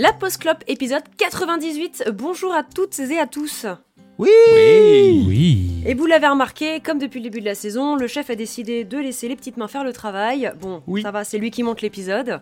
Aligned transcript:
La 0.00 0.12
Post 0.12 0.42
Club 0.42 0.58
épisode 0.68 1.02
98. 1.16 2.10
Bonjour 2.14 2.54
à 2.54 2.62
toutes 2.62 3.00
et 3.00 3.18
à 3.18 3.26
tous. 3.26 3.66
Oui 4.16 4.28
Oui. 5.26 5.82
Et 5.84 5.94
vous 5.94 6.06
l'avez 6.06 6.28
remarqué, 6.28 6.78
comme 6.78 7.00
depuis 7.00 7.18
le 7.18 7.24
début 7.24 7.40
de 7.40 7.44
la 7.46 7.56
saison, 7.56 7.96
le 7.96 8.06
chef 8.06 8.30
a 8.30 8.36
décidé 8.36 8.84
de 8.84 8.96
laisser 8.96 9.26
les 9.26 9.34
petites 9.34 9.56
mains 9.56 9.66
faire 9.66 9.82
le 9.82 9.92
travail. 9.92 10.52
Bon, 10.60 10.84
Oui. 10.86 11.02
ça 11.02 11.10
va, 11.10 11.24
c'est 11.24 11.38
lui 11.38 11.50
qui 11.50 11.64
monte 11.64 11.82
l'épisode. 11.82 12.40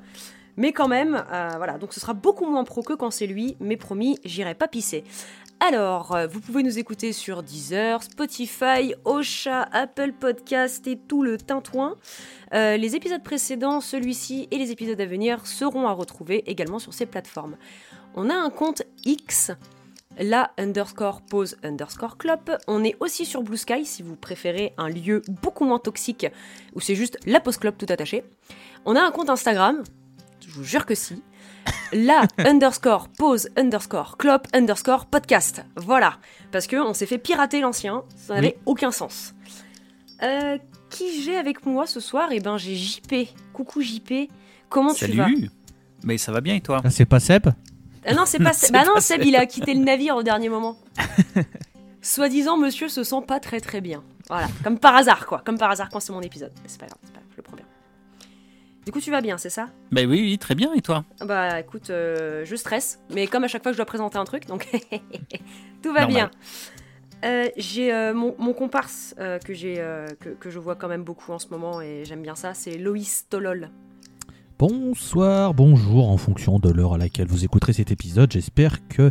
Mais 0.58 0.72
quand 0.72 0.86
même, 0.88 1.24
euh, 1.32 1.52
voilà, 1.56 1.78
donc 1.78 1.95
ce 1.95 2.00
sera 2.00 2.12
beaucoup 2.12 2.45
moins 2.45 2.64
pro 2.64 2.82
que 2.82 2.92
quand 2.92 3.10
c'est 3.10 3.27
lui, 3.27 3.56
mais 3.59 3.78
promis, 3.78 4.18
j'irai 4.27 4.54
pas 4.54 4.68
pisser. 4.68 5.02
Alors, 5.59 6.14
euh, 6.14 6.27
vous 6.27 6.41
pouvez 6.41 6.62
nous 6.62 6.79
écouter 6.79 7.14
sur 7.14 7.43
Deezer, 7.43 8.02
Spotify, 8.02 8.95
Ocha, 9.06 9.62
Apple 9.73 10.12
Podcast 10.12 10.87
et 10.87 10.98
tout 10.98 11.23
le 11.23 11.38
tintouin. 11.38 11.97
Euh, 12.52 12.77
les 12.77 12.95
épisodes 12.95 13.23
précédents, 13.23 13.80
celui-ci 13.80 14.48
et 14.50 14.59
les 14.59 14.70
épisodes 14.70 15.00
à 15.00 15.06
venir 15.06 15.47
seront 15.47 15.88
à 15.88 15.92
retrouver 15.92 16.45
également 16.47 16.78
sur 16.78 16.92
ces 16.92 17.06
plateformes. 17.06 17.56
On 18.14 18.28
a 18.28 18.34
un 18.34 18.50
compte 18.50 18.83
X, 19.06 19.50
la 20.19 20.52
underscore 20.59 21.23
pause 21.23 21.56
underscore 21.62 22.19
clope. 22.19 22.50
On 22.69 22.84
est 22.84 22.97
aussi 23.00 23.25
sur 23.25 23.42
Blue 23.42 23.56
Sky 23.56 23.86
si 23.86 24.02
vous 24.02 24.14
préférez 24.14 24.75
un 24.77 24.91
lieu 24.91 25.23
beaucoup 25.42 25.64
moins 25.64 25.78
toxique 25.78 26.27
où 26.75 26.80
c'est 26.80 26.95
juste 26.95 27.19
la 27.25 27.41
pause 27.41 27.56
clope 27.56 27.78
tout 27.78 27.86
attaché. 27.88 28.25
On 28.84 28.95
a 28.95 29.00
un 29.00 29.11
compte 29.11 29.30
Instagram, 29.30 29.83
je 30.47 30.50
vous 30.50 30.64
jure 30.64 30.84
que 30.84 30.95
si. 30.95 31.23
La 31.93 32.27
underscore 32.38 33.09
pause 33.09 33.48
underscore 33.56 34.16
clope 34.16 34.47
underscore 34.52 35.06
podcast. 35.06 35.65
Voilà. 35.77 36.19
Parce 36.52 36.66
que 36.66 36.77
on 36.77 36.95
s'est 36.95 37.06
fait 37.06 37.19
pirater 37.19 37.61
l'ancien, 37.61 38.02
ça 38.16 38.34
n'avait 38.34 38.59
aucun 38.66 38.91
sens. 38.91 39.34
Euh, 40.23 40.58
qui 40.91 41.23
j'ai 41.23 41.36
avec 41.36 41.67
moi 41.67 41.86
ce 41.86 42.00
soir? 42.00 42.28
Eh 42.33 42.41
ben 42.41 42.56
j'ai 42.56 42.75
JP. 42.75 43.28
Coucou 43.53 43.83
JP. 43.83 44.31
Comment 44.69 44.95
tu 44.95 45.06
vas? 45.12 45.25
Salut 45.25 45.50
Mais 46.05 46.19
ça 46.19 46.33
va 46.33 46.41
bien 46.41 46.55
et 46.55 46.61
toi? 46.61 46.81
Ah, 46.84 46.91
c'est 46.91 47.05
pas 47.05 47.20
Seb? 47.20 47.48
Ah 48.05 48.14
non, 48.14 48.25
c'est 48.27 48.39
pas 48.39 48.53
C'est 48.55 48.73
Bah 48.73 48.84
non, 48.84 48.95
pas 48.95 49.01
Seb, 49.01 49.25
il 49.25 49.36
a 49.36 49.47
quitté 49.47 49.75
le 49.75 49.80
navire 49.80 50.17
au 50.17 50.23
dernier 50.23 50.48
moment. 50.48 50.77
Soi-disant, 52.03 52.56
monsieur 52.56 52.89
se 52.89 53.03
sent 53.03 53.23
pas 53.27 53.41
très 53.41 53.61
très 53.61 53.80
bien. 53.80 54.03
Voilà, 54.28 54.48
comme 54.64 54.78
par 54.78 54.97
hasard, 54.97 55.27
quoi. 55.27 55.42
Comme 55.45 55.58
par 55.58 55.70
hasard 55.70 55.89
quand 55.89 56.01
c'est 56.01 56.12
mon 56.12 56.20
épisode. 56.23 56.53
Mais 56.62 56.69
c'est 56.69 56.80
pas 56.80 56.86
grave, 56.86 56.98
c'est 57.03 57.12
pas 57.12 57.20
grave, 57.20 57.28
je 57.33 57.36
le 57.36 57.42
prends 57.42 57.56
bien. 57.56 57.67
Du 58.87 58.92
coup, 58.92 59.01
tu 59.01 59.11
vas 59.11 59.20
bien, 59.20 59.37
c'est 59.37 59.51
ça? 59.51 59.69
Bah 59.91 60.03
oui, 60.03 60.20
oui, 60.23 60.39
très 60.39 60.55
bien 60.55 60.73
et 60.73 60.81
toi? 60.81 61.05
Bah 61.20 61.59
écoute, 61.59 61.91
euh, 61.91 62.45
je 62.45 62.55
stresse, 62.55 63.01
mais 63.12 63.27
comme 63.27 63.42
à 63.42 63.48
chaque 63.48 63.65
fois 63.65 63.73
que 63.73 63.75
je 63.75 63.79
dois 63.79 63.84
présenter 63.87 64.17
un 64.17 64.25
truc, 64.25 64.47
donc 64.47 64.69
tout 65.83 65.92
va 65.92 66.03
Normal. 66.03 66.09
bien. 66.09 66.31
Euh, 67.25 67.48
j'ai 67.57 67.92
euh, 67.92 68.14
mon, 68.14 68.37
mon 68.39 68.53
comparse 68.53 69.17
euh, 69.19 69.41
que, 69.41 69.55
j'ai, 69.55 69.81
euh, 69.81 70.07
que, 70.20 70.29
que 70.29 70.51
je 70.51 70.61
vois 70.61 70.77
quand 70.77 70.87
même 70.87 71.03
beaucoup 71.03 71.33
en 71.33 71.41
ce 71.41 71.48
moment 71.48 71.81
et 71.81 72.05
j'aime 72.05 72.23
bien 72.23 72.37
ça, 72.37 72.55
c'est 72.55 72.79
Loïs 72.79 73.27
Tolol. 73.29 73.70
Bonsoir, 74.59 75.53
bonjour, 75.53 76.09
en 76.09 76.17
fonction 76.17 76.59
de 76.61 76.70
l'heure 76.70 76.95
à 76.95 76.98
laquelle 76.98 77.27
vous 77.27 77.45
écouterez 77.45 77.73
cet 77.73 77.91
épisode. 77.91 78.31
J'espère 78.33 78.87
que 78.89 79.11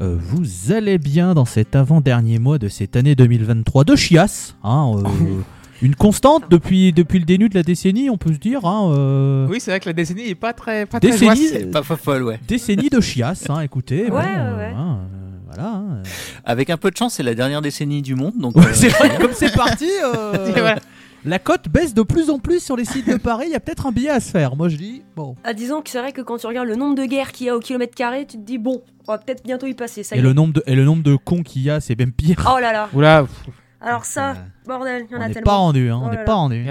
euh, 0.00 0.16
vous 0.18 0.72
allez 0.72 0.98
bien 0.98 1.34
dans 1.34 1.44
cet 1.44 1.74
avant-dernier 1.74 2.38
mois 2.38 2.58
de 2.58 2.68
cette 2.68 2.94
année 2.94 3.14
2023 3.16 3.82
de 3.84 3.96
chiasse. 3.96 4.56
Hein, 4.62 4.92
euh, 5.04 5.40
une 5.82 5.94
constante 5.94 6.44
depuis, 6.50 6.92
depuis 6.92 7.18
le 7.18 7.24
début 7.24 7.48
de 7.48 7.54
la 7.54 7.62
décennie, 7.62 8.08
on 8.10 8.16
peut 8.16 8.32
se 8.32 8.38
dire. 8.38 8.64
Hein, 8.64 8.90
euh, 8.92 9.46
Oui, 9.48 9.58
c'est 9.60 9.70
vrai 9.70 9.80
que 9.80 9.86
la 9.88 9.92
décennie 9.92 10.28
est 10.28 10.34
pas 10.34 10.52
très, 10.52 10.86
pas 10.86 11.00
très 11.00 11.10
Décennie, 11.10 11.48
joyeuse. 11.48 11.70
Pas 11.70 11.82
folle, 11.82 12.22
ouais. 12.24 12.40
Décennie 12.48 12.88
de 12.88 13.00
chiasse, 13.00 13.48
hein, 13.50 13.60
écoutez. 13.60 14.04
Ouais, 14.04 14.08
bon, 14.10 14.16
ouais, 14.16 14.22
ouais. 14.24 14.72
hein, 14.76 14.98
euh, 15.00 15.36
voilà. 15.46 15.68
hein. 15.70 16.02
Avec 16.44 16.70
un 16.70 16.76
peu 16.76 16.90
de 16.90 16.96
chance, 16.96 17.14
c'est 17.14 17.22
la 17.22 17.34
dernière 17.34 17.62
décennie 17.62 18.02
du 18.02 18.14
monde, 18.14 18.34
donc... 18.38 18.56
Ouais, 18.56 18.64
euh, 18.66 18.70
c'est 18.72 18.88
vrai, 18.88 19.16
comme 19.20 19.32
c'est 19.32 19.54
parti. 19.54 19.88
euh, 20.04 20.50
voilà. 20.56 20.78
La 21.24 21.40
cote 21.40 21.68
baisse 21.68 21.92
de 21.92 22.02
plus 22.02 22.30
en 22.30 22.38
plus 22.38 22.62
sur 22.62 22.76
les 22.76 22.84
sites 22.84 23.08
de 23.08 23.16
Paris. 23.16 23.46
Il 23.48 23.52
y 23.52 23.56
a 23.56 23.60
peut-être 23.60 23.86
un 23.86 23.90
billet 23.90 24.10
à 24.10 24.20
se 24.20 24.30
faire. 24.30 24.54
Moi, 24.54 24.68
je 24.68 24.76
dis 24.76 25.02
bon. 25.16 25.34
Ah, 25.42 25.54
disons 25.54 25.82
que 25.82 25.90
c'est 25.90 25.98
vrai 25.98 26.12
que 26.12 26.20
quand 26.20 26.38
tu 26.38 26.46
regardes 26.46 26.68
le 26.68 26.76
nombre 26.76 26.94
de 26.94 27.04
guerres 27.04 27.32
qu'il 27.32 27.46
y 27.48 27.50
a 27.50 27.56
au 27.56 27.58
kilomètre 27.58 27.96
carré, 27.96 28.26
tu 28.26 28.36
te 28.36 28.42
dis 28.44 28.58
bon, 28.58 28.80
on 29.08 29.12
va 29.12 29.18
peut-être 29.18 29.42
bientôt 29.42 29.66
y 29.66 29.74
passer. 29.74 30.04
Ça 30.04 30.14
y 30.14 30.18
Et 30.18 30.20
est. 30.20 30.24
le 30.24 30.32
nombre 30.34 30.52
de 30.52 30.62
et 30.68 30.76
le 30.76 30.84
nombre 30.84 31.02
de 31.02 31.16
cons 31.16 31.42
qu'il 31.42 31.62
y 31.62 31.70
a, 31.70 31.80
c'est 31.80 31.98
même 31.98 32.12
pire. 32.12 32.48
Oh 32.54 32.60
là 32.60 32.72
là. 32.72 32.88
Oula, 32.94 33.22
pff, 33.24 33.52
Alors 33.80 34.04
ça, 34.04 34.30
Euh, 34.30 34.34
bordel, 34.66 35.06
il 35.08 35.12
y 35.12 35.16
en 35.16 35.18
on 35.18 35.22
a 35.22 35.28
n'est 35.28 35.34
tellement. 35.34 35.50
pas 35.50 35.56
rendu, 35.56 35.90
hein, 35.90 35.98
Oh 36.02 36.06
on 36.06 36.10
n'est 36.10 36.16
là. 36.16 36.24
pas 36.24 36.34
rendu. 36.34 36.64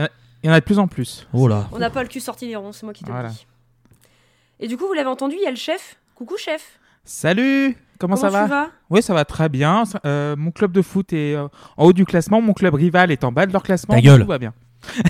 il 0.43 0.47
y 0.47 0.49
en 0.49 0.53
a 0.53 0.59
de 0.59 0.65
plus 0.65 0.79
en 0.79 0.87
plus. 0.87 1.27
Oh 1.33 1.47
là. 1.47 1.67
On 1.71 1.77
n'a 1.79 1.89
pas 1.89 2.01
le 2.03 2.09
cul 2.09 2.19
sorti 2.19 2.47
des 2.47 2.55
ronds, 2.55 2.71
c'est 2.71 2.83
moi 2.85 2.93
qui 2.93 3.03
te 3.03 3.11
Voilà. 3.11 3.29
le 3.29 3.33
dis. 3.33 3.45
Et 4.59 4.67
du 4.67 4.77
coup, 4.77 4.87
vous 4.87 4.93
l'avez 4.93 5.09
entendu, 5.09 5.35
il 5.37 5.43
y 5.43 5.47
a 5.47 5.51
le 5.51 5.55
chef. 5.57 5.97
Coucou 6.15 6.37
chef. 6.37 6.79
Salut 7.03 7.77
Comment, 7.99 8.15
ça 8.17 8.27
tu 8.27 8.33
va 8.33 8.47
vas? 8.47 8.67
Oui, 8.89 9.01
ça 9.01 9.13
va 9.13 9.23
très 9.25 9.47
bien. 9.47 9.83
Euh, 10.05 10.35
mon 10.35 10.51
club 10.51 10.71
de 10.73 10.81
foot 10.81 11.13
est 11.13 11.35
euh, 11.35 11.47
en 11.77 11.85
haut 11.85 11.93
du 11.93 12.05
classement. 12.05 12.41
Mon 12.41 12.53
club 12.53 12.73
rival 12.73 13.09
est 13.11 13.23
en 13.23 13.31
bas 13.31 13.45
de 13.45 13.53
leur 13.53 13.63
classement. 13.63 13.95
Ta 13.95 14.01
gueule. 14.01 14.21
Tout 14.21 14.27
va 14.27 14.37
bien. 14.37 14.53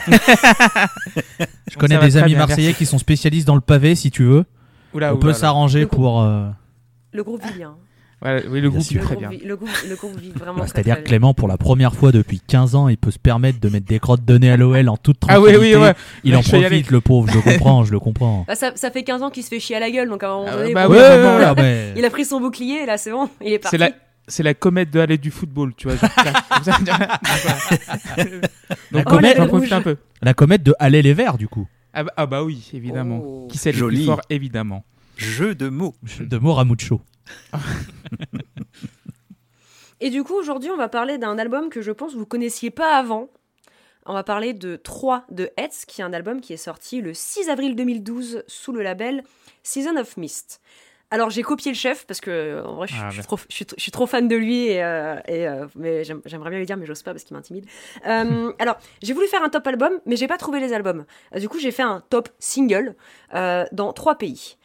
Je 1.68 1.78
connais 1.78 1.98
des 1.98 2.18
amis 2.18 2.30
bien, 2.30 2.38
marseillais 2.40 2.68
merci. 2.68 2.78
qui 2.78 2.86
sont 2.86 2.98
spécialistes 2.98 3.48
dans 3.48 3.56
le 3.56 3.62
pavé, 3.62 3.96
si 3.96 4.12
tu 4.12 4.24
veux. 4.24 4.46
Oula, 4.94 5.10
on 5.14 5.18
oula, 5.18 5.22
peut 5.22 5.34
s'arranger 5.34 5.86
pour. 5.86 6.22
euh, 6.22 6.48
Le 7.12 7.24
groupe 7.24 7.44
vit 7.44 7.64
oui, 8.50 8.62
le 8.62 8.70
groupe 8.70 8.82
vit 8.84 8.96
Le 8.96 9.02
très 9.02 9.16
groupe 9.16 9.20
bien. 9.30 9.30
vit- 9.38 9.46
le 9.46 9.56
groupe, 9.56 9.70
le 9.90 9.96
groupe 9.96 10.20
vit 10.20 10.32
vraiment. 10.32 10.60
bah, 10.60 10.66
C'est-à-dire 10.68 10.98
que 10.98 11.08
Clément, 11.08 11.34
pour 11.34 11.48
la 11.48 11.58
première 11.58 11.94
fois 11.96 12.12
depuis 12.12 12.40
15 12.40 12.76
ans, 12.76 12.88
il 12.88 12.98
peut 12.98 13.12
se 13.12 13.20
permettre 13.20 13.60
de 13.60 13.70
mettre 13.70 13.86
des 13.86 14.00
crottes 14.00 14.24
de 14.26 14.38
nez 14.38 14.50
à 14.52 14.58
l'OL 14.58 14.88
en 14.90 14.98
toute 14.98 15.18
Ah 15.28 15.40
oui, 15.40 15.52
tranquillité. 15.52 15.76
oui, 15.78 15.82
ouais. 15.84 15.94
Il 16.24 16.36
en 16.36 16.42
profite, 16.42 16.92
le 16.92 17.02
pauvre. 17.02 17.28
Je 17.30 17.36
le 17.36 17.42
comprends, 17.54 17.84
je 17.84 17.92
le 17.92 18.00
comprends. 18.00 18.46
Bah, 18.48 18.56
ça, 18.56 18.72
ça 18.76 18.90
fait 18.92 19.04
15 19.04 19.22
ans 19.24 19.30
qu'il 19.30 19.44
se 19.44 19.50
fait 19.50 19.60
chier 19.60 19.76
à 19.76 19.80
la 19.80 19.92
gueule, 19.92 20.10
donc 20.10 20.24
à 20.24 20.30
un 20.32 20.36
moment 20.38 20.52
donné, 20.52 20.74
bah 20.74 20.88
bon, 20.88 20.94
Ouais, 20.94 21.00
là. 21.00 21.56
il 21.96 22.04
a 22.06 22.10
pris 22.10 22.26
son 22.26 22.40
bouclier, 22.40 22.86
là 22.86 22.98
c'est 22.98 23.12
bon, 23.12 23.30
il 23.42 23.54
est 23.54 23.60
parti. 23.60 23.76
C'est 23.78 23.84
la, 23.84 23.92
c'est 24.28 24.44
la 24.44 24.54
comète 24.54 24.90
de 24.92 25.00
aller 25.00 25.18
du 25.18 25.30
football, 25.32 25.74
tu 25.78 25.88
vois. 25.88 25.98
La 28.92 29.04
comète, 29.04 29.38
j'en 29.38 29.48
profite 29.48 29.72
un 29.74 29.82
peu. 29.82 29.98
la 30.22 30.34
comète 30.34 30.64
de 30.64 30.74
Aller 30.80 31.02
les 31.02 31.14
Verts, 31.14 31.38
du 31.38 31.48
coup. 31.48 31.68
Ah 31.94 32.04
bah, 32.04 32.12
ah 32.18 32.26
bah 32.26 32.44
oui, 32.44 32.70
évidemment. 32.74 33.20
Oh. 33.24 33.48
Qui 33.50 33.58
c'est 33.58 33.72
le 33.72 33.88
plus 33.88 34.06
fort, 34.06 34.22
évidemment. 34.30 34.84
Jeu 35.18 35.56
de 35.56 35.70
mots. 35.70 35.96
De 36.20 36.38
Moramucho. 36.38 37.02
Et 40.02 40.10
du 40.10 40.24
coup, 40.24 40.34
aujourd'hui, 40.34 40.70
on 40.72 40.78
va 40.78 40.90
parler 40.90 41.18
d'un 41.18 41.38
album 41.38 41.70
que 41.70 41.82
je 41.82 41.92
pense 41.92 42.14
vous 42.16 42.26
connaissiez 42.26 42.70
pas 42.70 42.98
avant. 42.98 43.30
On 44.06 44.14
va 44.14 44.24
parler 44.24 44.54
de 44.54 44.76
3 44.76 45.26
de 45.32 45.50
Hetz, 45.58 45.86
qui 45.86 46.02
est 46.02 46.04
un 46.04 46.14
album 46.14 46.42
qui 46.42 46.54
est 46.54 46.58
sorti 46.58 47.02
le 47.02 47.14
6 47.14 47.50
avril 47.50 47.76
2012 47.76 48.44
sous 48.46 48.72
le 48.72 48.84
label 48.84 49.24
Season 49.64 49.96
of 49.98 50.18
Mist. 50.18 50.62
Alors 51.12 51.30
j'ai 51.30 51.44
copié 51.44 51.72
le 51.72 51.78
chef 51.78 52.06
parce 52.08 52.20
que 52.20 52.62
en 52.66 52.76
vrai 52.76 52.88
je, 52.88 52.94
suis- 52.94 53.02
Ah, 53.04 53.10
je 53.10 53.14
suis, 53.14 53.18
merci. 53.20 53.28
trop, 53.28 53.38
je, 53.50 53.56
suis, 53.56 53.66
je 53.78 53.82
suis 53.82 53.92
trop 53.92 54.06
fan 54.06 54.28
de 54.28 54.36
lui 54.36 54.66
et, 54.68 54.84
euh, 54.84 55.16
et, 55.28 55.48
euh, 55.48 55.66
mais 55.76 56.04
j'aime- 56.04 56.22
j'aimerais 56.26 56.50
bien 56.50 56.60
lui 56.60 56.66
dire 56.66 56.78
mais 56.78 56.86
j'ose 56.88 57.04
pas 57.04 57.12
parce 57.14 57.24
qu'il 57.24 57.38
m'intimide. 57.38 57.66
Euh, 58.08 58.52
alors 58.60 58.78
j'ai 59.04 59.14
voulu 59.14 59.28
faire 59.28 59.44
un 59.44 59.50
top 59.50 59.66
album 59.68 59.94
mais 60.06 60.16
j'ai 60.18 60.28
pas 60.28 60.38
trouvé 60.38 60.60
les 60.60 60.74
albums. 60.74 61.06
Du 61.38 61.48
coup 61.48 61.60
j'ai 61.60 61.72
fait 61.72 61.84
un 61.84 62.02
top 62.10 62.30
single 62.40 62.96
dans 63.34 63.94
trois 63.94 64.16
pays. 64.16 64.58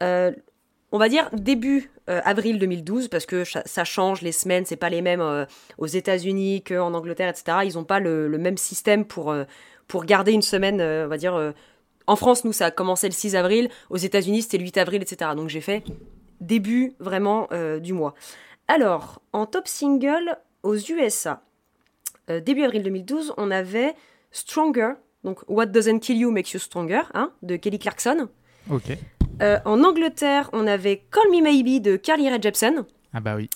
On 0.00 0.98
va 0.98 1.08
dire 1.08 1.30
début 1.32 1.90
euh, 2.10 2.20
avril 2.24 2.58
2012 2.58 3.08
parce 3.08 3.24
que 3.24 3.44
ça, 3.44 3.84
change 3.84 4.20
les 4.20 4.32
semaines, 4.32 4.66
c'est 4.66 4.76
pas 4.76 4.90
les 4.90 5.00
mêmes 5.00 5.22
euh, 5.22 5.46
aux 5.78 5.86
États-Unis 5.86 6.62
qu'en 6.62 6.92
Angleterre, 6.92 7.30
etc. 7.30 7.58
Ils 7.64 7.78
ont 7.78 7.84
pas 7.84 7.98
le, 7.98 8.28
même 8.36 8.58
système 8.58 9.06
pour 9.06 9.30
euh, 9.30 9.44
pour 9.88 10.04
garder 10.04 10.32
une 10.32 10.42
semaine, 10.42 10.80
on 10.80 11.08
va 11.08 11.18
dire. 11.18 11.52
en 12.06 12.16
France, 12.16 12.44
nous, 12.44 12.52
ça 12.54 12.66
a 12.66 12.70
commencé 12.70 13.06
le 13.06 13.12
6 13.12 13.36
avril. 13.36 13.68
Aux 13.90 13.98
États-Unis, 13.98 14.42
c'était 14.42 14.56
le 14.56 14.64
8 14.64 14.78
avril, 14.78 15.02
etc. 15.02 15.32
Donc 15.36 15.50
j'ai 15.50 15.60
fait 15.60 15.84
début 16.40 16.94
vraiment 17.00 17.48
du 17.82 17.92
mois. 17.92 18.14
Alors, 18.66 19.20
en 19.34 19.44
top 19.44 19.68
single 19.68 20.38
aux 20.62 20.76
USA, 20.76 21.42
début 22.28 22.62
avril 22.62 22.82
2012, 22.82 23.34
on 23.36 23.50
avait 23.50 23.94
Stronger, 24.30 24.94
donc 25.22 25.40
What 25.48 25.66
Doesn't 25.66 26.00
Kill 26.00 26.16
You 26.16 26.30
Makes 26.30 26.52
You 26.52 26.60
Stronger, 26.60 27.02
hein, 27.12 27.30
de 27.42 27.56
Kelly 27.56 27.78
Clarkson. 27.78 28.28
Ok. 28.70 28.96
Euh, 29.42 29.58
en 29.64 29.82
Angleterre, 29.84 30.50
on 30.52 30.66
avait 30.66 31.02
Call 31.10 31.30
Me 31.30 31.42
Maybe 31.42 31.82
de 31.82 31.96
Carly 31.96 32.28
Rae 32.28 32.40
Jepsen. 32.40 32.84
Ah 33.12 33.20
bah 33.20 33.34
oui. 33.36 33.48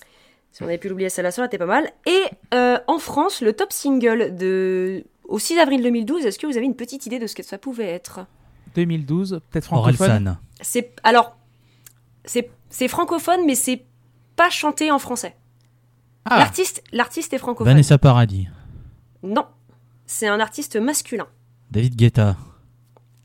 Si 0.53 0.63
on 0.63 0.67
avait 0.67 0.79
pu 0.79 0.89
l'oublier, 0.89 1.09
celle-là, 1.11 1.31
ça 1.31 1.41
aurait 1.43 1.47
été 1.47 1.59
pas 1.59 1.67
mal. 1.67 1.91
Et 2.07 2.23
euh, 2.55 2.79
en 2.87 2.99
France, 2.99 3.41
le 3.43 3.53
top 3.53 3.73
single 3.73 4.35
de... 4.37 5.05
au 5.25 5.39
6 5.39 5.59
avril 5.59 5.83
2012, 5.83 6.25
est-ce 6.27 6.39
que 6.39 6.47
vous 6.47 6.57
avez 6.57 6.67
une 6.67 6.75
petite 6.77 7.07
idée 7.07 7.19
de 7.19 7.27
ce 7.27 7.35
que 7.35 7.43
ça 7.43 7.59
pouvait 7.59 7.87
être? 7.89 8.21
2012, 8.75 9.41
peut-être 9.51 9.65
francophone? 9.67 10.39
C'est 10.61 10.93
alors 11.05 11.37
c'est 12.25 12.51
c'est 12.69 12.89
francophone 12.89 13.41
mais 13.47 13.55
c'est 13.55 13.85
pas 14.37 14.51
chanté 14.51 14.91
en 14.91 14.99
français. 14.99 15.35
Ah, 16.25 16.39
L'artiste 16.39 16.83
l'artiste 16.93 17.33
est 17.33 17.39
francophone. 17.39 17.73
Vanessa 17.73 17.97
Paradis. 17.99 18.49
Non. 19.23 19.47
C'est 20.07 20.27
un 20.29 20.39
artiste 20.41 20.77
masculin. 20.77 21.27
David 21.71 21.97
Guetta. 21.97 22.37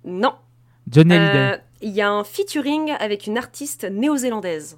Non. 0.05 0.33
Johnny 0.89 1.13
Euh, 1.13 1.17
Hallyday. 1.17 1.62
Il 1.85 1.91
y 1.91 2.01
a 2.01 2.09
un 2.09 2.23
featuring 2.23 2.91
avec 2.99 3.27
une 3.27 3.37
artiste 3.37 3.83
néo-zélandaise. 3.83 4.77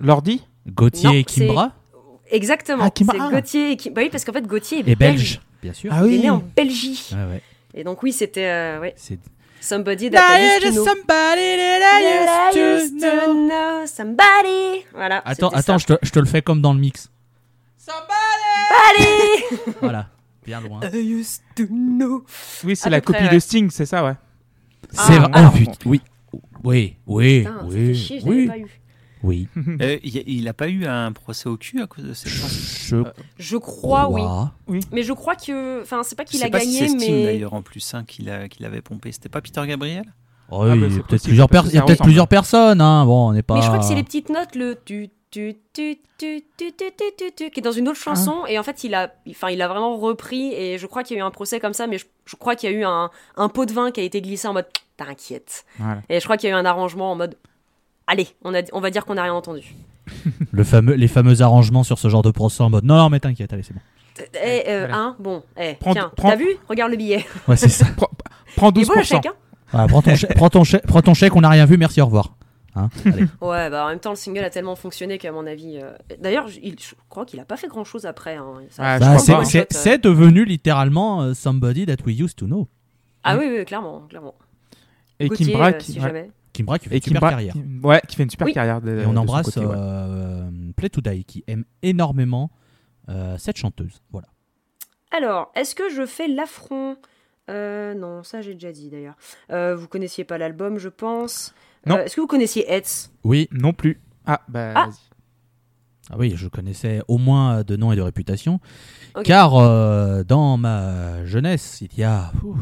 Lordi 0.00 0.42
Gauthier 0.66 1.08
Non, 1.08 1.14
et 1.14 1.24
Kimbra. 1.24 1.72
Exactement. 2.30 2.84
Ah, 2.84 2.90
Kimbra. 2.90 3.14
C'est 3.18 3.24
Ah. 3.24 3.30
Gauthier 3.30 3.70
et 3.72 3.76
Kim- 3.76 3.92
bah 3.94 4.00
oui 4.02 4.08
parce 4.10 4.24
qu'en 4.24 4.32
fait 4.32 4.46
Gauthier 4.46 4.78
est 4.80 4.88
Et 4.88 4.96
belge, 4.96 5.40
bien 5.62 5.72
sûr. 5.72 5.90
Ah 5.92 6.00
Il 6.04 6.12
est 6.12 6.16
oui. 6.16 6.22
né 6.22 6.30
en 6.30 6.42
Belgique. 6.56 7.10
Ouais, 7.12 7.32
ouais. 7.34 7.42
Et 7.74 7.84
donc 7.84 8.02
oui, 8.02 8.12
c'était 8.12 8.46
euh, 8.46 8.80
ouais, 8.80 8.94
C'est 8.96 9.18
Somebody 9.60 10.08
that 10.10 10.18
I 10.20 10.56
used 10.56 10.68
to 10.68 10.72
know. 10.72 10.84
somebody 10.84 11.56
that 11.56 12.52
I 12.54 12.56
used 12.56 13.00
to 13.00 13.34
know 13.34 13.86
somebody. 13.86 14.84
Voilà. 14.94 15.20
Attends, 15.26 15.48
attends, 15.50 15.78
je 15.78 15.86
te, 15.86 15.92
je 16.00 16.10
te 16.10 16.18
le 16.20 16.26
fais 16.26 16.42
comme 16.42 16.60
dans 16.62 16.72
le 16.72 16.78
mix. 16.78 17.10
Somebody. 17.76 19.74
Voilà, 19.80 20.08
bien 20.46 20.60
loin. 20.60 20.80
I 20.92 20.96
used 20.98 21.42
to 21.56 21.64
know. 21.68 22.24
Oui, 22.64 22.76
c'est 22.76 22.86
À 22.86 22.90
la 22.90 23.00
copie 23.00 23.22
ouais. 23.24 23.28
de 23.34 23.38
Sting, 23.38 23.70
c'est 23.70 23.86
ça, 23.86 24.04
ouais. 24.04 24.14
C'est 24.90 25.14
Ah, 25.32 25.48
vrai. 25.48 25.58
putain, 25.58 25.72
oui. 25.86 26.00
Oui, 26.64 26.96
oui, 27.06 27.38
Putain, 27.40 27.66
oui, 27.70 27.94
chier, 27.94 28.20
je 28.20 28.24
l'avais 28.26 28.36
oui, 28.36 28.46
pas 28.48 28.58
eu. 28.58 28.80
oui. 29.22 29.48
Euh, 29.80 29.98
il 30.02 30.22
il 30.26 30.48
a 30.48 30.52
pas 30.54 30.68
eu 30.68 30.86
un 30.86 31.12
procès 31.12 31.48
au 31.48 31.56
cul 31.56 31.80
à 31.80 31.86
cause 31.86 32.04
de 32.04 32.12
cette 32.14 32.32
Je 32.32 33.02
Je 33.38 33.56
crois, 33.56 34.08
oui. 34.66 34.80
Mais 34.92 35.02
je 35.02 35.12
crois 35.12 35.36
que. 35.36 35.82
Enfin, 35.82 36.02
c'est 36.02 36.16
pas 36.16 36.24
qu'il 36.24 36.42
a 36.42 36.48
pas 36.50 36.60
si 36.60 36.78
gagné, 36.80 36.88
c'est 36.88 37.10
mais. 37.10 37.24
d'ailleurs 37.24 37.54
en 37.54 37.62
plus 37.62 37.94
hein, 37.94 38.04
qu'il 38.06 38.28
a- 38.28 38.48
qu'il 38.48 38.66
avait 38.66 38.82
pompé. 38.82 39.12
C'était 39.12 39.28
pas 39.28 39.40
Peter 39.40 39.62
Gabriel? 39.66 40.04
Oh, 40.50 40.62
Ah, 40.62 40.72
oui, 40.72 40.80
bah, 40.80 40.86
il 40.88 40.96
y 40.96 40.98
a 40.98 41.02
peut-être 41.02 41.22
plusieurs, 41.24 41.48
per- 41.48 42.26
personnes, 42.36 42.80
hein. 42.80 43.04
Bon, 43.04 43.28
on 43.28 43.32
n'est 43.32 43.42
pas. 43.42 43.54
Mais 43.54 43.60
je 43.62 43.66
crois 43.66 43.78
que 43.78 43.84
c'est 43.84 43.94
les 43.94 44.02
petites 44.02 44.30
notes, 44.30 44.54
le 44.56 44.76
tu 44.84 45.10
tu 45.30 45.56
tu 45.74 45.98
tu 46.18 46.42
tu 46.56 46.72
tu 46.72 46.92
tu 46.96 47.04
tu 47.16 47.32
tu 47.36 47.50
qui 47.50 47.60
est 47.60 47.62
dans 47.62 47.72
une 47.72 47.88
autre 47.88 47.98
chanson 47.98 48.46
et 48.46 48.58
en 48.58 48.62
fait 48.62 48.82
il 48.84 48.94
a 48.94 49.12
enfin 49.30 49.50
il 49.50 49.60
a 49.62 49.68
vraiment 49.68 49.96
repris 49.96 50.52
et 50.54 50.78
je 50.78 50.86
crois 50.86 51.02
qu'il 51.02 51.16
y 51.16 51.20
a 51.20 51.22
eu 51.22 51.26
un 51.26 51.30
procès 51.30 51.60
comme 51.60 51.74
ça 51.74 51.86
mais 51.86 51.98
je, 51.98 52.06
je 52.24 52.36
crois 52.36 52.56
qu'il 52.56 52.70
y 52.70 52.74
a 52.74 52.76
eu 52.76 52.84
un, 52.84 53.10
un 53.36 53.48
pot 53.48 53.66
de 53.66 53.72
vin 53.72 53.90
qui 53.90 54.00
a 54.00 54.02
été 54.02 54.20
glissé 54.22 54.48
en 54.48 54.52
mode 54.54 54.66
t'inquiète 54.96 55.64
Voilà. 55.78 56.00
et 56.08 56.18
je 56.18 56.24
crois 56.24 56.36
qu'il 56.36 56.48
y 56.48 56.52
a 56.52 56.56
eu 56.56 56.58
un 56.58 56.64
arrangement 56.64 57.12
en 57.12 57.14
mode 57.16 57.36
allez 58.06 58.28
on 58.42 58.54
a 58.54 58.62
on 58.72 58.80
va 58.80 58.90
dire 58.90 59.04
qu'on 59.04 59.14
n'a 59.14 59.22
rien 59.24 59.34
entendu 59.34 59.74
Le 60.52 60.64
fameux, 60.64 60.94
les 60.94 61.08
fameux 61.08 61.42
arrangements 61.42 61.82
sur 61.84 61.98
ce 61.98 62.08
genre 62.08 62.22
de 62.22 62.30
procès 62.30 62.62
en 62.62 62.70
mode 62.70 62.84
non, 62.84 62.96
non, 62.96 63.10
mais 63.10 63.20
t'inquiète, 63.20 63.52
allez, 63.52 63.62
c'est 63.62 63.74
bon. 63.74 63.80
eh 64.42 64.62
euh, 64.68 64.78
Voilà. 64.86 64.96
hein 64.96 65.16
bon 65.18 65.42
eh 65.58 65.74
Prends- 65.74 65.92
tiens 65.92 66.10
prends- 66.16 66.30
t'as 66.30 66.36
vu? 66.36 66.48
Regarde 66.68 66.90
le 66.90 66.96
billet 66.96 67.26
Ouais, 67.46 67.56
c'est 67.58 67.68
ça. 67.68 67.84
Prends, 67.96 68.08
prends 68.56 68.70
il 68.74 68.80
est 68.82 68.86
beau 68.86 68.94
le 68.94 69.00
12%. 69.02 69.04
chèque 69.04 69.26
hein? 69.26 69.34
Voilà, 69.70 69.86
prends, 69.86 70.00
ton 70.00 70.16
chèque, 70.16 70.34
prends, 70.34 70.48
ton 70.48 70.64
chèque, 70.64 70.86
prends 70.86 71.02
ton 71.02 71.12
chèque, 71.12 71.36
on 71.36 71.42
n'a 71.42 71.50
rien 71.50 71.66
vu, 71.66 71.76
merci, 71.76 72.00
au 72.00 72.06
revoir. 72.06 72.30
Hein 72.74 72.88
ouais 73.40 73.70
bah 73.70 73.86
en 73.86 73.88
même 73.88 73.98
temps 73.98 74.10
le 74.10 74.16
single 74.16 74.44
a 74.44 74.50
tellement 74.50 74.76
fonctionné 74.76 75.16
qu'à 75.18 75.32
mon 75.32 75.46
avis 75.46 75.78
euh, 75.82 75.92
d'ailleurs 76.20 76.48
je, 76.48 76.60
crois 77.08 77.24
qu'il 77.24 77.40
a 77.40 77.44
pas 77.44 77.56
fait 77.56 77.66
grand 77.66 77.84
chose 77.84 78.04
après 78.06 78.36
hein. 78.36 78.54
Ah, 78.78 78.98
Bah, 78.98 79.18
c'est- 79.18 79.56
euh. 79.60 79.64
c'est 79.70 79.98
devenu 79.98 80.44
littéralement 80.44 81.22
euh, 81.22 81.34
somebody 81.34 81.86
that 81.86 81.96
we 82.06 82.18
used 82.20 82.36
to 82.36 82.46
know. 82.46 82.68
ah 83.24 83.36
oui 83.38 83.46
oui 83.50 83.64
clairement 83.64 84.02
clairement 84.08 84.34
Et 85.18 85.28
Gauthier, 85.28 85.52
Kimbra, 85.52 85.68
euh, 85.68 85.72
qui, 85.72 85.92
si 85.92 85.98
ouais. 85.98 86.06
jamais 86.06 86.30
Kimbra 86.52 86.78
qui 86.78 86.88
fait 86.88 86.94
Et 86.96 86.98
une 86.98 87.02
super 87.04 87.20
Kimbra, 87.20 87.30
carrière. 87.30 87.54
ouais, 87.82 88.02
qui 88.06 88.16
fait 88.16 88.22
une 88.24 88.30
super 88.30 88.46
Oui. 88.46 88.52
carrière. 88.52 88.80
de- 88.80 88.98
Et 89.00 89.06
on 89.06 89.16
embrasse 89.16 89.46
côté, 89.46 89.60
ouais. 89.60 89.74
euh, 89.76 90.50
Play 90.76 90.88
to 90.88 91.00
Die 91.00 91.24
qui 91.24 91.44
aime 91.46 91.64
énormément 91.82 92.50
euh, 93.08 93.36
cette 93.38 93.56
chanteuse. 93.56 94.02
Voilà. 94.12 94.26
Alors, 95.10 95.50
est-ce 95.54 95.74
que 95.74 95.88
je 95.88 96.04
fais 96.04 96.26
l'affront? 96.28 96.96
Euh, 97.48 97.94
Non, 97.94 98.22
ça 98.24 98.42
j'ai 98.42 98.54
déjà 98.54 98.72
dit 98.72 98.90
d'ailleurs. 98.90 99.14
Euh, 99.52 99.74
vous 99.76 99.86
connaissiez 99.88 100.24
pas 100.24 100.36
l'album, 100.36 100.78
je 100.78 100.88
pense. 100.88 101.54
Non. 101.86 101.96
Euh, 101.96 102.04
est-ce 102.04 102.16
que 102.16 102.20
vous 102.20 102.26
connaissiez 102.26 102.70
Hetz 102.70 103.10
Oui, 103.24 103.48
Non 103.52 103.72
plus. 103.72 104.00
Ah, 104.26 104.40
bah, 104.48 104.72
Ah. 104.74 104.86
vas-y. 104.86 104.94
ah 106.10 106.16
oui, 106.18 106.32
je 106.36 106.48
connaissais 106.48 107.00
au 107.08 107.18
moins 107.18 107.62
de 107.62 107.76
nom 107.76 107.92
et 107.92 107.96
de 107.96 108.02
réputation. 108.02 108.60
Car 109.24 109.56
euh, 109.56 110.22
dans 110.24 110.56
ma 110.56 111.24
jeunesse, 111.24 111.80
il 111.80 111.96
y 111.98 112.04
a 112.04 112.30
ouf, 112.44 112.58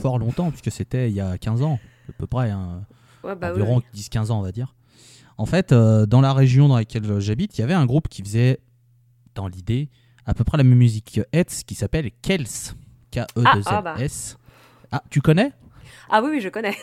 fort 0.00 0.18
longtemps, 0.18 0.50
puisque 0.50 0.70
c'était 0.70 1.10
il 1.10 1.14
y 1.14 1.20
a 1.20 1.36
15 1.38 1.62
ans, 1.62 1.78
à 2.08 2.12
peu 2.12 2.26
près, 2.26 2.50
hein, 2.50 2.84
Ouais, 3.24 3.34
bah 3.34 3.48
oui, 3.54 3.60
environ 3.62 3.78
oui. 3.78 4.00
10-15 4.00 4.30
ans, 4.30 4.38
on 4.38 4.42
va 4.42 4.52
dire. 4.52 4.74
En 5.38 5.46
fait, 5.46 5.72
euh, 5.72 6.06
dans 6.06 6.20
la 6.20 6.32
région 6.32 6.68
dans 6.68 6.76
laquelle 6.76 7.20
j'habite, 7.20 7.58
il 7.58 7.60
y 7.60 7.64
avait 7.64 7.74
un 7.74 7.84
groupe 7.86 8.08
qui 8.08 8.22
faisait, 8.22 8.60
dans 9.34 9.48
l'idée, 9.48 9.88
à 10.24 10.34
peu 10.34 10.44
près 10.44 10.56
la 10.58 10.64
même 10.64 10.78
musique 10.78 11.12
que 11.16 11.36
Hetz, 11.36 11.62
qui 11.64 11.74
s'appelle 11.74 12.10
Kels. 12.22 12.46
K-E-2-L-S. 13.10 14.36
Ah, 14.92 15.02
tu 15.10 15.20
connais? 15.20 15.52
Ah 16.10 16.22
oui, 16.22 16.30
oui, 16.34 16.40
je 16.40 16.48
connais. 16.48 16.74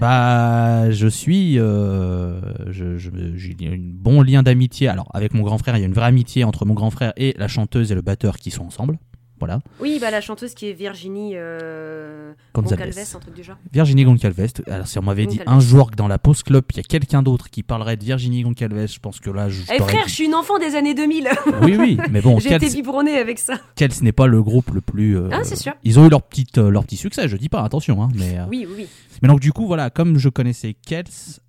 Bah, 0.00 0.90
je 0.90 1.06
suis. 1.08 1.58
euh, 1.58 2.40
je- 2.70 2.96
je- 2.98 3.10
J'ai 3.34 3.56
un 3.66 3.76
bon 3.78 4.22
lien 4.22 4.42
d'amitié. 4.42 4.88
Alors, 4.88 5.08
avec 5.14 5.34
mon 5.34 5.42
grand 5.42 5.58
frère, 5.58 5.76
il 5.76 5.80
y 5.80 5.82
a 5.82 5.86
une 5.86 5.92
vraie 5.92 6.06
amitié 6.06 6.44
entre 6.44 6.64
mon 6.66 6.74
grand 6.74 6.90
frère 6.90 7.12
et 7.16 7.34
la 7.38 7.48
chanteuse 7.48 7.90
et 7.90 7.94
le 7.94 8.02
batteur 8.02 8.36
qui 8.38 8.50
sont 8.50 8.64
ensemble. 8.64 8.98
Voilà. 9.40 9.60
oui, 9.80 9.98
bah 10.00 10.10
la 10.10 10.20
chanteuse 10.20 10.54
qui 10.54 10.68
est 10.68 10.72
Virginie 10.74 11.32
euh... 11.34 12.32
Gonzalez. 12.54 12.76
Goncalves, 12.90 12.98
un 13.16 13.18
truc 13.18 13.34
du 13.34 13.42
genre. 13.42 13.56
Virginie 13.72 14.04
Goncalves. 14.04 14.46
Alors, 14.66 14.86
si 14.86 14.98
on 14.98 15.02
m'avait 15.02 15.26
dit 15.26 15.40
un 15.46 15.60
jour 15.60 15.90
que 15.90 15.96
dans 15.96 16.08
la 16.08 16.18
pause 16.18 16.42
club, 16.42 16.64
il 16.72 16.76
y 16.76 16.80
a 16.80 16.82
quelqu'un 16.82 17.22
d'autre 17.22 17.48
qui 17.50 17.62
parlerait 17.62 17.96
de 17.96 18.04
Virginie 18.04 18.42
Goncalves, 18.42 18.86
je 18.92 18.98
pense 19.00 19.18
que 19.18 19.30
là, 19.30 19.48
je. 19.48 19.62
Eh 19.74 19.78
frère, 19.78 20.06
je 20.06 20.12
suis 20.14 20.24
une 20.26 20.34
enfant 20.34 20.58
des 20.58 20.74
années 20.76 20.94
2000. 20.94 21.28
Oui, 21.62 21.76
oui, 21.78 21.98
mais 22.10 22.20
bon, 22.20 22.38
J'ai 22.38 22.50
été 22.54 22.66
Kels, 22.66 22.74
biberonnée 22.74 23.16
avec 23.18 23.38
ça. 23.38 23.54
Kels 23.76 23.90
n'est 24.02 24.12
pas 24.12 24.26
le 24.26 24.42
groupe 24.42 24.70
le 24.70 24.80
plus. 24.80 25.16
euh, 25.16 25.28
Ah, 25.32 25.40
c'est 25.42 25.56
sûr. 25.56 25.72
Ils 25.84 25.98
ont 25.98 26.06
eu 26.06 26.10
leur, 26.10 26.22
petite, 26.22 26.58
euh, 26.58 26.70
leur 26.70 26.84
petit 26.84 26.96
succès, 26.96 27.28
je 27.28 27.36
dis 27.36 27.48
pas, 27.48 27.62
attention. 27.62 28.02
Hein, 28.02 28.08
mais, 28.14 28.38
euh, 28.38 28.44
Oui, 28.50 28.66
oui, 28.68 28.74
oui. 28.78 28.88
Mais 29.22 29.28
donc 29.28 29.40
du 29.40 29.52
coup, 29.52 29.66
voilà, 29.66 29.90
comme 29.90 30.18
je 30.18 30.28
connaissais 30.28 30.74
Kels, 30.86 31.04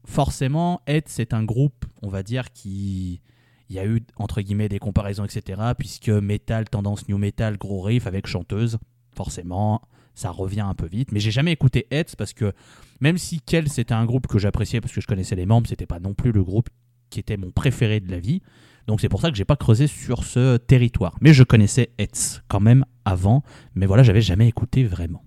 forcément, 0.05 0.81
Ed, 0.87 1.03
c'est 1.07 1.33
un 1.33 1.43
groupe, 1.43 1.85
on 2.01 2.09
va 2.09 2.23
dire, 2.23 2.51
qui... 2.53 3.21
Il 3.71 3.75
y 3.75 3.79
a 3.79 3.85
eu, 3.85 4.01
entre 4.17 4.41
guillemets, 4.41 4.67
des 4.67 4.79
comparaisons, 4.79 5.23
etc. 5.23 5.61
Puisque 5.79 6.09
metal, 6.09 6.67
tendance 6.69 7.07
new 7.07 7.17
metal, 7.17 7.57
gros 7.57 7.79
riff 7.79 8.05
avec 8.05 8.27
chanteuse, 8.27 8.77
forcément, 9.15 9.81
ça 10.13 10.29
revient 10.29 10.59
un 10.59 10.73
peu 10.73 10.87
vite. 10.87 11.13
Mais 11.13 11.21
j'ai 11.21 11.31
jamais 11.31 11.53
écouté 11.53 11.87
Ed 11.89 12.13
parce 12.17 12.33
que 12.33 12.51
même 12.99 13.17
si 13.17 13.39
Kels 13.39 13.69
c'était 13.69 13.93
un 13.93 14.05
groupe 14.05 14.27
que 14.27 14.39
j'appréciais 14.39 14.81
parce 14.81 14.93
que 14.93 14.99
je 14.99 15.07
connaissais 15.07 15.37
les 15.37 15.45
membres, 15.45 15.69
c'était 15.69 15.85
pas 15.85 16.01
non 16.01 16.13
plus 16.13 16.33
le 16.33 16.43
groupe 16.43 16.67
qui 17.09 17.21
était 17.21 17.37
mon 17.37 17.51
préféré 17.51 18.01
de 18.01 18.11
la 18.11 18.19
vie. 18.19 18.41
Donc 18.87 18.99
c'est 18.99 19.07
pour 19.07 19.21
ça 19.21 19.31
que 19.31 19.37
j'ai 19.37 19.45
pas 19.45 19.55
creusé 19.55 19.87
sur 19.87 20.25
ce 20.25 20.57
territoire. 20.57 21.15
Mais 21.21 21.31
je 21.31 21.43
connaissais 21.43 21.91
Hetz 21.97 22.41
quand 22.49 22.59
même 22.59 22.83
avant. 23.05 23.41
Mais 23.75 23.85
voilà, 23.85 24.03
j'avais 24.03 24.19
jamais 24.19 24.49
écouté 24.49 24.83
vraiment. 24.83 25.23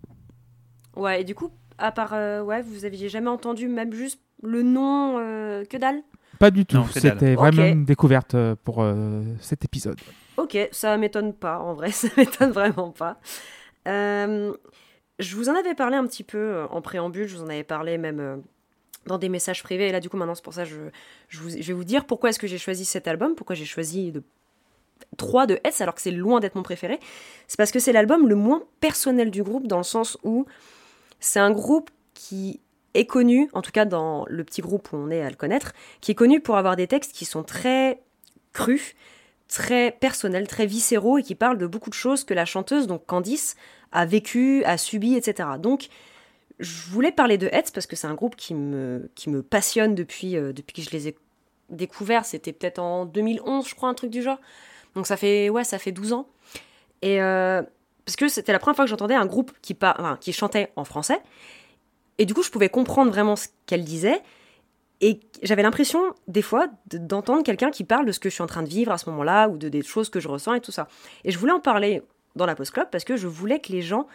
Ouais, 0.96 1.22
et 1.22 1.24
du 1.24 1.34
coup, 1.34 1.50
à 1.78 1.92
part. 1.92 2.12
euh, 2.12 2.42
ouais, 2.42 2.60
vous 2.60 2.84
aviez 2.84 3.08
jamais 3.08 3.30
entendu 3.30 3.68
même 3.68 3.94
juste 3.94 4.20
le 4.42 4.62
nom 4.62 5.16
euh, 5.18 5.64
que 5.64 5.78
dalle? 5.78 6.02
Pas 6.38 6.50
du 6.50 6.64
tout. 6.66 6.84
C'était 6.92 7.34
vraiment 7.34 7.62
une 7.72 7.84
découverte 7.84 8.34
euh, 8.34 8.54
pour 8.64 8.82
euh, 8.82 9.22
cet 9.40 9.64
épisode. 9.64 9.98
Ok, 10.36 10.56
ça 10.72 10.96
m'étonne 10.96 11.32
pas, 11.32 11.58
en 11.58 11.74
vrai, 11.74 11.90
ça 11.92 12.08
m'étonne 12.16 12.50
vraiment 12.50 12.90
pas. 12.90 13.18
Euh, 13.86 14.52
je 15.18 15.36
vous 15.36 15.48
en 15.48 15.54
avais 15.54 15.74
parlé 15.74 15.96
un 15.96 16.06
petit 16.06 16.24
peu 16.24 16.64
en 16.70 16.80
préambule, 16.82 17.26
je 17.28 17.36
vous 17.36 17.42
en 17.44 17.48
avais 17.48 17.62
parlé 17.64 17.98
même 17.98 18.42
dans 19.06 19.18
des 19.18 19.28
messages 19.28 19.62
privés, 19.62 19.88
et 19.88 19.92
là 19.92 20.00
du 20.00 20.08
coup 20.08 20.16
maintenant 20.16 20.34
c'est 20.34 20.42
pour 20.42 20.54
ça 20.54 20.64
que 20.64 20.70
je, 20.70 20.76
je, 21.28 21.38
vous- 21.40 21.50
je 21.50 21.62
vais 21.62 21.72
vous 21.74 21.84
dire 21.84 22.06
pourquoi 22.06 22.30
est-ce 22.30 22.38
que 22.38 22.46
j'ai 22.46 22.56
choisi 22.58 22.84
cet 22.86 23.06
album, 23.06 23.34
pourquoi 23.34 23.54
j'ai 23.54 23.66
choisi 23.66 24.10
de 24.12 24.22
3 25.18 25.46
de 25.46 25.60
S 25.62 25.80
alors 25.82 25.94
que 25.94 26.00
c'est 26.00 26.10
loin 26.10 26.40
d'être 26.40 26.54
mon 26.54 26.62
préféré. 26.62 26.98
C'est 27.46 27.58
parce 27.58 27.70
que 27.70 27.78
c'est 27.78 27.92
l'album 27.92 28.26
le 28.28 28.34
moins 28.34 28.62
personnel 28.80 29.30
du 29.30 29.42
groupe 29.42 29.66
dans 29.66 29.76
le 29.76 29.82
sens 29.84 30.16
où 30.24 30.46
c'est 31.20 31.38
un 31.40 31.50
groupe 31.50 31.90
qui 32.14 32.60
est 32.94 33.06
connu, 33.06 33.50
en 33.52 33.62
tout 33.62 33.72
cas 33.72 33.84
dans 33.84 34.24
le 34.28 34.44
petit 34.44 34.60
groupe 34.62 34.92
où 34.92 34.96
on 34.96 35.10
est 35.10 35.22
à 35.22 35.28
le 35.30 35.36
connaître, 35.36 35.72
qui 36.00 36.12
est 36.12 36.14
connu 36.14 36.40
pour 36.40 36.56
avoir 36.56 36.76
des 36.76 36.86
textes 36.86 37.12
qui 37.12 37.24
sont 37.24 37.42
très 37.42 38.00
crus, 38.52 38.94
très 39.48 39.90
personnels, 39.92 40.46
très 40.48 40.66
viscéraux 40.66 41.18
et 41.18 41.22
qui 41.22 41.34
parlent 41.34 41.58
de 41.58 41.66
beaucoup 41.66 41.90
de 41.90 41.94
choses 41.94 42.24
que 42.24 42.34
la 42.34 42.44
chanteuse, 42.44 42.86
donc 42.86 43.04
Candice, 43.06 43.56
a 43.92 44.06
vécu, 44.06 44.64
a 44.64 44.76
subi, 44.78 45.14
etc. 45.14 45.50
Donc, 45.58 45.88
je 46.60 46.88
voulais 46.90 47.12
parler 47.12 47.36
de 47.38 47.48
Hetz 47.48 47.70
parce 47.70 47.86
que 47.86 47.96
c'est 47.96 48.06
un 48.06 48.14
groupe 48.14 48.36
qui 48.36 48.54
me, 48.54 49.10
qui 49.14 49.28
me 49.28 49.42
passionne 49.42 49.94
depuis, 49.94 50.36
euh, 50.36 50.52
depuis 50.52 50.72
que 50.74 50.82
je 50.82 50.90
les 50.90 51.08
ai 51.08 51.16
découverts. 51.70 52.24
C'était 52.24 52.52
peut-être 52.52 52.78
en 52.78 53.06
2011, 53.06 53.68
je 53.68 53.74
crois, 53.74 53.88
un 53.88 53.94
truc 53.94 54.10
du 54.10 54.22
genre. 54.22 54.38
Donc 54.94 55.06
ça 55.06 55.16
fait, 55.16 55.48
ouais, 55.48 55.64
ça 55.64 55.78
fait 55.78 55.92
12 55.92 56.12
ans. 56.12 56.28
Et 57.02 57.20
euh, 57.20 57.62
parce 58.04 58.16
que 58.16 58.28
c'était 58.28 58.52
la 58.52 58.58
première 58.58 58.76
fois 58.76 58.84
que 58.84 58.90
j'entendais 58.90 59.14
un 59.14 59.26
groupe 59.26 59.52
qui, 59.62 59.74
par- 59.74 59.96
enfin, 59.98 60.16
qui 60.20 60.32
chantait 60.32 60.70
en 60.76 60.84
français. 60.84 61.20
Et 62.18 62.26
du 62.26 62.34
coup, 62.34 62.42
je 62.42 62.50
pouvais 62.50 62.68
comprendre 62.68 63.10
vraiment 63.10 63.36
ce 63.36 63.48
qu'elle 63.66 63.84
disait. 63.84 64.20
Et 65.00 65.20
j'avais 65.42 65.62
l'impression, 65.62 66.00
des 66.28 66.42
fois, 66.42 66.66
de- 66.88 66.98
d'entendre 66.98 67.42
quelqu'un 67.42 67.70
qui 67.70 67.84
parle 67.84 68.06
de 68.06 68.12
ce 68.12 68.20
que 68.20 68.28
je 68.28 68.34
suis 68.34 68.42
en 68.42 68.46
train 68.46 68.62
de 68.62 68.68
vivre 68.68 68.92
à 68.92 68.98
ce 68.98 69.10
moment-là, 69.10 69.48
ou 69.48 69.56
de 69.58 69.68
des 69.68 69.82
choses 69.82 70.08
que 70.08 70.20
je 70.20 70.28
ressens 70.28 70.54
et 70.54 70.60
tout 70.60 70.72
ça. 70.72 70.86
Et 71.24 71.30
je 71.30 71.38
voulais 71.38 71.52
en 71.52 71.60
parler 71.60 72.02
dans 72.36 72.46
la 72.46 72.54
Post 72.54 72.70
Club 72.72 72.88
parce 72.90 73.04
que 73.04 73.16
je 73.16 73.26
voulais 73.26 73.58
que 73.60 73.72
les 73.72 73.82
gens, 73.82 74.06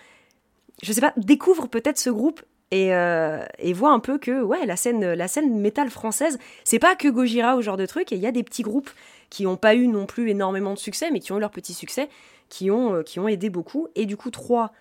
je 0.82 0.92
sais 0.94 1.02
pas, 1.02 1.14
découvrent 1.18 1.68
peut-être 1.68 1.98
ce 2.00 2.10
groupe 2.10 2.42
et, 2.72 2.94
euh, 2.96 3.44
voient 3.74 3.92
un 3.92 4.00
peu 4.00 4.18
que, 4.18 4.42
ouais, 4.42 4.66
la 4.66 4.76
scène, 4.76 5.14
la 5.14 5.28
scène 5.28 5.60
métal 5.60 5.90
française, 5.90 6.38
c'est 6.64 6.80
pas 6.80 6.96
que 6.96 7.08
Gojira 7.08 7.56
ou 7.58 7.62
genre 7.62 7.78
de 7.78 7.86
truc, 7.86 8.12
et 8.12 8.16
il 8.16 8.22
y 8.22 8.28
a 8.28 8.32
des 8.32 8.44
petits 8.44 8.62
groupes 8.64 8.90
qui 9.30 9.44
n'ont 9.44 9.58
pas 9.58 9.76
eu 9.76 9.88
non 9.88 10.06
plus 10.06 10.30
énormément 10.30 10.74
de 10.74 10.80
succès, 10.80 11.10
mais 11.12 11.20
qui 11.20 11.32
ont 11.32 11.38
eu 11.38 11.40
leur 11.42 11.52
petit 11.52 11.74
succès, 11.74 12.10
qui 12.48 12.72
ont, 12.72 12.96
euh, 12.96 13.04
qui 13.04 13.20
ont 13.20 13.28
aidé 13.28 13.50
beaucoup. 13.50 13.88
Et 13.96 14.06
du 14.06 14.18
coup, 14.18 14.32
3, 14.32 14.72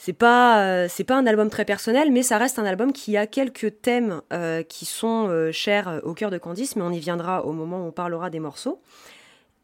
c'est 0.00 0.12
pas, 0.12 0.62
euh, 0.64 0.88
pas 1.06 1.16
un 1.16 1.26
album 1.26 1.50
très 1.50 1.64
personnel, 1.64 2.12
mais 2.12 2.22
ça 2.22 2.38
reste 2.38 2.60
un 2.60 2.64
album 2.64 2.92
qui 2.92 3.16
a 3.16 3.26
quelques 3.26 3.82
thèmes 3.82 4.22
euh, 4.32 4.62
qui 4.62 4.84
sont 4.84 5.26
euh, 5.28 5.50
chers 5.50 6.00
au 6.04 6.14
cœur 6.14 6.30
de 6.30 6.38
Candice, 6.38 6.76
mais 6.76 6.82
on 6.82 6.92
y 6.92 7.00
viendra 7.00 7.44
au 7.44 7.52
moment 7.52 7.82
où 7.82 7.88
on 7.88 7.90
parlera 7.90 8.30
des 8.30 8.38
morceaux. 8.38 8.80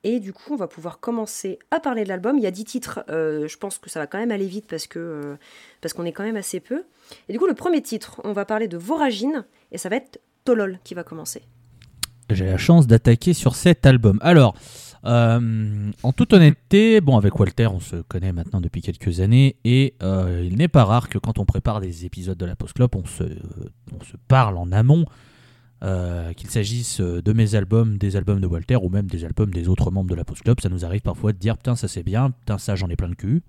Et 0.03 0.19
du 0.19 0.33
coup, 0.33 0.53
on 0.53 0.57
va 0.57 0.67
pouvoir 0.67 0.99
commencer 0.99 1.61
à 1.71 1.79
parler 1.79 2.03
de 2.03 2.09
l'album. 2.09 2.37
Il 2.37 2.43
y 2.43 2.47
a 2.47 2.51
10 2.51 2.65
titres, 2.65 3.05
je 3.09 3.57
pense 3.57 3.79
que 3.79 3.89
ça 3.89 4.01
va 4.01 4.07
quand 4.07 4.19
même 4.19 4.33
aller 4.33 4.47
vite 4.47 4.67
parce 4.67 4.87
qu'on 4.87 6.05
est 6.05 6.13
quand 6.13 6.25
même 6.25 6.37
assez 6.37 6.61
peu. 6.61 6.85
Et 7.31 7.33
du 7.33 7.39
coup, 7.39 7.47
le 7.47 7.55
premier 7.55 7.81
titre, 7.81 8.21
on 8.23 8.35
va 8.35 8.45
parler 8.45 8.69
de 8.69 8.77
Voragine, 8.77 9.47
et 9.73 9.79
ça 9.79 9.89
va 9.89 9.97
être 9.97 10.21
Tolol 10.45 10.79
qui 10.85 10.93
va 10.93 11.05
commencer. 11.05 11.41
J'ai 12.29 12.45
la 12.45 12.59
chance 12.59 12.87
d'attaquer 12.87 13.33
sur 13.33 13.55
cet 13.55 13.87
album. 13.87 14.19
Alors, 14.21 14.55
euh, 15.07 15.91
en 16.03 16.13
toute 16.13 16.33
honnêteté, 16.33 17.01
bon, 17.01 17.17
avec 17.17 17.39
Walter, 17.39 17.67
on 17.67 17.81
se 17.81 17.97
connaît 17.97 18.33
maintenant 18.33 18.61
depuis 18.61 18.81
quelques 18.81 19.21
années 19.21 19.57
et 19.65 19.95
euh, 20.03 20.43
il 20.45 20.57
n'est 20.57 20.69
pas 20.69 20.85
rare 20.85 21.09
que 21.09 21.19
quand 21.19 21.39
on 21.39 21.45
prépare 21.45 21.81
des 21.81 22.07
épisodes 22.07 22.39
de 22.39 22.47
la 22.47 22.57
Post 22.57 22.75
Club, 22.75 22.91
on 22.95 23.05
se, 23.05 23.25
parle 24.29 24.57
en 24.57 24.73
amont, 24.73 25.05
euh, 25.83 26.33
qu'il 26.33 26.49
s'agisse 26.49 27.01
de 27.01 27.33
mes 27.33 27.55
albums, 27.55 27.99
des 27.99 28.17
albums 28.17 28.41
de 28.41 28.47
Walter 28.47 28.77
ou 28.77 28.89
même 28.89 29.07
des 29.07 29.25
albums 29.25 29.51
des 29.51 29.69
autres 29.69 29.91
membres 29.91 30.09
de 30.09 30.15
la 30.15 30.25
Post 30.25 30.43
Club. 30.43 30.61
Ça 30.61 30.71
nous 30.71 30.85
arrive 30.85 31.03
parfois 31.03 31.33
de 31.33 31.39
dire 31.39 31.57
Putain, 31.59 31.77
ça 31.77 31.89
c'est 31.89 32.03
bien, 32.03 32.31
putain, 32.31 32.57
ça 32.57 32.75
j'en 32.75 32.89
ai 32.89 32.97
plein 32.97 33.09
le 33.09 33.15
cul. 33.15 33.43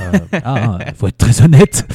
Euh, 0.00 0.18
ah, 0.44 0.54
hein, 0.64 0.78
faut 0.96 1.06
être 1.08 1.16
très 1.18 1.42
honnête. 1.42 1.86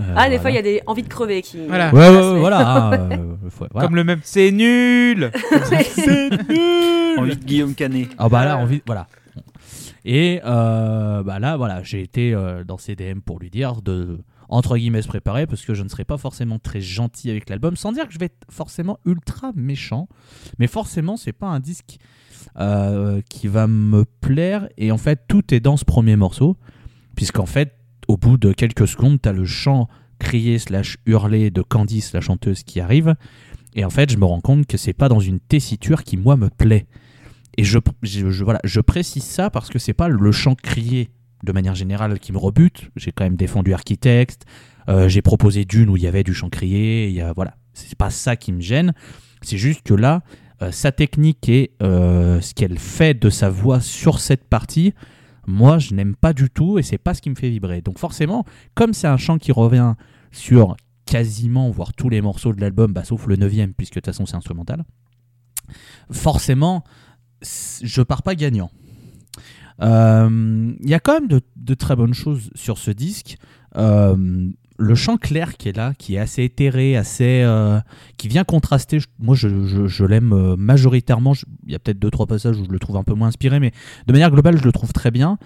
Euh, 0.00 0.14
Ah, 0.16 0.28
des 0.28 0.38
fois, 0.38 0.50
il 0.50 0.54
y 0.54 0.58
a 0.58 0.62
des 0.62 0.82
envies 0.86 1.02
de 1.04 1.08
crever 1.08 1.40
qui. 1.42 1.58
Voilà. 1.66 1.92
Ouais, 1.94 2.08
ouais, 2.10 2.38
voilà. 2.40 2.86
hein, 2.88 2.92
euh, 3.12 3.16
faut- 3.50 3.66
voilà. 3.70 3.86
Comme 3.86 3.96
le 3.96 4.04
même. 4.04 4.20
C'est 4.24 4.50
nul 4.50 5.30
Envie 7.16 7.36
de 7.36 7.44
Guillaume 7.44 7.74
Canet. 7.74 8.08
Ah 8.18 8.28
bah 8.28 8.44
là, 8.44 8.58
envie, 8.58 8.82
voilà. 8.86 9.06
Et 10.04 10.40
euh, 10.44 11.22
bah 11.22 11.38
là, 11.38 11.56
voilà, 11.56 11.82
j'ai 11.82 12.02
été 12.02 12.34
euh, 12.34 12.64
dans 12.64 12.76
ses 12.78 12.94
DM 12.96 13.20
pour 13.24 13.38
lui 13.38 13.50
dire 13.50 13.80
de 13.82 14.18
entre 14.48 14.76
guillemets 14.76 15.00
se 15.02 15.08
préparer 15.08 15.46
parce 15.46 15.64
que 15.64 15.72
je 15.74 15.82
ne 15.82 15.88
serai 15.88 16.04
pas 16.04 16.18
forcément 16.18 16.58
très 16.58 16.80
gentil 16.80 17.30
avec 17.30 17.48
l'album, 17.48 17.76
sans 17.76 17.92
dire 17.92 18.06
que 18.06 18.12
je 18.12 18.18
vais 18.18 18.26
être 18.26 18.44
forcément 18.50 18.98
ultra 19.06 19.52
méchant, 19.56 20.08
mais 20.58 20.66
forcément 20.66 21.16
c'est 21.16 21.32
pas 21.32 21.46
un 21.46 21.60
disque 21.60 21.96
euh, 22.60 23.22
qui 23.30 23.48
va 23.48 23.66
me 23.66 24.04
plaire 24.04 24.68
et 24.76 24.92
en 24.92 24.98
fait 24.98 25.22
tout 25.28 25.54
est 25.54 25.60
dans 25.60 25.78
ce 25.78 25.84
premier 25.86 26.16
morceau, 26.16 26.58
puisqu'en 27.14 27.46
fait 27.46 27.76
au 28.08 28.16
bout 28.16 28.36
de 28.36 28.52
quelques 28.52 28.86
secondes 28.86 29.20
t'as 29.20 29.32
le 29.32 29.44
chant 29.44 29.88
crié 30.18 30.58
slash 30.58 30.98
hurlé 31.06 31.50
de 31.50 31.62
Candice 31.62 32.12
la 32.12 32.20
chanteuse 32.20 32.62
qui 32.62 32.80
arrive 32.80 33.14
et 33.74 33.84
en 33.84 33.90
fait 33.90 34.10
je 34.10 34.16
me 34.16 34.24
rends 34.24 34.40
compte 34.40 34.66
que 34.66 34.76
c'est 34.76 34.92
pas 34.92 35.08
dans 35.08 35.20
une 35.20 35.40
tessiture 35.40 36.04
qui 36.04 36.16
moi 36.16 36.36
me 36.36 36.48
plaît. 36.48 36.86
Et 37.56 37.64
je, 37.64 37.78
voilà, 38.42 38.60
je 38.64 38.80
précise 38.80 39.22
ça 39.22 39.48
parce 39.48 39.68
que 39.68 39.78
c'est 39.78 39.92
pas 39.92 40.08
le 40.08 40.32
chant 40.32 40.54
crié 40.56 41.10
de 41.44 41.52
manière 41.52 41.74
générale 41.74 42.18
qui 42.18 42.32
me 42.32 42.38
rebute. 42.38 42.90
J'ai 42.96 43.12
quand 43.12 43.24
même 43.24 43.36
défendu 43.36 43.72
Architect, 43.72 44.44
euh, 44.88 45.08
j'ai 45.08 45.22
proposé 45.22 45.64
Dune 45.64 45.88
où 45.88 45.96
il 45.96 46.02
y 46.02 46.06
avait 46.06 46.24
du 46.24 46.34
chant 46.34 46.48
crié. 46.48 47.08
Il 47.08 47.14
y 47.14 47.20
a, 47.20 47.32
voilà, 47.32 47.56
c'est 47.72 47.96
pas 47.96 48.10
ça 48.10 48.36
qui 48.36 48.52
me 48.52 48.60
gêne. 48.60 48.92
C'est 49.42 49.58
juste 49.58 49.82
que 49.82 49.94
là, 49.94 50.22
euh, 50.62 50.72
sa 50.72 50.90
technique 50.90 51.48
et 51.48 51.72
euh, 51.82 52.40
ce 52.40 52.54
qu'elle 52.54 52.78
fait 52.78 53.14
de 53.14 53.30
sa 53.30 53.50
voix 53.50 53.80
sur 53.80 54.20
cette 54.20 54.44
partie, 54.44 54.94
moi 55.46 55.78
je 55.78 55.94
n'aime 55.94 56.14
pas 56.16 56.32
du 56.32 56.50
tout 56.50 56.78
et 56.78 56.82
c'est 56.82 56.98
pas 56.98 57.14
ce 57.14 57.22
qui 57.22 57.30
me 57.30 57.34
fait 57.34 57.50
vibrer. 57.50 57.80
Donc 57.80 57.98
forcément, 57.98 58.44
comme 58.74 58.92
c'est 58.92 59.08
un 59.08 59.16
chant 59.16 59.38
qui 59.38 59.52
revient 59.52 59.94
sur 60.32 60.76
quasiment, 61.06 61.70
voire 61.70 61.92
tous 61.92 62.08
les 62.08 62.20
morceaux 62.20 62.52
de 62.52 62.60
l'album, 62.60 62.92
bah, 62.92 63.04
sauf 63.04 63.26
le 63.26 63.36
neuvième, 63.36 63.74
puisque 63.74 63.94
de 63.94 64.00
toute 64.00 64.06
façon 64.06 64.26
c'est 64.26 64.36
instrumental, 64.36 64.84
forcément, 66.10 66.84
je 67.42 68.02
pars 68.02 68.22
pas 68.22 68.34
gagnant. 68.34 68.70
Euh, 69.82 70.72
Il 70.80 70.88
y 70.88 70.94
a 70.94 71.00
quand 71.00 71.14
même 71.14 71.28
de, 71.28 71.40
de 71.56 71.74
très 71.74 71.96
bonnes 71.96 72.14
choses 72.14 72.50
sur 72.54 72.78
ce 72.78 72.90
disque. 72.90 73.38
Euh, 73.76 74.50
le 74.76 74.94
chant 74.96 75.16
clair 75.16 75.56
qui 75.56 75.68
est 75.68 75.76
là, 75.76 75.92
qui 75.96 76.16
est 76.16 76.18
assez 76.18 76.42
éthéré, 76.42 76.96
assez, 76.96 77.42
euh, 77.44 77.78
qui 78.16 78.26
vient 78.28 78.42
contraster. 78.44 78.98
moi, 79.20 79.34
je, 79.36 79.66
je- 79.66 79.86
je 79.86 80.04
l'aime 80.04 80.32
euh, 80.32 80.56
majoritairement. 80.56 81.32
Je- 81.34 81.46
Il 81.66 81.72
y 81.72 81.74
a 81.74 81.78
peut-être 81.78 81.98
deux 81.98 82.10
trois 82.10 82.26
passages 82.26 82.58
où 82.58 82.64
je 82.64 82.70
le 82.70 82.78
trouve 82.78 82.96
un 82.96 83.04
peu 83.04 83.14
moins 83.14 83.28
inspiré, 83.28 83.60
mais 83.60 83.70
de 84.06 84.12
manière 84.12 84.30
globale, 84.30 84.56
je 84.58 84.64
le 84.64 84.72
trouve 84.72 84.92
très 84.92 85.10
bien. 85.10 85.38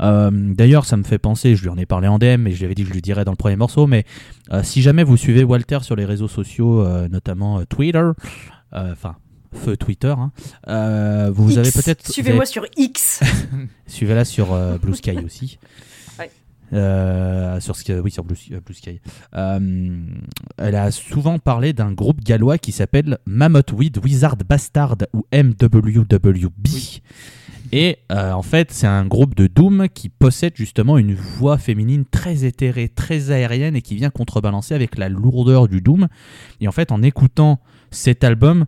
Euh, 0.00 0.30
D'ailleurs, 0.32 0.84
ça 0.84 0.96
me 0.96 1.02
fait 1.02 1.18
penser. 1.18 1.56
Je 1.56 1.62
lui 1.62 1.68
en 1.68 1.76
ai 1.78 1.86
parlé 1.86 2.06
en 2.08 2.18
DM, 2.18 2.46
et 2.46 2.52
je 2.52 2.58
lui 2.58 2.64
avais 2.64 2.74
dit 2.74 2.82
que 2.82 2.88
je 2.88 2.94
lui 2.94 3.02
dirais 3.02 3.24
dans 3.24 3.32
le 3.32 3.36
premier 3.36 3.56
morceau. 3.56 3.86
Mais 3.86 4.04
euh, 4.52 4.62
si 4.62 4.82
jamais 4.82 5.02
vous 5.04 5.16
suivez 5.16 5.42
Walter 5.44 5.78
sur 5.82 5.96
les 5.96 6.04
réseaux 6.04 6.28
sociaux, 6.28 6.86
notamment 7.08 7.64
Twitter, 7.64 8.10
enfin 8.72 9.16
feu 9.52 9.76
Twitter, 9.76 10.14
hein, 10.18 10.32
euh, 10.68 11.30
vous 11.32 11.48
X. 11.50 11.58
avez 11.58 11.70
peut-être 11.72 12.06
Suivez-moi 12.12 12.44
sur 12.44 12.66
X. 12.76 13.20
Suivez-la 13.86 14.24
sur 14.26 14.52
euh, 14.52 14.76
Blue 14.78 14.94
Sky 14.94 15.16
aussi. 15.24 15.58
Euh, 16.72 17.60
sur 17.60 17.76
oui, 18.02 18.10
sur 18.10 18.24
Blue, 18.24 18.36
euh, 18.52 18.60
Blue 18.60 18.74
Sky. 18.74 19.00
Euh, 19.34 20.06
elle 20.58 20.74
a 20.74 20.90
souvent 20.90 21.38
parlé 21.38 21.72
d'un 21.72 21.92
groupe 21.92 22.22
gallois 22.22 22.58
qui 22.58 22.72
s'appelle 22.72 23.18
Mammoth 23.26 23.72
Weed 23.72 23.98
Wizard 24.04 24.36
Bastard 24.36 24.96
ou 25.12 25.24
MWWB. 25.32 26.68
Et 27.72 27.98
euh, 28.12 28.32
en 28.32 28.42
fait, 28.42 28.70
c'est 28.70 28.86
un 28.86 29.06
groupe 29.06 29.34
de 29.34 29.48
Doom 29.48 29.88
qui 29.92 30.08
possède 30.08 30.52
justement 30.56 30.98
une 30.98 31.14
voix 31.14 31.58
féminine 31.58 32.04
très 32.04 32.44
éthérée, 32.44 32.88
très 32.88 33.30
aérienne 33.30 33.74
et 33.74 33.82
qui 33.82 33.96
vient 33.96 34.10
contrebalancer 34.10 34.74
avec 34.74 34.96
la 34.98 35.08
lourdeur 35.08 35.68
du 35.68 35.80
Doom. 35.80 36.06
Et 36.60 36.68
en 36.68 36.72
fait, 36.72 36.92
en 36.92 37.02
écoutant 37.02 37.60
cet 37.90 38.24
album, 38.24 38.66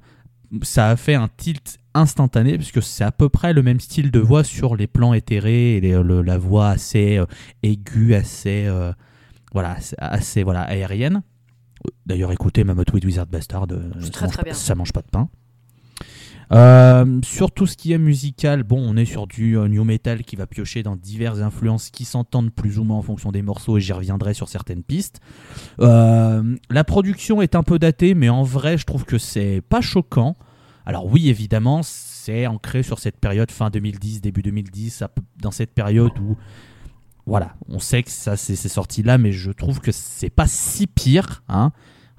ça 0.63 0.91
a 0.91 0.97
fait 0.97 1.15
un 1.15 1.29
tilt 1.37 1.79
instantané 2.01 2.57
puisque 2.57 2.83
c'est 2.83 3.05
à 3.05 3.13
peu 3.13 3.29
près 3.29 3.53
le 3.53 3.63
même 3.63 3.81
style 3.81 4.11
de 4.11 4.19
voix 4.21 4.45
sur 4.45 4.77
les 4.77 4.87
plans 4.87 5.15
éthérés 5.15 5.77
et 5.77 5.81
les- 5.81 6.03
le- 6.03 6.23
la 6.23 6.39
voix 6.39 6.69
assez 6.69 7.19
euh, 7.19 7.27
aiguë, 7.63 8.15
assez 8.15 8.65
euh, 8.67 8.93
voilà, 9.53 9.73
assez, 9.73 9.97
assez, 9.99 10.43
voilà 10.43 10.63
aérienne. 10.63 11.23
D'ailleurs, 12.07 12.33
écoutez 12.33 12.65
Mammoth 12.65 12.93
Weed 12.93 13.05
Wizard 13.05 13.27
Bastard, 13.27 13.67
euh, 13.71 13.91
ça, 14.01 14.11
très, 14.11 14.27
mange 14.27 14.33
très 14.33 14.43
pas, 14.43 14.45
bien. 14.45 14.55
ça 14.55 14.75
mange 14.75 14.93
pas 14.93 15.03
de 15.03 15.07
pain. 15.11 15.29
Euh, 16.51 17.21
sur 17.25 17.51
tout 17.51 17.67
ce 17.67 17.77
qui 17.77 17.93
est 17.93 17.99
musical, 17.99 18.63
bon, 18.63 18.79
on 18.81 18.97
est 18.97 19.05
sur 19.05 19.27
du 19.27 19.59
euh, 19.59 19.69
new 19.69 19.85
metal 19.85 20.23
qui 20.23 20.35
va 20.35 20.47
piocher 20.47 20.83
dans 20.83 20.97
diverses 20.97 21.41
influences 21.41 21.91
qui 21.91 22.07
s'entendent 22.07 22.51
plus 22.51 22.79
ou 22.79 22.85
moins 22.85 22.97
en 22.97 23.03
fonction 23.03 23.31
des 23.33 23.43
morceaux 23.43 23.77
et 23.77 23.83
j'y 23.83 23.93
reviendrai 23.93 24.33
sur 24.33 24.49
certaines 24.49 24.83
pistes. 24.83 25.21
Euh, 25.81 26.57
la 26.71 26.85
production 26.85 27.43
est 27.43 27.55
un 27.55 27.63
peu 27.63 27.79
datée, 27.79 28.15
mais 28.15 28.31
en 28.31 28.45
vrai, 28.45 28.79
je 28.79 28.87
trouve 28.87 29.05
que 29.05 29.19
c'est 29.19 29.61
pas 29.69 29.83
choquant. 29.83 30.37
Alors 30.89 31.05
oui, 31.05 31.29
évidemment, 31.29 31.83
c'est 31.83 32.47
ancré 32.47 32.83
sur 32.83 32.99
cette 32.99 33.19
période 33.19 33.51
fin 33.51 33.69
2010, 33.69 34.23
début 34.23 34.41
2010, 34.41 34.89
ça 34.91 35.09
peut- 35.09 35.21
dans 35.41 35.51
cette 35.51 35.73
période 35.75 36.19
où 36.19 36.35
voilà, 37.27 37.55
on 37.69 37.79
sait 37.79 38.03
que 38.03 38.11
ça 38.11 38.39
c'est 38.39 38.57
sorti 38.57 39.03
là, 39.03 39.19
mais 39.19 39.31
je 39.31 39.51
trouve 39.51 39.81
que 39.81 39.93
c'est 39.93 40.31
pas 40.31 40.47
si 40.47 40.87
pire. 40.87 41.43
Hein. 41.51 41.73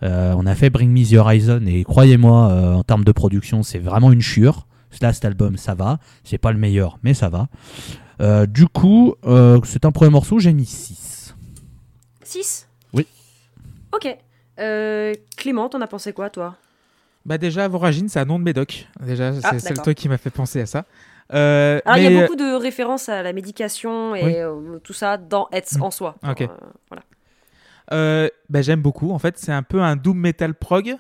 Euh, 0.04 0.36
on 0.38 0.46
a 0.46 0.54
fait 0.54 0.70
Bring 0.70 0.92
Me 0.92 1.04
the 1.04 1.14
Horizon 1.18 1.64
et 1.66 1.84
croyez-moi, 1.84 2.52
euh, 2.52 2.74
en 2.76 2.84
termes 2.84 3.04
de 3.04 3.12
production, 3.12 3.64
c'est 3.64 3.80
vraiment 3.80 4.12
une 4.12 4.22
chure. 4.22 4.68
Là, 5.02 5.14
cet 5.14 5.26
album, 5.26 5.58
ça 5.58 5.74
va. 5.74 5.98
C'est 6.24 6.38
pas 6.38 6.52
le 6.52 6.60
meilleur, 6.60 7.00
mais 7.02 7.16
ça 7.16 7.30
va. 7.30 7.48
Euh, 8.22 8.46
du 8.46 8.68
coup, 8.68 9.16
c'est 9.64 9.84
un 9.86 9.92
premier 9.92 10.12
morceau, 10.12 10.38
j'ai 10.38 10.54
mis 10.54 10.66
6. 10.68 11.36
6 12.24 12.68
Oui. 12.94 13.08
Ok. 13.94 14.16
Clément, 15.38 15.70
t'en 15.70 15.82
as 15.82 15.88
pensé 15.88 16.14
quoi, 16.14 16.30
toi? 16.30 16.56
Bah 17.26 17.38
déjà, 17.38 17.68
Voragine, 17.68 18.10
c'est 18.10 18.20
un 18.20 18.26
nom 18.26 18.40
de 18.40 18.44
médoc. 18.44 18.88
Déjà, 19.02 19.34
c'est 19.34 19.42
Ah, 19.44 19.60
c'est 19.60 19.72
le 19.76 19.78
truc 19.82 19.98
qui 19.98 20.10
m'a 20.10 20.18
fait 20.18 20.30
penser 20.30 20.62
à 20.62 20.66
ça. 20.66 20.86
Euh, 21.34 21.80
Alors, 21.86 21.98
il 21.98 22.12
y 22.12 22.18
a 22.18 22.22
beaucoup 22.22 22.36
de 22.36 22.56
références 22.56 23.08
à 23.10 23.22
la 23.22 23.34
médication 23.34 24.16
et 24.16 24.24
Oui. 24.24 24.36
euh, 24.38 24.80
tout 24.84 24.94
ça 24.94 25.18
dans 25.18 25.48
Hetz 25.52 25.78
Mm. 25.78 25.84
en 25.84 25.92
soi. 25.92 26.16
Ok. 26.28 26.42
Euh, 26.42 26.48
voilà. 26.90 28.30
Bah, 28.50 28.62
j'aime 28.62 28.82
beaucoup. 28.82 29.12
En 29.12 29.20
fait, 29.20 29.38
c'est 29.38 29.52
un 29.52 29.64
peu 29.64 29.82
un 29.82 29.96
doom 29.96 30.18
metal 30.18 30.54
prog. 30.56 30.96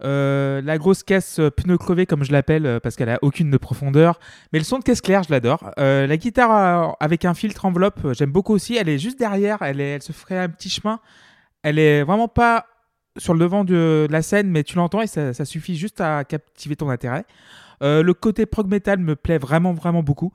La 0.00 0.78
grosse 0.78 1.02
caisse 1.02 1.40
pneu 1.56 1.76
crevé, 1.78 2.06
comme 2.06 2.24
je 2.24 2.32
l'appelle, 2.32 2.80
parce 2.82 2.96
qu'elle 2.96 3.08
a 3.10 3.18
aucune 3.22 3.50
de 3.50 3.56
profondeur. 3.58 4.18
Mais 4.52 4.58
le 4.58 4.64
son 4.64 4.78
de 4.78 4.84
caisse 4.84 5.00
claire, 5.00 5.22
je 5.24 5.30
l'adore. 5.30 5.70
La 5.76 6.16
guitare 6.16 6.96
avec 7.00 7.24
un 7.24 7.34
filtre 7.34 7.64
enveloppe, 7.64 8.00
j'aime 8.12 8.30
beaucoup 8.30 8.54
aussi. 8.54 8.76
Elle 8.76 8.88
est 8.88 8.98
juste 8.98 9.18
derrière. 9.18 9.58
Elle, 9.62 9.80
est, 9.80 9.90
elle 9.96 10.02
se 10.02 10.12
ferait 10.12 10.38
un 10.38 10.48
petit 10.48 10.70
chemin. 10.70 11.00
Elle 11.62 11.78
est 11.78 12.02
vraiment 12.02 12.28
pas 12.28 12.66
sur 13.16 13.34
le 13.34 13.40
devant 13.40 13.64
de, 13.64 14.06
de 14.08 14.12
la 14.12 14.22
scène, 14.22 14.48
mais 14.48 14.62
tu 14.62 14.76
l'entends 14.76 15.02
et 15.02 15.06
ça, 15.06 15.34
ça 15.34 15.44
suffit 15.44 15.76
juste 15.76 16.00
à 16.00 16.24
captiver 16.24 16.76
ton 16.76 16.90
intérêt. 16.90 17.24
Euh, 17.82 18.02
le 18.02 18.14
côté 18.14 18.46
prog 18.46 18.68
metal 18.68 18.98
me 18.98 19.16
plaît 19.16 19.38
vraiment, 19.38 19.72
vraiment 19.72 20.02
beaucoup. 20.02 20.32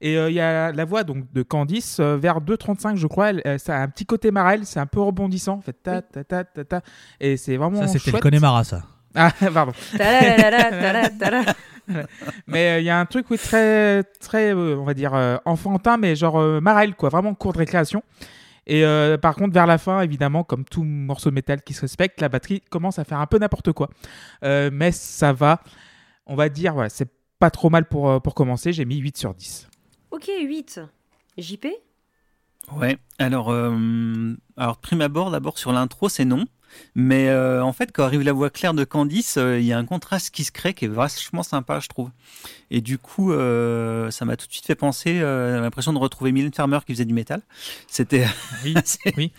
Et 0.00 0.18
euh, 0.18 0.30
il 0.30 0.34
y 0.34 0.40
a 0.40 0.72
la 0.72 0.84
voix 0.84 1.04
donc 1.04 1.32
de 1.32 1.42
Candice 1.42 1.98
euh, 2.00 2.16
vers 2.16 2.40
2.35 2.40 2.96
je 2.96 3.06
crois. 3.06 3.30
Elle, 3.30 3.60
ça 3.60 3.76
a 3.76 3.82
un 3.82 3.88
petit 3.88 4.04
côté 4.04 4.30
Marel, 4.30 4.66
c'est 4.66 4.80
un 4.80 4.86
peu 4.86 5.00
rebondissant. 5.00 5.54
En 5.54 5.60
fait, 5.60 5.76
ta, 5.82 6.02
ta, 6.02 6.24
ta, 6.24 6.44
ta, 6.44 6.64
ta. 6.64 6.80
et 7.20 7.36
c'est 7.36 7.56
vraiment 7.56 7.80
Ça, 7.80 7.88
c'était 7.88 8.10
le. 8.12 8.18
Connemara, 8.18 8.64
ça. 8.64 8.82
Ah, 9.14 9.30
pardon. 9.52 9.72
Mais 12.46 12.70
euh, 12.70 12.78
il 12.80 12.84
y 12.84 12.90
a 12.90 12.98
un 12.98 13.06
truc 13.06 13.26
oui, 13.30 13.38
très, 13.38 14.02
très, 14.20 14.54
euh, 14.54 14.76
on 14.78 14.84
va 14.84 14.94
dire 14.94 15.14
euh, 15.14 15.36
enfantin, 15.44 15.96
mais 15.96 16.16
genre 16.16 16.38
euh, 16.40 16.60
Marel 16.60 16.94
quoi, 16.94 17.08
vraiment 17.08 17.34
cours 17.34 17.52
de 17.52 17.58
récréation. 17.58 18.02
Et 18.66 18.84
euh, 18.84 19.18
par 19.18 19.34
contre, 19.34 19.52
vers 19.52 19.66
la 19.66 19.78
fin, 19.78 20.00
évidemment, 20.02 20.44
comme 20.44 20.64
tout 20.64 20.84
morceau 20.84 21.30
de 21.30 21.34
métal 21.34 21.62
qui 21.62 21.74
se 21.74 21.80
respecte, 21.80 22.20
la 22.20 22.28
batterie 22.28 22.60
commence 22.60 22.98
à 22.98 23.04
faire 23.04 23.18
un 23.18 23.26
peu 23.26 23.38
n'importe 23.38 23.72
quoi. 23.72 23.90
Euh, 24.44 24.70
mais 24.72 24.92
ça 24.92 25.32
va, 25.32 25.60
on 26.26 26.36
va 26.36 26.48
dire, 26.48 26.74
voilà, 26.74 26.88
c'est 26.88 27.10
pas 27.38 27.50
trop 27.50 27.70
mal 27.70 27.88
pour, 27.88 28.08
euh, 28.08 28.20
pour 28.20 28.34
commencer. 28.34 28.72
J'ai 28.72 28.84
mis 28.84 28.98
8 28.98 29.16
sur 29.16 29.34
10. 29.34 29.68
Ok, 30.12 30.30
8. 30.40 30.80
JP 31.38 31.66
Ouais, 32.70 32.96
alors, 33.18 33.50
euh, 33.50 34.36
alors 34.56 34.78
prime 34.78 35.00
abord, 35.00 35.32
d'abord 35.32 35.58
sur 35.58 35.72
l'intro, 35.72 36.08
c'est 36.08 36.24
non. 36.24 36.44
Mais 36.94 37.28
euh, 37.28 37.62
en 37.64 37.72
fait, 37.72 37.90
quand 37.92 38.04
arrive 38.04 38.22
la 38.22 38.32
voix 38.32 38.50
claire 38.50 38.74
de 38.74 38.84
Candice, 38.84 39.36
euh, 39.38 39.58
il 39.58 39.64
y 39.66 39.72
a 39.72 39.78
un 39.78 39.84
contraste 39.84 40.30
qui 40.30 40.44
se 40.44 40.52
crée 40.52 40.74
qui 40.74 40.84
est 40.84 40.88
vachement 40.88 41.42
sympa, 41.42 41.80
je 41.80 41.88
trouve. 41.88 42.10
Et 42.70 42.80
du 42.80 42.98
coup, 42.98 43.32
euh, 43.32 44.10
ça 44.10 44.24
m'a 44.24 44.36
tout 44.36 44.46
de 44.46 44.52
suite 44.52 44.66
fait 44.66 44.74
penser, 44.74 45.20
euh, 45.20 45.60
l'impression 45.60 45.92
de 45.92 45.98
retrouver 45.98 46.32
Mylène 46.32 46.52
Farmer 46.54 46.78
qui 46.86 46.92
faisait 46.92 47.04
du 47.04 47.14
métal. 47.14 47.42
C'était 47.86 48.26
Oui. 48.64 48.74
assez- 48.76 49.32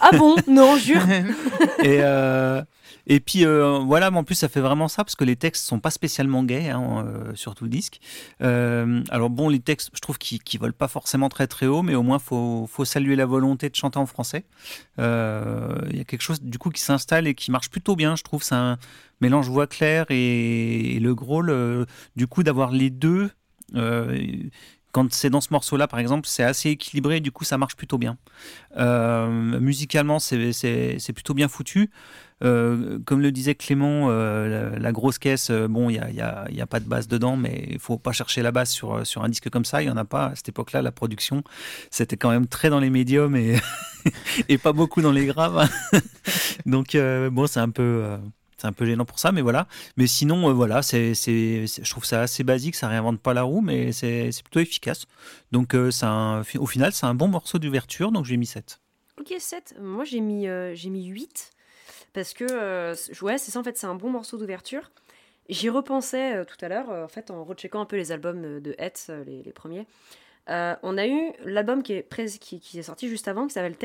Ah 0.00 0.10
bon? 0.16 0.36
Non, 0.48 0.76
jure. 0.76 1.02
et, 1.82 1.98
euh, 2.02 2.62
et 3.06 3.18
puis 3.20 3.44
euh, 3.46 3.78
voilà, 3.78 4.10
mais 4.10 4.18
en 4.18 4.24
plus 4.24 4.34
ça 4.34 4.48
fait 4.48 4.60
vraiment 4.60 4.86
ça 4.88 5.04
parce 5.04 5.14
que 5.16 5.24
les 5.24 5.34
textes 5.36 5.64
sont 5.66 5.80
pas 5.80 5.90
spécialement 5.90 6.44
gays 6.44 6.68
hein, 6.70 7.04
euh, 7.06 7.34
sur 7.34 7.54
tout 7.54 7.64
le 7.64 7.70
disque. 7.70 8.00
Euh, 8.42 9.02
alors 9.10 9.30
bon, 9.30 9.48
les 9.48 9.58
textes, 9.60 9.90
je 9.94 10.00
trouve 10.00 10.18
qu'ils 10.18 10.42
qu'ils 10.42 10.60
volent 10.60 10.74
pas 10.76 10.86
forcément 10.88 11.28
très 11.28 11.46
très 11.46 11.66
haut, 11.66 11.82
mais 11.82 11.94
au 11.94 12.02
moins 12.02 12.18
faut 12.18 12.68
faut 12.70 12.84
saluer 12.84 13.16
la 13.16 13.26
volonté 13.26 13.68
de 13.70 13.74
chanter 13.74 13.98
en 13.98 14.06
français. 14.06 14.44
Euh, 14.98 15.74
Il 15.90 15.96
y 15.96 16.00
a 16.00 16.04
quelque 16.04 16.22
chose 16.22 16.42
du 16.42 16.58
coup 16.58 16.70
qui 16.70 16.79
s'installe 16.80 17.26
et 17.26 17.34
qui 17.34 17.50
marche 17.50 17.70
plutôt 17.70 17.96
bien, 17.96 18.16
je 18.16 18.22
trouve. 18.22 18.42
C'est 18.42 18.54
un 18.54 18.78
mélange 19.20 19.48
voix 19.48 19.66
claire 19.66 20.06
et, 20.10 20.98
le 21.00 21.14
gros, 21.14 21.42
le- 21.42 21.86
du 22.16 22.26
coup 22.26 22.42
d'avoir 22.42 22.70
les 22.72 22.90
deux. 22.90 23.30
euh, 23.76 24.18
quand 24.92 25.12
c'est 25.12 25.30
dans 25.30 25.40
ce 25.40 25.48
morceau-là, 25.52 25.86
par 25.88 25.98
exemple, 25.98 26.26
c'est 26.26 26.42
assez 26.42 26.70
équilibré, 26.70 27.20
du 27.20 27.30
coup, 27.30 27.44
ça 27.44 27.58
marche 27.58 27.76
plutôt 27.76 27.98
bien. 27.98 28.18
Euh, 28.76 29.28
musicalement, 29.60 30.18
c'est 30.18 31.12
plutôt 31.14 31.34
bien 31.34 31.48
foutu. 31.48 31.90
Euh, 32.42 32.98
comme 33.04 33.20
le 33.20 33.32
disait 33.32 33.54
Clément, 33.54 34.06
euh, 34.08 34.78
la, 34.78 34.92
grosse 34.92 35.18
caisse, 35.18 35.50
bon, 35.50 35.90
il 35.90 36.00
n'y 36.12 36.20
a, 36.20 36.50
y 36.50 36.60
a, 36.60 36.66
pas 36.66 36.80
de 36.80 36.88
basse 36.88 37.06
dedans, 37.06 37.36
mais 37.36 37.68
il 37.70 37.78
faut 37.78 37.98
pas 37.98 38.12
chercher 38.12 38.42
la 38.42 38.50
basse 38.50 38.70
sur, 38.70 39.06
sur 39.06 39.22
un 39.22 39.28
disque 39.28 39.50
comme 39.50 39.64
ça. 39.64 39.82
Il 39.82 39.86
n'y 39.86 39.92
en 39.92 39.96
a 39.96 40.04
pas. 40.04 40.26
À 40.26 40.34
cette 40.34 40.48
époque-là, 40.48 40.82
la 40.82 40.92
production, 40.92 41.44
c'était 41.90 42.16
quand 42.16 42.30
même 42.30 42.46
très 42.46 42.70
dans 42.70 42.80
les 42.80 42.90
médiums 42.90 43.36
et, 43.36 43.56
et 44.48 44.58
pas 44.58 44.72
beaucoup 44.72 45.02
dans 45.02 45.12
les 45.12 45.26
graves. 45.26 45.68
Donc, 46.66 46.96
bon, 46.96 47.46
c'est 47.46 47.60
un 47.60 47.70
peu 47.70 48.18
c'est 48.60 48.66
un 48.66 48.72
peu 48.72 48.84
gênant 48.84 49.04
pour 49.04 49.18
ça, 49.18 49.32
mais 49.32 49.40
voilà. 49.40 49.66
Mais 49.96 50.06
sinon, 50.06 50.50
euh, 50.50 50.52
voilà, 50.52 50.82
c'est, 50.82 51.14
je 51.14 51.90
trouve 51.90 52.04
ça 52.04 52.22
assez 52.22 52.44
basique, 52.44 52.74
ça 52.74 52.88
réinvente 52.88 53.20
pas 53.20 53.32
la 53.32 53.42
roue, 53.42 53.62
mais 53.62 53.92
c'est, 53.92 54.30
plutôt 54.42 54.60
efficace. 54.60 55.06
Donc, 55.50 55.74
euh, 55.74 55.90
au 56.58 56.66
final, 56.66 56.92
c'est 56.92 57.06
un 57.06 57.14
bon 57.14 57.28
morceau 57.28 57.58
d'ouverture, 57.58 58.12
donc 58.12 58.26
j'ai 58.26 58.36
mis 58.36 58.46
7. 58.46 58.80
Ok, 59.18 59.34
7. 59.38 59.76
Moi, 59.80 60.04
j'ai 60.04 60.20
mis, 60.20 60.46
euh, 60.46 60.74
j'ai 60.74 60.90
mis 60.90 61.06
8. 61.06 61.52
Parce 62.12 62.34
que, 62.34 63.24
ouais, 63.24 63.38
c'est 63.38 63.50
ça, 63.50 63.60
en 63.60 63.64
fait, 63.64 63.78
c'est 63.78 63.86
un 63.86 63.94
bon 63.94 64.10
morceau 64.10 64.36
d'ouverture. 64.36 64.90
J'y 65.48 65.68
repensais 65.68 66.44
tout 66.44 66.56
à 66.60 66.68
l'heure, 66.68 66.90
en 66.90 67.08
fait, 67.08 67.30
en 67.30 67.44
recheckant 67.44 67.80
un 67.80 67.86
peu 67.86 67.96
les 67.96 68.12
albums 68.12 68.60
de 68.60 68.74
Hetz, 68.78 69.10
les, 69.26 69.52
premiers. 69.52 69.86
on 70.48 70.98
a 70.98 71.06
eu 71.06 71.32
l'album 71.44 71.82
qui 71.82 71.92
est, 71.94 72.82
sorti 72.82 73.08
juste 73.08 73.28
avant, 73.28 73.46
qui 73.46 73.54
s'appelle 73.54 73.76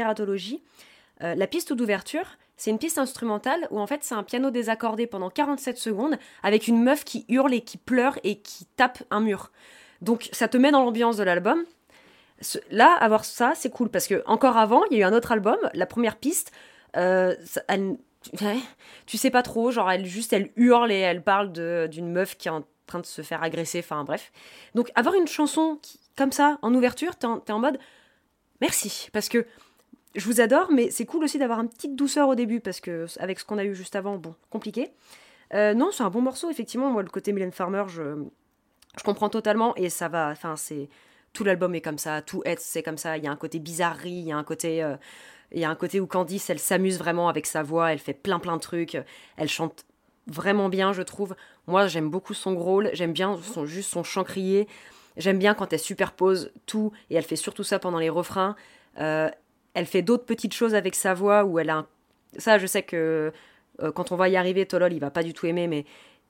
Teratologie. 1.18 1.40
la 1.40 1.48
piste 1.48 1.74
d'ouverture, 1.74 2.26
c'est 2.58 2.72
une 2.72 2.80
piste 2.80 2.98
instrumentale 2.98 3.68
où 3.72 3.80
en 3.80 3.88
fait 3.88 4.04
c'est 4.04 4.16
un 4.16 4.24
piano 4.24 4.50
désaccordé 4.50 5.08
pendant 5.08 5.30
47 5.30 5.78
secondes 5.78 6.18
avec 6.44 6.68
une 6.68 6.82
meuf 6.82 7.04
qui 7.04 7.26
hurle 7.28 7.54
et 7.54 7.62
qui 7.62 7.78
pleure 7.78 8.18
et 8.24 8.40
qui 8.40 8.66
tape 8.78 9.04
un 9.12 9.20
mur. 9.20 9.52
Donc 10.02 10.30
ça 10.32 10.48
te 10.48 10.58
met 10.58 10.72
dans 10.72 10.84
l'ambiance 10.84 11.18
de 11.18 11.24
l'album. 11.24 11.64
Là, 12.70 12.94
avoir 12.94 13.24
ça, 13.24 13.54
c'est 13.56 13.70
cool 13.70 13.90
parce 13.90 14.08
que 14.08 14.22
encore 14.26 14.58
avant, 14.58 14.84
il 14.92 14.98
y 14.98 15.04
a 15.04 15.06
eu 15.06 15.10
un 15.10 15.14
autre 15.14 15.32
album, 15.32 15.58
la 15.74 15.86
première 15.86 16.18
piste, 16.18 16.52
euh, 16.98 17.36
elle, 17.68 17.98
tu 19.06 19.18
sais 19.18 19.30
pas 19.30 19.42
trop, 19.42 19.72
genre 19.72 19.90
elle 19.90 20.06
juste 20.06 20.34
elle 20.34 20.52
hurle 20.56 20.92
et 20.92 21.00
elle 21.00 21.24
parle 21.24 21.52
d'une 21.90 22.12
meuf 22.12 22.38
qui 22.38 22.48
est 22.48 22.52
en 22.52 22.64
train 22.88 23.00
de 23.00 23.06
se 23.06 23.22
faire 23.22 23.44
agresser, 23.44 23.80
enfin 23.80 24.04
bref. 24.04 24.32
Donc 24.76 24.92
avoir 24.96 25.16
une 25.16 25.28
chanson 25.28 25.80
comme 26.18 26.32
ça 26.32 26.58
en 26.62 26.74
ouverture, 26.74 27.16
t'es 27.16 27.28
en, 27.28 27.44
es 27.46 27.52
en 27.52 27.60
mode 27.60 27.80
merci 28.62 29.10
parce 29.12 29.30
que 29.30 29.46
je 30.16 30.26
vous 30.26 30.42
adore, 30.42 30.72
mais 30.72 30.90
c'est 30.92 31.06
cool 31.06 31.24
aussi 31.24 31.38
d'avoir 31.38 31.60
une 31.60 31.70
petite 31.70 31.96
douceur 31.96 32.30
au 32.30 32.36
début, 32.36 32.60
parce 32.60 32.80
que 32.80 33.06
avec 33.20 33.40
ce 33.40 33.46
qu'on 33.46 33.58
a 33.58 33.66
eu 33.66 33.76
juste 33.76 33.96
avant, 33.96 34.18
bon, 34.18 34.36
compliqué. 34.50 34.92
Euh, 35.54 35.74
non, 35.74 35.92
c'est 35.92 36.04
un 36.04 36.10
bon 36.10 36.22
morceau, 36.22 36.50
effectivement. 36.50 36.90
Moi, 36.90 37.04
le 37.04 37.10
côté 37.10 37.34
Mylène 37.34 37.52
Farmer, 37.52 37.84
je, 37.88 38.24
je 38.98 39.04
comprends 39.04 39.30
totalement, 39.30 39.76
et 39.76 39.90
ça 39.90 40.08
va. 40.08 40.30
Enfin, 40.30 40.56
c'est. 40.56 40.90
Tout 41.34 41.44
l'album 41.44 41.76
est 41.76 41.82
comme 41.82 41.98
ça, 41.98 42.22
tout 42.22 42.42
est, 42.46 42.60
c'est 42.62 42.82
comme 42.82 42.98
ça. 42.98 43.18
Il 43.18 43.24
y 43.26 43.28
a 43.28 43.32
un 43.32 43.36
côté 43.36 43.60
bizarrerie, 43.60 44.12
il 44.12 44.28
y 44.28 44.32
a 44.32 44.38
un 44.38 44.44
côté. 44.46 44.82
Euh, 44.82 44.96
il 45.52 45.60
y 45.60 45.66
a 45.66 45.70
un 45.70 45.76
côté 45.76 46.00
où 46.00 46.08
Candice, 46.08 46.50
elle 46.50 46.60
s'amuse 46.60 46.98
vraiment 46.98 47.30
avec 47.30 47.46
sa 47.46 47.62
voix, 47.62 47.92
elle 47.92 48.00
fait 48.00 48.14
plein 48.14 48.40
plein 48.40 48.56
de 48.56 48.62
trucs, 48.62 48.98
elle 49.38 49.48
chante 49.48 49.86
vraiment 50.28 50.70
bien, 50.70 50.92
je 50.92 51.02
trouve. 51.02 51.36
Moi, 51.68 51.88
j'aime 51.88 52.10
beaucoup 52.10 52.34
son 52.34 52.54
growl, 52.54 52.90
j'aime 52.94 53.14
bien 53.14 53.38
son, 53.42 53.66
juste 53.66 53.92
son 53.92 54.04
chant 54.04 54.24
crié. 54.24 54.68
J'aime 55.18 55.38
bien 55.38 55.54
quand 55.54 55.72
elle 55.72 55.80
superpose 55.80 56.52
tout, 56.66 56.92
et 57.10 57.16
elle 57.16 57.24
fait 57.24 57.36
surtout 57.36 57.64
ça 57.64 57.80
pendant 57.80 58.00
les 58.00 58.10
refrains. 58.10 58.56
Euh, 59.00 59.30
elle 59.76 59.86
fait 59.86 60.02
d'autres 60.02 60.26
petites 60.26 60.54
choses 60.54 60.74
avec 60.74 60.96
sa 60.96 61.14
voix 61.14 61.44
où 61.44 61.60
elle 61.60 61.70
a. 61.70 61.86
Ça, 62.38 62.58
je 62.58 62.66
sais 62.66 62.82
que 62.82 63.32
euh, 63.82 63.92
quand 63.92 64.12
on 64.12 64.16
va 64.16 64.30
y 64.30 64.38
arriver, 64.38 64.66
Tolol, 64.66 64.94
il 64.94 65.00
va 65.00 65.12
pas 65.12 65.22
du 65.22 65.34
tout 65.34 65.46
aimer, 65.46 65.68
mais 65.68 65.86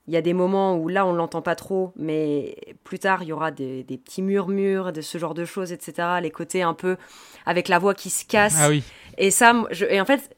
il 0.08 0.14
y 0.14 0.16
a 0.16 0.22
des 0.22 0.34
moments 0.34 0.76
où 0.76 0.88
là, 0.88 1.06
on 1.06 1.12
l'entend 1.12 1.42
pas 1.42 1.54
trop, 1.54 1.92
mais 1.96 2.56
plus 2.84 2.98
tard, 2.98 3.22
il 3.22 3.28
y 3.28 3.32
aura 3.32 3.50
des, 3.50 3.84
petits 3.84 4.22
murmures, 4.22 4.92
de 4.92 5.00
ce 5.00 5.18
genre 5.18 5.34
de 5.34 5.44
choses, 5.44 5.72
etc. 5.72 6.08
Les 6.22 6.30
côtés 6.30 6.62
un 6.62 6.74
peu 6.74 6.96
avec 7.44 7.68
la 7.68 7.78
voix 7.78 7.94
qui 7.94 8.10
se 8.10 8.24
casse. 8.24 8.56
Ah 8.58 8.68
oui. 8.68 8.84
Et 9.18 9.30
ça, 9.30 9.54
et 9.88 10.00
en 10.00 10.04
fait, 10.04 10.36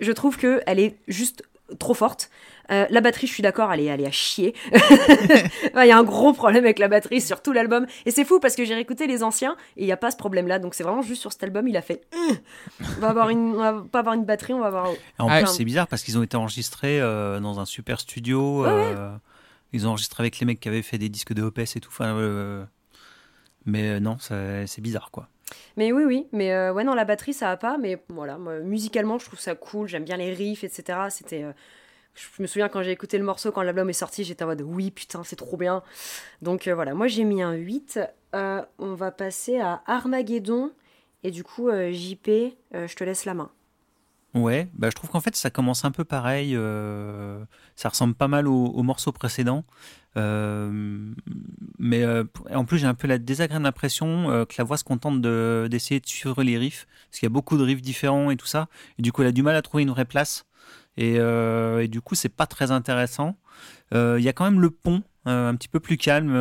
je 0.00 0.10
trouve 0.12 0.36
que 0.36 0.62
elle 0.66 0.80
est 0.80 0.96
juste 1.06 1.42
trop 1.78 1.94
forte. 1.94 2.30
Euh, 2.70 2.86
la 2.88 3.00
batterie, 3.00 3.26
je 3.26 3.32
suis 3.32 3.42
d'accord, 3.42 3.72
elle 3.72 3.80
est, 3.80 3.84
elle 3.84 4.00
est 4.00 4.06
à 4.06 4.10
chier. 4.10 4.54
Il 4.72 5.86
y 5.86 5.90
a 5.90 5.98
un 5.98 6.04
gros 6.04 6.32
problème 6.32 6.64
avec 6.64 6.78
la 6.78 6.88
batterie 6.88 7.20
sur 7.20 7.42
tout 7.42 7.52
l'album. 7.52 7.86
Et 8.06 8.10
c'est 8.10 8.24
fou 8.24 8.40
parce 8.40 8.56
que 8.56 8.64
j'ai 8.64 8.74
réécouté 8.74 9.06
les 9.06 9.22
anciens 9.22 9.56
et 9.76 9.82
il 9.82 9.86
n'y 9.86 9.92
a 9.92 9.96
pas 9.96 10.10
ce 10.10 10.16
problème-là. 10.16 10.58
Donc 10.58 10.74
c'est 10.74 10.82
vraiment 10.82 11.02
juste 11.02 11.20
sur 11.20 11.32
cet 11.32 11.42
album, 11.42 11.68
il 11.68 11.76
a 11.76 11.82
fait 11.82 12.02
hum, 12.14 12.36
on, 12.80 13.00
va 13.00 13.08
avoir 13.08 13.30
une, 13.30 13.54
va 13.54 13.84
pas 13.90 14.00
avoir 14.00 14.14
une 14.14 14.24
batterie, 14.24 14.54
on 14.54 14.60
va 14.60 14.66
avoir. 14.66 14.88
En 15.18 15.28
plus, 15.28 15.46
c'est 15.46 15.64
bizarre 15.64 15.88
parce 15.88 16.02
qu'ils 16.02 16.18
ont 16.18 16.22
été 16.22 16.36
enregistrés 16.36 17.00
euh, 17.00 17.40
dans 17.40 17.60
un 17.60 17.64
super 17.64 18.00
studio. 18.00 18.64
Euh, 18.64 19.14
ils 19.72 19.86
ont 19.86 19.90
enregistré 19.90 20.22
avec 20.22 20.38
les 20.38 20.46
mecs 20.46 20.60
qui 20.60 20.68
avaient 20.68 20.82
fait 20.82 20.98
des 20.98 21.08
disques 21.08 21.34
de 21.34 21.42
OPS 21.42 21.76
et 21.76 21.80
tout. 21.80 21.90
Enfin, 21.90 22.66
mais 23.66 24.00
non, 24.00 24.16
c'est 24.18 24.80
bizarre 24.80 25.10
quoi. 25.10 25.28
Mais 25.76 25.92
oui, 25.92 26.04
oui, 26.04 26.26
mais 26.32 26.70
ouais, 26.70 26.84
non, 26.84 26.94
la 26.94 27.04
batterie, 27.04 27.34
ça 27.34 27.46
va 27.46 27.56
pas, 27.58 27.76
mais 27.76 28.02
voilà, 28.08 28.38
musicalement, 28.62 29.18
je 29.18 29.26
trouve 29.26 29.38
ça 29.38 29.54
cool, 29.54 29.88
j'aime 29.88 30.04
bien 30.04 30.16
les 30.16 30.32
riffs, 30.32 30.64
etc. 30.64 30.98
C'était, 31.10 31.44
je 32.14 32.42
me 32.42 32.46
souviens 32.46 32.68
quand 32.68 32.82
j'ai 32.82 32.92
écouté 32.92 33.18
le 33.18 33.24
morceau, 33.24 33.50
quand 33.50 33.62
l'album 33.62 33.90
est 33.90 33.94
sorti, 33.94 34.24
j'étais 34.24 34.44
en 34.44 34.48
mode 34.48 34.62
oui, 34.62 34.90
putain, 34.90 35.24
c'est 35.24 35.36
trop 35.36 35.56
bien. 35.56 35.82
Donc 36.42 36.68
euh, 36.68 36.74
voilà, 36.74 36.94
moi 36.94 37.08
j'ai 37.08 37.24
mis 37.24 37.42
un 37.42 37.54
8. 37.54 38.00
Euh, 38.34 38.62
on 38.78 38.94
va 38.94 39.10
passer 39.10 39.58
à 39.58 39.82
Armageddon. 39.86 40.72
Et 41.22 41.30
du 41.30 41.42
coup, 41.42 41.68
euh, 41.68 41.90
JP, 41.92 42.28
je 42.72 42.94
te 42.94 43.04
laisse 43.04 43.24
la 43.24 43.34
main. 43.34 43.50
Ouais, 44.34 44.68
bah, 44.74 44.88
je 44.90 44.94
trouve 44.94 45.10
qu'en 45.10 45.20
fait 45.20 45.36
ça 45.36 45.48
commence 45.50 45.84
un 45.84 45.90
peu 45.90 46.04
pareil. 46.04 46.56
ça 47.76 47.88
ressemble 47.88 48.14
pas 48.14 48.28
mal 48.28 48.46
au, 48.46 48.82
morceau 48.82 49.10
précédent. 49.12 49.64
mais 50.16 52.04
en 52.52 52.64
plus, 52.64 52.78
j'ai 52.78 52.86
un 52.86 52.94
peu 52.94 53.08
la 53.08 53.18
désagréable 53.18 53.66
impression 53.66 54.44
que 54.48 54.54
la 54.58 54.64
voix 54.64 54.76
se 54.76 54.84
contente 54.84 55.20
d'essayer 55.20 56.00
de, 56.00 56.06
suivre 56.06 56.42
les 56.42 56.58
riffs. 56.58 56.86
Parce 57.08 57.20
qu'il 57.20 57.26
y 57.26 57.30
a 57.30 57.34
beaucoup 57.34 57.56
de 57.56 57.62
riffs 57.62 57.82
différents 57.82 58.30
et 58.30 58.36
tout 58.36 58.46
ça. 58.46 58.68
Et 58.98 59.02
du 59.02 59.12
coup, 59.12 59.22
elle 59.22 59.28
a 59.28 59.32
du 59.32 59.42
mal 59.42 59.56
à 59.56 59.62
trouver 59.62 59.84
une 59.84 59.90
vraie 59.90 60.04
place. 60.04 60.44
Euh, 60.98 61.80
et, 61.80 61.88
du 61.88 62.00
coup, 62.00 62.14
c'est 62.14 62.28
pas 62.28 62.46
très 62.46 62.70
intéressant. 62.70 63.36
Euh, 63.94 64.16
il 64.18 64.24
y 64.24 64.28
a 64.28 64.32
quand 64.32 64.44
même 64.44 64.60
le 64.60 64.70
pont, 64.70 65.02
euh, 65.26 65.48
un 65.48 65.54
petit 65.54 65.68
peu 65.68 65.80
plus 65.80 65.96
calme, 65.96 66.32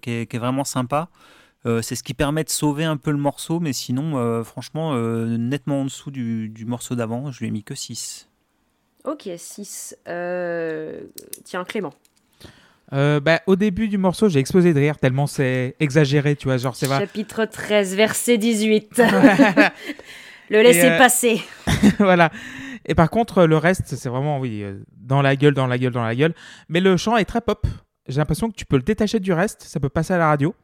qui 0.00 0.10
est, 0.10 0.38
vraiment 0.38 0.64
sympa. 0.64 1.08
c'est 1.64 1.94
ce 1.94 2.02
qui 2.02 2.14
permet 2.14 2.44
de 2.44 2.50
sauver 2.50 2.84
un 2.84 2.96
peu 2.96 3.10
le 3.10 3.18
morceau, 3.18 3.60
mais 3.60 3.72
sinon, 3.72 4.44
franchement, 4.44 4.94
nettement 5.26 5.82
en 5.82 5.84
dessous 5.84 6.10
du, 6.10 6.64
morceau 6.66 6.94
d'avant, 6.94 7.30
je 7.30 7.40
lui 7.40 7.48
ai 7.48 7.50
mis 7.50 7.62
que 7.62 7.74
6. 7.74 8.28
Ok, 9.04 9.28
6. 9.36 9.96
Tiens, 11.44 11.64
Clément. 11.66 11.94
bah, 12.90 13.40
au 13.46 13.56
début 13.56 13.88
du 13.88 13.98
morceau, 13.98 14.28
j'ai 14.28 14.40
explosé 14.40 14.72
de 14.72 14.78
rire 14.78 14.98
tellement 14.98 15.26
c'est 15.26 15.76
exagéré, 15.80 16.36
tu 16.36 16.48
vois, 16.48 16.56
genre 16.56 16.76
c'est 16.76 16.88
Chapitre 16.88 17.44
13, 17.44 17.94
verset 17.94 18.38
18. 18.38 19.02
le 20.50 20.62
laisser 20.62 20.96
passer. 20.98 21.42
voilà. 21.98 22.30
Et 22.90 22.94
par 22.96 23.08
contre, 23.08 23.44
le 23.44 23.56
reste, 23.56 23.94
c'est 23.94 24.08
vraiment, 24.08 24.40
oui, 24.40 24.64
euh, 24.64 24.82
dans 24.96 25.22
la 25.22 25.36
gueule, 25.36 25.54
dans 25.54 25.68
la 25.68 25.78
gueule, 25.78 25.92
dans 25.92 26.02
la 26.02 26.16
gueule. 26.16 26.34
Mais 26.68 26.80
le 26.80 26.96
chant 26.96 27.16
est 27.16 27.24
très 27.24 27.40
pop. 27.40 27.64
J'ai 28.08 28.18
l'impression 28.18 28.50
que 28.50 28.56
tu 28.56 28.66
peux 28.66 28.74
le 28.74 28.82
détacher 28.82 29.20
du 29.20 29.32
reste, 29.32 29.62
ça 29.62 29.78
peut 29.78 29.88
passer 29.88 30.12
à 30.12 30.18
la 30.18 30.26
radio. 30.26 30.56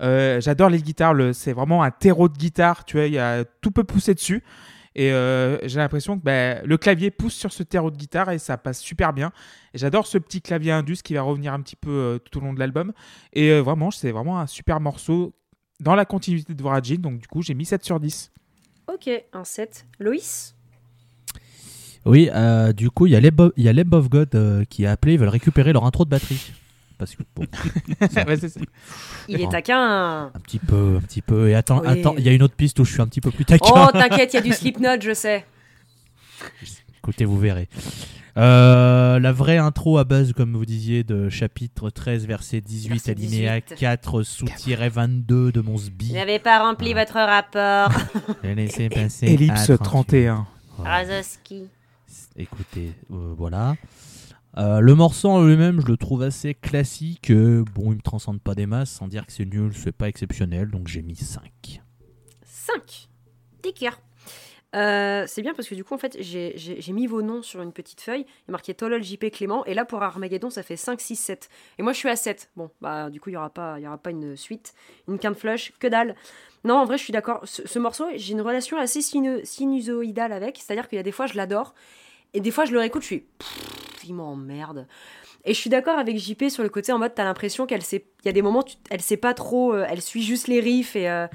Euh, 0.00 0.40
j'adore 0.40 0.70
les 0.70 0.80
guitares, 0.80 1.14
c'est 1.34 1.52
vraiment 1.52 1.82
un 1.82 1.90
terreau 1.90 2.30
de 2.30 2.38
guitare, 2.38 2.86
tu 2.86 2.96
vois, 2.96 3.44
tout 3.60 3.70
peut 3.72 3.84
pousser 3.84 4.14
dessus. 4.14 4.42
Et 4.94 5.12
euh, 5.12 5.58
j'ai 5.68 5.76
l'impression 5.76 6.18
que 6.18 6.24
ben, 6.24 6.62
le 6.64 6.78
clavier 6.78 7.10
pousse 7.10 7.34
sur 7.34 7.52
ce 7.52 7.62
terreau 7.62 7.90
de 7.90 7.96
guitare 7.98 8.30
et 8.30 8.38
ça 8.38 8.56
passe 8.56 8.80
super 8.80 9.12
bien. 9.12 9.30
J'adore 9.74 10.06
ce 10.06 10.16
petit 10.16 10.40
clavier 10.40 10.72
indus 10.72 11.02
qui 11.02 11.12
va 11.12 11.20
revenir 11.20 11.52
un 11.52 11.60
petit 11.60 11.76
peu 11.76 12.18
tout 12.24 12.38
au 12.38 12.40
long 12.40 12.54
de 12.54 12.58
l'album. 12.58 12.94
Et 13.34 13.60
vraiment, 13.60 13.90
c'est 13.90 14.12
vraiment 14.12 14.40
un 14.40 14.46
super 14.46 14.80
morceau 14.80 15.34
dans 15.78 15.94
la 15.94 16.06
continuité 16.06 16.54
de 16.54 16.62
Voragine. 16.62 17.02
Donc 17.02 17.18
du 17.18 17.28
coup, 17.28 17.42
j'ai 17.42 17.52
mis 17.52 17.66
7 17.66 17.84
sur 17.84 18.00
10. 18.00 18.32
Ok, 18.88 19.10
un 19.34 19.44
7. 19.44 19.86
Loïs? 19.98 20.56
Oui, 22.06 22.30
euh, 22.32 22.72
du 22.72 22.90
coup, 22.90 23.06
il 23.06 23.12
y 23.12 23.16
a 23.16 23.20
les 23.72 23.84
of 23.92 24.08
God 24.08 24.34
euh, 24.34 24.64
qui 24.68 24.86
a 24.86 24.92
appelé, 24.92 25.14
ils 25.14 25.18
veulent 25.18 25.28
récupérer 25.28 25.72
leur 25.72 25.84
intro 25.84 26.04
de 26.04 26.10
batterie. 26.10 26.52
Parce 26.98 27.14
que 27.14 27.22
bon, 27.34 27.44
il 29.28 29.40
est 29.40 29.50
taquin. 29.50 30.30
Un 30.34 30.40
petit 30.40 30.58
peu, 30.58 30.96
un 30.98 31.00
petit 31.00 31.22
peu. 31.22 31.48
Et 31.48 31.54
attends, 31.54 31.80
attends, 31.80 32.14
il 32.18 32.24
y 32.24 32.28
a 32.28 32.32
une 32.32 32.42
autre 32.42 32.54
piste 32.54 32.78
où 32.78 32.84
je 32.84 32.92
suis 32.92 33.00
un 33.00 33.06
petit 33.06 33.22
peu 33.22 33.30
plus 33.30 33.46
taquin. 33.46 33.70
Oh, 33.74 33.90
t'inquiète, 33.92 34.34
il 34.34 34.36
y 34.36 34.38
a 34.38 34.42
du 34.42 34.52
Slipknot, 34.52 35.00
je 35.00 35.14
sais. 35.14 35.46
Écoutez, 36.98 37.24
vous 37.24 37.38
verrez. 37.38 37.68
Euh, 38.36 39.18
la 39.18 39.32
vraie 39.32 39.58
intro 39.58 39.98
à 39.98 40.04
base, 40.04 40.32
comme 40.34 40.54
vous 40.54 40.66
disiez, 40.66 41.02
de 41.02 41.28
chapitre 41.30 41.90
13, 41.90 42.26
verset 42.26 42.60
18, 42.60 43.08
alinéa 43.08 43.60
4, 43.60 44.22
sous-tiret 44.22 44.88
22 44.88 45.52
de 45.52 45.60
mon 45.60 45.76
sbi. 45.76 46.08
Vous 46.08 46.14
n'avez 46.14 46.38
pas 46.38 46.62
rempli 46.62 46.94
votre 46.94 47.14
rapport. 47.14 47.90
Laissez 48.44 48.88
passer. 48.88 49.26
Ellipse 49.26 49.72
31. 49.82 50.46
Razoski. 50.78 51.64
Écoutez, 52.40 52.92
euh, 53.10 53.34
voilà. 53.36 53.74
Euh, 54.56 54.80
le 54.80 54.94
morceau 54.94 55.28
en 55.28 55.44
lui-même, 55.44 55.80
je 55.80 55.86
le 55.86 55.96
trouve 55.96 56.22
assez 56.22 56.54
classique. 56.54 57.30
Euh, 57.30 57.64
bon, 57.74 57.92
il 57.92 57.96
me 57.96 58.00
transcende 58.02 58.40
pas 58.40 58.54
des 58.54 58.66
masses, 58.66 58.90
sans 58.90 59.08
dire 59.08 59.26
que 59.26 59.32
c'est 59.32 59.44
nul, 59.44 59.72
c'est 59.74 59.92
pas 59.92 60.08
exceptionnel, 60.08 60.70
donc 60.70 60.88
j'ai 60.88 61.02
mis 61.02 61.14
5. 61.16 61.80
5 62.44 63.08
D'accord. 63.62 64.00
Euh, 64.76 65.24
c'est 65.26 65.42
bien 65.42 65.52
parce 65.54 65.68
que 65.68 65.74
du 65.74 65.82
coup, 65.84 65.94
en 65.94 65.98
fait, 65.98 66.16
j'ai- 66.20 66.54
mis 66.92 67.06
vos 67.08 67.22
noms 67.22 67.42
sur 67.42 67.60
une 67.60 67.72
petite 67.72 68.00
feuille. 68.00 68.24
Il 68.48 68.52
marqué 68.52 68.72
Tolol, 68.72 69.02
JP, 69.02 69.30
Clément. 69.30 69.64
Et 69.66 69.74
là, 69.74 69.84
pour 69.84 70.02
Armageddon, 70.02 70.48
ça 70.48 70.62
fait 70.62 70.76
5, 70.76 71.00
6, 71.00 71.16
7. 71.16 71.48
Et 71.78 71.82
moi, 71.82 71.92
je 71.92 71.98
suis 71.98 72.08
à 72.08 72.14
7. 72.16 72.50
Bon, 72.56 72.70
bah, 72.80 73.10
du 73.10 73.20
coup, 73.20 73.30
il 73.30 73.32
n'y 73.32 73.36
aura, 73.36 73.50
pas- 73.50 73.78
y 73.80 73.86
aura 73.86 73.98
pas 73.98 74.10
une 74.10 74.36
suite. 74.36 74.72
Une 75.08 75.18
quinte 75.18 75.36
flush, 75.36 75.72
que 75.80 75.88
dalle. 75.88 76.14
Non, 76.64 76.76
en 76.76 76.84
vrai, 76.86 76.98
je 76.98 77.02
suis 77.02 77.12
d'accord. 77.12 77.40
Ce, 77.44 77.66
ce 77.66 77.78
morceau, 77.80 78.04
j'ai 78.14 78.32
une 78.32 78.40
relation 78.42 78.78
assez 78.78 79.00
sinu- 79.00 79.44
sinusoïdale 79.44 80.32
avec. 80.32 80.56
C'est-à-dire 80.58 80.88
qu'il 80.88 80.96
y 80.96 81.00
a 81.00 81.04
des 81.04 81.12
fois, 81.12 81.26
je 81.26 81.34
l'adore. 81.34 81.74
Et 82.34 82.40
des 82.40 82.50
fois, 82.50 82.64
je 82.64 82.72
le 82.72 82.78
réécoute, 82.78 83.02
je 83.02 83.06
suis. 83.06 83.20
Pff, 83.38 84.04
il 84.06 84.14
m'emmerde. 84.14 84.86
Et 85.44 85.54
je 85.54 85.58
suis 85.58 85.70
d'accord 85.70 85.98
avec 85.98 86.18
JP 86.18 86.48
sur 86.50 86.62
le 86.62 86.68
côté 86.68 86.92
en 86.92 86.98
mode, 86.98 87.14
t'as 87.14 87.24
l'impression 87.24 87.66
qu'elle 87.66 87.82
sait. 87.82 88.04
Il 88.22 88.26
y 88.26 88.28
a 88.28 88.32
des 88.32 88.42
moments, 88.42 88.62
tu- 88.62 88.76
elle 88.90 89.00
sait 89.00 89.16
pas 89.16 89.34
trop. 89.34 89.72
euh, 89.74 89.86
elle 89.88 90.02
suit 90.02 90.22
juste 90.22 90.48
les 90.48 90.60
riffs 90.60 90.96
et. 90.96 91.08
euh, 91.08 91.26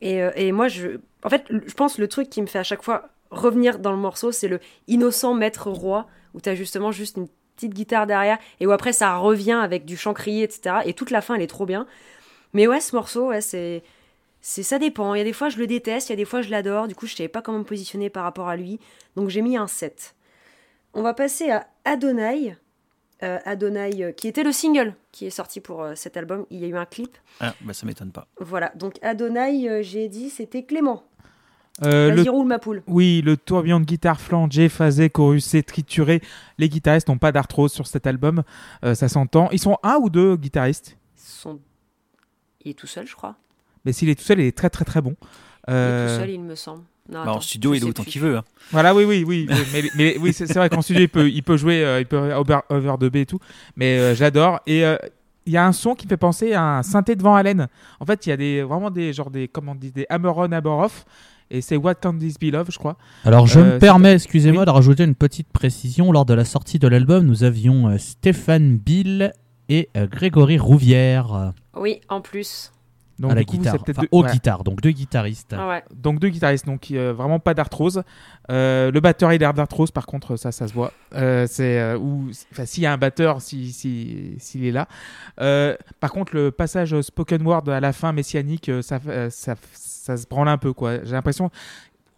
et, 0.00 0.22
euh, 0.22 0.30
et 0.36 0.52
moi, 0.52 0.68
je, 0.68 0.98
en 1.24 1.28
fait, 1.28 1.44
je 1.50 1.74
pense 1.74 1.98
le 1.98 2.06
truc 2.08 2.30
qui 2.30 2.40
me 2.40 2.46
fait 2.46 2.58
à 2.60 2.62
chaque 2.64 2.82
fois 2.84 3.08
revenir 3.30 3.78
dans 3.80 3.90
le 3.90 3.98
morceau, 3.98 4.30
c'est 4.32 4.48
le 4.48 4.60
innocent 4.86 5.34
maître 5.34 5.70
roi, 5.70 6.06
où 6.34 6.40
tu 6.40 6.48
as 6.48 6.54
justement 6.54 6.92
juste 6.92 7.16
une 7.16 7.26
petite 7.56 7.74
guitare 7.74 8.06
derrière, 8.06 8.38
et 8.60 8.66
où 8.66 8.70
après 8.70 8.92
ça 8.92 9.16
revient 9.16 9.58
avec 9.60 9.84
du 9.84 9.96
chant 9.96 10.14
crié, 10.14 10.44
etc. 10.44 10.76
Et 10.86 10.94
toute 10.94 11.10
la 11.10 11.20
fin, 11.20 11.34
elle 11.34 11.42
est 11.42 11.46
trop 11.48 11.66
bien. 11.66 11.86
Mais 12.52 12.66
ouais, 12.68 12.80
ce 12.80 12.94
morceau, 12.94 13.28
ouais, 13.28 13.40
c'est. 13.40 13.82
C'est, 14.40 14.62
ça 14.62 14.78
dépend. 14.78 15.14
Il 15.14 15.18
y 15.18 15.20
a 15.20 15.24
des 15.24 15.32
fois, 15.32 15.48
je 15.48 15.58
le 15.58 15.66
déteste, 15.66 16.08
il 16.08 16.12
y 16.12 16.14
a 16.14 16.16
des 16.16 16.24
fois, 16.24 16.42
je 16.42 16.50
l'adore. 16.50 16.86
Du 16.86 16.94
coup, 16.94 17.06
je 17.08 17.16
savais 17.16 17.28
pas 17.28 17.42
comment 17.42 17.58
me 17.58 17.64
positionner 17.64 18.08
par 18.08 18.22
rapport 18.22 18.48
à 18.48 18.56
lui. 18.56 18.78
Donc, 19.16 19.30
j'ai 19.30 19.42
mis 19.42 19.56
un 19.56 19.66
7. 19.66 20.14
On 20.94 21.02
va 21.02 21.14
passer 21.14 21.50
à 21.50 21.66
Adonai. 21.84 22.56
Euh, 23.24 23.38
Adonai, 23.44 23.90
euh, 24.04 24.12
qui 24.12 24.28
était 24.28 24.44
le 24.44 24.52
single 24.52 24.94
qui 25.10 25.26
est 25.26 25.30
sorti 25.30 25.60
pour 25.60 25.82
euh, 25.82 25.94
cet 25.96 26.16
album. 26.16 26.46
Il 26.50 26.60
y 26.60 26.64
a 26.64 26.68
eu 26.68 26.76
un 26.76 26.84
clip. 26.84 27.18
Ah, 27.40 27.52
bah 27.62 27.72
ça 27.72 27.84
m'étonne 27.84 28.12
pas. 28.12 28.28
Voilà, 28.38 28.70
donc 28.76 28.94
Adonai, 29.02 29.68
euh, 29.68 29.82
j'ai 29.82 30.08
dit, 30.08 30.30
c'était 30.30 30.62
Clément. 30.62 31.02
Euh, 31.84 32.12
Vas-y, 32.14 32.24
le 32.24 32.30
roule 32.30 32.46
ma 32.46 32.58
poule. 32.60 32.82
Oui, 32.86 33.22
le 33.24 33.36
tourbillon 33.36 33.80
de 33.80 33.84
guitare 33.84 34.20
flangé, 34.20 34.68
phasé, 34.68 35.10
chorusé, 35.10 35.62
trituré. 35.64 36.20
Les 36.58 36.68
guitaristes 36.68 37.08
n'ont 37.08 37.18
pas 37.18 37.30
d'arthrose 37.32 37.72
sur 37.72 37.86
cet 37.88 38.06
album, 38.06 38.42
euh, 38.84 38.94
ça 38.94 39.08
s'entend. 39.08 39.48
Ils 39.50 39.60
sont 39.60 39.78
un 39.82 39.96
ou 39.96 40.10
deux 40.10 40.36
guitaristes, 40.36 40.96
Son... 41.16 41.60
Il 42.64 42.70
est 42.72 42.74
tout 42.74 42.86
seul, 42.88 43.06
je 43.06 43.14
crois. 43.14 43.36
mais 43.84 43.92
s'il 43.92 44.08
est 44.08 44.16
tout 44.16 44.24
seul, 44.24 44.40
il 44.40 44.46
est 44.46 44.56
très 44.56 44.70
très 44.70 44.84
très 44.84 45.00
bon. 45.00 45.16
Il 45.68 45.74
est 45.74 46.06
tout 46.08 46.20
seul, 46.20 46.30
il 46.30 46.40
me 46.40 46.54
semble. 46.54 46.82
Non, 47.10 47.24
Bah, 47.24 47.32
en 47.34 47.40
studio, 47.40 47.74
il 47.74 47.82
est 47.82 47.86
autant 47.88 48.02
qu'il 48.04 48.20
veut. 48.20 48.36
hein. 48.36 48.44
Voilà, 48.70 48.94
oui, 48.94 49.04
oui, 49.04 49.24
oui. 49.26 49.46
oui, 49.50 49.56
mais, 49.72 49.82
mais 49.96 50.16
oui, 50.20 50.32
c'est 50.32 50.52
vrai 50.52 50.68
qu'en 50.68 50.82
studio, 50.82 51.02
il 51.02 51.08
peut, 51.08 51.30
il 51.30 51.42
peut 51.42 51.56
jouer, 51.56 51.82
euh, 51.84 52.00
il 52.00 52.06
peut 52.06 52.34
over, 52.34 52.58
over 52.68 52.94
dub 53.00 53.16
et 53.16 53.24
tout. 53.26 53.38
Mais 53.76 53.98
euh, 53.98 54.14
j'adore. 54.14 54.60
Et 54.66 54.84
euh, 54.84 54.96
il 55.46 55.52
y 55.52 55.56
a 55.56 55.66
un 55.66 55.72
son 55.72 55.94
qui 55.94 56.04
me 56.06 56.10
fait 56.10 56.16
penser 56.18 56.52
à 56.52 56.62
un 56.78 56.82
synthé 56.82 57.16
de 57.16 57.22
Van 57.22 57.34
Halen. 57.34 57.68
En 58.00 58.04
fait, 58.04 58.26
il 58.26 58.28
y 58.28 58.32
a 58.32 58.36
des, 58.36 58.62
vraiment 58.62 58.90
des, 58.90 59.12
genre 59.14 59.30
des, 59.30 59.48
comment 59.48 59.72
on 59.72 59.74
dit, 59.74 59.90
des 59.90 60.04
hammer 60.10 60.32
on, 60.36 60.42
hammer 60.52 60.60
off. 60.68 61.06
Et 61.50 61.62
c'est 61.62 61.76
What 61.78 61.94
Can 61.94 62.18
This 62.18 62.38
Be 62.38 62.52
Love, 62.52 62.66
je 62.70 62.76
crois. 62.78 62.98
Alors 63.24 63.46
je 63.46 63.58
Euh, 63.58 63.74
me 63.74 63.78
permets, 63.78 64.12
excusez-moi, 64.12 64.60
Oui. 64.60 64.66
de 64.66 64.70
rajouter 64.70 65.04
une 65.04 65.14
petite 65.14 65.48
précision. 65.48 66.12
Lors 66.12 66.26
de 66.26 66.34
la 66.34 66.44
sortie 66.44 66.78
de 66.78 66.86
l'album, 66.88 67.24
nous 67.24 67.42
avions 67.42 67.88
euh, 67.88 67.96
Stéphane 67.96 68.76
Bill 68.76 69.32
et 69.70 69.88
euh, 69.96 70.06
Grégory 70.06 70.58
Rouvière 70.58 71.54
Oui, 71.74 72.02
en 72.10 72.20
plus. 72.20 72.70
Donc, 73.18 73.32
à 73.32 73.34
la 73.34 73.44
coup, 73.44 73.56
guitare, 73.56 73.72
c'est 73.74 73.84
peut-être 73.84 73.98
enfin, 73.98 74.06
deux- 74.10 74.18
aux 74.18 74.22
ouais. 74.22 74.30
guitares, 74.30 74.62
donc 74.64 74.80
deux 74.80 74.90
guitaristes. 74.92 75.54
Ah 75.58 75.68
ouais. 75.68 75.84
Donc 75.94 76.20
deux 76.20 76.28
guitaristes, 76.28 76.66
donc 76.66 76.88
euh, 76.92 77.12
vraiment 77.12 77.40
pas 77.40 77.52
d'arthrose. 77.52 78.02
Euh, 78.50 78.90
le 78.92 79.00
batteur 79.00 79.32
il 79.32 79.36
a 79.36 79.38
l'air 79.38 79.54
d'arthrose, 79.54 79.90
par 79.90 80.06
contre 80.06 80.36
ça 80.36 80.52
ça 80.52 80.68
se 80.68 80.72
voit. 80.72 80.92
Euh, 81.14 81.46
c'est 81.48 81.80
euh, 81.80 81.98
ou 81.98 82.30
enfin 82.52 82.64
s'il 82.64 82.84
y 82.84 82.86
a 82.86 82.92
un 82.92 82.96
batteur, 82.96 83.42
si 83.42 83.72
si 83.72 84.34
s'il 84.38 84.64
est 84.64 84.70
là. 84.70 84.86
Euh, 85.40 85.76
par 85.98 86.12
contre 86.12 86.34
le 86.36 86.50
passage 86.52 87.00
spoken 87.00 87.42
word 87.44 87.68
à 87.68 87.80
la 87.80 87.92
fin 87.92 88.12
messianique, 88.12 88.70
ça 88.82 89.00
ça 89.30 89.54
ça 89.72 90.16
se 90.16 90.26
branle 90.28 90.48
un 90.48 90.58
peu 90.58 90.72
quoi. 90.72 91.02
J'ai 91.04 91.12
l'impression. 91.12 91.50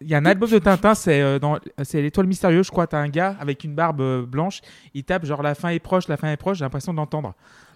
Il 0.03 0.07
y 0.09 0.15
a 0.15 0.17
un 0.17 0.25
album 0.25 0.49
de 0.49 0.57
Tintin, 0.57 0.95
c'est 0.95 1.21
euh, 1.21 1.37
dans 1.37 1.59
c'est 1.83 2.01
l'étoile 2.01 2.25
mystérieuse, 2.27 2.65
je 2.65 2.71
crois. 2.71 2.87
T'as 2.87 2.97
un 2.99 3.09
gars 3.09 3.35
avec 3.39 3.63
une 3.63 3.75
barbe 3.75 4.25
blanche, 4.25 4.61
il 4.93 5.03
tape 5.03 5.25
genre 5.25 5.41
la 5.43 5.53
fin 5.55 5.69
est 5.69 5.79
proche, 5.79 6.07
la 6.07 6.17
fin 6.17 6.31
est 6.31 6.37
proche. 6.37 6.57
J'ai 6.59 6.65
l'impression 6.65 6.91
de 6.91 6.97
l'entendre. 6.97 7.33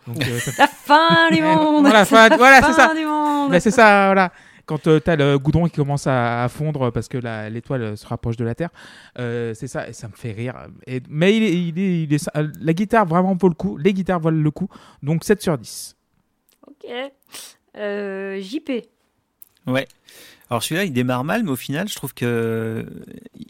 Donc 0.08 0.22
euh, 0.22 0.40
La 0.58 0.68
fin 0.68 1.30
du 1.32 1.42
monde 1.42 1.82
Voilà, 1.86 2.06
fin- 2.06 2.30
La 2.30 2.38
voilà, 2.38 2.58
c'est 2.58 2.74
fin 2.74 2.74
ça. 2.74 2.94
du 2.96 3.06
monde 3.06 3.50
mais 3.52 3.60
c'est 3.60 3.72
ça, 3.72 4.06
voilà. 4.08 4.32
Quand 4.66 4.88
euh, 4.88 5.00
t'as 5.00 5.16
le 5.16 5.38
goudron 5.38 5.66
qui 5.68 5.76
commence 5.76 6.08
à, 6.08 6.44
à 6.44 6.50
fondre 6.50 6.92
parce 6.92 7.08
que 7.08 7.20
la- 7.20 7.50
l'étoile 7.52 7.82
euh, 7.84 7.96
se 7.96 8.06
rapproche 8.08 8.36
de 8.38 8.44
la 8.44 8.56
Terre, 8.56 8.70
euh, 9.20 9.54
c'est 9.54 9.68
ça, 9.68 9.88
et 9.88 9.94
ça 9.94 10.08
me 10.08 10.14
fait 10.14 10.32
rire. 10.32 10.56
Et- 10.88 11.02
mais 11.08 11.38
il 11.38 11.44
est, 11.44 11.54
il 11.54 11.80
est- 11.80 12.04
il 12.04 12.14
est- 12.14 12.30
la 12.62 12.74
guitare 12.74 13.06
vraiment 13.06 13.36
vaut 13.36 13.48
le 13.50 13.54
coup, 13.54 13.78
les 13.78 13.94
guitares 13.94 14.20
valent 14.20 14.42
le 14.42 14.52
coup, 14.52 14.68
donc 15.04 15.24
7 15.24 15.42
sur 15.42 15.56
10. 15.58 15.96
Ok. 16.68 16.90
Euh, 17.78 18.40
JP. 18.42 18.72
Ouais. 19.68 19.88
Alors 20.50 20.62
celui-là, 20.62 20.84
il 20.84 20.94
démarre 20.94 21.24
mal, 21.24 21.44
mais 21.44 21.50
au 21.52 21.56
final, 21.56 21.88
je 21.90 21.96
trouve 21.96 22.14
que 22.14 22.86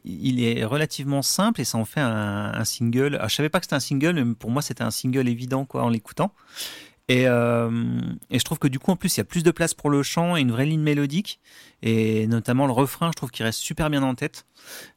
il 0.05 0.41
est 0.43 0.63
relativement 0.63 1.21
simple 1.21 1.59
et 1.59 1.65
ça 1.65 1.77
en 1.77 1.83
fait 1.85 1.99
un, 1.99 2.53
un 2.53 2.63
single. 2.65 3.15
Alors, 3.15 3.27
je 3.29 3.35
savais 3.35 3.49
pas 3.49 3.59
que 3.59 3.65
c'était 3.65 3.75
un 3.75 3.81
single, 3.81 4.13
mais 4.23 4.33
pour 4.35 4.49
moi, 4.49 4.61
c'était 4.61 4.83
un 4.83 4.91
single 4.91 5.27
évident 5.27 5.65
quoi 5.65 5.83
en 5.83 5.89
l'écoutant. 5.89 6.31
Et, 7.07 7.27
euh, 7.27 7.69
et 8.31 8.39
je 8.39 8.43
trouve 8.45 8.57
que 8.57 8.67
du 8.67 8.79
coup, 8.79 8.89
en 8.91 8.95
plus, 8.95 9.15
il 9.15 9.19
y 9.19 9.21
a 9.21 9.25
plus 9.25 9.43
de 9.43 9.51
place 9.51 9.75
pour 9.75 9.91
le 9.91 10.01
chant 10.01 10.37
et 10.37 10.41
une 10.41 10.51
vraie 10.51 10.65
ligne 10.65 10.81
mélodique. 10.81 11.39
Et 11.83 12.25
notamment 12.27 12.65
le 12.65 12.71
refrain, 12.71 13.09
je 13.09 13.13
trouve 13.13 13.29
qu'il 13.29 13.45
reste 13.45 13.59
super 13.59 13.91
bien 13.91 14.01
en 14.01 14.15
tête. 14.15 14.45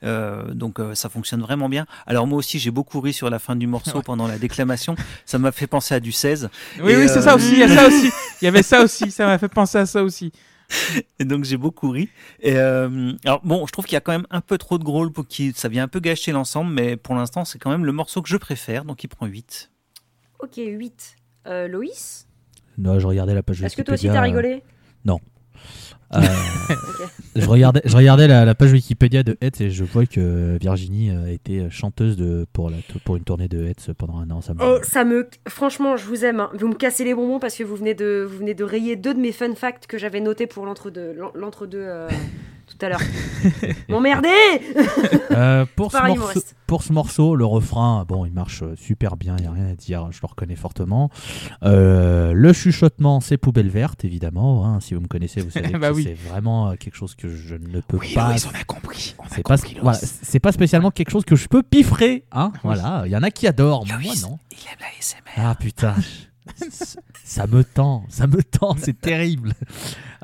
Euh, 0.04 0.54
donc 0.54 0.78
euh, 0.80 0.94
ça 0.94 1.10
fonctionne 1.10 1.42
vraiment 1.42 1.68
bien. 1.68 1.84
Alors 2.06 2.26
moi 2.26 2.38
aussi, 2.38 2.58
j'ai 2.58 2.70
beaucoup 2.70 3.00
ri 3.02 3.12
sur 3.12 3.28
la 3.28 3.38
fin 3.38 3.56
du 3.56 3.66
morceau 3.66 3.98
Ouais. 3.98 4.02
pendant 4.02 4.26
la 4.26 4.38
déclamation. 4.38 4.94
Ça 5.26 5.38
m'a 5.38 5.52
fait 5.52 5.66
penser 5.66 5.94
à 5.96 6.00
du 6.00 6.12
16. 6.12 6.48
Oui, 6.80 6.92
Et, 6.92 6.96
oui, 6.96 7.08
c'est 7.08 7.18
euh, 7.18 7.22
ça 7.22 7.34
aussi, 7.36 7.52
il 7.52 7.58
y 7.58 7.62
a 7.64 7.68
ça 7.68 7.86
aussi. 7.88 8.10
Il 8.40 8.44
y 8.46 8.48
avait 8.48 8.62
ça 8.62 8.82
aussi, 8.82 9.10
ça 9.10 9.26
m'a 9.26 9.36
fait 9.36 9.48
penser 9.48 9.76
à 9.76 9.84
ça 9.84 10.02
aussi. 10.02 10.32
Et 11.18 11.24
donc 11.24 11.44
j'ai 11.44 11.56
beaucoup 11.56 11.90
ri. 11.90 12.08
Et 12.40 12.56
euh, 12.56 13.12
alors 13.24 13.40
bon, 13.44 13.66
je 13.66 13.72
trouve 13.72 13.84
qu'il 13.84 13.94
y 13.94 13.96
a 13.96 14.00
quand 14.00 14.12
même 14.12 14.26
un 14.30 14.40
peu 14.40 14.58
trop 14.58 14.78
de 14.78 14.84
growl 14.84 15.12
pour 15.12 15.26
qui 15.26 15.52
ça 15.54 15.68
vient 15.68 15.84
un 15.84 15.88
peu 15.88 16.00
gâcher 16.00 16.32
l'ensemble, 16.32 16.72
mais 16.72 16.96
pour 16.96 17.14
l'instant 17.14 17.44
c'est 17.44 17.58
quand 17.58 17.70
même 17.70 17.84
le 17.84 17.92
morceau 17.92 18.22
que 18.22 18.28
je 18.28 18.36
préfère, 18.36 18.84
donc 18.84 19.04
il 19.04 19.08
prend 19.08 19.26
8. 19.26 19.70
Ok, 20.40 20.56
8. 20.56 21.16
Euh, 21.46 21.68
Loïs? 21.68 22.26
Non, 22.76 22.98
je 22.98 23.06
regardais 23.06 23.34
la 23.34 23.42
page 23.42 23.62
Est-ce 23.62 23.76
que 23.76 23.82
toi 23.82 23.94
aussi 23.94 24.06
t'as 24.06 24.20
rigolé? 24.20 24.62
Euh, 26.14 26.20
je 27.36 27.46
regardais, 27.46 27.82
je 27.84 27.96
regardais 27.96 28.26
la, 28.28 28.44
la 28.44 28.54
page 28.54 28.72
Wikipédia 28.72 29.22
de 29.22 29.36
Hetz 29.40 29.60
et 29.60 29.70
je 29.70 29.84
vois 29.84 30.06
que 30.06 30.56
Virginie 30.60 31.10
a 31.10 31.30
été 31.30 31.68
chanteuse 31.70 32.16
de, 32.16 32.46
pour, 32.52 32.70
la, 32.70 32.76
pour 33.04 33.16
une 33.16 33.24
tournée 33.24 33.48
de 33.48 33.62
Hetz 33.64 33.90
pendant 33.96 34.18
un 34.18 34.30
an. 34.30 34.40
Ça 34.40 34.54
me... 34.54 34.62
Oh, 34.62 34.78
ça 34.82 35.04
me. 35.04 35.28
Franchement, 35.48 35.96
je 35.96 36.04
vous 36.06 36.24
aime. 36.24 36.40
hein. 36.40 36.50
Vous 36.58 36.68
me 36.68 36.74
cassez 36.74 37.04
les 37.04 37.14
bonbons 37.14 37.38
parce 37.38 37.56
que 37.56 37.64
vous 37.64 37.76
venez 37.76 37.94
de, 37.94 38.26
vous 38.28 38.38
venez 38.38 38.54
de 38.54 38.64
rayer 38.64 38.96
deux 38.96 39.14
de 39.14 39.20
mes 39.20 39.32
fun 39.32 39.54
facts 39.54 39.86
que 39.86 39.98
j'avais 39.98 40.20
notés 40.20 40.46
pour 40.46 40.64
l'entre-deux, 40.66 41.12
l'en- 41.16 41.32
l'entre-deux 41.34 41.78
euh, 41.82 42.08
tout 42.68 42.84
à 42.84 42.88
l'heure. 42.88 43.00
M'emmerder 43.88 44.28
Euh, 45.30 45.64
pour, 45.76 45.92
ce 45.92 45.98
morceau, 46.16 46.40
pour 46.66 46.82
ce 46.82 46.92
morceau, 46.92 47.34
le 47.36 47.44
refrain, 47.44 48.04
bon, 48.06 48.24
il 48.24 48.32
marche 48.32 48.62
euh, 48.62 48.74
super 48.76 49.16
bien, 49.16 49.36
il 49.38 49.42
n'y 49.42 49.46
a 49.48 49.52
rien 49.52 49.68
à 49.68 49.74
dire, 49.74 50.08
je 50.10 50.20
le 50.22 50.26
reconnais 50.26 50.56
fortement. 50.56 51.10
Euh, 51.62 52.32
le 52.32 52.52
chuchotement, 52.52 53.20
c'est 53.20 53.36
poubelle 53.36 53.68
verte, 53.70 54.04
évidemment. 54.04 54.66
hein, 54.66 54.80
si 54.80 54.94
vous 54.94 55.00
me 55.00 55.06
connaissez, 55.08 55.40
vous 55.40 55.50
savez 55.50 55.68
Bah 55.78 55.90
que 55.90 55.94
oui. 55.96 56.04
c'est 56.04 56.28
vraiment 56.28 56.70
euh, 56.70 56.74
quelque 56.74 56.96
chose 56.96 57.14
que 57.14 57.28
je 57.28 57.54
ne 57.54 57.80
peux 57.80 57.96
Oui, 57.98 58.12
pas. 58.14 58.30
Loïs, 58.30 58.46
on 58.52 58.58
a 58.58 58.64
compris. 58.64 59.14
On 59.18 59.24
a 59.24 59.28
c'est 59.30 59.42
pas, 59.42 59.56
voilà, 59.82 59.98
pas 60.42 60.52
spécialement 60.52 60.90
quelque 60.90 61.10
chose 61.10 61.24
que 61.24 61.36
je 61.36 61.48
peux 61.48 61.62
piffrer. 61.62 62.24
Hein, 62.32 62.50
Oui. 62.54 62.60
voilà, 62.64 63.02
il 63.06 63.12
y 63.12 63.16
en 63.16 63.22
a 63.22 63.30
qui 63.30 63.46
adorent, 63.46 63.86
moi 63.86 63.96
non. 64.22 64.38
Il 64.50 64.56
aime 64.58 64.78
la 64.80 64.86
SMR. 65.00 65.18
Ah 65.36 65.54
putain, 65.54 65.94
ça 67.24 67.46
me 67.46 67.62
tend, 67.64 68.04
ça 68.08 68.26
me 68.26 68.42
tend, 68.42 68.76
c'est 68.78 69.00
terrible. 69.00 69.52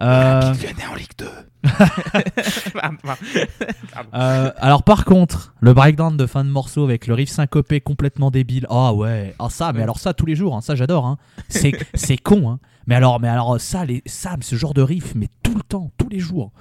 Euh, 0.00 0.54
en 0.90 0.94
Ligue 0.94 1.08
2. 1.18 1.26
Pardon, 2.74 2.96
pardon. 3.02 4.10
Euh, 4.12 4.50
alors 4.58 4.82
par 4.82 5.04
contre, 5.04 5.54
le 5.60 5.72
breakdown 5.72 6.16
de 6.16 6.26
fin 6.26 6.44
de 6.44 6.50
morceau 6.50 6.84
avec 6.84 7.06
le 7.06 7.14
riff 7.14 7.30
syncopé 7.30 7.80
complètement 7.80 8.30
débile. 8.30 8.66
Ah 8.68 8.92
ouais, 8.92 9.34
ah 9.38 9.48
ça, 9.48 9.72
mais 9.72 9.82
alors 9.82 9.98
ça 9.98 10.12
tous 10.12 10.26
les 10.26 10.34
jours, 10.34 10.54
hein, 10.54 10.60
ça 10.60 10.74
j'adore. 10.74 11.06
Hein. 11.06 11.16
C'est 11.48 11.72
c'est 11.94 12.18
con, 12.18 12.50
hein. 12.50 12.58
Mais 12.86 12.94
alors, 12.94 13.20
mais 13.20 13.28
alors 13.28 13.60
ça, 13.60 13.84
les, 13.84 14.02
ça, 14.06 14.36
ce 14.40 14.56
genre 14.56 14.74
de 14.74 14.82
riff, 14.82 15.14
mais 15.14 15.28
tout 15.42 15.54
le 15.54 15.62
temps, 15.62 15.90
tous 15.96 16.08
les 16.08 16.18
jours. 16.18 16.52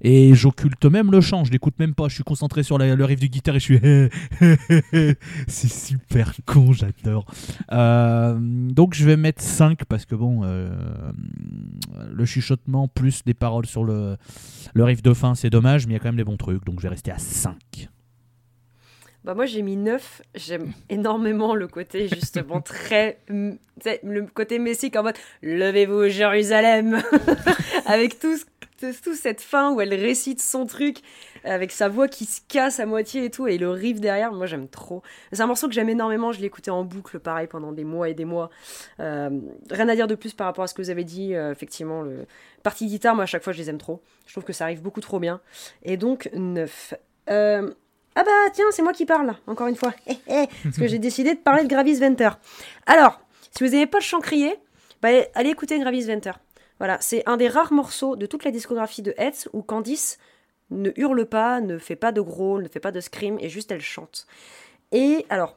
Et 0.00 0.34
j'occulte 0.34 0.84
même 0.86 1.10
le 1.10 1.20
chant, 1.20 1.44
je 1.44 1.52
l'écoute 1.52 1.78
même 1.78 1.94
pas. 1.94 2.08
Je 2.08 2.14
suis 2.14 2.24
concentré 2.24 2.62
sur 2.62 2.78
le 2.78 3.04
riff 3.04 3.20
du 3.20 3.28
guitare 3.28 3.56
et 3.56 3.60
je 3.60 3.64
suis. 3.64 3.80
C'est 5.48 5.70
super 5.70 6.32
con, 6.46 6.72
j'adore. 6.72 7.26
Euh, 7.72 8.38
donc 8.40 8.94
je 8.94 9.04
vais 9.04 9.16
mettre 9.16 9.42
5 9.42 9.84
parce 9.84 10.04
que 10.04 10.14
bon, 10.14 10.40
euh, 10.44 10.70
le 12.12 12.24
chuchotement 12.24 12.88
plus 12.88 13.24
des 13.24 13.34
paroles 13.34 13.66
sur 13.66 13.84
le, 13.84 14.16
le 14.74 14.84
riff 14.84 15.02
de 15.02 15.14
fin, 15.14 15.34
c'est 15.34 15.50
dommage, 15.50 15.86
mais 15.86 15.92
il 15.92 15.96
y 15.96 15.96
a 15.96 16.00
quand 16.00 16.08
même 16.08 16.16
des 16.16 16.24
bons 16.24 16.36
trucs, 16.36 16.64
donc 16.64 16.78
je 16.78 16.82
vais 16.82 16.90
rester 16.90 17.10
à 17.10 17.18
5. 17.18 17.88
Bah 19.28 19.34
moi 19.34 19.44
j'ai 19.44 19.60
mis 19.60 19.76
9. 19.76 20.22
J'aime 20.36 20.72
énormément 20.88 21.54
le 21.54 21.68
côté 21.68 22.08
justement 22.08 22.62
très... 22.62 23.18
le 23.28 24.22
côté 24.22 24.58
messique 24.58 24.96
en 24.96 25.02
mode 25.02 25.16
Levez-vous 25.42 26.08
Jérusalem 26.08 27.02
Avec 27.84 28.18
tout 28.18 28.38
ce, 28.38 28.44
toute 28.78 29.16
cette 29.16 29.42
fin 29.42 29.70
où 29.74 29.82
elle 29.82 29.92
récite 29.92 30.40
son 30.40 30.64
truc 30.64 31.02
avec 31.44 31.72
sa 31.72 31.90
voix 31.90 32.08
qui 32.08 32.24
se 32.24 32.40
casse 32.48 32.80
à 32.80 32.86
moitié 32.86 33.26
et 33.26 33.30
tout, 33.30 33.46
et 33.46 33.58
le 33.58 33.68
riff 33.68 34.00
derrière, 34.00 34.32
moi 34.32 34.46
j'aime 34.46 34.66
trop. 34.66 35.02
C'est 35.30 35.42
un 35.42 35.46
morceau 35.46 35.68
que 35.68 35.74
j'aime 35.74 35.90
énormément, 35.90 36.32
je 36.32 36.40
l'ai 36.40 36.46
écouté 36.46 36.70
en 36.70 36.84
boucle, 36.84 37.18
pareil, 37.18 37.48
pendant 37.48 37.72
des 37.72 37.84
mois 37.84 38.08
et 38.08 38.14
des 38.14 38.24
mois. 38.24 38.50
Euh, 38.98 39.30
rien 39.70 39.88
à 39.88 39.94
dire 39.94 40.06
de 40.06 40.14
plus 40.14 40.32
par 40.32 40.46
rapport 40.46 40.64
à 40.64 40.66
ce 40.66 40.74
que 40.74 40.82
vous 40.82 40.90
avez 40.90 41.04
dit, 41.04 41.34
euh, 41.34 41.52
effectivement, 41.52 42.02
le 42.02 42.26
partie 42.62 42.86
guitare, 42.86 43.14
moi 43.14 43.24
à 43.24 43.26
chaque 43.26 43.44
fois 43.44 43.52
je 43.52 43.58
les 43.58 43.68
aime 43.68 43.78
trop. 43.78 44.02
Je 44.26 44.32
trouve 44.32 44.44
que 44.44 44.52
ça 44.52 44.64
arrive 44.64 44.82
beaucoup 44.82 45.00
trop 45.00 45.20
bien. 45.20 45.40
Et 45.82 45.96
donc, 45.96 46.30
9. 46.34 46.94
Euh, 47.30 47.70
ah 48.18 48.24
bah 48.24 48.50
tiens, 48.52 48.64
c'est 48.72 48.82
moi 48.82 48.92
qui 48.92 49.06
parle, 49.06 49.36
encore 49.46 49.68
une 49.68 49.76
fois. 49.76 49.94
Parce 50.26 50.76
que 50.76 50.88
j'ai 50.88 50.98
décidé 50.98 51.34
de 51.34 51.38
parler 51.38 51.62
de 51.62 51.68
Gravis 51.68 52.00
Venter. 52.00 52.30
Alors, 52.84 53.20
si 53.56 53.62
vous 53.62 53.70
n'avez 53.70 53.86
pas 53.86 53.98
le 53.98 54.02
chant 54.02 54.18
crié, 54.18 54.56
bah, 55.00 55.10
allez 55.34 55.50
écouter 55.50 55.78
Gravis 55.78 56.06
Venter. 56.06 56.32
Voilà, 56.80 56.98
c'est 57.00 57.22
un 57.28 57.36
des 57.36 57.46
rares 57.46 57.72
morceaux 57.72 58.16
de 58.16 58.26
toute 58.26 58.44
la 58.44 58.50
discographie 58.50 59.02
de 59.02 59.14
Hetz 59.18 59.48
où 59.52 59.62
Candice 59.62 60.18
ne 60.70 60.90
hurle 60.96 61.26
pas, 61.26 61.60
ne 61.60 61.78
fait 61.78 61.94
pas 61.94 62.10
de 62.10 62.20
gros, 62.20 62.60
ne 62.60 62.66
fait 62.66 62.80
pas 62.80 62.90
de 62.90 63.00
scream, 63.00 63.38
et 63.40 63.48
juste 63.48 63.70
elle 63.70 63.80
chante. 63.80 64.26
Et 64.90 65.24
alors, 65.28 65.56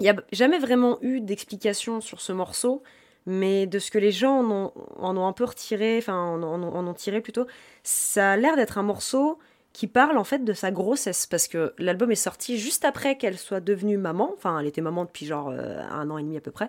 il 0.00 0.02
n'y 0.02 0.10
a 0.10 0.16
jamais 0.32 0.58
vraiment 0.58 0.98
eu 1.00 1.20
d'explication 1.20 2.00
sur 2.00 2.20
ce 2.20 2.32
morceau, 2.32 2.82
mais 3.24 3.68
de 3.68 3.78
ce 3.78 3.92
que 3.92 3.98
les 3.98 4.10
gens 4.10 4.40
en 4.40 5.16
ont, 5.16 5.26
un 5.26 5.32
peu 5.32 5.44
retiré, 5.44 5.98
enfin 5.98 6.18
en, 6.18 6.42
en, 6.42 6.86
ont 6.88 6.94
tiré 6.94 7.20
plutôt, 7.20 7.46
ça 7.84 8.32
a 8.32 8.36
l'air 8.36 8.56
d'être 8.56 8.78
un 8.78 8.82
morceau 8.82 9.38
qui 9.78 9.86
parle 9.86 10.18
en 10.18 10.24
fait 10.24 10.44
de 10.44 10.52
sa 10.54 10.72
grossesse, 10.72 11.26
parce 11.26 11.46
que 11.46 11.72
l'album 11.78 12.10
est 12.10 12.16
sorti 12.16 12.58
juste 12.58 12.84
après 12.84 13.16
qu'elle 13.16 13.38
soit 13.38 13.60
devenue 13.60 13.96
maman, 13.96 14.32
enfin 14.36 14.58
elle 14.58 14.66
était 14.66 14.80
maman 14.80 15.04
depuis 15.04 15.24
genre 15.24 15.50
euh, 15.52 15.80
un 15.92 16.10
an 16.10 16.18
et 16.18 16.24
demi 16.24 16.36
à 16.36 16.40
peu 16.40 16.50
près, 16.50 16.68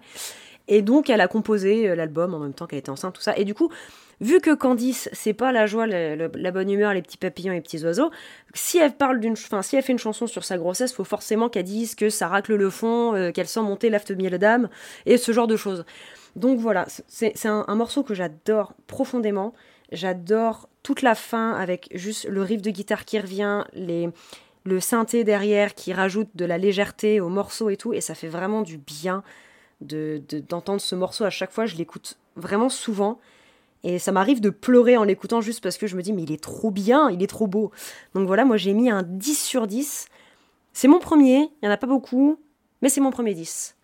et 0.68 0.84
donc 0.84 1.10
elle 1.10 1.20
a 1.20 1.28
composé 1.28 1.90
euh, 1.90 1.96
l'album 1.96 2.36
en 2.36 2.40
même 2.40 2.54
temps 2.54 2.68
qu'elle 2.68 2.78
était 2.78 2.92
enceinte, 2.92 3.16
tout 3.16 3.22
ça, 3.24 3.36
et 3.36 3.46
du 3.46 3.56
coup 3.56 3.72
vu 4.22 4.40
que 4.42 4.54
Candice, 4.54 5.10
c'est 5.12 5.34
pas 5.34 5.52
la 5.52 5.66
joie, 5.66 5.88
la 5.88 6.52
bonne 6.52 6.70
humeur, 6.70 6.94
les 6.94 7.02
petits 7.02 7.18
papillons 7.18 7.52
et 7.54 7.56
les 7.56 7.62
petits 7.62 7.84
oiseaux, 7.84 8.12
si 8.54 8.78
elle 8.78 8.94
parle 8.94 9.20
d'une, 9.20 9.34
enfin, 9.34 9.64
si 9.64 9.76
elle 9.76 9.82
fait 9.82 9.94
une 9.94 9.98
chanson 9.98 10.28
sur 10.28 10.44
sa 10.44 10.60
grossesse, 10.60 10.94
faut 10.94 11.04
forcément 11.04 11.50
qu'elle 11.50 11.64
dise 11.64 11.96
que 11.96 12.12
ça 12.12 12.28
racle 12.28 12.54
le 12.54 12.70
fond, 12.70 13.16
euh, 13.16 13.32
qu'elle 13.32 13.48
sent 13.48 13.62
monter 13.62 13.90
l'afte 13.90 14.12
miel 14.12 14.38
d'âme 14.38 14.70
et 15.08 15.18
ce 15.18 15.32
genre 15.32 15.48
de 15.48 15.56
choses. 15.56 15.84
Donc 16.36 16.60
voilà, 16.60 16.86
c'est 17.08 17.46
un, 17.46 17.76
morceau 17.76 18.04
que 18.04 18.14
j'adore 18.14 18.74
profondément. 18.86 19.54
J'adore 19.92 20.70
toute 20.84 21.02
la 21.02 21.16
fin 21.16 21.54
avec 21.54 21.90
juste 21.94 22.28
le 22.28 22.42
riff 22.42 22.62
de 22.62 22.70
guitare 22.70 23.06
qui 23.06 23.20
revient, 23.20 23.64
les, 23.74 24.10
le 24.64 24.80
synthé 24.80 25.24
derrière 25.24 25.74
qui 25.74 25.94
rajoute 25.94 26.30
de 26.36 26.46
la 26.46 26.58
légèreté 26.58 27.20
au 27.20 27.30
morceau 27.30 27.70
et 27.70 27.78
tout, 27.78 27.94
et 27.94 28.02
ça 28.02 28.16
fait 28.16 28.28
vraiment 28.28 28.62
du 28.62 28.78
bien 28.78 29.24
d'entendre 29.82 30.24
de, 30.30 30.40
d'entendre 30.40 30.82
ce 30.82 30.96
morceau 30.96 31.24
à 31.24 31.30
chaque 31.30 31.52
fois. 31.52 31.66
Je 31.66 31.76
l'écoute 31.76 32.18
vraiment 32.36 32.70
souvent. 32.70 33.20
Et 33.84 33.98
ça 33.98 34.12
m'arrive 34.12 34.42
de 34.42 34.50
pleurer 34.50 34.98
en 34.98 35.06
l'écoutant 35.06 35.40
juste 35.40 35.64
parce 35.64 35.78
que 35.78 35.88
je 35.88 35.96
me 35.96 36.02
dis, 36.02 36.12
mais 36.12 36.24
il 36.24 36.32
est 36.34 36.44
trop 36.44 36.70
bien, 36.70 37.10
il 37.10 37.24
est 37.24 37.28
trop 37.28 37.48
beau. 37.48 37.72
Donc 38.14 38.28
voilà, 38.28 38.44
moi 38.44 38.58
j'ai 38.58 38.74
mis 38.74 38.90
un 38.90 39.04
10 39.04 39.42
sur 39.42 39.68
10. 39.68 40.08
C'est 40.74 40.90
mon 40.90 41.00
premier, 41.00 41.38
il 41.38 41.64
n'y 41.64 41.70
en 41.70 41.72
a 41.72 41.78
pas 41.78 41.88
beaucoup, 41.88 42.38
mais 42.82 42.90
c'est 42.90 43.02
mon 43.02 43.12
premier 43.12 43.34
10. 43.34 43.78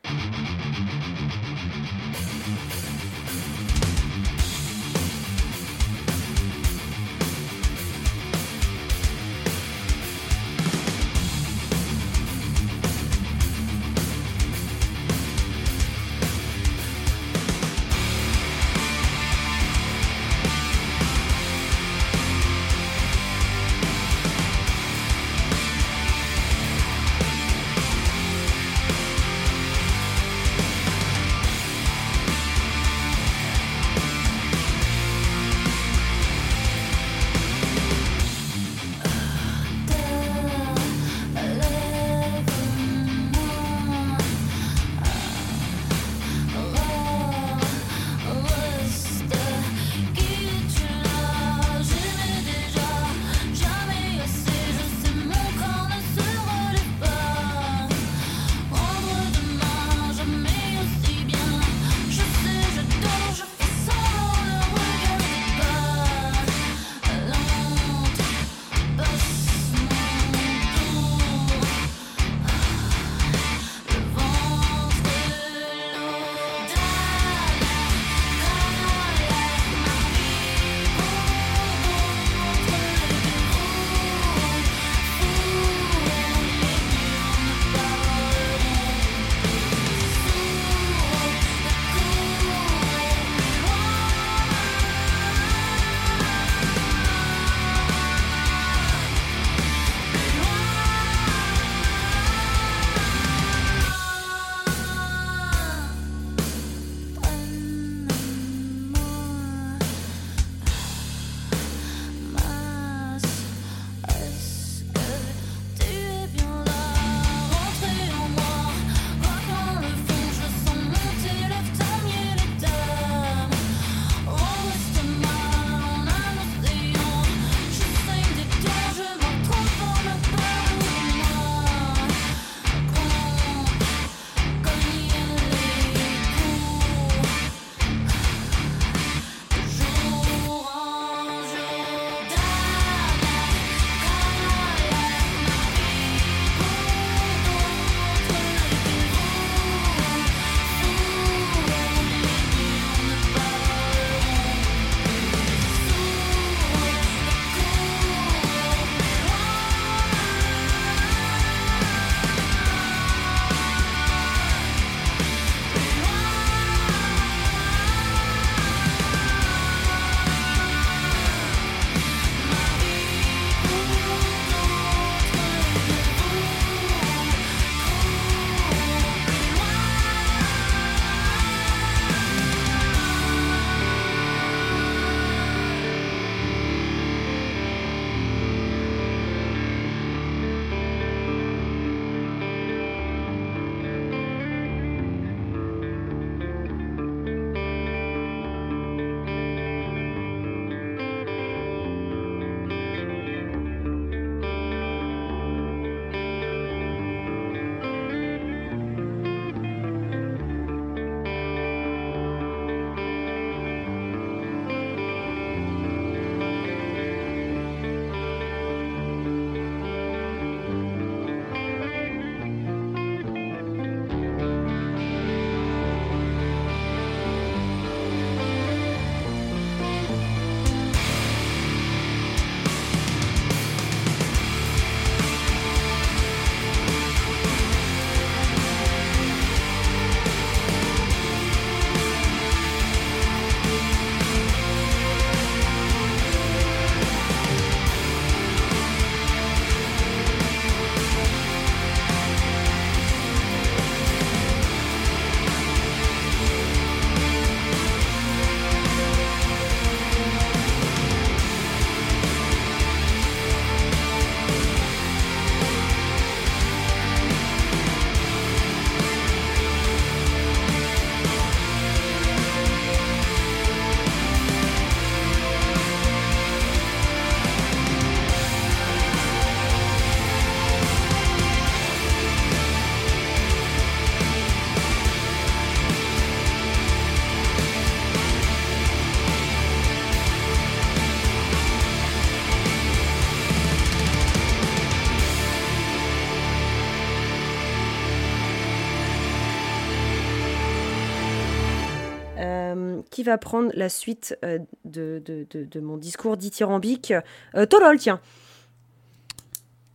Va 303.26 303.38
prendre 303.38 303.72
la 303.74 303.90
suite 303.90 304.38
euh, 304.46 304.60
de, 304.86 305.22
de- 305.26 305.46
de- 305.50 305.66
de 305.66 305.80
mon 305.82 305.98
discours 305.98 306.38
dithyrambique 306.38 307.14
Euh, 307.56 307.66
Tolol, 307.66 307.98
tiens. 307.98 308.20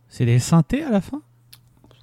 C'est 0.09 0.25
des 0.25 0.39
synthés 0.39 0.83
à 0.83 0.91
la 0.91 1.01
fin? 1.01 1.21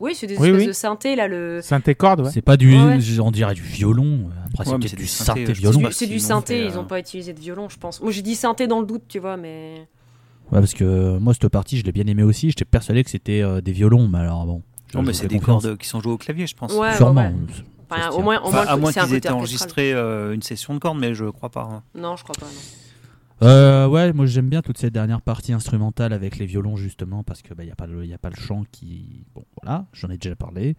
Oui, 0.00 0.14
c'est 0.14 0.26
des 0.28 0.36
Oui, 0.38 0.46
espèces 0.48 0.60
oui. 0.62 0.66
de 0.68 0.72
synthé, 0.72 1.16
là, 1.16 1.26
le... 1.28 1.60
Synthé 1.60 1.94
corde, 1.96 2.20
ouais. 2.20 2.30
C'est 2.30 2.40
pas 2.42 2.56
du. 2.56 2.72
Ouais, 2.72 2.96
ouais. 2.96 3.20
On 3.20 3.30
dirait 3.32 3.54
du 3.54 3.62
violon. 3.62 4.30
Après, 4.46 4.68
Ouais, 4.70 4.78
c'est 4.86 4.94
du 4.96 5.06
synthé, 5.08 5.52
violon. 5.52 5.88
C'est 5.90 6.06
du, 6.06 6.20
synthé, 6.20 6.64
ils 6.66 6.70
euh, 6.72 6.74
n'ont 6.76 6.84
pas 6.84 7.00
utilisé 7.00 7.32
de 7.32 7.40
violon, 7.40 7.68
je 7.68 7.78
pense. 7.78 8.00
Moi, 8.00 8.12
j'ai 8.12 8.22
dit 8.22 8.36
synthé 8.36 8.66
dans 8.68 8.80
le 8.80 8.86
doute, 8.86 9.02
tu 9.08 9.18
vois, 9.18 9.36
mais... 9.36 9.88
Ouais, 10.52 10.60
parce 10.60 10.72
que 10.72 11.18
moi, 11.18 11.34
cette 11.34 11.48
partie, 11.48 11.76
je 11.78 11.84
l'ai 11.84 11.92
bien 11.92 12.06
aimé 12.06 12.22
aussi. 12.22 12.48
J'étais 12.48 12.64
persuadé 12.64 13.02
que 13.04 13.10
c'était 13.10 13.42
euh, 13.42 13.60
des 13.60 13.72
violons, 13.72 14.08
mais 14.08 14.18
alors 14.20 14.46
bon. 14.46 14.62
Non, 14.94 15.02
mais 15.02 15.12
c'est 15.12 15.26
des 15.26 15.38
confiance. 15.40 15.64
cordes 15.64 15.76
qui 15.78 15.86
sont 15.88 16.00
jouées 16.00 16.12
au 16.12 16.16
clavier, 16.16 16.46
je 16.46 16.54
pense. 16.56 16.72
Ouais, 16.72 16.96
Sûrement. 16.96 17.30
Enfin, 17.90 18.10
au 18.10 18.20
moins, 18.22 18.40
au 18.40 18.46
Enfin, 18.48 18.64
moins, 18.64 18.66
à 18.66 18.76
moins 18.76 18.92
c'est 18.92 19.00
un 19.00 19.06
qu'ils 19.06 19.14
aient 19.16 19.30
enregistrés 19.30 19.92
euh, 19.92 20.34
une 20.34 20.42
session 20.42 20.74
de 20.74 20.78
cordes, 20.78 20.98
mais 20.98 21.14
je 21.14 21.24
crois 21.26 21.48
pas. 21.50 21.62
hein. 21.62 21.82
Non, 21.94 22.16
je 22.16 22.22
crois 22.24 22.34
pas, 22.38 22.46
non. 22.46 23.46
Euh, 23.48 23.86
ouais, 23.86 24.12
moi 24.12 24.26
j'aime 24.26 24.48
bien 24.48 24.62
toute 24.62 24.78
cette 24.78 24.92
dernière 24.92 25.20
partie 25.22 25.52
instrumentale 25.52 26.12
avec 26.12 26.38
les 26.38 26.46
violons 26.46 26.74
justement 26.76 27.22
parce 27.22 27.40
que 27.40 27.54
bah 27.54 27.62
y 27.62 27.70
a 27.70 27.76
pas 27.76 27.86
le 27.86 28.04
y 28.04 28.12
a 28.12 28.18
pas 28.18 28.30
le 28.30 28.34
chant 28.36 28.64
qui 28.72 29.24
bon 29.32 29.44
voilà 29.62 29.86
j'en 29.92 30.08
ai 30.10 30.18
déjà 30.18 30.34
parlé. 30.34 30.74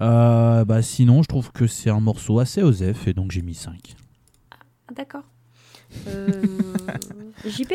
Euh, 0.00 0.64
bah 0.64 0.80
sinon 0.80 1.22
je 1.22 1.28
trouve 1.28 1.52
que 1.52 1.66
c'est 1.66 1.90
un 1.90 2.00
morceau 2.00 2.38
assez 2.38 2.62
osef 2.62 3.06
et 3.06 3.12
donc 3.12 3.32
j'ai 3.32 3.42
mis 3.42 3.52
5. 3.54 3.94
Ah, 4.50 4.56
d'accord. 4.96 5.24
Euh... 6.08 6.42
JP 7.46 7.74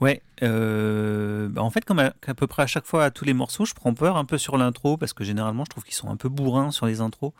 Ouais, 0.00 0.22
euh, 0.42 1.48
bah, 1.48 1.62
en 1.62 1.70
fait, 1.70 1.84
comme 1.84 1.98
à, 1.98 2.12
peu 2.34 2.46
près 2.46 2.62
à 2.62 2.66
chaque 2.66 2.86
fois 2.86 3.04
à 3.04 3.10
tous 3.10 3.24
les 3.24 3.34
morceaux, 3.34 3.64
je 3.64 3.74
prends 3.74 3.94
peur 3.94 4.16
un 4.16 4.24
peu 4.24 4.38
sur 4.38 4.56
l'intro 4.56 4.96
parce 4.96 5.12
que 5.12 5.24
généralement, 5.24 5.64
je 5.64 5.70
trouve 5.70 5.84
qu'ils 5.84 5.94
sont 5.94 6.08
un 6.08 6.16
peu 6.16 6.28
bourrins 6.28 6.70
sur 6.70 6.86
les 6.86 7.00
intros. 7.00 7.32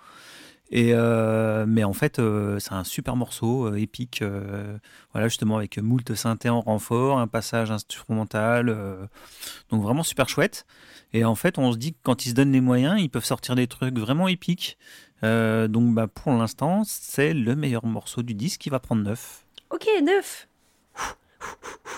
Et 0.71 0.91
euh, 0.93 1.65
mais 1.67 1.83
en 1.85 1.95
fait, 1.95 2.19
euh, 2.19 2.59
c'est 2.59 2.73
un 2.73 2.85
super 2.85 3.17
morceau 3.17 3.75
épique. 3.75 4.23
voilà, 5.13 5.29
justement 5.29 5.57
avec 5.57 5.79
moult 5.79 6.15
synthé 6.15 6.49
en 6.49 6.61
renfort, 6.61 7.19
un 7.19 7.29
passage 7.29 7.71
instrumental, 7.71 8.77
donc 9.71 9.83
vraiment 9.83 10.03
super 10.03 10.29
chouette. 10.29 10.67
Et 11.15 11.25
en 11.25 11.37
fait, 11.37 11.59
on 11.59 11.73
se 11.73 11.79
dit 11.79 11.93
que 11.93 11.99
quand 12.03 12.27
ils 12.27 12.31
se 12.31 12.35
donnent 12.35 12.53
les 12.53 12.61
moyens, 12.61 13.01
ils 13.01 13.09
peuvent 13.09 13.25
sortir 13.25 13.55
des 13.55 13.67
trucs 13.67 13.99
vraiment 13.99 14.29
épiques. 14.29 14.79
Donc, 15.23 15.95
bah, 15.95 16.09
pour 16.09 16.33
l'instant, 16.33 16.83
c'est 16.85 17.35
le 17.35 17.55
meilleur 17.55 17.87
morceau 17.87 18.23
du 18.23 18.35
disque 18.35 18.61
qui 18.61 18.69
va 18.69 18.81
prendre 18.81 19.03
9. 19.03 19.45
Ok, 19.71 19.87
9. 20.03 20.49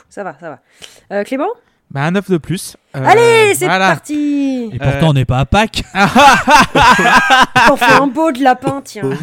Ça 0.08 0.24
va, 0.24 0.36
ça 0.38 0.50
va. 0.50 0.58
Euh, 1.12 1.24
Clément? 1.24 1.48
Bah, 1.90 2.02
un 2.02 2.12
9 2.12 2.30
de 2.30 2.38
plus. 2.38 2.76
Euh, 2.96 3.04
Allez, 3.04 3.54
c'est 3.54 3.66
voilà. 3.66 3.88
parti 3.88 4.70
Et 4.72 4.78
pourtant 4.78 5.08
on 5.08 5.12
n'est 5.12 5.24
pas 5.24 5.40
à 5.40 5.46
Pâques. 5.46 5.82
On 7.70 7.76
fait 7.76 7.94
un 7.94 8.06
beau 8.06 8.30
de 8.30 8.42
lapin, 8.42 8.80
tiens. 8.84 9.10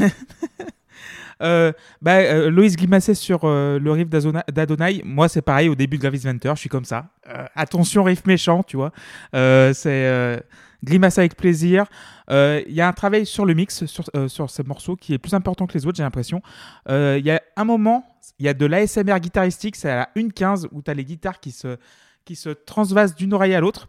Euh, 1.43 1.71
bah, 2.01 2.15
euh, 2.15 2.49
Loïs 2.49 2.75
Glimasset 2.75 3.13
sur 3.13 3.41
euh, 3.43 3.77
le 3.77 3.91
riff 3.91 4.09
d'Adonai, 4.09 5.03
moi 5.05 5.29
c'est 5.29 5.43
pareil 5.43 5.69
au 5.69 5.75
début 5.75 5.97
de 5.97 6.01
Gravis 6.01 6.23
Venter, 6.23 6.49
je 6.55 6.61
suis 6.61 6.69
comme 6.69 6.83
ça. 6.83 7.05
Euh, 7.29 7.45
attention, 7.55 8.03
riff 8.03 8.25
méchant, 8.25 8.63
tu 8.63 8.75
vois. 8.75 8.91
Euh, 9.35 9.71
c'est 9.71 10.05
euh, 10.07 10.39
Grimace 10.83 11.17
avec 11.17 11.35
plaisir. 11.35 11.85
Euh, 12.29 12.61
Il 12.67 12.73
y 12.73 12.81
a 12.81 12.87
un 12.87 12.93
travail 12.93 13.25
sur 13.25 13.45
le 13.45 13.53
mix, 13.53 13.85
sur, 13.85 14.03
euh, 14.15 14.27
sur 14.27 14.49
ce 14.49 14.61
morceau, 14.61 14.95
qui 14.95 15.13
est 15.13 15.17
plus 15.17 15.33
important 15.33 15.67
que 15.67 15.73
les 15.73 15.85
autres, 15.85 15.97
j'ai 15.97 16.03
l'impression. 16.03 16.41
Euh, 16.89 17.17
Il 17.19 17.25
y 17.25 17.31
a 17.31 17.41
un 17.55 17.63
moment, 17.63 18.05
il 18.39 18.45
y 18.45 18.49
a 18.49 18.53
de 18.53 18.65
l'ASMR 18.65 19.19
guitaristique, 19.19 19.75
c'est 19.75 19.89
à 19.89 19.95
la 19.95 20.09
1.15 20.15 20.67
où 20.71 20.81
tu 20.81 20.91
as 20.91 20.93
les 20.93 21.05
guitares 21.05 21.39
qui 21.39 21.51
se, 21.51 21.77
qui 22.25 22.35
se 22.35 22.49
transvasent 22.49 23.15
d'une 23.15 23.33
oreille 23.33 23.55
à 23.55 23.59
l'autre 23.59 23.87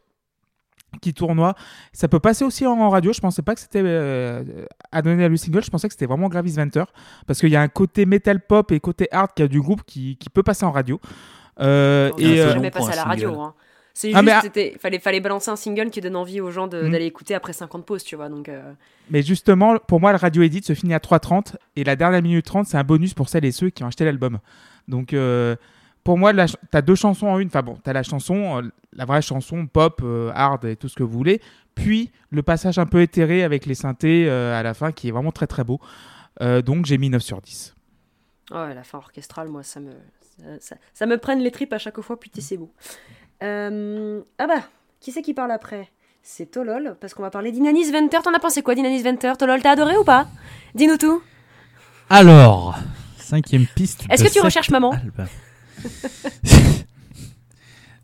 qui 1.03 1.15
tournoient. 1.15 1.55
Ça 1.93 2.09
peut 2.09 2.21
passer 2.21 2.45
aussi 2.45 2.67
en 2.67 2.89
radio. 2.89 3.13
Je 3.13 3.21
pensais 3.21 3.43
pas 3.43 3.55
que 3.55 3.61
c'était 3.61 3.83
euh, 3.85 4.43
à 4.91 5.03
donner 5.03 5.25
à 5.25 5.29
le 5.29 5.37
single. 5.37 5.63
Je 5.63 5.71
pensais 5.71 5.89
que 5.89 5.95
c'était 5.95 6.07
vraiment 6.07 6.29
Gravis 6.29 6.53
Venter 6.53 6.85
parce 7.27 7.41
qu'il 7.41 7.51
y 7.51 7.57
a 7.57 7.61
un 7.61 7.69
côté 7.69 8.07
metal 8.07 8.41
pop 8.41 8.73
et 8.73 8.81
côté 8.81 9.09
hard 9.13 9.33
qui 9.35 9.43
a 9.43 9.49
du 9.49 9.61
groupe 9.61 9.83
qui, 9.87 10.17
qui 10.17 10.31
peut 10.31 10.43
passer 10.43 10.65
en 10.65 10.73
radio. 10.73 11.01
Euh, 11.61 12.11
On 12.15 12.19
et, 12.19 12.41
euh, 12.41 12.53
jamais 12.55 12.71
passé 12.71 12.93
à 12.93 12.97
la 12.97 13.05
radio. 13.05 13.41
Hein. 13.41 13.55
C'est 14.01 14.13
Ah, 14.15 14.21
juste, 14.23 14.57
ah- 14.57 14.79
fallait, 14.79 15.01
fallait 15.01 15.19
balancer 15.19 15.51
un 15.51 15.57
single 15.57 15.91
qui 15.91 16.01
donne 16.01 16.15
envie 16.15 16.41
aux 16.41 16.53
gens 16.53 16.67
Mhm. 16.69 16.89
d'aller 16.93 17.07
écouter 17.07 17.35
après 17.35 17.53
50 17.53 17.85
pauses, 17.85 18.05
tu 18.05 18.15
vois. 18.15 18.29
Donc, 18.29 18.49
euh, 18.49 18.73
Mais 19.11 19.23
justement, 19.23 19.77
pour 19.89 19.99
moi, 19.99 20.13
le 20.13 20.19
radio 20.19 20.41
edit 20.43 20.63
se 20.63 20.73
finit 20.73 20.95
à 20.95 21.01
3.30 21.01 21.57
et 21.75 21.83
la 21.83 21.97
dernière 21.97 22.23
minute 22.23 22.45
30, 22.47 22.69
c'est 22.69 22.77
un 22.77 22.85
bonus 22.85 23.13
pour 23.13 23.29
celles 23.29 23.45
et 23.45 23.51
ceux 23.51 23.71
qui 23.71 23.83
ont 23.83 23.89
acheté 23.89 24.05
l'album. 24.05 24.39
Donc, 24.87 25.13
euh, 25.15 25.57
pour 26.05 26.17
moi, 26.17 26.33
ch- 26.33 26.55
t'as 26.71 26.81
deux 26.81 26.95
chansons 26.95 27.27
en 27.27 27.41
une. 27.41 27.49
Enfin 27.49 27.63
bon, 27.63 27.77
t'as 27.83 27.93
la 27.93 28.05
chanson, 28.05 28.59
euh, 28.63 28.71
la 28.93 29.05
vraie 29.05 29.21
chanson 29.21 29.67
pop, 29.67 30.01
hard 30.33 30.65
et 30.67 30.77
tout 30.77 30.89
ce 30.89 30.95
que 30.95 31.03
vous 31.03 31.11
voulez. 31.19 31.41
Puis 31.75 32.13
le 32.31 32.43
passage 32.45 32.79
un 32.79 32.87
peu 32.87 33.03
éthéré 33.03 33.43
avec 33.43 33.67
les 33.67 33.75
synthés 33.75 34.31
à 34.31 34.63
la 34.63 34.75
fin 34.75 34.93
qui 34.93 35.09
est 35.09 35.11
vraiment 35.11 35.33
très 35.33 35.49
très 35.49 35.65
beau. 35.65 35.81
Donc, 36.41 36.87
j'ai 36.87 36.99
mis 36.99 37.11
9 37.11 37.23
sur 37.25 37.41
10. 37.41 37.75
ouais, 38.53 38.75
la 38.77 38.85
fin 38.85 38.99
orchestrale, 38.99 39.49
moi, 39.49 39.63
ça 39.65 39.81
me, 39.81 39.91
ça, 40.39 40.45
ça- 40.61 40.77
ça 40.95 41.05
me 41.07 41.19
prenne 41.19 41.41
les 41.41 41.51
tripes 41.51 41.73
à 41.73 41.79
chaque 41.79 42.01
fois. 42.01 42.19
Putain, 42.19 42.41
c'est 42.41 42.57
beau. 42.57 42.73
Euh, 43.43 44.21
ah 44.39 44.47
bah, 44.47 44.63
qui 45.01 45.13
c'est 45.13 45.23
qui 45.23 45.35
parle 45.35 45.53
après? 45.53 45.89
C'est 46.23 46.51
Tolol, 46.51 46.97
parce 47.01 47.15
qu'on 47.15 47.23
va 47.23 47.31
parler 47.31 47.53
d'Inanis 47.53 47.91
Venter. 47.91 48.19
T'en 48.23 48.35
as 48.35 48.39
pensé 48.39 48.63
quoi 48.63 48.75
d'Inanis 48.75 49.03
Venter? 49.03 49.33
Tolol, 49.39 49.63
t'as 49.63 49.71
adoré 49.71 49.97
ou 49.97 50.05
pas? 50.05 50.27
Dis-nous 50.75 50.97
tout. 50.97 51.23
Alors, 52.11 52.79
cinquième 53.19 53.67
piste. 53.67 54.05
Est-ce 54.11 54.25
que 54.25 54.33
tu 54.33 54.41
recherches 54.41 54.71
maman? 54.71 54.95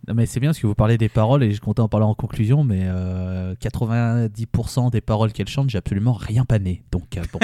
non 0.07 0.15
mais 0.15 0.27
c'est 0.27 0.39
bien 0.39 0.51
parce 0.51 0.61
que 0.61 0.67
vous 0.67 0.75
parlez 0.75 0.97
des 0.99 1.09
paroles 1.09 1.43
et 1.43 1.53
je 1.53 1.61
comptais 1.61 1.81
en 1.81 1.89
parler 1.89 2.07
en 2.07 2.15
conclusion, 2.15 2.63
mais 2.65 2.83
euh, 2.85 3.55
90% 3.57 4.91
des 4.91 5.01
paroles 5.01 5.33
qu'elle 5.33 5.49
chante, 5.49 5.71
j'ai 5.71 5.79
absolument 5.79 6.13
rien 6.13 6.45
pané. 6.45 6.85
Donc 6.93 7.17
euh, 7.17 7.23
bon. 7.33 7.41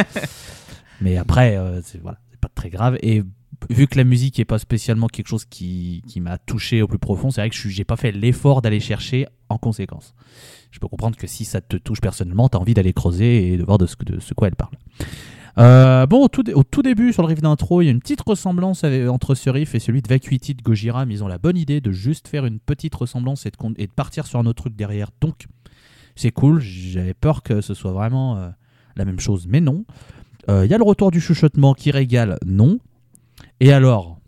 mais 1.01 1.16
après, 1.16 1.57
euh, 1.57 1.80
c'est 1.82 2.01
voilà, 2.01 2.18
c'est 2.30 2.41
pas 2.41 2.51
très 2.55 2.70
grave. 2.70 2.97
Et 3.03 3.22
vu 3.68 3.86
que 3.86 3.96
la 3.96 4.04
musique 4.04 4.38
est 4.40 4.44
pas 4.44 4.58
spécialement 4.58 5.06
quelque 5.06 5.28
chose 5.28 5.44
qui, 5.44 6.02
m'a 6.20 6.38
touché 6.38 6.82
au 6.82 6.88
plus 6.88 6.98
profond, 6.98 7.30
c'est 7.30 7.40
vrai 7.40 7.50
que 7.50 7.56
je 7.56 7.68
j'ai 7.68 7.84
pas 7.84 7.96
fait 7.96 8.12
l'effort 8.12 8.62
d'aller 8.62 8.80
chercher 8.80 9.26
en 9.48 9.58
conséquence. 9.58 10.14
Je 10.70 10.78
peux 10.78 10.88
comprendre 10.88 11.16
que 11.16 11.26
si 11.26 11.44
ça 11.44 11.61
te 11.61 11.76
touche 11.76 12.00
personnellement, 12.00 12.48
tu 12.48 12.56
as 12.56 12.61
envie 12.61 12.74
d'aller 12.74 12.92
creuser 12.92 13.52
et 13.52 13.56
de 13.56 13.64
voir 13.64 13.78
de 13.78 13.86
ce, 13.86 13.96
de 13.96 14.34
quoi 14.34 14.48
elle 14.48 14.56
parle. 14.56 14.72
Euh, 15.58 16.06
bon, 16.06 16.24
au 16.24 16.28
tout, 16.28 16.82
début, 16.82 17.12
sur 17.12 17.22
le 17.22 17.28
riff 17.28 17.40
d'intro, 17.40 17.82
il 17.82 17.86
y 17.86 17.88
a 17.88 17.90
une 17.90 18.00
petite 18.00 18.22
ressemblance 18.22 18.84
avec- 18.84 19.08
entre 19.08 19.34
ce 19.34 19.50
riff 19.50 19.74
et 19.74 19.80
celui 19.80 20.00
de 20.00 20.08
Vacuity 20.08 20.54
de 20.54 20.62
Gojira, 20.62 21.06
mais 21.06 21.14
ils 21.14 21.24
ont 21.24 21.28
la 21.28 21.38
bonne 21.38 21.56
idée 21.56 21.80
de 21.80 21.90
juste 21.90 22.28
faire 22.28 22.46
une 22.46 22.61
petite 22.61 22.94
ressemblance 22.94 23.46
et 23.46 23.50
de, 23.50 23.92
partir 23.92 24.26
sur 24.26 24.38
un 24.38 24.46
autre 24.46 24.62
truc 24.62 24.76
derrière. 24.76 25.11
Donc, 25.20 25.46
c'est 26.14 26.30
cool. 26.30 26.61
J'avais 26.61 27.14
peur 27.14 27.42
que 27.42 27.61
ce 27.61 27.74
soit 27.74 27.92
vraiment 27.92 28.36
euh, 28.36 28.48
la 28.96 29.04
même 29.04 29.20
chose, 29.20 29.46
mais 29.48 29.61
non. 29.61 29.84
Euh, 30.48 30.64
Il 30.64 30.70
y 30.70 30.74
a 30.74 30.78
le 30.78 30.84
retour 30.84 31.11
du 31.11 31.20
chuchotement 31.20 31.74
qui 31.74 31.90
régale, 31.90 32.38
non. 32.46 32.78
Et 33.61 33.72
alors, 33.72 34.18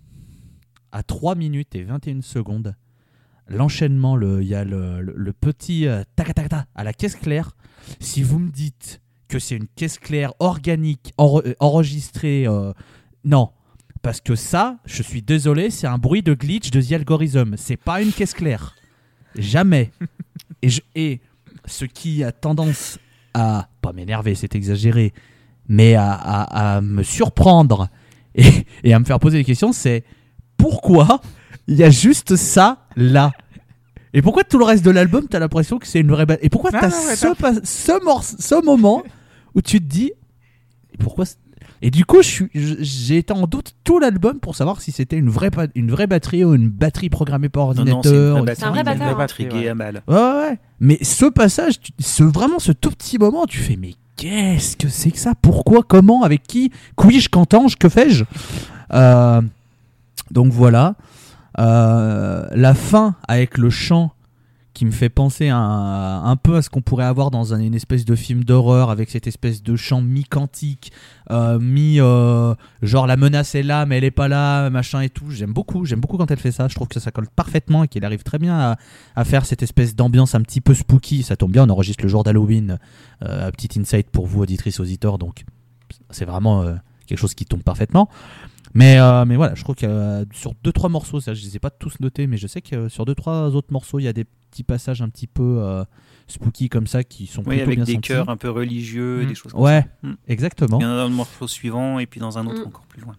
à 0.93 1.03
3 1.03 1.35
minutes 1.35 1.74
et 1.74 1.85
21 1.85 2.20
secondes, 2.20 2.74
l'enchaînement, 3.49 4.14
le- 4.14 4.43
il 4.43 4.49
y 4.49 4.55
a 4.55 4.62
le, 4.64 5.33
petit 5.33 5.87
euh, 5.87 6.03
tac 6.16 6.35
tac 6.35 6.51
tac 6.51 6.66
à 6.74 6.85
la 6.85 6.93
caisse 6.93 7.16
claire. 7.16 7.57
Si 7.99 8.22
vous 8.22 8.39
me 8.39 8.51
dites 8.51 9.01
que 9.28 9.39
c'est 9.39 9.57
une 9.57 9.68
caisse 9.68 9.99
claire 9.99 10.35
organique 10.39 11.14
euh, 11.18 11.55
enregistrée, 11.61 12.47
euh, 12.47 12.74
non. 13.24 13.51
Parce 14.03 14.20
que 14.20 14.35
ça, 14.35 14.78
je 14.85 15.03
suis 15.03 15.22
désolé, 15.22 15.70
c'est 15.70 15.87
un 15.87 15.97
bruit 15.97 16.22
de 16.22 16.35
glitch 16.35 16.70
de 16.70 16.83
The 16.83 16.93
Algorithm. 16.93 17.55
C'est 17.57 17.76
pas 17.78 18.03
une 18.03 18.12
caisse 18.12 18.35
claire. 18.35 18.74
Jamais. 19.39 19.93
et, 20.95 21.20
ce 21.64 21.85
qui 21.85 22.24
a 22.24 22.33
tendance 22.33 22.99
à, 23.35 23.68
pas 23.80 23.93
m'énerver, 23.93 24.35
c'est 24.35 24.57
exagéré, 24.57 25.12
mais 25.68 25.95
à 25.95 26.80
me 26.83 27.05
surprendre 27.05 27.89
et, 28.35 28.45
et 28.85 28.93
à 28.95 28.99
me 28.99 29.05
faire 29.05 29.18
poser 29.18 29.39
des 29.39 29.45
questions, 29.45 29.72
c'est 29.72 30.05
pourquoi 30.57 31.20
il 31.68 31.76
y 31.76 31.85
a 31.85 31.91
juste 31.91 32.37
ça 32.37 32.87
là? 32.97 33.33
Et 34.14 34.20
pourquoi 34.20 34.45
tout 34.45 34.59
le 34.59 34.64
reste 34.64 34.85
de 34.85 34.91
l'album, 34.91 35.26
t'as 35.28 35.39
l'impression 35.39 35.78
que 35.78 35.87
c'est 35.87 36.01
une 36.01 36.11
vraie... 36.11 36.26
Et 36.43 36.51
pourquoi 36.51 36.70
t'as 36.70 36.91
ce, 36.91 37.16
ce, 37.64 38.05
morce- 38.05 38.37
ce 38.39 38.62
moment 38.64 39.03
où 39.55 39.62
tu 39.62 39.78
te 39.80 39.85
dis... 39.87 40.12
Et 40.93 40.99
pourquoi 40.99 41.24
et 41.85 41.91
du 41.91 42.05
coup, 42.05 42.18
j'ai 42.22 43.16
été 43.16 43.33
en 43.33 43.49
doute 43.49 43.72
tout 43.83 43.99
l'album 43.99 44.39
pour 44.39 44.55
savoir 44.55 44.80
si 44.80 44.93
c'était 44.93 45.16
une 45.16 45.28
vraie, 45.30 45.51
une 45.74 45.91
vraie 45.91 46.07
batterie 46.07 46.45
ou 46.45 46.55
une 46.55 46.68
batterie 46.68 47.11
programmée 47.11 47.49
par 47.49 47.74
Non, 47.74 47.85
non, 47.85 48.03
c'est 48.05 48.11
une 48.11 48.14
ordinateur. 48.16 48.43
vraie 48.43 48.55
C'est 48.55 48.64
un 48.64 48.70
vrai 48.70 48.85
batterie, 48.85 49.05
hein. 49.09 49.14
batterie 49.16 49.47
gay 49.49 49.68
à 49.68 49.74
mal. 49.74 50.03
Ouais, 50.07 50.14
ouais, 50.14 50.20
ouais. 50.51 50.59
Mais 50.78 50.99
ce 51.03 51.26
passage, 51.26 51.80
tu- 51.80 51.91
ce, 51.99 52.22
vraiment 52.22 52.61
ce 52.61 52.70
tout 52.70 52.91
petit 52.91 53.18
moment, 53.18 53.47
tu 53.47 53.59
fais 53.59 53.74
mais 53.74 53.95
qu'est-ce 54.23 54.77
que 54.77 54.89
c'est 54.89 55.11
que 55.11 55.18
ça? 55.18 55.33
Pourquoi 55.41 55.83
Comment 55.83 56.23
Avec 56.23 56.43
qui 56.45 56.70
Qui-je 57.01 57.29
Qu'entends-je 57.29 57.77
Que 57.77 57.89
fais-je? 57.89 58.25
Euh, 58.93 59.41
Donc 60.31 60.53
voilà. 60.53 60.95
Euh, 61.59 62.47
la 62.55 62.75
fin 62.75 63.14
avec 63.29 63.59
le 63.59 63.68
chant 63.68 64.12
qui 64.83 64.87
me 64.87 64.91
fait 64.91 65.11
penser 65.11 65.49
un, 65.49 66.37
peu 66.43 66.57
à 66.57 66.62
ce 66.62 66.68
qu'on 66.68 66.80
pourrait 66.80 67.05
avoir 67.05 67.30
dans 67.30 67.55
un- 67.55 67.61
une 67.61 67.76
espèce 67.76 68.05
de 68.05 68.16
film 68.16 68.43
d'horreur 68.43 68.91
avec 68.91 69.11
cette 69.11 69.28
espèce 69.28 69.62
de 69.62 69.76
chant 69.76 70.03
mi-cantique, 70.03 70.91
euh, 71.30 71.61
mi 71.61 72.01
euh, 72.01 72.53
genre 72.83 73.07
la 73.07 73.16
menace 73.16 73.55
est 73.55 73.62
là 73.62 73.87
mais 73.87 73.99
elle 73.99 74.03
est 74.03 74.11
pas 74.11 74.26
là, 74.26 74.70
machin 74.70 75.01
et 75.01 75.09
tout. 75.09 75.30
J'aime 75.30 75.53
beaucoup, 75.53 75.85
j'aime 75.85 76.01
beaucoup 76.01 76.16
quand 76.16 76.28
elle 76.33 76.41
fait 76.41 76.51
ça. 76.51 76.66
Je 76.66 76.74
trouve 76.74 76.89
que 76.89 76.99
ça 76.99 77.12
colle 77.12 77.28
parfaitement 77.28 77.85
et 77.85 77.89
qu'elle 77.89 78.05
arrive 78.05 78.24
très 78.24 78.41
bien 78.41 78.76
à, 79.14 79.24
faire 79.24 79.47
cette 79.47 79.62
espèce 79.62 79.95
d'ambiance 79.95 80.35
un 80.35 80.41
petit 80.41 80.61
peu 80.61 80.74
spooky. 80.74 81.22
Ça 81.22 81.37
tombe 81.37 81.53
bien, 81.53 81.62
on 81.62 81.70
enregistre 81.70 82.03
le 82.03 82.09
jour 82.09 82.24
d'Halloween. 82.24 82.80
Euh, 83.22 83.53
petit 83.53 83.78
insight 83.78 84.11
pour 84.11 84.26
vous, 84.26 84.43
auditrices, 84.43 84.80
auditeurs. 84.80 85.16
Donc, 85.16 85.45
c'est 86.11 86.24
vraiment 86.24 86.62
euh, 86.62 86.74
quelque 87.07 87.20
chose 87.20 87.35
qui 87.35 87.45
tombe 87.45 87.62
parfaitement. 87.62 88.09
Mais, 88.75 88.99
euh, 88.99 89.25
mais 89.27 89.37
voilà, 89.37 89.55
je 89.55 89.62
crois 89.62 89.75
que 89.75 89.85
euh, 89.87 90.25
sur 90.33 90.55
deux 90.62 90.73
trois 90.73 90.89
morceaux, 90.89 91.20
ça, 91.20 91.35
je 91.35 91.43
les 91.43 91.57
ai 91.57 91.59
pas 91.59 91.70
tous 91.70 92.01
notés, 92.01 92.27
mais 92.27 92.37
je 92.39 92.47
sais 92.47 92.62
que 92.62 92.75
euh, 92.77 92.89
sur 92.89 93.05
deux 93.05 93.14
trois 93.14 93.49
autres 93.55 93.70
morceaux, 93.73 93.99
il 93.99 94.05
y 94.05 94.09
a 94.09 94.12
des 94.14 94.25
petits 94.25 94.62
passages 94.64 95.03
un 95.03 95.09
petit 95.11 95.27
peu 95.27 95.59
euh, 95.61 95.85
spooky 96.27 96.68
comme 96.70 96.87
ça 96.87 97.05
qui 97.05 97.27
sont 97.27 97.41
Oui, 97.43 97.57
plutôt 97.57 97.62
avec 97.64 97.77
bien 97.77 97.85
des 97.85 97.99
chœurs 97.99 98.29
un 98.31 98.37
peu 98.37 98.49
religieux, 98.51 99.25
Mm. 99.25 99.27
des 99.27 99.35
choses 99.35 99.53
comme 99.53 99.61
Ouais, 99.62 99.85
ça. 100.03 100.09
Mm. 100.09 100.14
exactement. 100.29 100.79
Il 100.79 100.83
y 100.83 100.87
en 100.87 100.93
a 100.93 100.97
dans 100.97 101.09
le 101.09 101.14
morceau 101.14 101.47
suivant 101.47 101.99
et 101.99 102.07
puis 102.07 102.20
dans 102.20 102.39
un 102.39 102.47
autre 102.47 102.62
Mm. 102.64 102.68
encore 102.68 102.87
plus 102.87 103.03
loin. 103.03 103.16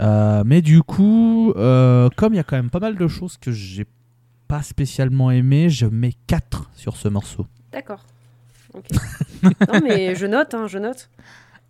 Euh, 0.00 0.42
mais 0.46 0.62
du 0.62 0.82
coup, 0.82 1.52
euh, 1.56 2.08
comme 2.16 2.34
il 2.34 2.36
y 2.36 2.40
a 2.40 2.44
quand 2.44 2.56
même 2.56 2.70
pas 2.70 2.80
mal 2.80 2.96
de 2.96 3.08
choses 3.08 3.36
que 3.38 3.50
j'ai 3.52 3.86
pas 4.48 4.62
spécialement 4.62 5.30
aimé, 5.30 5.68
je 5.70 5.86
mets 5.86 6.12
4 6.26 6.70
sur 6.74 6.96
ce 6.96 7.08
morceau. 7.08 7.46
D'accord. 7.72 8.04
Ok. 8.74 8.84
non, 9.42 9.80
mais 9.82 10.14
je 10.14 10.26
note, 10.26 10.54
hein, 10.54 10.66
je 10.66 10.78
note. 10.78 11.08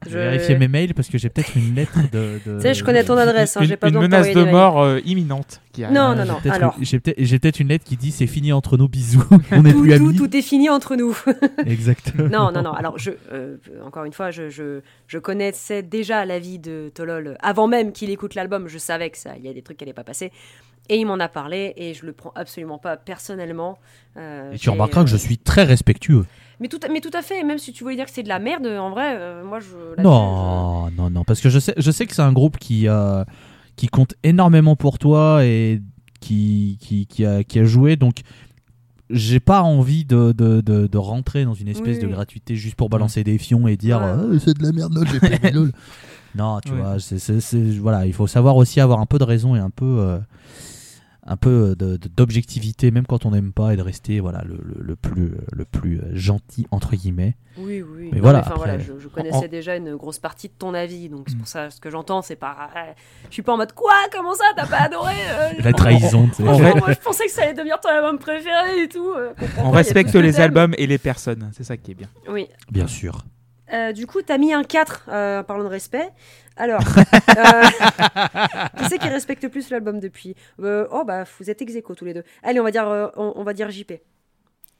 Je 0.04 0.10
vais 0.16 0.30
vérifier 0.30 0.56
mes 0.58 0.68
mails 0.68 0.94
parce 0.94 1.08
que 1.08 1.16
j'ai 1.18 1.28
peut-être 1.30 1.56
une 1.56 1.74
lettre 1.74 1.98
de. 2.12 2.38
de- 2.46 2.56
Tu 2.56 2.60
sais, 2.62 2.74
je 2.74 2.84
connais 2.84 3.02
ton 3.02 3.16
adresse, 3.16 3.56
hein, 3.56 3.62
une, 3.62 3.66
j'ai 3.66 3.76
pas 3.76 3.88
une 3.88 3.98
menace 3.98 4.30
de 4.32 4.44
mort 4.44 4.80
euh, 4.82 5.00
imminente 5.04 5.60
qui 5.72 5.82
arrive. 5.84 5.96
Non, 5.96 6.14
non, 6.14 6.22
j'ai 6.22 6.28
non. 6.28 6.40
peut-être- 6.40 6.54
Alors, 6.54 6.76
J'ai 6.80 7.00
peut-être 7.38 7.60
une 7.60 7.68
lettre 7.68 7.84
qui 7.84 7.96
dit 7.96 8.12
c'est 8.12 8.26
fini 8.26 8.52
entre 8.52 8.76
nous, 8.76 8.88
bisous. 8.88 9.24
On 9.52 9.62
n'est 9.62 9.72
tout, 9.72 9.80
plus 9.82 9.88
tout, 9.98 10.06
amis. 10.08 10.16
tout 10.16 10.36
est 10.36 10.42
fini 10.42 10.68
entre 10.70 10.96
nous. 10.96 11.16
Exactement. 11.66 12.28
non, 12.28 12.52
non, 12.52 12.62
non. 12.62 12.72
Alors, 12.72 12.98
je, 12.98 13.10
euh, 13.32 13.56
encore 13.84 14.04
une 14.04 14.12
fois, 14.12 14.30
je, 14.30 14.48
je, 14.50 14.80
je 15.08 15.18
connaissais 15.18 15.82
déjà 15.82 16.24
l'avis 16.24 16.58
de 16.58 16.90
Tolol 16.94 17.36
avant 17.40 17.66
même 17.66 17.92
qu'il 17.92 18.10
écoute 18.10 18.34
l'album. 18.34 18.68
Je 18.68 18.78
savais 18.78 19.10
que 19.10 19.18
ça, 19.18 19.30
il 19.38 19.44
y 19.44 19.48
a 19.48 19.52
des 19.54 19.62
trucs 19.62 19.78
qui 19.78 19.84
n'allaient 19.84 19.92
pas 19.94 20.04
passer. 20.04 20.30
Et 20.88 20.98
il 20.98 21.04
m'en 21.06 21.18
a 21.18 21.28
parlé 21.28 21.72
et 21.76 21.94
je 21.94 22.06
le 22.06 22.12
prends 22.12 22.32
absolument 22.36 22.78
pas 22.78 22.96
personnellement. 22.96 23.76
Euh, 24.16 24.52
Et 24.52 24.58
tu 24.58 24.70
remarqueras 24.70 25.02
que 25.02 25.10
je 25.10 25.16
suis 25.16 25.36
très 25.38 25.64
respectueux. 25.64 26.24
Mais 26.60 26.68
tout, 26.68 26.80
à- 26.82 26.88
mais 26.88 27.00
tout 27.00 27.10
à 27.12 27.22
fait. 27.22 27.42
Même 27.44 27.58
si 27.58 27.72
tu 27.72 27.84
voulais 27.84 27.96
dire 27.96 28.06
que 28.06 28.10
c'est 28.10 28.22
de 28.22 28.28
la 28.28 28.38
merde, 28.38 28.66
en 28.66 28.90
vrai, 28.90 29.16
euh, 29.18 29.44
moi, 29.44 29.60
je. 29.60 30.00
Non, 30.02 30.90
non, 30.90 31.10
non, 31.10 31.24
parce 31.24 31.40
que 31.40 31.50
je 31.50 31.58
sais, 31.58 31.74
je 31.76 31.90
sais 31.90 32.06
que 32.06 32.14
c'est 32.14 32.22
un 32.22 32.32
groupe 32.32 32.58
qui, 32.58 32.88
euh, 32.88 33.24
qui 33.76 33.88
compte 33.88 34.14
énormément 34.22 34.74
pour 34.76 34.98
toi 34.98 35.44
et 35.44 35.82
qui, 36.20 36.78
qui, 36.80 37.06
qui, 37.06 37.24
a, 37.26 37.44
qui 37.44 37.58
a 37.58 37.64
joué, 37.64 37.96
donc 37.96 38.20
j'ai 39.10 39.38
pas 39.38 39.62
envie 39.62 40.04
de, 40.04 40.32
de, 40.32 40.60
de, 40.62 40.86
de 40.88 40.98
rentrer 40.98 41.44
dans 41.44 41.54
une 41.54 41.68
espèce 41.68 41.96
Oui, 41.96 42.02
de 42.02 42.06
oui. 42.06 42.12
gratuité 42.12 42.56
juste 42.56 42.74
pour 42.74 42.88
balancer 42.88 43.22
des 43.22 43.38
fions 43.38 43.68
et 43.68 43.76
dire 43.76 44.00
Ouais, 44.00 44.32
ouais. 44.32 44.38
c'est 44.40 44.56
de 44.58 44.62
la 44.64 44.72
merde, 44.72 44.94
lol, 44.94 45.06
j'ai 45.08 45.20
perdu, 45.20 45.50
lol. 45.50 45.72
Non, 46.34 46.58
tu 46.64 46.72
vois, 46.72 46.96
c'est, 46.98 47.54
voilà, 47.78 48.04
il 48.06 48.12
faut 48.12 48.26
savoir 48.26 48.56
aussi 48.56 48.80
avoir 48.80 49.00
un 49.00 49.06
peu 49.06 49.18
de 49.18 49.24
raison 49.24 49.54
et 49.56 49.58
un 49.58 49.70
peu, 49.70 49.84
euh, 50.00 50.18
un 51.28 51.36
peu 51.36 51.74
de- 51.76 51.98
d'objectivité, 52.16 52.90
même 52.90 53.06
quand 53.06 53.26
on 53.26 53.32
n'aime 53.32 53.52
pas, 53.52 53.74
et 53.74 53.76
de 53.76 53.82
rester 53.82 54.20
voilà, 54.20 54.42
le, 54.44 54.56
le, 54.62 54.80
le 54.82 54.96
plus, 54.96 55.32
le 55.52 55.64
plus 55.64 55.98
euh, 56.00 56.10
gentil, 56.14 56.66
entre 56.70 56.94
guillemets. 56.94 57.36
Oui, 57.58 57.82
oui. 57.82 58.10
Mais 58.12 58.18
Non, 58.18 58.22
voilà, 58.22 58.38
enfin, 58.40 58.50
après- 58.50 58.58
voilà, 58.64 58.78
je, 58.78 58.92
je 58.98 59.08
connaissais 59.08 59.46
en- 59.46 59.48
déjà 59.48 59.76
une 59.76 59.96
grosse 59.96 60.18
partie 60.18 60.48
de 60.48 60.52
ton 60.58 60.72
avis, 60.74 61.08
donc 61.08 61.24
c'est 61.28 61.34
Mm. 61.34 61.38
pour 61.38 61.48
ça 61.48 61.70
ce 61.70 61.80
que 61.80 61.90
j'entends, 61.90 62.22
c'est 62.22 62.36
pas. 62.36 62.70
euh, 62.76 62.92
je 63.28 63.32
suis 63.34 63.42
pas 63.42 63.54
en 63.54 63.56
mode 63.56 63.72
quoi 63.72 63.92
Comment 64.12 64.34
ça 64.34 64.44
T'as 64.56 64.66
pas 64.66 64.82
adoré 64.82 65.14
euh, 65.30 65.48
La 65.64 65.72
trahison, 65.72 66.28
tu 66.34 66.42
moi, 66.42 66.54
je 66.54 66.98
pensais 67.02 67.24
que 67.26 67.32
ça 67.32 67.42
allait 67.42 67.54
devenir 67.54 67.80
ton 67.80 67.88
album 67.88 68.18
préféré 68.18 68.82
et 68.82 68.88
tout. 68.88 69.10
euh, 69.16 69.32
On 69.58 69.70
pas, 69.70 69.78
respecte 69.78 70.14
les 70.14 70.38
albums 70.40 70.74
et 70.78 70.86
les 70.86 70.98
personnes, 70.98 71.50
c'est 71.56 71.64
ça 71.64 71.76
qui 71.76 71.90
est 71.92 71.94
bien. 71.94 72.08
Oui. 72.28 72.46
bien 72.70 72.86
sûr. 72.86 73.24
Euh, 73.72 73.92
du 73.92 74.06
coup, 74.06 74.22
t'as 74.22 74.38
mis 74.38 74.52
un 74.52 74.62
4, 74.62 75.06
euh, 75.08 75.42
parlons 75.42 75.64
de 75.64 75.68
respect. 75.68 76.08
Alors, 76.56 76.80
euh, 77.36 77.62
qui 78.78 78.84
c'est 78.88 78.98
qui 78.98 79.08
respecte 79.08 79.48
plus 79.48 79.70
l'album 79.70 80.00
depuis? 80.00 80.34
Euh, 80.62 80.86
Oh, 80.90 81.04
bah, 81.04 81.24
vous 81.38 81.50
êtes 81.50 81.60
ex 81.62 81.72
tous 81.96 82.04
les 82.04 82.14
deux. 82.14 82.24
Allez, 82.42 82.60
on 82.60 82.64
va 82.64 82.70
dire, 82.70 82.88
euh, 82.88 83.08
on, 83.16 83.32
on 83.36 83.42
va 83.44 83.52
dire 83.52 83.70
JP. 83.70 83.92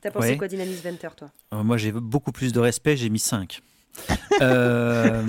T'as 0.01 0.11
pensé 0.11 0.31
Ouais. 0.31 0.37
quoi 0.37 0.47
d'Inanis 0.49 0.81
Venter, 0.85 1.09
toi? 1.17 1.31
Euh, 1.55 1.63
moi, 1.63 1.77
j'ai 1.77 1.91
beaucoup 1.93 2.33
plus 2.33 2.53
de 2.53 2.61
respect, 2.61 2.97
j'ai 2.97 3.09
mis 3.09 3.19
5. 3.19 3.61
Euh, 4.43 5.23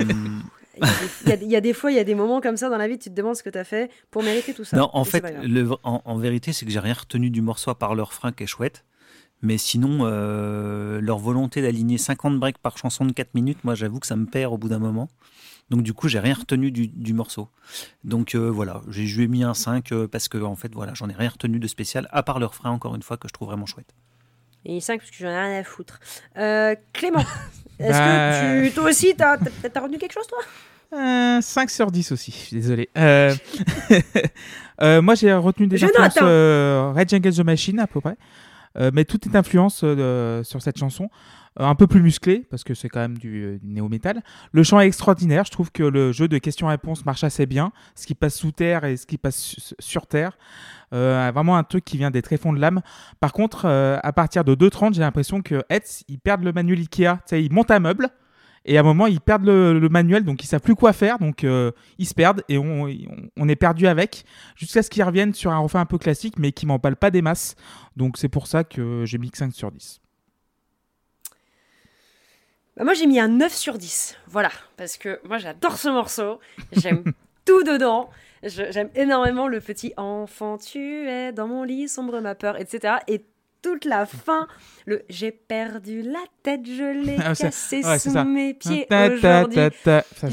Il 1.24 1.28
y, 1.28 1.32
a 1.32 1.36
des, 1.36 1.44
il 1.46 1.50
y 1.50 1.56
a 1.56 1.74
fois, 1.74 1.90
il 1.90 1.96
y 1.96 1.98
a 1.98 2.04
des 2.04 2.14
moments 2.14 2.40
comme 2.40 2.56
ça 2.56 2.68
dans 2.68 2.76
la 2.76 2.86
vie, 2.86 2.98
tu 2.98 3.08
te 3.10 3.14
demandes 3.14 3.34
ce 3.34 3.42
que 3.42 3.50
t'as 3.50 3.64
fait 3.64 3.90
pour 4.10 4.22
mériter 4.22 4.52
tout 4.54 4.64
ça. 4.64 4.76
non, 4.76 4.90
en 4.92 5.04
fait, 5.04 5.24
le, 5.42 5.70
en, 5.82 6.02
en 6.04 6.18
vérité, 6.18 6.52
c'est 6.52 6.64
que 6.66 6.70
j'ai 6.70 6.78
rien 6.78 6.92
retenu 6.94 7.30
du 7.30 7.40
morceau 7.40 7.70
à 7.70 7.78
part 7.78 7.94
leur 7.94 8.12
frein 8.12 8.30
qui 8.30 8.44
est 8.44 8.46
chouette. 8.46 8.84
Mais 9.42 9.56
sinon, 9.58 10.00
euh, 10.02 11.00
leur 11.00 11.18
volonté 11.18 11.62
d'aligner 11.62 11.96
50 11.98 12.38
breaks 12.40 12.58
par 12.58 12.76
chanson 12.76 13.04
de 13.04 13.12
4 13.12 13.34
minutes, 13.34 13.58
moi 13.64 13.74
j'avoue 13.76 14.00
que 14.00 14.06
ça 14.06 14.16
me 14.16 14.26
perd 14.26 14.52
au 14.52 14.58
bout 14.58 14.68
d'un 14.68 14.78
moment. 14.80 15.08
Donc 15.70 15.82
du 15.82 15.92
coup, 15.92 16.08
j'ai 16.08 16.18
rien 16.18 16.34
retenu 16.34 16.70
du, 16.70 16.88
du 16.88 17.12
morceau. 17.12 17.48
Donc 18.02 18.34
euh, 18.34 18.48
voilà, 18.50 18.80
j'ai 18.88 19.06
je 19.06 19.16
lui 19.18 19.24
ai 19.24 19.28
mis 19.28 19.44
un 19.44 19.54
5 19.54 19.92
euh, 19.92 20.08
parce 20.08 20.26
que 20.28 20.38
en 20.38 20.56
fait, 20.56 20.72
voilà, 20.74 20.94
j'en 20.94 21.08
ai 21.08 21.12
rien 21.14 21.28
retenu 21.28 21.58
de 21.58 21.66
spécial, 21.68 22.08
à 22.10 22.22
part 22.22 22.38
leur 22.40 22.54
frein, 22.54 22.70
encore 22.70 22.94
une 22.96 23.02
fois, 23.02 23.16
que 23.16 23.28
je 23.28 23.32
trouve 23.34 23.48
vraiment 23.48 23.66
chouette. 23.66 23.94
Et 24.64 24.80
5 24.80 24.98
parce 24.98 25.10
que 25.10 25.16
j'en 25.18 25.28
ai 25.28 25.38
rien 25.38 25.60
à 25.60 25.64
foutre. 25.64 26.00
Euh, 26.36 26.74
Clément, 26.92 27.20
est-ce 27.78 27.92
Bah. 27.92 28.60
que 28.62 28.68
tu, 28.68 28.74
toi 28.74 28.88
aussi, 28.90 29.14
t'as 29.16 29.36
t'as- 29.38 29.68
t'as 29.70 29.80
retenu 29.80 29.98
quelque 29.98 30.14
chose, 30.14 30.26
toi? 30.26 30.38
Euh, 30.94 31.40
5 31.42 31.68
sur 31.70 31.90
10 31.92 32.12
aussi, 32.12 32.30
je 32.32 32.36
suis 32.36 32.56
désolé. 32.56 32.88
Euh, 32.96 33.34
euh, 34.82 35.02
moi, 35.02 35.14
j'ai 35.14 35.32
retenu 35.34 35.66
des 35.66 35.82
influences 35.84 36.16
hein. 36.16 36.26
euh, 36.26 36.92
Rage 36.94 37.12
Against 37.12 37.38
the 37.38 37.44
Machine 37.44 37.78
à 37.80 37.86
peu 37.86 38.00
près. 38.00 38.16
Euh, 38.76 38.90
mais 38.92 39.04
toute 39.04 39.26
est 39.26 39.36
influence 39.36 39.80
euh, 39.84 40.42
sur 40.44 40.60
cette 40.62 40.78
chanson. 40.78 41.08
Euh, 41.60 41.64
un 41.64 41.74
peu 41.74 41.86
plus 41.86 42.02
musclé, 42.02 42.46
parce 42.50 42.62
que 42.64 42.74
c'est 42.74 42.88
quand 42.88 43.00
même 43.00 43.18
du, 43.18 43.58
du 43.60 43.66
néo-metal. 43.68 44.22
Le 44.52 44.62
chant 44.62 44.78
est 44.80 44.86
extraordinaire. 44.86 45.44
Je 45.44 45.50
trouve 45.50 45.72
que 45.72 45.82
le 45.82 46.12
jeu 46.12 46.28
de 46.28 46.38
questions-réponses 46.38 47.04
marche 47.04 47.24
assez 47.24 47.46
bien. 47.46 47.72
Ce 47.94 48.06
qui 48.06 48.14
passe 48.14 48.36
sous 48.36 48.52
terre 48.52 48.84
et 48.84 48.96
ce 48.96 49.06
qui 49.06 49.18
passe 49.18 49.36
su- 49.36 49.74
sur 49.78 50.06
terre. 50.06 50.38
Vraiment 50.90 51.56
un 51.56 51.64
truc 51.64 51.84
qui 51.84 51.96
vient 51.98 52.10
des 52.10 52.22
tréfonds 52.22 52.52
de 52.52 52.60
l'âme. 52.60 52.80
Par 53.20 53.32
contre, 53.32 53.66
à 53.66 54.12
partir 54.12 54.44
de 54.44 54.54
2.30, 54.54 54.94
j'ai 54.94 55.00
l'impression 55.00 55.42
que 55.42 55.62
Hetz, 55.68 56.04
ils 56.08 56.18
perdent 56.18 56.44
le 56.44 56.52
manuel 56.52 56.78
Ikea. 56.78 57.16
Tu 57.16 57.20
sais, 57.26 57.44
ils 57.44 57.52
montent 57.52 57.70
un 57.70 57.80
meuble. 57.80 58.08
Et 58.70 58.76
à 58.76 58.80
un 58.80 58.84
moment, 58.84 59.06
ils 59.06 59.20
perdent 59.20 59.46
le, 59.46 59.78
le 59.78 59.88
manuel, 59.88 60.24
donc 60.24 60.44
ils 60.44 60.46
savent 60.46 60.60
plus 60.60 60.74
quoi 60.74 60.92
faire, 60.92 61.18
donc 61.18 61.42
euh, 61.42 61.72
ils 61.98 62.06
se 62.06 62.12
perdent 62.14 62.42
et 62.50 62.58
on, 62.58 62.84
on- 62.84 63.06
on 63.36 63.48
est 63.48 63.56
perdu 63.56 63.86
avec, 63.86 64.24
jusqu'à 64.56 64.82
ce 64.82 64.90
qu'ils 64.90 65.02
reviennent 65.04 65.32
sur 65.32 65.50
un 65.50 65.58
refrain 65.58 65.80
un 65.80 65.86
peu 65.86 65.96
classique, 65.98 66.34
mais 66.38 66.52
qui 66.52 66.66
m'emballe 66.66 66.96
pas 66.96 67.10
des 67.10 67.22
masses. 67.22 67.54
Donc 67.96 68.18
c'est 68.18 68.28
pour 68.28 68.46
ça 68.46 68.64
que 68.64 69.04
j'ai 69.06 69.16
mis 69.18 69.30
que 69.30 69.38
5 69.38 69.52
sur 69.54 69.72
10. 69.72 70.00
Bah, 72.76 72.84
Moi, 72.84 72.94
j'ai 72.94 73.06
mis 73.06 73.18
un 73.20 73.28
9 73.28 73.52
sur 73.54 73.78
10. 73.78 74.16
Voilà. 74.26 74.50
Parce 74.76 74.96
que 74.96 75.20
moi, 75.26 75.38
j'adore 75.38 75.76
ce 75.78 75.88
morceau. 75.88 76.38
J'aime 76.72 77.04
tout 77.44 77.62
dedans. 77.64 78.10
J'aime 78.42 78.90
énormément 78.94 79.48
le 79.48 79.60
petit 79.60 79.92
enfant, 79.96 80.58
tu 80.58 80.78
es 81.08 81.32
dans 81.32 81.48
mon 81.48 81.64
lit, 81.64 81.88
sombre 81.88 82.20
ma 82.20 82.36
peur, 82.36 82.56
etc. 82.60 82.98
Et 83.08 83.24
toute 83.62 83.84
la 83.84 84.06
fin, 84.06 84.46
le 84.86 85.02
j'ai 85.08 85.30
perdu 85.32 86.02
la 86.02 86.22
tête, 86.42 86.66
je 86.66 86.92
l'ai 87.04 87.16
Ah, 87.18 87.34
cassée 87.34 87.84
ouais, 87.84 87.98
sous 87.98 88.10
mes 88.24 88.54
pieds 88.54 88.86
aujourd'hui. 89.40 89.56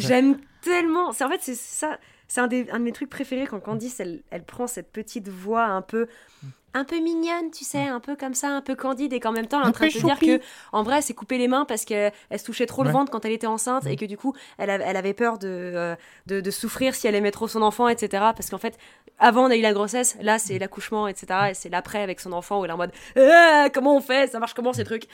J'aime 0.07 0.37
tellement. 0.61 1.11
C'est 1.11 1.23
en 1.23 1.29
fait 1.29 1.39
c'est 1.41 1.55
ça. 1.55 1.97
C'est 2.27 2.41
un, 2.41 2.47
des- 2.47 2.67
un 2.71 2.79
de 2.79 2.83
mes 2.85 2.91
trucs 2.91 3.09
préférés 3.09 3.45
quand 3.45 3.59
Candice 3.59 3.99
elle, 3.99 4.23
elle 4.31 4.43
prend 4.43 4.65
cette 4.65 4.91
petite 4.91 5.27
voix 5.29 5.65
un 5.65 5.83
peu 5.83 6.07
un 6.75 6.83
peu 6.83 6.99
mignonne, 6.99 7.49
tu 7.51 7.63
sais, 7.63 7.81
un 7.87 7.99
peu 7.99 8.15
comme 8.15 8.35
ça, 8.35 8.49
un 8.49 8.61
peu 8.61 8.75
candide 8.75 9.13
et 9.13 9.19
qu'en 9.19 9.31
même 9.31 9.47
temps 9.47 9.59
elle 9.61 9.65
est 9.65 9.69
en 9.69 9.71
train 9.73 9.85
de 9.87 9.91
te 9.93 9.97
dire 10.07 10.19
que 10.39 10.43
en 10.73 10.83
vrai 10.83 11.01
s'est 11.01 11.13
coupé 11.15 11.37
les 11.39 11.47
mains 11.47 11.65
parce 11.65 11.85
qu'elle 11.85 12.11
elle 12.29 12.39
se 12.39 12.45
touchait 12.45 12.67
trop 12.67 12.83
le 12.83 12.89
ventre 12.93 13.11
quand 13.11 13.25
elle 13.25 13.31
était 13.31 13.47
enceinte 13.47 13.87
et 13.87 13.95
que 13.95 14.05
du 14.05 14.17
coup 14.17 14.35
elle, 14.59 14.69
avait- 14.69 14.83
elle 14.85 14.97
avait 14.97 15.13
peur 15.13 15.39
de, 15.39 15.47
euh, 15.47 15.95
de, 16.27 16.41
de 16.41 16.51
souffrir 16.51 16.93
si 16.93 17.07
elle 17.07 17.15
aimait 17.15 17.31
trop 17.31 17.47
son 17.47 17.61
enfant, 17.63 17.87
etc. 17.87 18.23
Parce 18.35 18.49
qu'en 18.51 18.57
fait 18.59 18.77
avant 19.17 19.45
on 19.47 19.49
a 19.49 19.55
eu 19.55 19.61
la 19.61 19.73
grossesse, 19.73 20.17
là 20.21 20.37
c'est 20.37 20.59
l'accouchement, 20.59 21.07
etc. 21.07 21.49
Et 21.49 21.53
c'est 21.53 21.69
l'après 21.69 22.01
avec 22.03 22.19
son 22.19 22.33
enfant 22.33 22.59
où 22.59 22.65
elle 22.65 22.71
est 22.71 22.73
en 22.73 22.77
mode 22.77 22.91
Ah, 23.17 23.69
comment 23.73 23.95
on 23.95 24.01
fait, 24.01 24.29
ça 24.29 24.39
marche 24.39 24.53
comment 24.53 24.73
ces 24.73 24.83
trucs? 24.83 25.07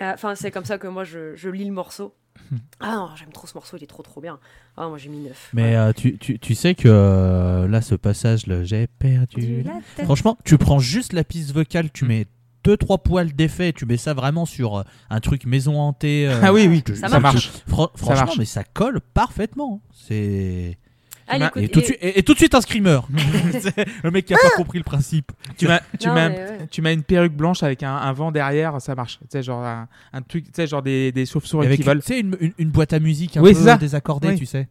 Euh, 0.00 0.12
Enfin 0.14 0.34
c'est 0.34 0.50
comme 0.50 0.64
ça 0.66 0.78
que 0.78 0.86
moi 0.86 1.04
je, 1.04 1.34
je 1.34 1.48
lis 1.48 1.64
le 1.64 1.72
morceau. 1.72 2.14
Ah 2.80 2.96
non, 2.96 3.10
j'aime 3.16 3.30
trop 3.32 3.46
ce 3.46 3.54
morceau, 3.54 3.76
il 3.76 3.84
est 3.84 3.86
trop 3.86 4.02
trop 4.02 4.20
bien. 4.20 4.38
Ah, 4.76 4.88
moi 4.88 4.98
j'ai 4.98 5.08
mis 5.08 5.18
9. 5.20 5.50
Mais 5.52 5.76
euh, 5.76 5.92
tu, 5.92 6.18
tu, 6.18 6.38
tu 6.38 6.54
sais 6.54 6.74
que 6.74 6.88
euh, 6.88 7.68
là, 7.68 7.80
ce 7.82 7.94
passage, 7.94 8.46
le 8.46 8.64
j'ai 8.64 8.86
perdu. 8.86 9.62
la 9.62 9.72
tête. 9.96 10.04
Franchement, 10.04 10.36
tu 10.44 10.58
prends 10.58 10.78
juste 10.80 11.12
la 11.12 11.22
piste 11.24 11.52
vocale, 11.52 11.90
tu 11.92 12.04
Mm. 12.04 12.08
mets 12.08 12.26
deux 12.64 12.76
trois 12.76 12.98
poils 12.98 13.32
d'effet, 13.32 13.72
tu 13.72 13.86
mets 13.86 13.96
ça 13.96 14.12
vraiment 14.14 14.44
sur 14.46 14.78
euh, 14.78 14.82
un 15.10 15.20
truc 15.20 15.46
maison 15.46 15.78
hantée. 15.80 16.28
euh, 16.28 16.40
Ah 16.42 16.52
oui, 16.52 16.66
oui, 16.68 16.82
Ça 16.94 17.08
ça 17.08 17.20
marche. 17.20 17.34
marche. 17.34 17.50
Fran- 17.66 17.90
franchement, 17.94 18.24
marche. 18.26 18.38
mais 18.38 18.44
ça 18.44 18.64
colle 18.64 19.00
parfaitement. 19.00 19.80
C'est 19.94 20.76
Allez, 21.30 21.44
Et 21.44 21.48
écoute, 21.48 21.62
et 21.62 21.68
tout, 21.68 21.80
de 21.80 21.84
et- 21.84 21.86
suite, 21.86 21.98
et, 22.02 22.18
et 22.18 22.22
tout 22.22 22.32
de 22.34 22.38
suite 22.38 22.54
un 22.54 22.60
screamer. 22.60 23.00
Le 24.04 24.10
mec 24.10 24.24
qui 24.26 24.34
a 24.34 24.38
pas 24.38 24.50
compris 24.56 24.78
le 24.78 24.84
principe. 24.84 25.32
Tu 25.56 25.66
m'as, 25.68 25.80
tu 25.98 26.08
Non, 26.08 26.14
ouais. 26.14 26.66
tu 26.70 26.82
mets 26.82 26.92
une 26.94 27.02
perruque 27.02 27.32
blanche 27.34 27.62
avec 27.62 27.82
un, 27.82 27.94
un 27.94 28.12
vent 28.12 28.32
derrière, 28.32 28.80
ça 28.80 28.94
marche. 28.94 29.18
Tu 29.20 29.26
sais, 29.30 29.42
genre 29.42 29.64
un, 29.64 29.88
un 30.12 30.22
truc, 30.22 30.44
tu 30.46 30.50
sais, 30.54 30.66
genre 30.66 30.82
des, 30.82 31.12
des 31.12 31.26
chauves-souris 31.26 31.76
qui 31.76 31.82
volent. 31.82 32.00
tu 32.00 32.06
sais, 32.14 32.20
une, 32.20 32.36
une, 32.40 32.52
une 32.58 32.70
boîte 32.70 32.92
à 32.92 32.98
musique 33.00 33.36
un 33.36 33.42
Oui, 33.42 33.54
peu 33.54 33.76
désaccordée, 33.78 34.28
Oui. 34.28 34.36
tu 34.36 34.46
sais. 34.46 34.68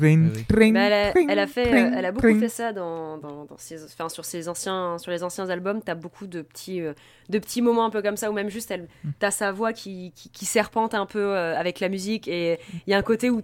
Oui, 0.00 0.16
Mais 0.16 0.86
elle, 0.86 0.92
a, 0.94 1.10
tring, 1.10 1.28
elle 1.30 1.38
a 1.38 1.46
fait, 1.46 1.66
euh, 1.70 1.90
elle 1.94 2.06
a 2.06 2.12
beaucoup 2.12 2.40
fait 2.40 2.48
ça 2.48 2.72
dans, 2.72 3.18
dans, 3.18 3.44
dans 3.44 3.58
ses, 3.58 3.84
enfin, 3.84 4.08
sur 4.08 4.24
ses 4.24 4.48
anciens, 4.48 4.96
sur 4.96 5.10
les 5.10 5.22
anciens 5.22 5.50
albums. 5.50 5.82
T'as 5.84 5.94
beaucoup 5.94 6.26
de 6.26 6.40
petits, 6.40 6.80
euh, 6.80 6.94
de 7.28 7.38
petits 7.38 7.60
moments 7.60 7.84
un 7.84 7.90
peu 7.90 8.00
comme 8.00 8.16
ça, 8.16 8.30
ou 8.30 8.32
même 8.32 8.48
juste, 8.48 8.70
elle, 8.70 8.88
t'as 9.18 9.30
sa 9.30 9.52
voix 9.52 9.74
qui, 9.74 10.12
qui, 10.16 10.30
qui 10.30 10.46
serpente 10.46 10.94
un 10.94 11.04
peu 11.04 11.18
euh, 11.36 11.58
avec 11.58 11.78
la 11.80 11.90
musique, 11.90 12.26
et 12.26 12.58
il 12.86 12.90
y 12.90 12.94
a 12.94 12.96
un 12.96 13.02
côté 13.02 13.28
où 13.28 13.42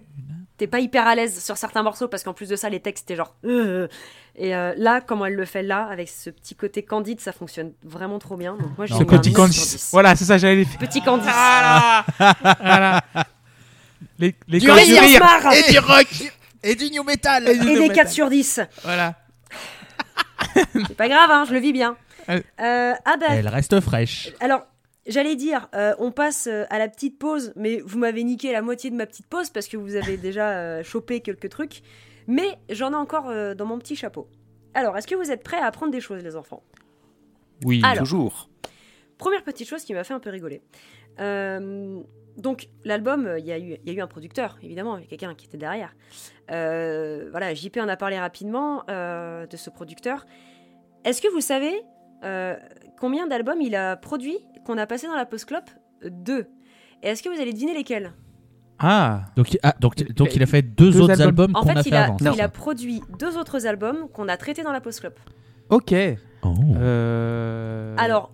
t'es 0.59 0.67
pas 0.67 0.79
hyper 0.79 1.07
à 1.07 1.15
l'aise 1.15 1.43
sur 1.43 1.57
certains 1.57 1.81
morceaux 1.81 2.07
parce 2.07 2.23
qu'en 2.23 2.33
plus 2.33 2.49
de 2.49 2.55
ça, 2.55 2.69
les 2.69 2.81
textes 2.81 3.05
étaient 3.09 3.15
genre. 3.15 3.33
euh, 3.45 3.87
et 4.35 4.55
euh, 4.55 4.73
là, 4.77 5.01
comment 5.01 5.25
elle 5.25 5.33
le 5.33 5.45
fait 5.45 5.63
là, 5.63 5.87
avec 5.89 6.09
ce 6.09 6.29
petit 6.29 6.53
côté 6.53 6.83
candide, 6.83 7.19
ça 7.19 7.31
fonctionne 7.31 7.71
vraiment 7.83 8.19
trop 8.19 8.37
bien. 8.37 8.55
Donc 8.57 8.77
moi, 8.77 8.85
j'ai 8.85 8.93
petit 9.05 9.05
9 9.05 9.23
sur 9.23 9.33
Candice. 9.33 9.71
10. 9.71 9.89
Voilà, 9.91 10.15
c'est 10.15 10.25
ça, 10.25 10.37
j'allais 10.37 10.57
les 10.57 10.65
faire. 10.65 10.77
Petit 10.79 11.01
Candice. 11.01 11.25
Voilà. 11.25 12.05
voilà. 12.59 13.03
Les, 14.19 14.35
les 14.47 14.59
Du 14.59 14.67
corps 14.67 14.75
rire, 14.75 14.85
du 15.01 15.07
rire. 15.07 15.17
Smart 15.17 15.53
Et 15.53 15.71
du 15.71 15.79
rock. 15.79 16.07
Et 16.61 16.75
du 16.75 16.89
new 16.91 17.03
metal 17.03 17.47
Et 17.47 17.51
et 17.51 17.57
des 17.57 17.79
metal. 17.79 17.95
4 17.95 18.09
sur 18.11 18.29
10. 18.29 18.61
Voilà. 18.83 19.15
C'est 20.87 20.95
pas 20.97 21.07
grave, 21.07 21.31
hein, 21.31 21.45
je 21.47 21.53
le 21.53 21.59
vis 21.59 21.73
bien. 21.73 21.95
Euh, 22.29 22.41
ah 22.59 23.17
bah, 23.19 23.27
Elle 23.29 23.47
reste 23.47 23.79
fraîche. 23.79 24.29
alors, 24.39 24.61
j'allais 25.09 25.35
dire, 25.35 25.67
euh, 25.75 25.93
on 25.99 26.11
passe 26.11 26.47
euh, 26.47 26.63
à 26.69 26.79
la 26.79 26.87
petite 26.87 27.19
pause, 27.19 27.51
mais 27.57 27.81
vous 27.81 27.97
m'avez 27.99 28.23
niqué 28.23 28.53
la 28.53 28.61
moitié 28.61 28.89
de 28.89 28.95
ma 28.95 29.05
petite 29.05 29.27
pause 29.27 29.49
parce 29.49 29.67
que 29.67 29.75
vous 29.75 29.95
avez 29.95 30.15
déjà 30.29 30.51
euh, 30.57 30.83
chopé 30.83 31.19
quelques 31.19 31.49
trucs. 31.49 31.81
Mais 32.27 32.57
j'en 32.69 32.91
ai 32.93 32.95
encore 32.95 33.29
euh, 33.29 33.53
dans 33.55 33.65
mon 33.65 33.77
petit 33.79 33.95
chapeau. 33.97 34.27
Alors, 34.73 34.97
est-ce 34.97 35.07
que 35.07 35.15
vous 35.15 35.31
êtes 35.31 35.43
prêts 35.43 35.57
à 35.59 35.65
apprendre 35.65 35.91
des 35.91 35.99
choses, 35.99 36.23
les 36.23 36.35
enfants? 36.35 36.63
Oui. 37.65 37.81
Alors. 37.83 37.99
Toujours. 38.03 38.49
Première 39.17 39.43
petite 39.43 39.67
chose 39.67 39.83
qui 39.83 39.93
m'a 39.93 40.03
fait 40.05 40.13
un 40.13 40.19
peu 40.19 40.29
rigoler. 40.29 40.61
Donc, 42.37 42.69
l'album, 42.85 43.35
il 43.37 43.45
y, 43.45 43.51
a 43.51 43.59
eu- 43.59 43.77
il 43.83 43.87
y 43.87 43.89
a 43.89 43.93
eu 43.97 44.01
un 44.01 44.07
producteur, 44.07 44.57
évidemment, 44.63 44.95
il 44.97 45.01
y 45.03 45.07
a 45.07 45.09
quelqu'un 45.09 45.35
qui 45.35 45.47
était 45.47 45.57
derrière. 45.57 45.93
Voilà, 46.47 47.53
JP 47.53 47.77
en 47.81 47.89
a 47.89 47.97
parlé 47.97 48.17
rapidement 48.17 48.83
de 48.87 49.57
ce 49.57 49.69
producteur. 49.69 50.25
Est-ce 51.03 51.21
que 51.21 51.27
vous 51.29 51.41
savez 51.41 51.81
euh, 52.23 52.55
combien 52.99 53.27
d'albums 53.27 53.61
il 53.61 53.75
a 53.75 53.95
produit? 53.95 54.37
Qu'on 54.69 54.77
a 54.77 54.85
passé 54.85 55.07
dans 55.07 55.15
la 55.15 55.25
post 55.25 55.45
clope 55.45 55.69
Deux. 56.05 56.45
Et 57.01 57.07
est-ce 57.07 57.23
que 57.23 57.29
vous 57.29 57.41
allez 57.41 57.53
deviner 57.53 57.73
lesquels? 57.73 58.13
Ah. 58.77 59.25
Donc, 59.35 59.53
il- 59.53 59.59
ah, 59.63 59.73
donc, 59.79 59.95
donc 60.13 60.35
il 60.35 60.43
a 60.43 60.45
fait 60.45 60.61
deux, 60.61 60.91
Deux 60.91 61.01
autres 61.01 61.19
albums. 61.21 61.27
albums 61.45 61.55
En 61.55 61.61
qu'on 61.61 61.69
fait, 61.69 61.77
a 61.77 61.81
il 61.81 61.89
fait 61.89 61.95
a, 61.95 62.03
avant. 62.03 62.17
il 62.35 62.41
a 62.41 62.49
produit 62.49 63.01
deux 63.17 63.35
autres 63.35 63.65
albums 63.65 64.07
qu'on 64.13 64.27
a 64.27 64.37
traités 64.37 64.61
dans 64.61 64.71
la 64.71 64.79
post 64.79 64.99
clope. 64.99 65.19
Ok. 65.69 65.93
Oh. 66.43 66.53
Euh... 66.77 67.95
Alors, 67.97 68.31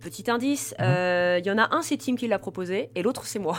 petit 0.00 0.30
indice, 0.30 0.74
Mhm. 0.78 0.84
euh, 0.86 1.38
il 1.40 1.46
y 1.46 1.50
en 1.50 1.56
a 1.58 1.74
un, 1.74 1.80
c'est 1.80 1.96
Tim 1.96 2.16
qui 2.16 2.28
l'a 2.28 2.38
proposé, 2.38 2.90
et 2.94 3.02
l'autre, 3.02 3.24
c'est 3.24 3.38
moi. 3.38 3.56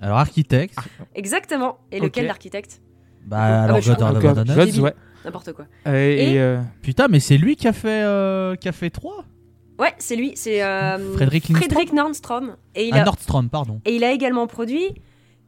Alors, 0.00 0.16
architecte. 0.18 0.78
Exactement. 1.14 1.78
Et 1.92 2.00
lequel 2.00 2.26
l'architecte 2.26 2.80
Bah, 3.26 3.36
Ah, 3.40 3.62
alors. 3.64 3.80
Gods, 3.80 4.44
Débile. 4.44 4.80
ouais. 4.80 4.94
N'importe 5.24 5.52
quoi. 5.52 5.66
Euh, 5.86 5.94
et, 5.96 6.32
Et- 6.34 6.40
euh, 6.40 6.60
Putain, 6.80 7.08
mais 7.08 7.20
c'est 7.20 7.36
lui 7.36 7.56
qui 7.56 7.68
a 7.68 7.72
fait, 7.74 8.04
euh, 8.04 8.54
qui 8.56 8.68
a 8.68 8.72
fait 8.72 8.88
3 8.90 9.24
Ouais, 9.78 9.92
c'est 9.98 10.16
lui, 10.16 10.32
c'est 10.36 10.62
euh, 10.62 11.14
Frédéric 11.14 11.92
Nordstrom. 11.92 12.56
Et 12.74 12.88
il, 12.88 12.94
Ah, 12.94 13.02
a, 13.02 13.04
Nordstrom, 13.04 13.48
pardon. 13.50 13.80
et 13.84 13.94
il 13.94 14.04
a 14.04 14.10
également 14.12 14.46
produit 14.46 14.94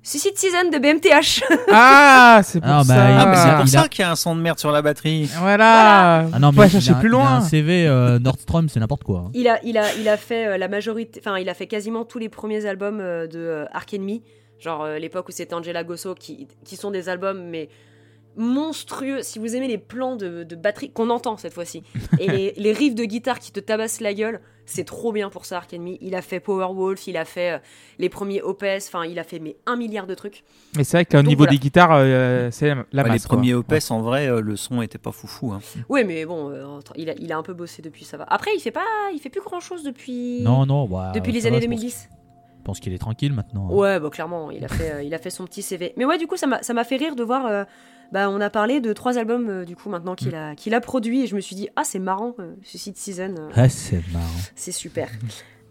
Suicide 0.02 0.36
Season 0.36 0.70
de 0.70 0.78
BMTH. 0.78 1.42
Ah, 1.72 2.40
c'est 2.44 2.60
pour 2.60 2.70
Ah, 2.70 2.82
bah, 2.86 2.94
ça. 2.94 3.06
Ah, 3.20 3.26
mais 3.26 3.36
c'est 3.36 3.50
pour 3.56 3.64
il 3.64 3.68
ça 3.68 3.80
a- 3.82 3.88
qu'il 3.88 4.00
y 4.00 4.04
a 4.04 4.10
un 4.10 4.16
son 4.16 4.36
de 4.36 4.40
merde 4.40 4.58
sur 4.58 4.70
la 4.70 4.80
batterie. 4.82 5.28
Voilà. 5.40 6.26
Ah 6.32 6.38
non, 6.38 6.50
mais 6.52 6.56
pas 6.58 6.66
il 6.66 6.70
chercher 6.72 6.92
a- 6.92 6.94
plus 6.94 7.08
il 7.08 7.14
a 7.14 7.18
loin. 7.18 7.34
un 7.36 7.40
CV 7.40 7.86
euh, 7.86 8.18
Nordstrom, 8.18 8.68
c'est 8.68 8.80
n'importe 8.80 9.04
quoi. 9.04 9.24
hein. 9.26 9.30
il, 9.34 9.48
a, 9.48 9.58
il, 9.64 9.76
a, 9.78 9.92
il 9.94 10.08
a 10.08 10.16
fait 10.16 10.46
euh, 10.46 10.58
la 10.58 10.68
majorité, 10.68 11.20
enfin, 11.24 11.38
il 11.38 11.48
a 11.48 11.54
fait 11.54 11.66
quasiment 11.66 12.04
tous 12.04 12.18
les 12.18 12.28
premiers 12.28 12.66
albums 12.66 13.00
euh, 13.00 13.26
de 13.26 13.38
euh, 13.38 13.64
Ark 13.72 13.92
Enemy. 13.94 14.22
Genre 14.60 14.82
euh, 14.84 14.98
l'époque 14.98 15.28
où 15.28 15.32
c'était 15.32 15.54
Angela 15.54 15.84
Gosso, 15.84 16.14
qui, 16.14 16.48
qui 16.64 16.76
sont 16.76 16.90
des 16.90 17.08
albums, 17.08 17.42
mais 17.44 17.68
monstrueux. 18.38 19.22
Si 19.22 19.38
vous 19.38 19.54
aimez 19.56 19.68
les 19.68 19.78
plans 19.78 20.16
de, 20.16 20.44
de 20.44 20.56
batterie, 20.56 20.90
qu'on 20.90 21.10
entend 21.10 21.36
cette 21.36 21.52
fois-ci, 21.52 21.82
et 22.18 22.28
les, 22.28 22.52
les 22.56 22.72
riffs 22.72 22.94
de 22.94 23.04
guitare 23.04 23.38
qui 23.38 23.52
te 23.52 23.60
tabassent 23.60 24.00
la 24.00 24.14
gueule, 24.14 24.40
c'est 24.64 24.84
trop 24.84 25.12
bien 25.12 25.30
pour 25.30 25.44
ça, 25.46 25.58
Ark 25.58 25.72
Enemy. 25.72 25.98
Il 26.02 26.14
a 26.14 26.20
fait 26.22 26.40
Powerwolf, 26.40 27.06
il 27.06 27.16
a 27.16 27.24
fait 27.24 27.52
euh, 27.52 27.58
les 27.98 28.08
premiers 28.08 28.42
Opus, 28.42 28.86
enfin, 28.88 29.04
il 29.06 29.18
a 29.18 29.24
fait 29.24 29.38
mais 29.38 29.56
un 29.66 29.76
milliard 29.76 30.06
de 30.06 30.14
trucs. 30.14 30.44
Mais 30.76 30.84
c'est 30.84 30.98
vrai 30.98 31.04
qu'au 31.06 31.22
niveau 31.22 31.38
voilà. 31.38 31.52
des 31.52 31.58
guitares, 31.58 31.90
euh, 31.92 32.50
c'est 32.52 32.68
la 32.92 33.02
Ouais, 33.02 33.08
masse. 33.08 33.22
les 33.22 33.28
quoi. 33.28 33.36
premiers 33.38 33.54
OPS, 33.54 33.90
en 33.90 34.00
vrai, 34.02 34.28
euh, 34.28 34.40
le 34.40 34.56
son 34.56 34.82
était 34.82 34.98
pas 34.98 35.10
foufou. 35.12 35.52
hein. 35.52 35.60
Oui, 35.88 36.04
mais 36.04 36.24
bon, 36.26 36.50
euh, 36.50 36.80
il, 36.96 37.08
a, 37.10 37.14
il 37.18 37.32
a 37.32 37.38
un 37.38 37.42
peu 37.42 37.54
bossé 37.54 37.80
depuis, 37.82 38.04
ça 38.04 38.16
va. 38.18 38.24
Après, 38.28 38.50
il 38.54 38.60
fait 38.60 38.70
pas, 38.70 38.84
il 39.14 39.18
fait 39.20 39.30
plus 39.30 39.40
grand 39.40 39.60
chose 39.60 39.82
depuis. 39.82 40.42
Non, 40.42 40.66
non, 40.66 40.86
bah, 40.86 41.12
Depuis 41.14 41.32
les 41.32 41.46
années 41.46 41.56
va, 41.56 41.62
je 41.62 41.66
pense- 41.68 41.80
2010. 41.80 42.08
Je 42.58 42.62
pense 42.64 42.80
qu'il 42.80 42.92
est 42.92 42.98
tranquille 42.98 43.32
maintenant. 43.32 43.70
Ouais, 43.70 43.98
bah 43.98 44.10
clairement, 44.10 44.50
il 44.50 44.62
a 44.62 44.68
fait, 44.68 44.92
euh, 44.96 45.02
il 45.02 45.14
a 45.14 45.18
fait 45.18 45.30
son 45.30 45.46
petit 45.46 45.62
CV. 45.62 45.94
Mais 45.96 46.04
ouais, 46.04 46.18
du 46.18 46.26
coup, 46.26 46.36
ça 46.36 46.46
m'a 46.46 46.62
ça 46.62 46.74
m'a 46.74 46.84
fait 46.84 46.96
rire 46.96 47.16
de 47.16 47.22
voir. 47.22 47.46
euh, 47.46 47.64
bah, 48.12 48.30
on 48.30 48.40
a 48.40 48.50
parlé 48.50 48.80
de 48.80 48.92
trois 48.92 49.18
albums 49.18 49.48
euh, 49.48 49.64
du 49.64 49.76
coup 49.76 49.88
maintenant 49.90 50.14
qu'il 50.14 50.34
a, 50.34 50.54
qu'il 50.54 50.74
a 50.74 50.80
produit 50.80 51.22
et 51.22 51.26
je 51.26 51.34
me 51.36 51.40
suis 51.40 51.56
dit 51.56 51.68
ah 51.76 51.84
c'est 51.84 51.98
marrant, 51.98 52.34
euh, 52.38 52.54
Suicide 52.62 52.96
Season, 52.96 53.34
euh, 53.38 53.48
Ah, 53.54 53.68
c'est 53.68 54.02
marrant. 54.12 54.26
c'est 54.56 54.72
super. 54.72 55.08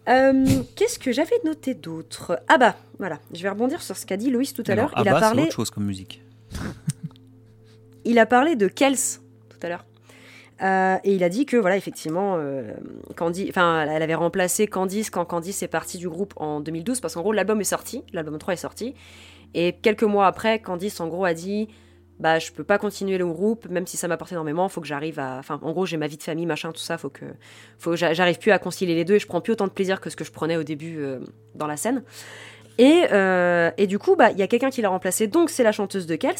Euh, 0.08 0.46
Qu'est-ce 0.74 0.98
que 0.98 1.12
j'avais 1.12 1.36
noté 1.44 1.74
d'autre? 1.74 2.40
Ah 2.48 2.56
bah 2.56 2.76
voilà, 2.98 3.18
je 3.34 3.42
vais 3.42 3.50
rebondir 3.50 3.82
sur 3.82 3.94
ce 3.94 4.06
qu'a 4.06 4.16
dit 4.16 4.30
Loïs 4.30 4.54
tout 4.54 4.64
à 4.66 4.74
l'heure. 4.74 4.90
Il 4.96 5.06
a 5.06 5.10
Abba, 5.10 5.20
parlé, 5.20 5.42
autre 5.42 5.52
chose 5.52 5.68
comme 5.68 5.84
musique. 5.84 6.22
il 8.06 8.18
a 8.18 8.24
parlé 8.24 8.56
de 8.56 8.68
Kels 8.68 8.96
tout 9.50 9.58
à 9.62 9.68
l'heure. 9.68 9.84
Euh, 10.62 10.96
et 11.04 11.14
il 11.14 11.22
a 11.22 11.28
dit 11.28 11.46
que 11.46 11.56
voilà 11.56 11.76
effectivement 11.76 12.36
euh, 12.38 12.72
Candy 13.16 13.46
enfin 13.50 13.86
elle 13.88 14.02
avait 14.02 14.14
remplacé 14.16 14.66
Candice 14.66 15.08
quand 15.10 15.24
Candice 15.24 15.62
est 15.62 15.68
partie 15.68 15.98
du 15.98 16.08
groupe 16.08 16.32
en 16.36 16.60
2012 16.60 17.00
parce 17.00 17.14
qu'en 17.14 17.20
gros 17.20 17.32
l'album 17.32 17.60
est 17.60 17.64
sorti 17.64 18.02
l'album 18.12 18.38
3 18.38 18.54
est 18.54 18.56
sorti 18.56 18.94
et 19.54 19.74
quelques 19.74 20.02
mois 20.02 20.26
après 20.26 20.58
Candice 20.60 20.98
en 21.00 21.06
gros 21.06 21.24
a 21.24 21.32
dit 21.32 21.68
bah 22.20 22.38
je 22.38 22.50
peux 22.50 22.64
pas 22.64 22.78
continuer 22.78 23.18
le 23.18 23.26
groupe 23.26 23.68
même 23.68 23.86
si 23.86 23.96
ça 23.96 24.08
m'apporte 24.08 24.32
énormément 24.32 24.68
faut 24.68 24.80
que 24.80 24.86
j'arrive 24.86 25.18
à 25.18 25.36
enfin 25.38 25.58
en 25.62 25.72
gros 25.72 25.86
j'ai 25.86 25.96
ma 25.96 26.08
vie 26.08 26.16
de 26.16 26.22
famille 26.22 26.46
machin 26.46 26.72
tout 26.72 26.80
ça 26.80 26.98
faut 26.98 27.10
que 27.10 27.24
faut 27.78 27.94
j'arrive 27.96 28.38
plus 28.38 28.50
à 28.50 28.58
concilier 28.58 28.94
les 28.94 29.04
deux 29.04 29.14
et 29.14 29.18
je 29.18 29.26
prends 29.26 29.40
plus 29.40 29.52
autant 29.52 29.66
de 29.66 29.72
plaisir 29.72 30.00
que 30.00 30.10
ce 30.10 30.16
que 30.16 30.24
je 30.24 30.32
prenais 30.32 30.56
au 30.56 30.64
début 30.64 30.98
euh, 30.98 31.20
dans 31.54 31.66
la 31.66 31.76
scène 31.76 32.02
et, 32.78 33.04
euh, 33.12 33.70
et 33.76 33.86
du 33.86 33.98
coup 33.98 34.16
bah 34.16 34.30
il 34.32 34.38
y 34.38 34.42
a 34.42 34.48
quelqu'un 34.48 34.70
qui 34.70 34.82
l'a 34.82 34.88
remplacé 34.88 35.28
donc 35.28 35.50
c'est 35.50 35.62
la 35.62 35.72
chanteuse 35.72 36.06
de 36.06 36.16
Kels 36.16 36.34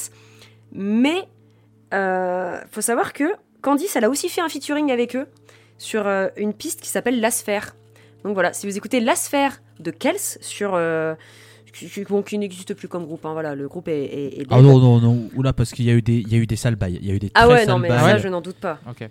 mais 0.72 1.28
euh, 1.94 2.60
faut 2.70 2.82
savoir 2.82 3.12
que 3.12 3.24
Candice, 3.62 3.96
elle 3.96 4.04
a 4.04 4.10
aussi 4.10 4.28
fait 4.28 4.40
un 4.40 4.48
featuring 4.48 4.92
avec 4.92 5.16
eux 5.16 5.26
sur 5.78 6.06
une 6.36 6.54
piste 6.54 6.80
qui 6.80 6.90
s'appelle 6.90 7.18
La 7.20 7.32
Sphère. 7.32 7.74
Donc 8.22 8.34
voilà, 8.34 8.52
si 8.52 8.66
vous 8.66 8.76
écoutez 8.76 9.00
La 9.00 9.16
Sphère 9.16 9.60
de 9.80 9.90
Kels 9.90 10.18
sur. 10.40 10.78
Qui, 11.78 11.88
qui- 11.88 12.04
bon, 12.04 12.22
qui 12.22 12.38
n'existe 12.38 12.74
plus 12.74 12.88
comme 12.88 13.04
groupe, 13.04 13.24
hein, 13.26 13.32
voilà, 13.32 13.54
le 13.54 13.68
groupe 13.68 13.88
est, 13.88 14.04
est, 14.04 14.40
est 14.40 14.46
Ah 14.50 14.60
non, 14.60 14.78
non, 14.78 15.00
non. 15.00 15.28
Oula, 15.36 15.52
parce 15.52 15.70
qu'il 15.72 15.84
y 15.84 15.90
a 15.90 15.94
eu 15.94 16.02
des, 16.02 16.16
il 16.18 16.28
y 16.28 16.34
a 16.34 16.38
eu 16.38 16.46
des 16.46 16.56
sales 16.56 16.76
bails. 16.76 16.98
Il 17.00 17.06
y 17.06 17.10
a 17.10 17.14
eu 17.14 17.18
des 17.18 17.30
Ah 17.34 17.44
très 17.44 17.52
ouais, 17.52 17.58
sales 17.60 17.68
non, 17.68 17.78
mais 17.78 17.88
bails. 17.88 18.00
ça, 18.00 18.18
je 18.18 18.28
n'en 18.28 18.40
doute 18.40 18.56
pas. 18.56 18.78
Ok. 18.88 19.08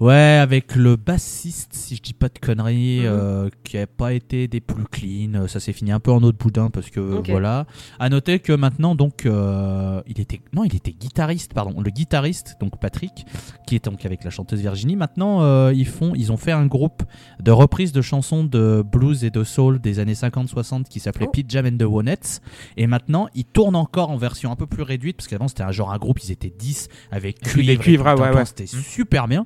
Ouais, 0.00 0.38
avec 0.40 0.74
le 0.76 0.96
bassiste, 0.96 1.72
si 1.74 1.96
je 1.96 2.02
dis 2.02 2.12
pas 2.14 2.28
de 2.28 2.38
conneries, 2.38 3.00
Mhm. 3.00 3.06
euh, 3.06 3.48
qui 3.64 3.78
a 3.78 3.86
pas 3.86 4.12
été 4.12 4.48
des 4.48 4.60
plus 4.60 4.84
clean. 4.84 5.46
Ça 5.48 5.60
s'est 5.60 5.72
fini 5.72 5.92
un 5.92 6.00
peu 6.00 6.10
en 6.10 6.22
eau 6.22 6.32
de 6.32 6.36
boudin 6.36 6.70
parce 6.70 6.90
que 6.90 7.00
voilà. 7.32 7.66
À 7.98 8.08
noter 8.08 8.38
que 8.38 8.52
maintenant, 8.52 8.94
donc, 8.94 9.26
euh, 9.26 10.00
il 10.06 10.20
était, 10.20 10.40
non, 10.52 10.64
il 10.64 10.74
était 10.74 10.92
guitariste, 10.92 11.52
pardon. 11.54 11.80
Le 11.80 11.90
guitariste, 11.90 12.56
donc 12.60 12.78
Patrick, 12.80 13.24
qui 13.66 13.76
est 13.76 13.84
donc 13.84 14.04
avec 14.06 14.24
la 14.24 14.30
chanteuse 14.30 14.60
Virginie. 14.60 14.96
Maintenant, 14.96 15.42
euh, 15.42 15.72
ils 15.74 15.86
font, 15.86 16.12
ils 16.14 16.32
ont 16.32 16.36
fait 16.36 16.52
un 16.52 16.66
groupe 16.66 17.02
de 17.40 17.50
reprises 17.50 17.92
de 17.92 18.02
chansons 18.02 18.44
de 18.44 18.82
blues 18.90 19.24
et 19.24 19.30
de 19.30 19.44
soul 19.44 19.80
des 19.80 19.98
années 19.98 20.14
50-60 20.14 20.88
qui 20.88 21.00
s'appelait 21.00 21.26
Oh. 21.28 21.32
Pete 21.32 21.50
Jam 21.50 21.66
and 21.66 21.76
the 21.78 21.82
Wonettes. 21.82 22.40
Et 22.76 22.86
maintenant, 22.86 23.28
ils 23.34 23.44
tournent 23.44 23.76
encore 23.76 24.10
en 24.10 24.16
version 24.16 24.50
un 24.50 24.56
peu 24.56 24.66
plus 24.66 24.82
réduite 24.82 25.16
parce 25.16 25.28
qu'avant 25.28 25.48
c'était 25.48 25.62
un 25.62 25.72
genre 25.72 25.92
un 25.92 25.98
groupe, 25.98 26.18
ils 26.24 26.32
étaient 26.32 26.52
10 26.56 26.88
avec 27.10 27.40
cuivre. 27.40 28.04
ouais, 28.14 28.34
ouais. 28.34 28.44
C'était 28.44 28.64
Mm. 28.64 28.80
super 28.82 29.28
bien. 29.28 29.44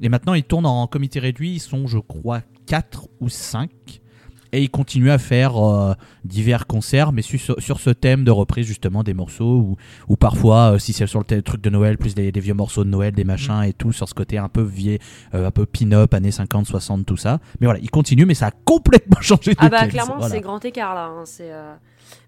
Et 0.00 0.08
maintenant, 0.08 0.34
ils 0.34 0.44
tournent 0.44 0.66
en 0.66 0.86
comité 0.86 1.18
réduit. 1.20 1.54
Ils 1.54 1.60
sont, 1.60 1.86
je 1.86 1.98
crois, 1.98 2.42
4 2.66 3.08
ou 3.20 3.28
5. 3.28 3.70
Et 4.52 4.62
ils 4.62 4.70
continuent 4.70 5.10
à 5.10 5.18
faire 5.18 5.56
euh, 5.58 5.92
divers 6.24 6.66
concerts, 6.68 7.12
mais 7.12 7.20
su- 7.20 7.36
sur, 7.36 7.80
ce 7.80 7.90
thème 7.90 8.22
de 8.24 8.30
reprise 8.30 8.64
justement 8.64 9.02
des 9.02 9.12
morceaux, 9.12 9.56
ou, 9.58 9.76
ou 10.08 10.16
parfois, 10.16 10.74
euh, 10.74 10.78
si 10.78 10.92
c'est 10.92 11.06
sur 11.06 11.22
le 11.28 11.42
truc 11.42 11.60
de 11.60 11.68
Noël, 11.68 11.98
plus 11.98 12.14
des, 12.14 12.30
des 12.30 12.40
vieux 12.40 12.54
morceaux 12.54 12.84
de 12.84 12.88
Noël, 12.88 13.12
des 13.12 13.24
machins 13.24 13.62
et 13.64 13.72
tout, 13.72 13.92
sur 13.92 14.08
ce 14.08 14.14
côté 14.14 14.38
un 14.38 14.48
peu 14.48 14.62
vieux, 14.62 14.98
euh, 15.34 15.48
un 15.48 15.50
peu 15.50 15.66
pin-up, 15.66 16.14
années 16.14 16.30
50, 16.30 16.64
60, 16.64 17.04
tout 17.04 17.16
ça. 17.16 17.40
Mais 17.60 17.66
voilà, 17.66 17.80
ils 17.82 17.90
continuent, 17.90 18.24
mais 18.24 18.34
ça 18.34 18.46
a 18.46 18.50
complètement 18.64 19.18
changé 19.20 19.50
de 19.50 19.56
Ah 19.60 19.68
bah 19.68 19.88
clairement, 19.88 20.14
voilà. 20.18 20.34
c'est 20.34 20.40
grand 20.40 20.64
écart 20.64 20.94
là. 20.94 21.06
hein, 21.06 21.22
c'est, 21.26 21.50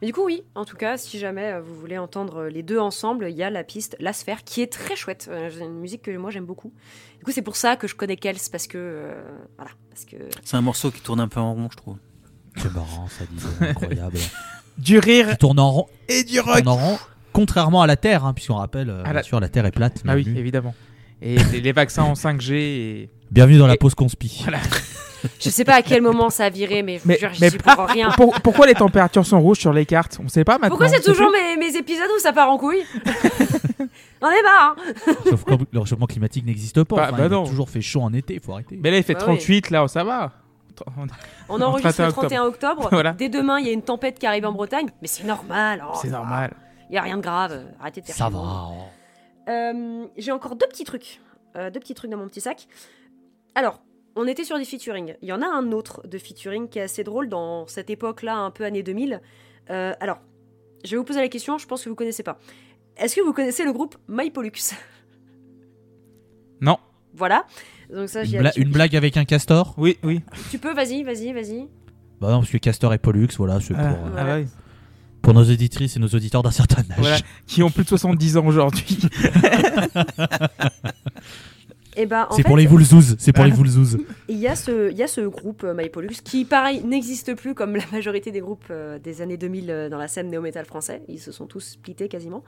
Mais 0.01 0.07
du 0.07 0.13
coup, 0.13 0.25
oui, 0.25 0.43
en 0.55 0.65
tout 0.65 0.77
cas, 0.77 0.97
si 0.97 1.19
jamais 1.19 1.53
euh, 1.55 1.61
vous 1.61 1.75
voulez 1.75 1.99
entendre 1.99 2.45
les 2.45 2.63
deux 2.63 2.79
ensemble, 2.79 3.27
il 3.31 3.37
y 3.37 3.43
a 3.43 3.51
la 3.51 3.65
piste 3.65 3.97
La 3.99 4.13
Sphère 4.13 4.45
qui 4.45 4.63
est 4.63 4.73
très 4.73 4.95
chouette. 4.95 5.29
Euh, 5.31 5.51
C'est 5.53 5.65
une 5.65 5.81
musique 5.81 6.03
que 6.03 6.17
moi 6.17 6.31
j'aime 6.31 6.47
beaucoup. 6.47 6.73
Du 7.19 7.25
coup, 7.25 7.33
c'est 7.33 7.43
pour 7.43 7.57
ça 7.57 7.77
que 7.77 7.89
je 7.89 7.95
connais 7.97 8.17
Kels 8.17 8.37
parce 8.53 8.67
que. 8.69 8.79
euh, 8.79 9.15
Voilà. 9.57 9.73
Parce 9.91 10.05
que. 10.05 10.17
C'est 10.45 10.57
un 10.57 10.61
morceau 10.61 10.91
qui 10.93 11.01
tourne 11.01 11.19
un 11.21 11.27
peu 11.29 11.41
en 11.41 11.53
rond, 11.55 11.69
je 11.73 11.77
trouve. 11.77 11.97
C'est 12.57 12.73
marrant, 12.73 13.09
ça 13.09 13.25
dit, 13.31 13.45
c'est 13.59 13.69
incroyable. 13.69 14.19
Du 14.79 15.01
rire 15.01 15.27
Ils 15.33 15.37
tournent 15.39 15.59
en 15.59 15.73
rond, 15.73 15.87
et 16.09 16.23
du 16.23 16.39
rock. 16.39 16.65
en 16.65 16.77
rond, 16.77 16.99
contrairement 17.33 17.83
à 17.83 17.89
la 17.89 17.97
Terre, 17.97 18.25
hein, 18.25 18.33
puisqu'on 18.33 18.55
rappelle, 18.55 18.91
euh, 18.91 19.03
Ah, 19.05 19.09
la- 19.09 19.13
bien 19.15 19.23
sûr, 19.25 19.41
la 19.41 19.49
Terre 19.49 19.67
est 19.67 19.73
plate. 19.73 20.05
Ah 20.07 20.15
oui, 20.15 20.25
évidemment. 20.37 20.73
Et 21.21 21.37
les, 21.61 21.73
vaccins 21.73 22.05
en 22.05 22.13
5G. 22.15 22.53
Et... 22.55 23.11
Bienvenue 23.33 23.59
dans 23.59 23.67
la 23.67 23.77
pause 23.77 23.97
conspi. 23.97 24.45
Je 25.41 25.51
sais 25.51 25.65
pas 25.65 25.75
à 25.75 25.83
quel 25.83 26.03
moment 26.03 26.31
ça 26.31 26.45
a 26.47 26.51
viré, 26.51 26.83
mais 26.83 26.99
je 26.99 27.03
vous 27.03 27.09
Mais- 27.09 27.19
jure, 27.19 27.31
mais 27.41 27.51
suis 27.51 27.59
pour 27.59 27.75
rien. 27.87 28.11
Pour- 28.11 28.35
pourquoi 28.41 28.67
les 28.67 28.75
températures 28.75 29.27
sont 29.27 29.41
rouges 29.41 29.59
sur 29.59 29.73
les 29.73 29.87
cartes? 29.87 30.19
On 30.25 30.29
sait 30.29 30.45
pas 30.45 30.55
maintenant. 30.55 30.69
Pourquoi 30.71 30.89
c'est 30.89 31.01
toujours 31.03 31.31
mes, 31.31 31.57
mes 31.57 31.77
épisodes 31.77 32.09
où 32.17 32.21
ça 32.21 32.33
part 32.33 32.51
en 32.51 32.59
couille? 32.59 32.85
On 34.21 34.29
est 34.29 34.43
marre. 34.43 34.77
hein. 34.77 35.13
Sauf 35.25 35.45
que 35.45 35.55
le 35.71 35.79
réchauffement 35.81 36.07
climatique 36.07 36.45
n'existe 36.45 36.83
pas. 36.85 36.97
Bah- 36.97 37.03
Enfin, 37.09 37.13
bah 37.13 37.19
il 37.21 37.27
a 37.27 37.29
non. 37.29 37.47
toujours 37.47 37.71
fait 37.71 37.81
chaud 37.81 38.01
en 38.03 38.13
été, 38.13 38.35
il 38.35 38.41
faut 38.41 38.53
arrêter. 38.53 38.77
Mais 38.83 38.91
là, 38.91 38.97
il 38.99 39.03
fait 39.05 39.15
Bah 39.15 39.21
oui. 39.29 39.37
38, 39.37 39.71
là, 39.71 39.87
ça 39.89 40.03
va. 40.05 40.33
On 41.49 41.61
enregistre 41.61 42.03
le 42.03 42.13
31 42.13 42.13
31 42.13 42.45
octobre. 42.45 42.89
Voilà. 42.91 43.13
Dès 43.13 43.29
demain, 43.29 43.59
il 43.59 43.67
y 43.67 43.71
a 43.71 43.73
une 43.73 43.83
tempête 43.83 44.19
qui 44.19 44.27
arrive 44.27 44.45
en 44.47 44.53
Bretagne. 44.53 44.89
Mais 45.03 45.09
c'est 45.09 45.25
normal. 45.25 45.85
oh, 45.87 45.97
C'est 46.01 46.11
normal. 46.11 46.53
Il 46.91 46.95
y 46.95 46.99
a 46.99 47.03
rien 47.03 47.17
de 47.17 47.23
grave. 47.23 47.65
Arrêtez 47.81 48.01
de 48.01 48.07
faire 48.07 48.15
Ça 48.17 48.29
va. 48.29 48.69
Euh, 49.49 50.07
J'ai 50.17 50.33
encore 50.33 50.55
deux 50.57 50.67
petits 50.67 50.85
trucs. 50.85 51.21
Euh, 51.57 51.71
deux 51.71 51.81
petits 51.81 51.95
trucs 51.95 52.11
dans 52.11 52.17
mon 52.19 52.29
petit 52.29 52.41
sac. 52.41 52.67
Alors, 53.55 53.81
on 54.19 54.27
était 54.27 54.45
sur 54.45 54.59
des 54.59 54.65
featuring. 54.65 55.15
Il 55.23 55.29
y 55.29 55.33
en 55.33 55.41
a 55.43 55.47
un 55.47 55.73
autre 55.73 56.07
de 56.07 56.19
featuring 56.19 56.69
qui 56.69 56.79
est 56.79 56.83
assez 56.83 57.05
drôle 57.05 57.29
dans 57.29 57.67
cette 57.67 57.89
époque-là, 57.91 58.37
un 58.37 58.51
peu 58.51 58.65
année 58.65 58.83
2000. 58.83 59.21
Euh, 59.71 59.93
alors, 60.01 60.19
je 60.85 60.91
vais 60.91 60.97
vous 60.97 61.05
poser 61.05 61.21
la 61.21 61.29
question, 61.29 61.57
je 61.59 61.67
pense 61.67 61.85
que 61.85 61.89
vous 61.89 61.95
connaissez 61.95 62.23
pas. 62.23 62.39
Est-ce 62.97 63.15
que 63.17 63.21
vous 63.21 63.33
connaissez 63.33 63.65
le 63.65 63.73
groupe 63.73 63.97
MyPollux 64.09 64.53
Non. 66.61 66.77
Voilà. 67.15 67.45
Donc 67.93 68.09
ça, 68.09 68.25
Une, 68.25 68.39
bla- 68.41 68.53
une 68.59 68.71
blague 68.71 68.95
avec 68.97 69.17
un 69.17 69.25
castor? 69.25 69.75
Oui, 69.79 69.99
oui. 70.03 70.21
Tu 70.51 70.59
peux, 70.59 70.75
vas-y, 70.75 71.03
vas-y, 71.05 71.33
vas-y. 71.33 71.69
Bah 72.21 72.31
non, 72.33 72.41
parce 72.41 72.51
que 72.51 72.59
castor 72.59 72.93
et 72.95 72.99
Pollux, 72.99 73.29
voilà, 73.39 73.61
c'est 73.61 73.75
pour, 73.75 73.83
Ah, 73.83 73.93
euh, 73.93 74.15
ah 74.17 74.25
ouais. 74.25 74.47
pour 75.23 75.33
nos 75.35 75.43
auditrices 75.45 75.97
et 75.97 76.01
nos 76.01 76.09
auditeurs 76.09 76.43
d'un 76.43 76.51
certain 76.51 76.83
âge. 76.83 76.99
Voilà. 76.99 77.17
Qui 77.47 77.63
ont 77.63 77.71
plus 77.71 77.85
de 77.85 77.89
70 77.89 78.37
ans 78.37 78.47
aujourd'hui. 78.47 78.99
Et 81.99 82.07
ben, 82.07 82.29
en 82.31 82.37
C'est 82.37 82.45
pour 82.45 82.57
les 82.57 82.67
Voulzouz, 82.67 83.17
c'est 83.19 83.33
pour 83.33 83.45
les 83.45 83.51
Voulzouz. 83.51 83.99
il 84.29 84.39
y 84.39 84.47
a 84.47 84.55
ce, 84.55 84.91
il 84.91 84.97
y 84.97 85.03
a 85.03 85.09
ce 85.09 85.21
groupe 85.21 85.65
euh, 85.65 85.75
MyPollux 85.75 86.23
qui, 86.23 86.45
pareil, 86.45 86.85
n'existe 86.85 87.35
plus 87.35 87.55
comme 87.55 87.75
la 87.75 87.83
majorité 87.93 88.31
des 88.31 88.41
groupes 88.41 88.67
euh, 88.71 89.01
des 89.01 89.21
années 89.21 89.37
2000 89.37 89.71
euh, 89.71 89.89
dans 89.89 89.99
la 89.99 90.07
scène 90.07 90.31
néo-metal 90.31 90.65
français. 90.65 91.03
Ils 91.09 91.19
se 91.21 91.33
sont 91.33 91.47
tous 91.47 91.61
splittés 91.61 92.09
quasiment. 92.09 92.45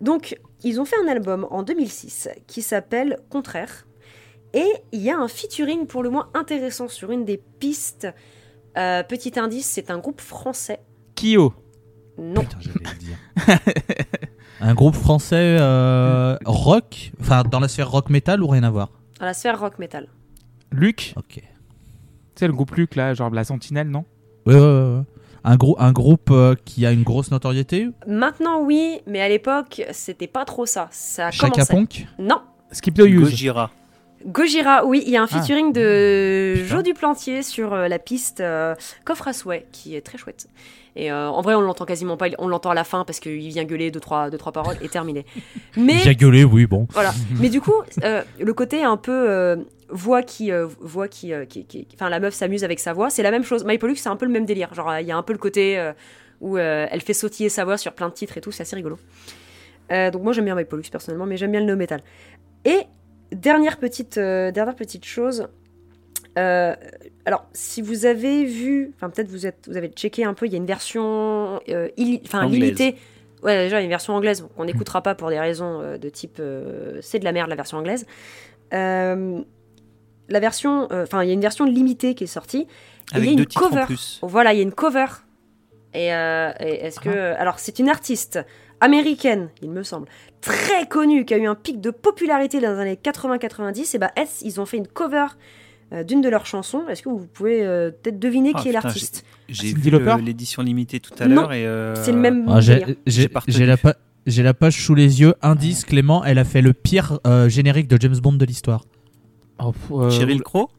Donc, 0.00 0.38
ils 0.62 0.80
ont 0.80 0.84
fait 0.84 0.96
un 1.04 1.08
album 1.08 1.46
en 1.50 1.64
2006 1.64 2.28
qui 2.46 2.62
s'appelle 2.62 3.18
Contraire. 3.30 3.86
Et 4.54 4.70
il 4.92 5.00
y 5.00 5.10
a 5.10 5.18
un 5.18 5.28
featuring 5.28 5.86
pour 5.86 6.02
le 6.02 6.10
moins 6.10 6.30
intéressant 6.34 6.88
sur 6.88 7.10
une 7.10 7.24
des 7.24 7.42
pistes. 7.58 8.06
Euh, 8.76 9.02
petit 9.02 9.38
indice, 9.38 9.66
c'est 9.66 9.90
un 9.90 9.98
groupe 9.98 10.20
français. 10.20 10.80
Kyo. 11.16 11.52
Non, 12.18 12.42
Putain, 12.42 12.58
j'allais 12.60 12.90
le 12.92 12.98
dire. 12.98 13.18
un 14.64 14.74
groupe 14.74 14.94
français 14.94 15.56
euh, 15.60 16.36
rock, 16.44 17.12
enfin 17.20 17.42
dans 17.42 17.60
la 17.60 17.68
sphère 17.68 17.90
rock 17.90 18.08
metal 18.10 18.42
ou 18.42 18.46
rien 18.46 18.62
à 18.62 18.70
voir? 18.70 18.90
Dans 19.20 19.26
la 19.26 19.34
sphère 19.34 19.58
rock 19.60 19.78
metal. 19.78 20.08
Luc? 20.70 21.12
Ok. 21.16 21.34
Tu 21.34 21.42
sais, 22.36 22.46
le 22.46 22.52
groupe 22.52 22.74
Luc, 22.76 22.94
là, 22.96 23.12
genre 23.12 23.30
la 23.30 23.44
Sentinelle, 23.44 23.88
non? 23.90 24.04
Ouais, 24.46 24.54
ouais, 24.54 24.60
ouais. 24.60 25.02
Un, 25.44 25.56
grou- 25.56 25.76
un 25.78 25.92
groupe 25.92 26.30
euh, 26.30 26.54
qui 26.64 26.86
a 26.86 26.92
une 26.92 27.02
grosse 27.02 27.30
notoriété? 27.30 27.88
Maintenant, 28.06 28.60
oui, 28.62 29.00
mais 29.06 29.20
à 29.20 29.28
l'époque, 29.28 29.82
c'était 29.92 30.26
pas 30.28 30.44
trop 30.44 30.64
ça. 30.66 30.88
Ça 30.92 31.26
a 31.26 31.30
Chaka 31.30 31.50
commencé. 31.66 31.72
Ponk 31.72 32.06
Non, 32.18 32.40
Skip 32.70 32.94
the 32.94 33.00
Use. 33.00 33.20
Gojira. 33.30 33.70
Gojira, 34.24 34.84
oui, 34.86 35.02
il 35.04 35.12
y 35.12 35.16
a 35.16 35.22
un 35.22 35.26
Ah. 35.30 35.40
featuring 35.40 35.72
de 35.72 36.54
Putain. 36.54 36.66
Joe 36.68 36.82
Duplantier 36.84 37.42
sur 37.42 37.72
euh, 37.74 37.88
la 37.88 37.98
piste 37.98 38.40
euh, 38.40 38.74
Coffre 39.04 39.26
à 39.28 39.32
souhait, 39.32 39.66
qui 39.72 39.96
est 39.96 40.00
très 40.00 40.16
chouette. 40.16 40.46
Et 40.94 41.10
euh, 41.10 41.28
en 41.30 41.40
vrai, 41.40 41.54
on 41.54 41.60
l'entend 41.62 41.84
quasiment 41.86 42.16
pas, 42.18 42.26
on 42.38 42.48
l'entend 42.48 42.70
à 42.70 42.74
la 42.74 42.84
fin 42.84 43.04
parce 43.04 43.18
qu'il 43.18 43.38
vient 43.48 43.64
gueuler 43.64 43.90
deux 43.90 44.00
trois, 44.00 44.28
deux, 44.28 44.36
trois 44.38 44.52
paroles 44.52 44.76
et 44.82 44.88
terminé. 44.88 45.24
Mais 45.76 46.00
Il 46.02 46.08
a 46.08 46.14
gueulé, 46.14 46.44
oui, 46.44 46.66
bon. 46.66 46.86
voilà. 46.90 47.12
Mais 47.40 47.48
du 47.48 47.60
coup, 47.62 47.72
euh, 48.04 48.22
le 48.38 48.52
côté 48.52 48.82
un 48.84 48.98
peu 48.98 49.30
euh, 49.30 49.56
voix 49.88 50.22
qui, 50.22 50.50
voix 50.80 51.08
qui, 51.08 51.32
qui, 51.48 51.64
qui- 51.64 51.88
enfin 51.94 52.10
la 52.10 52.20
meuf 52.20 52.34
s'amuse 52.34 52.62
avec 52.62 52.78
sa 52.78 52.92
voix, 52.92 53.08
c'est 53.08 53.22
la 53.22 53.30
même 53.30 53.42
chose. 53.44 53.64
My 53.64 53.78
Pollux, 53.78 53.96
c'est 53.96 54.10
un 54.10 54.16
peu 54.16 54.26
le 54.26 54.32
même 54.32 54.44
délire. 54.44 54.74
Genre, 54.74 54.98
il 55.00 55.06
y 55.06 55.12
a 55.12 55.16
un 55.16 55.22
peu 55.22 55.32
le 55.32 55.38
côté 55.38 55.92
où 56.42 56.58
elle 56.58 57.00
fait 57.00 57.14
sautiller 57.14 57.48
sa 57.48 57.64
voix 57.64 57.78
sur 57.78 57.92
plein 57.94 58.08
de 58.08 58.14
titres 58.14 58.36
et 58.36 58.40
tout, 58.42 58.52
c'est 58.52 58.62
assez 58.62 58.76
rigolo. 58.76 58.98
Donc 59.90 60.22
moi 60.22 60.32
j'aime 60.32 60.44
bien 60.46 60.54
My 60.54 60.64
Pollux 60.64 60.84
personnellement, 60.90 61.26
mais 61.26 61.36
j'aime 61.36 61.50
bien 61.52 61.60
le 61.60 61.66
no 61.66 61.76
metal. 61.76 62.00
Et 62.64 62.80
dernière 63.32 63.78
petite, 63.78 64.18
dernière 64.18 64.74
petite 64.76 65.04
chose. 65.04 65.48
Euh, 66.38 66.74
alors, 67.24 67.46
si 67.52 67.82
vous 67.82 68.06
avez 68.06 68.44
vu, 68.44 68.92
enfin 68.96 69.10
peut-être 69.10 69.28
vous 69.28 69.46
êtes, 69.46 69.68
vous 69.68 69.76
avez 69.76 69.88
checké 69.88 70.24
un 70.24 70.34
peu, 70.34 70.46
il 70.46 70.52
y 70.52 70.54
a 70.54 70.58
une 70.58 70.66
version, 70.66 71.60
euh, 71.68 71.88
enfin. 72.24 72.48
Ouais, 72.48 73.64
déjà 73.64 73.78
il 73.78 73.80
y 73.80 73.82
a 73.82 73.84
une 73.84 73.88
version 73.88 74.14
anglaise 74.14 74.46
qu'on 74.56 74.64
n'écoutera 74.64 75.02
pas 75.02 75.16
pour 75.16 75.28
des 75.28 75.40
raisons 75.40 75.80
euh, 75.80 75.98
de 75.98 76.08
type, 76.08 76.36
euh, 76.38 76.98
c'est 77.02 77.18
de 77.18 77.24
la 77.24 77.32
merde 77.32 77.48
la 77.48 77.56
version 77.56 77.78
anglaise. 77.78 78.06
La 80.28 80.40
version, 80.40 80.88
enfin 80.90 81.22
il 81.22 81.26
y 81.26 81.30
a 81.30 81.34
une 81.34 81.40
version 81.40 81.64
limitée 81.64 82.14
qui 82.14 82.24
est 82.24 82.28
sortie. 82.28 82.66
Et 83.14 83.18
il 83.18 83.24
y 83.24 83.28
a 83.28 83.32
Avec 83.32 83.38
une 83.38 83.60
cover. 83.60 83.82
en 83.82 83.86
plus. 83.86 84.20
Voilà, 84.22 84.54
il 84.54 84.56
y 84.56 84.60
a 84.60 84.62
une 84.62 84.72
cover. 84.72 85.06
Et, 85.92 86.06
et 86.06 86.86
est-ce 86.86 87.00
que. 87.00 87.34
Alors, 87.34 87.58
c'est 87.58 87.80
une 87.80 87.90
artiste 87.90 88.38
américaine, 88.80 89.50
il 89.60 89.70
me 89.70 89.82
semble, 89.82 90.08
très 90.40 90.86
connue, 90.86 91.26
qui 91.26 91.34
a 91.34 91.38
eu 91.38 91.46
un 91.46 91.54
pic 91.54 91.80
de 91.80 91.90
popularité 91.90 92.60
dans 92.60 92.72
les 92.72 92.80
années 92.80 92.98
80-90. 93.02 93.94
Et 93.94 93.98
bah, 93.98 94.12
S, 94.16 94.40
ils 94.42 94.60
ont 94.60 94.64
fait 94.64 94.78
une 94.78 94.88
cover 94.88 95.26
d'une 96.04 96.20
de 96.22 96.28
leurs 96.28 96.46
chansons. 96.46 96.82
Est-ce 96.88 97.02
que 97.02 97.08
vous 97.08 97.26
pouvez 97.26 97.64
euh, 97.64 97.90
peut-être 97.90 98.18
deviner 98.18 98.52
Ah, 98.54 98.60
qui 98.62 98.68
est 98.68 98.72
l'artiste? 98.72 99.24
J'ai 99.48 99.74
vu 99.74 99.90
l'édition 100.24 100.62
limitée 100.62 101.00
tout 101.00 101.12
à 101.18 101.26
l'heure 101.26 101.52
et 101.52 101.66
euh, 101.66 101.94
C'est 101.96 102.12
le 102.12 102.18
même. 102.18 102.46
Ah, 102.48 102.60
j'ai- 102.60 102.96
J'ai 103.06 103.28
pas 103.28 103.42
j'ai 103.46 103.66
la, 103.66 103.76
pa- 103.76 103.96
j'ai 104.26 104.42
la 104.42 104.54
page 104.54 104.80
sous 104.82 104.94
les 104.94 105.20
yeux. 105.20 105.34
Indice, 105.42 105.84
Clément, 105.84 106.24
elle 106.24 106.38
a 106.38 106.44
fait 106.44 106.62
le 106.62 106.72
pire 106.72 107.18
euh, 107.26 107.48
générique 107.48 107.88
de 107.88 107.98
James 108.00 108.16
Bond 108.22 108.32
de 108.34 108.44
l'histoire. 108.46 108.84
Oh, 109.58 109.72
euh, 109.92 110.10
Cheryl 110.10 110.42
Crow? 110.42 110.70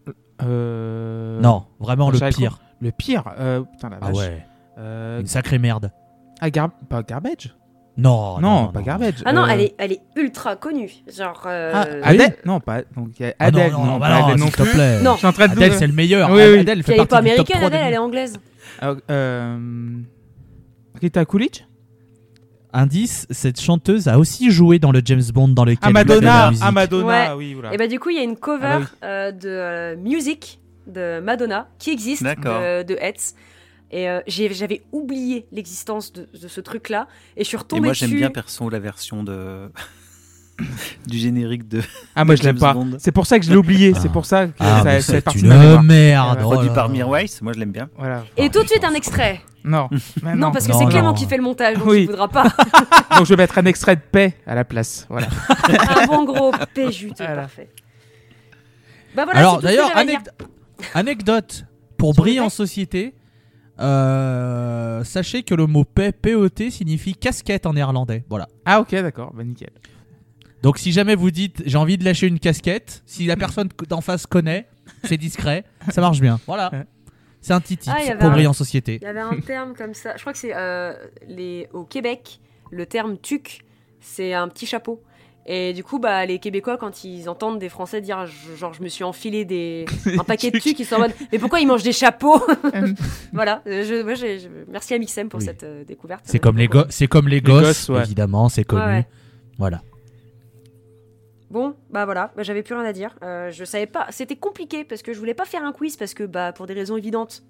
euh, 0.42 1.40
Non, 1.42 1.66
vraiment 1.80 2.10
le 2.10 2.20
pire. 2.30 2.60
Le 2.82 2.92
pire 2.92 3.24
euh, 3.40 3.62
Putain, 3.62 3.90
la 3.90 3.98
Ah 4.02 4.08
vache. 4.12 4.16
ouais, 4.18 4.46
Euh, 4.78 5.20
une 5.22 5.28
sacrée 5.28 5.60
merde. 5.60 5.92
ah, 6.42 6.50
Gar- 6.50 6.72
pas 6.90 7.04
Garbage? 7.04 7.56
Non, 7.96 8.40
non, 8.40 8.70
pas 8.70 8.82
Garbage. 8.82 9.22
Ah 9.24 9.34
non, 9.34 9.44
Euh, 9.44 9.48
elle 9.52 9.62
est, 9.62 9.76
elle 9.78 9.92
est 9.92 10.02
ultra 10.16 10.56
connue. 10.56 10.90
Genre. 11.16 11.44
euh, 11.46 11.72
Ah, 11.74 11.86
oui. 11.92 12.00
Adèle 12.04 12.38
Non, 12.44 12.60
pas. 12.60 12.82
Donc, 12.96 13.10
Ah 13.22 13.32
Adèle. 13.46 13.72
non, 13.72 13.80
non, 13.80 13.86
non, 13.86 14.00
pas 14.00 14.10
bah 14.10 14.20
non, 14.20 14.26
Adèle 14.26 14.40
non 14.40 14.46
s'il 14.48 14.56
te 14.56 14.62
plus. 14.64 14.72
plaît. 14.72 15.02
Non. 15.02 15.14
Je 15.14 15.18
suis 15.20 15.28
en 15.28 15.32
train 15.34 15.48
de. 15.48 15.52
Adèle, 15.52 15.74
c'est 15.74 15.88
le 15.88 15.94
meilleur. 15.94 16.32
Oui, 16.32 16.42
oui. 16.54 16.60
Adèle 16.60 16.82
fait 16.84 16.94
elle 16.94 17.02
est 17.02 17.06
pas 17.06 17.18
américaine, 17.20 17.58
3 17.58 17.70
des 17.70 17.76
Adèle, 17.76 17.88
elle 17.88 17.94
est 17.94 17.98
anglaise. 18.00 18.40
Euh, 18.82 18.96
euh, 19.12 19.58
Rita 21.00 21.26
Coolidge 21.26 21.62
Indice, 22.76 23.28
cette 23.30 23.62
chanteuse 23.62 24.08
a 24.08 24.18
aussi 24.18 24.50
joué 24.50 24.80
dans 24.80 24.92
le 24.92 25.02
James 25.06 25.22
Bond 25.32 25.50
dans 25.50 25.64
lequel 25.64 25.80
Ah, 25.84 25.92
Madonna. 25.92 26.52
Ah, 26.60 26.72
Madonna, 26.72 27.06
Ouais. 27.06 27.38
oui, 27.38 27.54
voilà. 27.54 27.72
Et 27.74 27.78
bah, 27.78 27.86
du 27.88 28.00
coup, 28.00 28.10
il 28.10 28.16
y 28.18 28.20
a 28.20 28.24
une 28.24 28.36
cover 28.38 28.66
Ah 28.66 28.80
bah 28.80 29.08
euh, 29.08 29.32
de 29.32 29.48
euh, 29.48 29.96
Music 29.98 30.60
de 30.88 31.20
Madonna 31.20 31.68
qui 31.78 31.92
existe 31.92 32.24
de, 32.24 32.82
de 32.84 32.96
Hetz. 33.00 33.36
Et 33.96 34.10
euh, 34.10 34.22
j'avais 34.28 34.82
oublié 34.92 35.46
l'existence 35.52 36.12
de, 36.12 36.28
de 36.42 36.48
ce 36.48 36.60
truc-là. 36.62 37.08
Et 37.38 37.44
je 37.44 37.48
suis 37.48 37.56
Et 37.56 37.60
retombée 37.60 37.82
moi 37.90 37.94
j'aime 37.94 38.10
bien 38.10 38.32
perso 38.32 38.68
la 38.68 38.80
version 38.80 39.24
de 39.24 39.70
du 41.06 41.18
générique 41.20 41.68
de 41.68 41.82
Ah, 42.16 42.26
moi, 42.26 42.36
je 42.36 42.42
l'aime 42.42 42.58
pas. 42.58 42.76
C'est 42.98 43.12
pour 43.12 43.28
ça 43.28 43.38
que 43.38 43.46
je 43.46 43.52
l'ai 43.52 43.56
oublié. 43.56 43.94
Ah. 43.96 44.00
C'est 44.02 44.12
pour 44.12 44.26
ça 44.26 44.48
que 44.48 44.54
Ah, 44.60 44.82
ça, 44.84 45.00
ça 45.22 45.32
une 45.36 45.42
de 45.44 45.78
merde. 45.84 46.38
oh 46.40 46.42
produit 46.42 46.70
par. 46.70 46.90
Mirwais. 46.90 47.28
Moi 47.44 47.54
je 47.54 47.60
l'aime 47.60 47.72
bien. 47.72 47.88
Voilà. 47.96 48.24
Et 48.36 48.46
Ah, 48.46 48.50
tout 48.50 48.64
de 48.64 48.68
suite 48.68 48.84
un 48.84 48.96
extrait. 48.96 49.42
Non. 49.64 49.90
Mais 50.24 50.34
Non, 50.36 50.52
parce 50.52 50.66
que 50.66 50.72
Non, 50.72 50.80
c'est 50.80 50.84
non. 50.86 50.90
Clément 50.90 51.14
qui 51.14 51.28
fait 51.28 51.38
le 51.38 51.44
montage, 51.44 51.78
donc 51.78 51.88
Oui. 51.88 52.02
il 52.02 52.08
voudra 52.08 52.28
pas. 52.28 52.44
Donc, 53.16 53.26
je 53.28 53.30
vais 53.30 53.38
mettre 53.44 53.60
un 53.60 53.66
extrait 53.66 53.96
de 53.96 54.02
paix 54.02 54.36
à 54.48 54.56
la 54.56 54.66
place. 54.66 55.06
Voilà. 55.08 55.28
un 56.02 56.08
bon 56.08 56.24
gros 56.26 56.52
péjuteux, 56.74 57.24
Voilà. 57.24 57.42
parfait. 57.44 57.70
Bah 59.16 59.26
voilà, 59.26 59.40
Alors 59.40 59.62
d'ailleurs, 59.62 59.92
anecdote, 60.96 61.66
pour 61.98 62.14
briller 62.16 62.40
en 62.40 62.50
société, 62.50 63.14
euh, 63.80 65.04
sachez 65.04 65.44
que 65.44 65.56
le 65.56 65.66
mot 65.68 65.84
P, 65.86 66.12
POT 66.12 66.70
signifie 66.70 67.16
casquette 67.16 67.66
en 67.66 67.74
néerlandais. 67.74 68.24
Voilà. 68.30 68.48
Ah, 68.66 68.80
ok, 68.80 68.92
d'accord. 68.92 69.34
Bah, 69.34 69.44
nickel. 69.44 69.72
Donc 70.62 70.78
si 70.78 70.92
jamais 70.94 71.16
vous 71.16 71.32
dites 71.32 71.62
j'ai 71.66 71.78
envie 71.78 71.98
de 71.98 72.06
lâcher 72.06 72.28
une 72.28 72.40
casquette, 72.40 73.04
si 73.06 73.26
la 73.26 73.36
personne 73.36 73.70
d'en 73.90 74.02
face 74.02 74.26
connaît, 74.26 74.68
c'est 75.04 75.18
discret, 75.18 75.66
ça 75.90 76.00
marche 76.02 76.22
bien. 76.22 76.40
Voilà. 76.48 76.72
C'est 77.42 77.52
un 77.54 77.60
petit 77.60 77.76
tip 77.76 77.92
Ah, 77.94 78.16
pour 78.16 78.30
un- 78.30 78.32
briller 78.32 78.48
en 78.48 78.54
société. 78.54 79.00
Il 79.02 79.04
y 79.04 79.08
avait 79.08 79.20
un 79.20 79.38
terme 79.42 79.74
comme 79.76 79.94
ça. 79.94 80.14
Je 80.16 80.22
crois 80.22 80.32
que 80.32 80.40
c'est 80.40 80.56
euh, 80.56 80.94
les... 81.28 81.68
au 81.74 81.84
Québec, 81.84 82.40
le 82.72 82.86
terme 82.86 83.18
tuc, 83.18 83.66
c'est 84.00 84.34
un 84.34 84.48
petit 84.48 84.66
chapeau. 84.66 85.04
Et 85.46 85.74
du 85.74 85.84
coup, 85.84 86.00
bah, 86.00 86.26
les 86.26 86.40
Québécois, 86.40 86.78
quand 86.78 87.04
ils 87.04 87.28
entendent 87.28 87.60
des 87.60 87.68
Français 87.68 88.00
dire 88.00 88.26
genre 88.58 88.74
je 88.74 88.82
me 88.82 88.88
suis 88.88 89.04
enfilé 89.04 89.44
des... 89.44 89.86
un 90.18 90.24
paquet 90.24 90.52
de 90.52 90.58
tucs, 90.60 90.80
ils 90.80 90.86
sont 90.86 90.96
en 90.96 91.00
mode 91.00 91.12
mais 91.34 91.38
pourquoi 91.40 91.60
ils 91.60 91.68
mangent 91.68 91.84
des 91.84 91.92
chapeaux 91.92 92.42
Voilà. 93.34 93.62
euh, 93.68 93.84
Je, 93.84 94.04
moi, 94.04 94.14
je- 94.16 94.48
Merci 94.72 94.94
à 94.94 95.00
Mixem 95.00 95.28
pour 95.28 95.40
Oui. 95.42 95.46
cette 95.46 95.64
euh, 95.64 95.84
découverte. 95.84 96.22
C'est 96.24 96.40
comme 96.40 96.58
les 96.58 96.68
go- 96.70 96.86
c'est 96.90 97.08
comme 97.08 97.28
les, 97.28 97.42
gosses, 97.42 97.62
gosses, 97.62 97.90
ouais. 97.90 98.04
évidemment, 98.04 98.48
c'est 98.48 98.64
connu. 98.64 98.82
Ouais, 98.84 98.88
ouais. 98.88 99.08
Voilà. 99.58 99.82
Bon, 101.50 101.76
bah 101.92 102.06
voilà, 102.06 102.32
bah, 102.36 102.42
j'avais 102.44 102.64
plus 102.64 102.74
rien 102.74 102.86
à 102.86 102.94
dire. 102.94 103.16
Euh, 103.22 103.52
je 103.52 103.64
savais 103.64 103.86
pas, 103.86 104.08
c'était 104.10 104.36
compliqué 104.36 104.84
parce 104.84 105.04
que 105.04 105.14
je 105.14 105.20
voulais 105.20 105.36
pas 105.36 105.46
faire 105.46 105.64
un 105.64 105.72
quiz 105.72 105.98
parce 105.98 106.14
que 106.16 106.24
bah 106.24 106.52
pour 106.52 106.66
des 106.66 106.74
raisons 106.74 106.98
évidentes. 106.98 107.44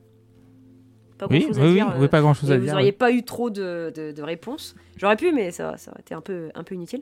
Pas 1.17 1.27
Oui, 1.29 1.39
grand 1.39 1.47
chose 1.49 1.59
oui, 1.59 1.63
à 1.63 1.67
oui, 1.67 1.73
dire. 1.75 1.93
oui, 1.99 2.05
euh, 2.05 2.07
pas 2.09 2.19
grand 2.21 2.33
chose 2.33 2.51
à 2.51 2.57
vous 2.57 2.63
dire. 2.65 2.73
n'auriez 2.73 2.87
ouais. 2.87 2.91
pas 2.91 3.11
eu 3.11 3.23
trop 3.23 3.49
de, 3.49 3.93
de- 3.95 4.11
de 4.11 4.21
réponses. 4.23 4.75
J'aurais 4.97 5.15
pu, 5.15 5.31
mais 5.31 5.51
ça, 5.51 5.77
ça 5.77 5.91
aurait 5.91 6.01
été 6.01 6.13
un 6.15 6.21
peu, 6.21 6.49
un 6.55 6.63
peu 6.63 6.75
inutile. 6.75 7.01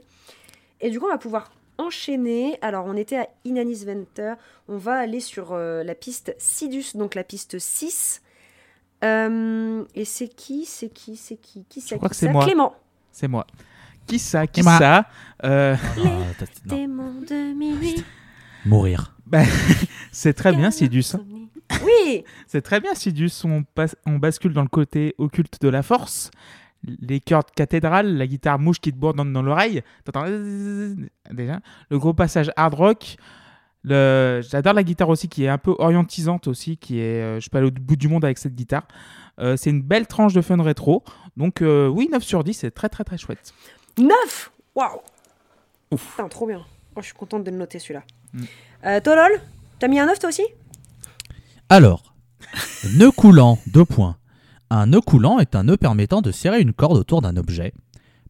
Et 0.82 0.90
du 0.90 1.00
coup, 1.00 1.06
on 1.06 1.10
va 1.12 1.18
pouvoir 1.18 1.52
enchaîner. 1.78 2.58
Alors, 2.62 2.86
on 2.86 2.96
était 2.96 3.18
à 3.18 3.28
Inanis 3.46 3.86
Venter. 3.86 4.34
On 4.68 4.78
va 4.78 4.96
aller 4.96 5.20
sur 5.20 5.54
euh, 5.54 5.84
la 5.84 5.96
piste 5.96 6.36
Sidus, 6.38 6.96
donc 6.96 7.16
la 7.16 7.24
piste 7.24 7.58
6. 7.60 8.22
Euh, 9.04 9.84
et 9.96 10.06
c'est 10.06 10.28
qui 10.28 10.66
C'est 10.66 10.90
qui 10.90 11.16
C'est 11.18 11.38
qui 11.38 11.66
Qui 11.70 11.82
c'est 11.82 11.98
crois 11.98 12.10
qui 12.10 12.14
que 12.14 12.16
c'est 12.18 12.32
moi. 12.32 12.46
Clément. 12.46 12.76
C'est 13.12 13.28
moi. 13.28 13.48
Qui 14.08 14.20
ça 14.20 14.46
Qui 14.48 14.60
Emma. 14.62 14.78
ça 14.78 15.06
Euh, 15.44 15.76
Ah, 15.82 15.98
t'as- 16.38 16.46
non. 16.66 16.76
Démon 16.76 17.14
de 17.22 17.54
minuit. 17.54 18.04
Mourir. 18.66 19.16
C'est 20.12 20.34
très 20.34 20.52
bien, 20.54 20.72
Sidus. 20.72 21.16
Oui 21.84 22.26
C'est 22.48 22.62
très 22.62 22.80
bien, 22.82 22.94
Sidus. 22.94 23.32
On, 23.46 23.64
passe- 23.64 23.96
on 24.06 24.18
bascule 24.18 24.54
dans 24.54 24.62
le 24.62 24.68
côté 24.68 25.16
occulte 25.18 25.62
de 25.62 25.70
la 25.70 25.82
force. 25.84 26.32
Les 26.84 27.20
cordes 27.20 27.52
cathédrales, 27.56 28.18
la 28.18 28.26
guitare 28.26 28.58
mouche 28.58 28.80
qui 28.80 28.92
te 28.92 28.98
bourde 28.98 29.18
dans, 29.18 29.42
l'oreille. 29.42 29.84
T'entends 30.04 30.26
déjà. 31.32 31.60
Le 31.90 32.00
gros 32.00 32.14
passage 32.14 32.52
hard 32.56 32.74
rock. 32.74 33.18
Le... 33.84 34.42
J'adore 34.48 34.74
la 34.74 34.84
guitare 34.84 35.10
aussi 35.10 35.28
qui 35.28 35.44
est 35.44 35.50
un 35.50 35.58
peu 35.58 35.76
orientisante 35.78 36.48
aussi, 36.48 36.78
qui 36.78 37.00
est, 37.00 37.22
euh, 37.22 37.40
je 37.40 37.50
peux 37.50 37.58
aller 37.58 37.68
au 37.68 37.72
bout 37.72 37.96
du 37.96 38.08
monde 38.08 38.26
avec 38.26 38.38
cette 38.38 38.56
guitare. 38.56 38.88
Euh, 39.40 39.58
c'est 39.58 39.70
une 39.70 39.82
belle 39.82 40.08
tranche 40.08 40.34
de 40.34 40.42
fun 40.42 40.62
rétro. 40.62 41.04
Donc 41.38 41.62
euh, 41.62 41.88
oui, 41.88 42.10
9 42.12 42.24
sur 42.24 42.44
10, 42.44 42.54
c'est 42.54 42.72
très 42.72 42.90
très 42.90 43.04
très 43.04 43.18
chouette. 43.18 43.54
9 43.98 44.52
Waouh 44.76 45.00
Ouf. 45.92 46.12
Putain, 46.12 46.30
trop 46.30 46.48
bien. 46.48 46.64
Oh, 46.96 47.02
je 47.02 47.06
suis 47.06 47.14
contente 47.14 47.44
de 47.44 47.52
le 47.52 47.58
noter 47.58 47.80
celui-là. 47.80 48.04
Mm. 48.34 48.44
Euh, 48.86 49.00
Tolol, 49.02 49.42
t'as 49.80 49.88
mis 49.88 50.00
un 50.00 50.06
9 50.06 50.20
toi 50.20 50.30
aussi? 50.30 50.46
Alors, 51.70 52.14
nœud 52.98 53.12
coulant, 53.12 53.58
deux 53.68 53.86
points. 53.86 54.18
Un 54.74 54.86
nœud 54.86 55.02
coulant 55.02 55.40
est 55.40 55.54
un 55.56 55.66
nœud 55.66 55.76
permettant 55.76 56.22
de 56.22 56.32
serrer 56.32 56.62
une 56.62 56.72
corde 56.72 56.98
autour 56.98 57.22
d'un 57.22 57.36
objet. 57.36 57.74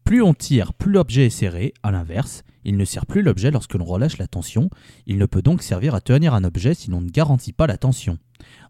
Plus 0.03 0.23
on 0.23 0.33
tire, 0.33 0.73
plus 0.73 0.91
l'objet 0.91 1.27
est 1.27 1.29
serré. 1.29 1.71
À 1.83 1.91
l'inverse, 1.91 2.41
il 2.63 2.77
ne 2.77 2.83
serre 2.83 3.05
plus 3.05 3.21
l'objet 3.21 3.51
lorsque 3.51 3.75
l'on 3.75 3.85
relâche 3.85 4.17
la 4.17 4.25
tension. 4.25 4.71
Il 5.05 5.19
ne 5.19 5.27
peut 5.27 5.43
donc 5.43 5.61
servir 5.61 5.93
à 5.93 6.01
tenir 6.01 6.33
un 6.33 6.43
objet 6.43 6.73
si 6.73 6.89
l'on 6.89 6.99
ne 6.99 7.11
garantit 7.11 7.53
pas 7.53 7.67
la 7.67 7.77
tension. 7.77 8.17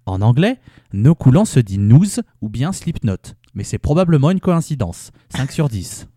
En 0.05 0.21
anglais, 0.21 0.59
nœud 0.91 1.13
coulant 1.13 1.45
se 1.45 1.61
dit 1.61 1.77
noose 1.77 2.23
ou 2.41 2.49
bien 2.49 2.73
slipknot. 2.73 3.35
Mais 3.53 3.63
c'est 3.63 3.77
probablement 3.77 4.31
une 4.31 4.41
coïncidence. 4.41 5.11
5 5.29 5.49
sur 5.53 5.69
10. 5.69 6.09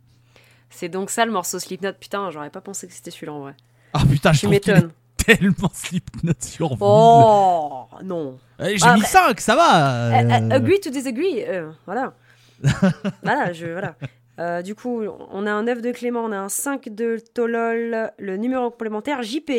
C'est 0.71 0.89
donc 0.89 1.09
ça 1.09 1.25
le 1.25 1.31
morceau 1.31 1.61
Slipknot. 1.61 1.93
Putain, 2.01 2.33
j'aurais 2.33 2.51
pas 2.51 2.63
pensé 2.63 2.89
que 2.89 2.93
c'était 2.93 3.13
celui-là 3.13 3.33
en 3.33 3.41
vrai. 3.43 3.55
Ah 3.93 4.05
putain, 4.05 4.33
je 4.33 4.47
est 4.47 4.51
m'étonnes. 4.51 4.91
Tellement 5.27 5.71
slipknot 5.73 6.33
sur. 6.41 6.77
Oh 6.81 7.87
non. 8.03 8.39
Eh, 8.61 8.77
J'ai 8.79 8.93
mis 8.95 9.01
bah- 9.01 9.07
5, 9.07 9.41
ça 9.41 9.57
va 9.57 10.11
Euh, 10.11 10.13
euh. 10.13 10.31
euh, 10.31 10.51
agree 10.51 10.81
to 10.81 10.91
disagree. 10.91 11.43
euh, 11.47 11.71
voilà. 11.87 12.15
voilà, 13.23 13.53
je, 13.53 13.67
voilà. 13.67 13.95
Euh, 14.41 14.63
du 14.63 14.75
coup, 14.75 15.03
on 15.31 15.47
a 15.47 15.53
un 15.53 15.63
9 15.65 15.81
de 15.83 15.93
Clément, 15.93 16.21
on 16.25 16.33
a 16.33 16.39
un 16.39 16.49
5 16.49 16.89
de 16.89 17.19
Tolol, 17.35 18.11
le 18.19 18.37
numéro 18.37 18.71
complémentaire 18.71 19.23
JP. 19.23 19.51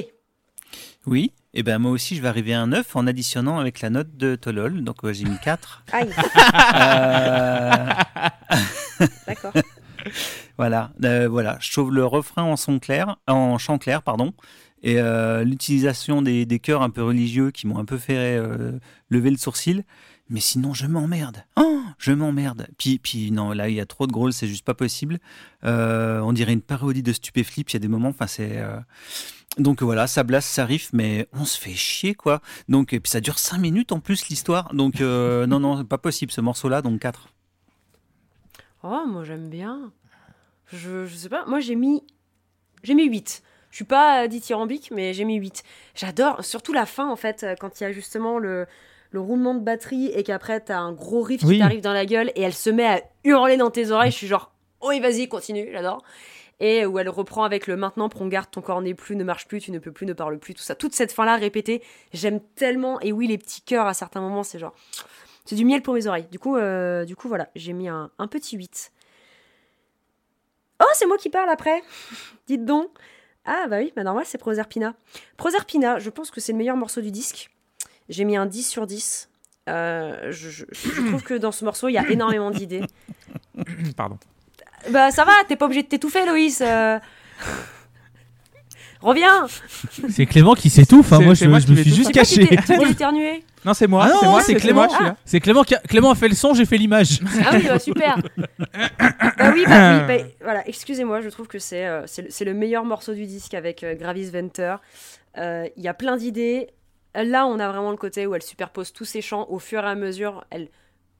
Oui, 1.05 1.31
et 1.53 1.61
ben 1.63 1.77
moi 1.77 1.91
aussi 1.91 2.15
je 2.15 2.21
vais 2.21 2.27
arriver 2.27 2.53
à 2.55 2.61
un 2.61 2.67
9 2.67 2.95
en 2.95 3.05
additionnant 3.07 3.59
avec 3.59 3.79
la 3.81 3.89
note 3.89 4.17
de 4.17 4.35
Tolol, 4.35 4.83
donc 4.83 4.97
euh, 5.05 5.13
j'ai 5.13 5.23
mis 5.25 5.37
4. 5.37 5.83
Aïe, 5.93 6.09
Euh, 6.75 7.85
d'accord. 9.27 9.53
voilà, 10.57 10.91
euh, 11.03 11.27
voilà, 11.29 11.57
je 11.61 11.71
trouve 11.71 11.93
le 11.93 12.05
refrain 12.05 12.43
en 12.43 12.55
son 12.57 12.79
clair, 12.79 13.17
en 13.27 13.57
chant 13.57 13.77
clair, 13.77 14.01
pardon, 14.01 14.33
et 14.85 15.01
euh, 15.01 15.43
l'utilisation 15.43 16.21
des, 16.21 16.45
des 16.45 16.59
chœurs 16.59 16.83
un 16.83 16.89
peu 16.89 17.03
religieux 17.03 17.51
qui 17.51 17.67
m'ont 17.67 17.79
un 17.79 17.85
peu 17.85 17.97
fait 17.97 18.37
euh, 18.37 18.79
lever 19.09 19.31
le 19.31 19.37
sourcil. 19.37 19.83
Mais 20.29 20.39
sinon, 20.39 20.73
je 20.73 20.87
m'emmerde. 20.87 21.43
Oh, 21.55 21.81
je 21.97 22.11
m'emmerde. 22.11 22.67
Puis, 22.77 22.97
puis 22.97 23.31
non, 23.31 23.51
là, 23.51 23.67
il 23.67 23.75
y 23.75 23.81
a 23.81 23.85
trop 23.85 24.07
de 24.07 24.11
grôles, 24.11 24.31
c'est 24.31 24.47
juste 24.47 24.63
pas 24.63 24.73
possible. 24.73 25.19
Euh, 25.63 26.19
on 26.21 26.33
dirait 26.33 26.53
une 26.53 26.61
parodie 26.61 27.03
de 27.03 27.13
Stupéflip. 27.13 27.69
Il 27.69 27.73
y 27.73 27.77
a 27.77 27.79
des 27.79 27.87
moments, 27.87 28.09
enfin, 28.09 28.27
c'est. 28.27 28.63
Donc 29.57 29.81
voilà, 29.81 30.05
ça 30.05 30.23
blasse, 30.23 30.45
ça 30.45 30.65
riff, 30.65 30.91
mais 30.93 31.27
on 31.31 31.45
se 31.45 31.59
fait 31.59 31.73
chier, 31.73 32.13
quoi. 32.13 32.41
Donc, 32.67 32.93
et 32.93 32.99
puis 32.99 33.09
ça 33.09 33.21
dure 33.21 33.39
5 33.39 33.57
minutes 33.57 33.91
en 33.91 33.99
plus, 33.99 34.27
l'histoire. 34.29 34.73
Donc, 34.73 35.01
euh, 35.01 35.47
non, 35.47 35.59
non, 35.59 35.83
pas 35.85 35.97
possible 35.97 36.31
ce 36.31 36.41
morceau-là, 36.41 36.81
donc 36.81 36.99
4. 36.99 37.29
Oh, 38.83 39.03
moi 39.07 39.23
j'aime 39.23 39.49
bien. 39.49 39.91
Je, 40.67 41.07
je 41.07 41.15
sais 41.15 41.29
pas, 41.29 41.45
moi 41.45 41.59
j'ai 41.59 41.75
mis 41.75 42.03
j'ai 42.83 42.93
mis 42.93 43.07
8. 43.07 43.41
Je 43.75 43.79
suis 43.79 43.83
pas 43.83 44.25
dithyrambique, 44.29 44.89
mais 44.91 45.13
j'ai 45.13 45.25
mis 45.25 45.35
8. 45.35 45.61
J'adore, 45.95 46.45
surtout 46.45 46.71
la 46.71 46.85
fin 46.85 47.09
en 47.09 47.17
fait, 47.17 47.43
euh, 47.43 47.55
quand 47.59 47.81
il 47.81 47.83
y 47.83 47.85
a 47.85 47.91
justement 47.91 48.39
le, 48.39 48.67
le 49.11 49.19
roulement 49.19 49.53
de 49.53 49.59
batterie 49.59 50.05
et 50.15 50.23
qu'après 50.23 50.61
t'as 50.61 50.77
un 50.77 50.93
gros 50.93 51.21
riff 51.21 51.43
Oui. 51.43 51.55
qui 51.55 51.59
t'arrive 51.59 51.81
dans 51.81 51.91
la 51.91 52.05
gueule 52.05 52.31
et 52.35 52.41
elle 52.43 52.53
se 52.53 52.69
met 52.69 52.85
à 52.87 53.01
hurler 53.25 53.57
dans 53.57 53.69
tes 53.71 53.91
oreilles. 53.91 54.11
Je 54.11 54.15
suis 54.15 54.27
genre, 54.27 54.53
oui, 54.81 55.01
vas-y, 55.01 55.27
continue, 55.27 55.67
j'adore. 55.73 56.05
Et 56.61 56.85
où 56.85 56.99
elle 56.99 57.09
reprend 57.09 57.43
avec 57.43 57.67
le 57.67 57.75
maintenant, 57.75 58.07
prends 58.07 58.25
garde, 58.27 58.49
ton 58.49 58.61
corps 58.61 58.79
n'est 58.81 58.93
plus, 58.93 59.17
ne 59.17 59.25
marche 59.25 59.45
plus, 59.45 59.59
tu 59.59 59.73
ne 59.73 59.79
peux 59.79 59.91
plus, 59.91 60.05
ne 60.05 60.13
parle 60.13 60.39
plus, 60.39 60.53
tout 60.53 60.63
ça. 60.63 60.73
Toute 60.73 60.95
cette 60.95 61.11
fin-là 61.11 61.35
répétée, 61.35 61.83
j'aime 62.13 62.39
tellement. 62.55 63.01
Et 63.01 63.11
oui, 63.11 63.27
les 63.27 63.37
petits 63.37 63.59
cœurs 63.61 63.87
à 63.87 63.93
certains 63.93 64.21
moments, 64.21 64.43
c'est 64.43 64.57
genre. 64.57 64.73
C'est 65.43 65.55
du 65.55 65.65
miel 65.65 65.81
pour 65.81 65.95
mes 65.95 66.07
oreilles. 66.07 66.27
Du 66.31 66.39
coup, 66.39 66.55
euh, 66.55 67.03
du 67.03 67.17
coup 67.17 67.27
voilà, 67.27 67.49
j'ai 67.57 67.73
mis 67.73 67.89
un, 67.89 68.09
un 68.19 68.27
petit 68.27 68.55
8. 68.55 68.93
Oh, 70.81 70.85
c'est 70.93 71.05
moi 71.07 71.17
qui 71.17 71.29
parle 71.29 71.49
après 71.49 71.81
Dites 72.47 72.63
donc 72.63 72.89
Ah, 73.45 73.67
bah 73.69 73.77
oui, 73.79 73.93
bah 73.95 74.03
normal, 74.03 74.23
c'est 74.25 74.37
Proserpina. 74.37 74.95
Proserpina, 75.37 75.99
je 75.99 76.09
pense 76.09 76.31
que 76.31 76.41
c'est 76.41 76.51
le 76.51 76.57
meilleur 76.57 76.77
morceau 76.77 77.01
du 77.01 77.11
disque. 77.11 77.49
J'ai 78.09 78.23
mis 78.23 78.37
un 78.37 78.45
10 78.45 78.63
sur 78.67 78.87
10. 78.87 79.29
Euh, 79.69 80.31
je, 80.31 80.49
je- 80.49 80.65
je 80.71 81.07
trouve 81.07 81.23
que 81.23 81.33
dans 81.33 81.51
ce 81.51 81.65
morceau, 81.65 81.87
il 81.87 81.93
y 81.93 81.97
a 81.97 82.07
énormément 82.09 82.51
d'idées. 82.51 82.81
Pardon. 83.97 84.17
Bah 84.91 85.09
ça 85.11 85.25
va, 85.25 85.31
t'es 85.47 85.55
pas 85.55 85.65
obligé 85.65 85.81
de 85.83 85.87
t'étouffer, 85.87 86.25
Loïs. 86.25 86.61
euh. 86.61 86.99
Reviens 89.05 89.45
C'est 90.09 90.25
Clément 90.25 90.55
qui 90.55 90.69
s'étouffe, 90.71 91.13
hein. 91.13 91.19
Moi 91.19 91.33
je, 91.35 91.45
moi 91.45 91.59
je 91.59 91.67
me 91.71 91.75
suis 91.75 91.93
juste 91.93 92.11
caché. 92.11 92.47
t'es 92.47 92.89
éternué 92.89 93.43
Non, 93.63 93.73
c'est 93.75 93.85
moi. 93.87 94.05
Ah 94.07 94.09
non, 94.09 94.19
c'est 94.19 94.27
moi, 94.27 94.41
c'est 94.41 94.55
Clément. 94.55 94.87
moi. 94.87 95.15
C'est 95.25 95.39
Clément 95.39 95.63
qui 95.63 95.75
a, 95.75 95.79
Clément 95.79 96.09
a 96.09 96.15
fait 96.15 96.27
le 96.27 96.33
son, 96.35 96.53
j'ai 96.55 96.65
fait 96.65 96.77
l'image. 96.77 97.19
Ah 97.45 97.51
oui, 97.53 97.65
bah 97.67 97.77
super. 97.79 98.17
bah 98.37 99.51
oui, 99.53 99.63
bah 99.67 99.99
oui, 100.07 100.07
bah, 100.07 100.17
voilà, 100.41 100.67
excusez-moi, 100.67 101.21
je 101.21 101.29
trouve 101.29 101.47
que 101.47 101.59
c'est 101.59 101.85
euh, 101.85 102.03
c'est 102.07 102.23
le, 102.23 102.27
c'est 102.31 102.45
le 102.45 102.53
meilleur 102.55 102.83
morceau 102.83 103.13
du 103.13 103.25
disque 103.27 103.53
avec 103.53 103.83
euh, 103.83 103.93
Gravis 103.95 104.31
Venter. 104.31 104.75
Euh, 105.37 105.67
Il 105.77 105.83
y 105.83 105.87
a 105.87 105.93
plein 105.93 106.17
d'idées. 106.17 106.69
Là, 107.13 107.45
on 107.45 107.59
a 107.59 107.69
vraiment 107.69 107.91
le 107.91 107.97
côté 107.97 108.25
où 108.27 108.33
elle 108.35 108.41
superpose 108.41 108.91
tous 108.91 109.05
ses 109.05 109.21
chants 109.21 109.45
au 109.49 109.59
fur 109.59 109.83
et 109.83 109.87
à 109.87 109.95
mesure. 109.95 110.43
Elle 110.49 110.67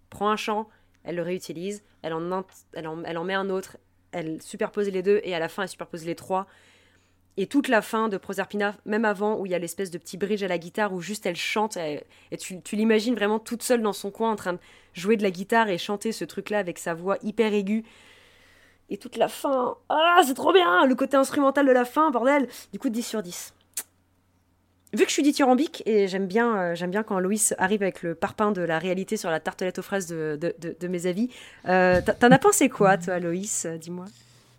prend 0.09 0.29
un 0.29 0.35
chant, 0.37 0.67
elle 1.03 1.15
le 1.15 1.21
réutilise, 1.21 1.83
elle 2.01 2.13
en, 2.13 2.21
int- 2.31 2.45
elle 2.73 2.87
en, 2.87 3.03
elle 3.05 3.17
en 3.17 3.23
met 3.23 3.33
un 3.35 3.49
autre, 3.49 3.77
elle 4.11 4.41
superpose 4.41 4.89
les 4.89 5.03
deux 5.03 5.21
et 5.23 5.35
à 5.35 5.39
la 5.39 5.49
fin, 5.49 5.63
elle 5.63 5.69
superpose 5.69 6.03
les 6.05 6.15
trois. 6.15 6.47
Et 7.37 7.47
toute 7.47 7.67
la 7.67 7.81
fin 7.81 8.07
de 8.07 8.17
Proserpina, 8.17 8.75
même 8.85 9.03
avant, 9.03 9.37
où 9.37 9.45
il 9.45 9.51
y 9.51 9.55
a 9.55 9.59
l'espèce 9.59 9.91
de 9.91 9.97
petit 9.97 10.17
bridge 10.17 10.41
à 10.43 10.47
la 10.47 10.57
guitare 10.57 10.93
où 10.93 11.01
juste 11.01 11.25
elle 11.25 11.35
chante, 11.35 11.75
et, 11.77 12.01
tu, 12.37 12.61
l'imagines 12.73 13.15
vraiment 13.15 13.39
toute 13.39 13.61
seule 13.61 13.81
dans 13.81 13.93
son 13.93 14.09
coin 14.09 14.31
en 14.31 14.35
train 14.37 14.53
de 14.53 14.59
jouer 14.93 15.17
de 15.17 15.23
la 15.23 15.31
guitare 15.31 15.69
et 15.69 15.77
chanter 15.77 16.13
ce 16.13 16.23
truc-là 16.23 16.59
avec 16.59 16.79
sa 16.79 16.93
voix 16.93 17.17
hyper 17.23 17.53
aiguë. 17.53 17.83
Et 18.89 18.97
toute 18.97 19.17
la 19.17 19.27
fin, 19.27 19.75
ah, 19.89 20.21
c'est 20.25 20.35
trop 20.35 20.53
bien 20.53 20.85
Le 20.85 20.95
côté 20.95 21.17
instrumental 21.17 21.65
de 21.65 21.71
la 21.71 21.85
fin, 21.85 22.11
bordel 22.11 22.47
Du 22.71 22.79
coup, 22.79 22.89
10 22.89 23.03
sur 23.03 23.21
10. 23.21 23.53
Vu 24.93 25.03
que 25.03 25.09
je 25.09 25.13
suis 25.13 25.23
dithyrambique, 25.23 25.83
et 25.85 26.07
j'aime 26.07 26.27
bien, 26.27 26.55
euh, 26.55 26.75
j'aime 26.75 26.91
bien 26.91 27.03
quand 27.03 27.19
Loïs 27.19 27.53
arrive 27.57 27.81
avec 27.81 28.01
le 28.01 28.15
parpaing 28.15 28.51
de 28.51 28.61
la 28.61 28.79
réalité 28.79 29.17
sur 29.17 29.29
la 29.29 29.41
tartelette 29.41 29.79
aux 29.79 29.81
fraises 29.81 30.07
de, 30.07 30.87
mes 30.87 31.05
avis, 31.05 31.29
euh, 31.67 31.99
t'en- 32.05 32.13
t'en 32.13 32.31
as 32.31 32.39
pensé 32.39 32.69
quoi, 32.69 32.97
toi, 32.97 33.19
Loïs 33.19 33.65
euh, 33.65 33.77
Dis-moi? 33.77 34.05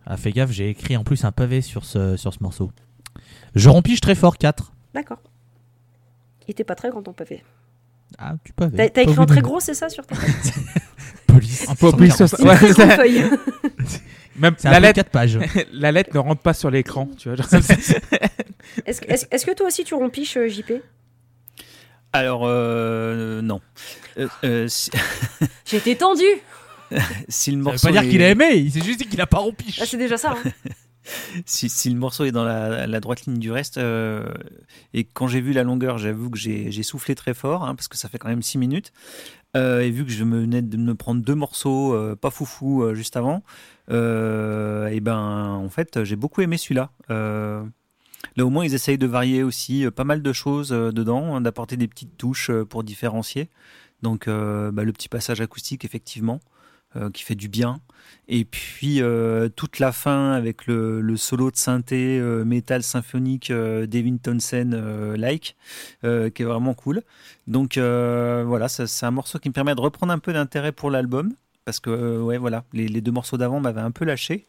Ah, 0.06 0.16
fais 0.16 0.30
gaffe, 0.32 0.50
j'ai 0.52 0.70
écrit 0.70 0.96
en 0.96 1.04
plus 1.04 1.24
un 1.24 1.32
pavé 1.32 1.60
sur 1.60 1.84
ce, 1.84 2.16
sur 2.16 2.32
ce 2.32 2.38
morceau. 2.42 2.70
Je 3.54 3.68
rempiche 3.68 4.00
très 4.00 4.14
fort 4.14 4.38
4. 4.38 4.72
D'accord. 4.94 5.18
Il 6.46 6.52
était 6.52 6.64
pas 6.64 6.74
très 6.76 6.90
grand 6.90 7.02
ton 7.02 7.12
pavé. 7.12 7.42
Ah, 8.18 8.34
tu 8.44 8.52
pavé. 8.52 8.76
T'as 8.76 8.88
t'as 8.88 9.02
écrit 9.02 9.18
en 9.18 9.26
très 9.26 9.40
gros, 9.40 9.58
c'est 9.58 9.74
ça, 9.74 9.88
sur 9.88 10.06
ta 10.06 10.14
Police. 11.26 11.68
Un 11.68 11.74
peu 11.74 11.90
plus 11.92 12.14
sur 12.14 12.26
Ouais, 12.40 12.54
très 12.54 12.70
grande 12.72 12.90
feuille. 12.92 13.24
Même 14.36 14.54
C'est 14.58 14.68
la 14.68 14.76
un 14.76 14.80
peu 14.80 14.86
lettre, 14.86 14.96
4 14.96 15.10
pages. 15.10 15.38
la 15.72 15.90
lettre 15.92 16.10
ne 16.14 16.18
rentre 16.20 16.42
pas 16.42 16.52
sur 16.54 16.70
l'écran, 16.70 17.08
tu 17.18 17.28
vois. 17.30 17.36
genre. 17.36 17.46
Est-ce 18.84 19.00
que- 19.00 19.10
est-ce- 19.10 19.26
est-ce 19.30 19.46
que 19.46 19.54
toi 19.54 19.66
aussi 19.66 19.82
tu 19.84 19.94
rompiches, 19.94 20.36
euh, 20.36 20.46
JP 20.48 20.72
Alors, 22.12 22.42
euh, 22.44 23.40
non. 23.42 23.60
Euh, 24.18 24.28
euh, 24.44 24.68
si, 24.68 24.90
été 25.72 25.96
tendu 25.96 26.24
si 27.28 27.50
le 27.52 27.62
Ça 27.64 27.70
veut 27.72 27.78
pas 27.78 27.92
dire 27.92 28.02
est- 28.02 28.08
qu'il 28.10 28.22
a 28.22 28.30
aimé, 28.30 28.54
il 28.56 28.72
s'est 28.72 28.82
juste 28.82 28.98
dit 29.00 29.06
qu'il 29.06 29.20
a 29.20 29.26
pas 29.26 29.38
rompiche. 29.38 29.78
Ah, 29.82 29.86
C'est 29.86 29.96
déjà 29.96 30.16
ça. 30.16 30.34
hein. 30.44 30.50
si, 31.46 31.68
si 31.68 31.90
le 31.90 31.96
morceau 31.98 32.24
est 32.24 32.32
dans 32.32 32.44
la, 32.44 32.86
la 32.86 33.00
droite 33.00 33.26
ligne 33.26 33.38
du 33.38 33.50
reste, 33.52 33.78
euh, 33.78 34.24
et 34.94 35.04
quand 35.04 35.28
j'ai 35.28 35.40
vu 35.40 35.52
la 35.52 35.62
longueur, 35.62 35.98
j'avoue 35.98 36.30
que 36.30 36.38
j'ai 36.38 36.70
j'ai 36.72 36.82
soufflé 36.82 37.14
très 37.14 37.34
fort, 37.34 37.64
hein, 37.64 37.74
parce 37.74 37.88
que 37.88 37.96
ça 37.96 38.08
fait 38.08 38.18
quand 38.18 38.28
même 38.28 38.42
6 38.42 38.58
minutes. 38.58 38.92
Euh, 39.56 39.80
et 39.80 39.90
vu 39.90 40.04
que 40.04 40.10
je 40.10 40.22
venais 40.24 40.60
de 40.62 40.76
me 40.76 40.94
prendre 40.94 41.22
deux 41.22 41.34
morceaux 41.34 41.94
euh, 41.94 42.14
pas 42.14 42.30
foufou 42.30 42.82
euh, 42.82 42.94
juste 42.94 43.16
avant, 43.16 43.42
euh, 43.90 44.88
et 44.88 45.00
ben 45.00 45.16
en 45.18 45.68
fait 45.68 46.04
j'ai 46.04 46.16
beaucoup 46.16 46.42
aimé 46.42 46.56
celui-là. 46.58 46.90
Euh, 47.10 47.64
là 48.36 48.44
au 48.44 48.50
moins 48.50 48.64
ils 48.64 48.74
essayent 48.74 48.98
de 48.98 49.06
varier 49.06 49.42
aussi 49.42 49.86
euh, 49.86 49.90
pas 49.90 50.04
mal 50.04 50.22
de 50.22 50.32
choses 50.32 50.72
euh, 50.72 50.90
dedans, 50.92 51.36
hein, 51.36 51.40
d'apporter 51.40 51.76
des 51.76 51.88
petites 51.88 52.16
touches 52.18 52.50
euh, 52.50 52.64
pour 52.64 52.84
différencier. 52.84 53.48
Donc 54.02 54.28
euh, 54.28 54.70
bah, 54.72 54.84
le 54.84 54.92
petit 54.92 55.08
passage 55.08 55.40
acoustique 55.40 55.84
effectivement 55.84 56.40
euh, 56.44 56.55
qui 57.12 57.22
fait 57.22 57.34
du 57.34 57.48
bien. 57.48 57.80
Et 58.28 58.44
puis 58.44 59.00
euh, 59.00 59.48
toute 59.48 59.78
la 59.78 59.92
fin 59.92 60.32
avec 60.32 60.66
le, 60.66 61.16
solo 61.16 61.50
de 61.50 61.56
synthé 61.56 62.18
euh, 62.18 62.44
métal 62.44 62.82
symphonique 62.82 63.50
euh, 63.50 63.86
Devin 63.86 64.16
Townsend 64.16 64.72
euh, 64.72 65.16
like, 65.16 65.56
euh, 66.04 66.28
qui 66.30 66.42
est 66.42 66.44
vraiment 66.44 66.74
cool. 66.74 67.02
Donc 67.46 67.78
euh, 67.78 68.44
voilà, 68.46 68.68
c'est 68.68 69.06
un 69.06 69.10
morceau 69.10 69.38
qui 69.38 69.48
me 69.48 69.54
permet 69.54 69.74
de 69.74 69.80
reprendre 69.80 70.12
un 70.12 70.18
peu 70.18 70.32
d'intérêt 70.32 70.72
pour 70.72 70.90
l'album. 70.90 71.34
Parce 71.64 71.80
que 71.80 71.90
euh, 71.90 72.20
ouais, 72.20 72.38
voilà, 72.38 72.64
les, 72.72 73.00
deux 73.00 73.10
morceaux 73.10 73.36
d'avant 73.36 73.58
m'avaient 73.60 73.80
un 73.80 73.90
peu 73.90 74.04
lâché. 74.04 74.46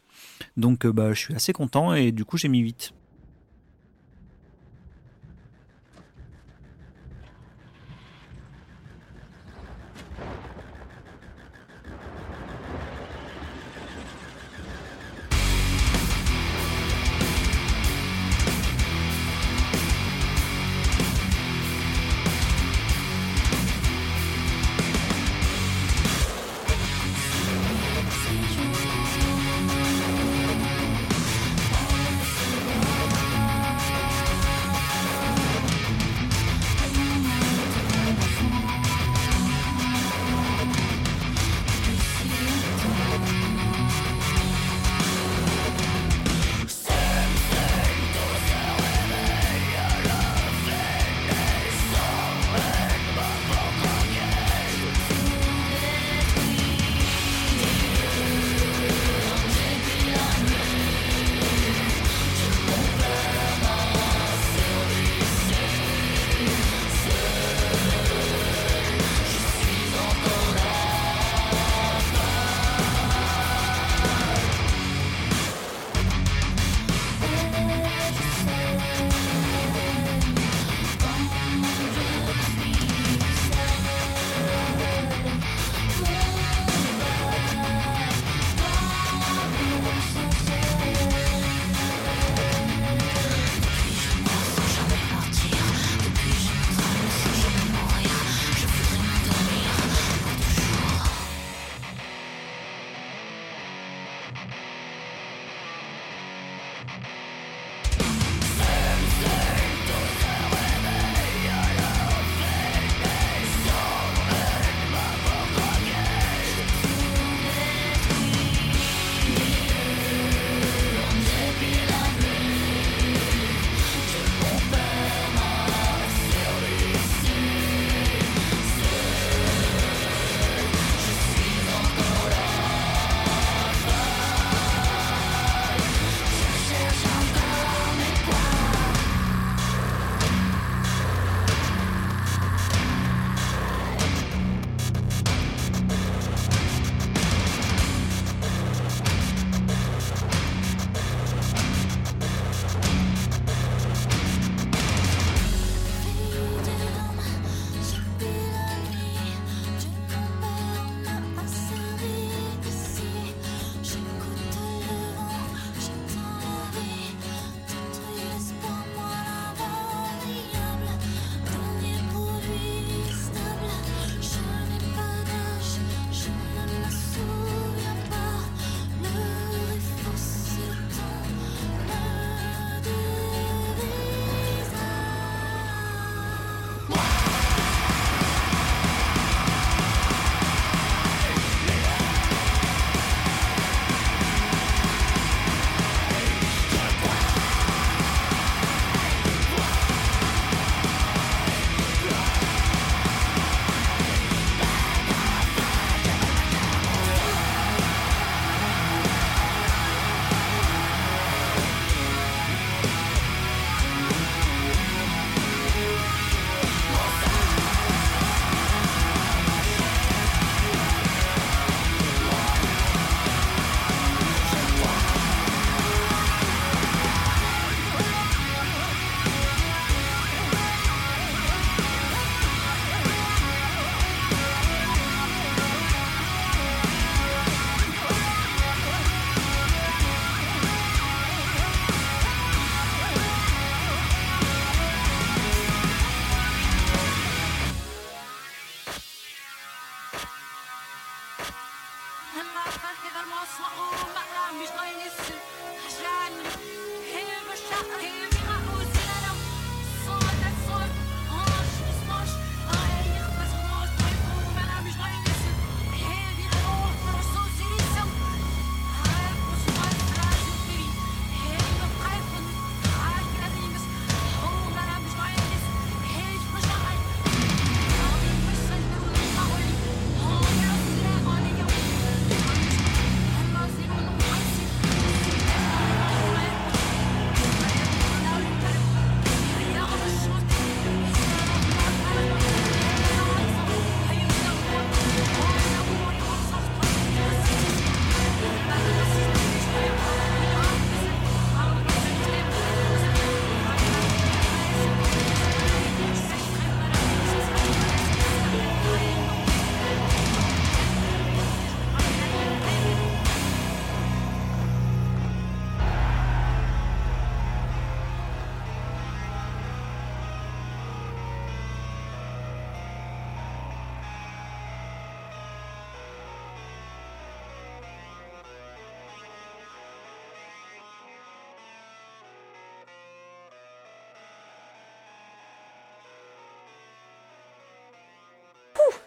Donc 0.56 0.84
euh, 0.86 0.92
bah, 0.92 1.12
je 1.12 1.18
suis 1.18 1.34
assez 1.34 1.52
content 1.52 1.94
et 1.94 2.12
du 2.12 2.24
coup 2.24 2.36
j'ai 2.36 2.48
mis 2.48 2.60
8. 2.60 2.92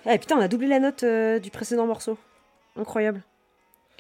Eh 0.10 0.18
putain, 0.18 0.38
on 0.38 0.42
a 0.42 0.48
doublé 0.48 0.68
la 0.68 0.80
note 0.80 1.04
euh, 1.04 1.40
du 1.40 1.52
précédent 1.52 1.86
morceau. 1.88 2.18
Incroyable. 2.78 3.22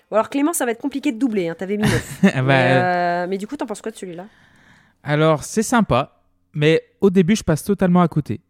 Bon, 0.09 0.15
alors 0.17 0.29
Clément, 0.29 0.53
ça 0.53 0.65
va 0.65 0.71
être 0.71 0.81
compliqué 0.81 1.11
de 1.11 1.19
doubler. 1.19 1.49
Hein. 1.49 1.55
T'avais 1.57 1.77
mis 1.77 1.83
9. 1.83 2.19
Ah 2.23 2.31
bah, 2.35 2.41
mais, 2.43 2.71
euh, 2.73 3.27
mais 3.29 3.37
du 3.37 3.47
coup, 3.47 3.55
t'en 3.57 3.65
penses 3.65 3.81
quoi 3.81 3.91
de 3.91 3.97
celui-là? 3.97 4.25
Alors, 5.03 5.43
c'est 5.43 5.63
sympa, 5.63 6.21
mais 6.53 6.83
au 7.01 7.09
début, 7.09 7.35
je 7.35 7.43
passe 7.43 7.63
totalement 7.63 8.01
à 8.01 8.07
côté. 8.07 8.41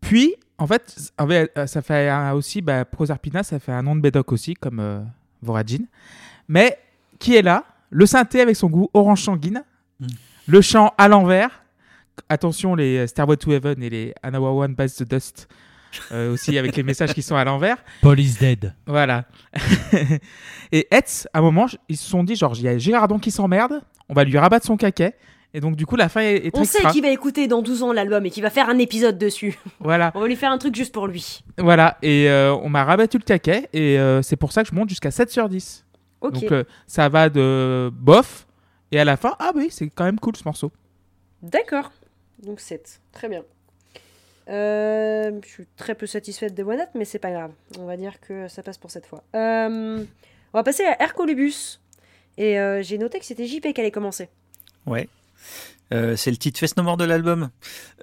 Puis, 0.00 0.34
en 0.58 0.66
fait, 0.66 0.94
en 1.18 1.26
fait, 1.26 1.50
euh, 1.56 1.66
ça 1.66 1.82
fait 1.82 2.08
un- 2.08 2.32
aussi, 2.32 2.60
bah, 2.62 2.84
Proserpina, 2.84 3.42
ça 3.42 3.58
fait 3.58 3.72
un 3.72 3.82
nom 3.82 3.96
de 3.96 4.00
Bédoc 4.00 4.32
aussi, 4.32 4.54
comme 4.54 4.80
euh, 4.80 5.00
Voragine. 5.42 5.86
Mais 6.48 6.78
qui 7.18 7.36
est 7.36 7.42
là? 7.42 7.64
Le 7.90 8.06
synthé 8.06 8.40
avec 8.40 8.56
son 8.56 8.68
goût 8.68 8.88
orange 8.94 9.22
sanguine, 9.22 9.62
Mm. 10.00 10.06
le 10.48 10.60
chant 10.60 10.92
à 10.98 11.06
l'envers. 11.08 11.62
Attention, 12.28 12.74
les 12.74 12.98
euh, 12.98 13.06
Stairway 13.06 13.36
to 13.36 13.52
Heaven 13.52 13.80
et 13.82 13.90
les 13.90 14.14
Anawa 14.22 14.50
One 14.52 14.74
Bites 14.74 14.96
the 14.96 15.04
Dust, 15.08 15.48
euh, 16.12 16.32
aussi 16.32 16.56
avec 16.58 16.76
les 16.76 16.82
messages 16.82 17.14
qui 17.14 17.22
sont 17.22 17.36
à 17.36 17.44
l'envers. 17.44 17.76
Paul 18.02 18.18
is 18.18 18.36
dead. 18.38 18.74
Voilà. 18.86 19.24
et 20.72 20.86
Hetz, 20.90 21.28
à 21.32 21.38
un 21.38 21.42
moment, 21.42 21.66
ils 21.88 21.96
se 21.96 22.08
sont 22.08 22.24
dit 22.24 22.36
genre, 22.36 22.54
il 22.56 22.62
y 22.62 22.68
a 22.68 22.78
Gérardon 22.78 23.18
qui 23.18 23.30
s'emmerde, 23.30 23.80
on 24.08 24.14
va 24.14 24.24
lui 24.24 24.38
rabattre 24.38 24.66
son 24.66 24.76
caquet. 24.76 25.14
Et 25.56 25.60
donc, 25.60 25.76
du 25.76 25.86
coup, 25.86 25.94
la 25.94 26.08
fin 26.08 26.20
est, 26.20 26.46
est 26.46 26.50
On 26.58 26.64
sait 26.64 26.82
qu'il 26.90 27.02
va 27.02 27.10
écouter 27.10 27.46
dans 27.46 27.62
12 27.62 27.84
ans 27.84 27.92
l'album 27.92 28.26
et 28.26 28.30
qu'il 28.30 28.42
va 28.42 28.50
faire 28.50 28.68
un 28.68 28.78
épisode 28.78 29.16
dessus. 29.18 29.56
Voilà, 29.78 30.10
On 30.16 30.20
va 30.20 30.26
lui 30.26 30.34
faire 30.34 30.50
un 30.50 30.58
truc 30.58 30.74
juste 30.74 30.92
pour 30.92 31.06
lui. 31.06 31.44
voilà. 31.58 31.96
Et 32.02 32.28
euh, 32.28 32.52
on 32.56 32.68
m'a 32.68 32.82
rabattu 32.82 33.18
le 33.18 33.22
caquet. 33.22 33.68
Et 33.72 33.96
euh, 33.98 34.20
c'est 34.20 34.36
pour 34.36 34.50
ça 34.50 34.64
que 34.64 34.68
je 34.68 34.74
monte 34.74 34.88
jusqu'à 34.88 35.12
7 35.12 35.30
sur 35.30 35.48
10. 35.48 35.86
Ok. 36.22 36.32
Donc, 36.32 36.50
euh, 36.50 36.64
ça 36.88 37.08
va 37.08 37.28
de 37.28 37.88
bof. 37.94 38.48
Et 38.90 38.98
à 38.98 39.04
la 39.04 39.16
fin, 39.16 39.36
ah 39.38 39.52
oui, 39.54 39.68
c'est 39.70 39.88
quand 39.90 40.04
même 40.04 40.18
cool 40.18 40.34
ce 40.36 40.42
morceau. 40.44 40.72
D'accord. 41.40 41.92
Donc 42.42 42.58
7. 42.58 43.00
Très 43.12 43.28
bien. 43.28 43.42
Euh, 44.48 45.40
je 45.42 45.48
suis 45.48 45.66
très 45.76 45.94
peu 45.94 46.06
satisfaite 46.06 46.54
des 46.54 46.64
notes, 46.64 46.88
mais 46.94 47.04
c'est 47.04 47.18
pas 47.18 47.30
grave. 47.30 47.52
On 47.78 47.86
va 47.86 47.96
dire 47.96 48.20
que 48.20 48.48
ça 48.48 48.62
passe 48.62 48.78
pour 48.78 48.90
cette 48.90 49.06
fois. 49.06 49.22
Euh, 49.34 50.04
on 50.52 50.58
va 50.58 50.62
passer 50.62 50.84
à 50.84 51.02
Hercolubus. 51.02 51.80
Et 52.36 52.58
euh, 52.58 52.82
j'ai 52.82 52.98
noté 52.98 53.18
que 53.20 53.24
c'était 53.24 53.46
JP 53.46 53.72
qui 53.72 53.80
allait 53.80 53.90
commencer. 53.90 54.28
Ouais. 54.86 55.08
C'est 55.90 56.30
le 56.32 56.36
titre 56.36 56.58
Fest 56.58 56.76
No 56.76 56.82
More 56.82 56.96
de 56.96 57.04
l'album. 57.04 57.50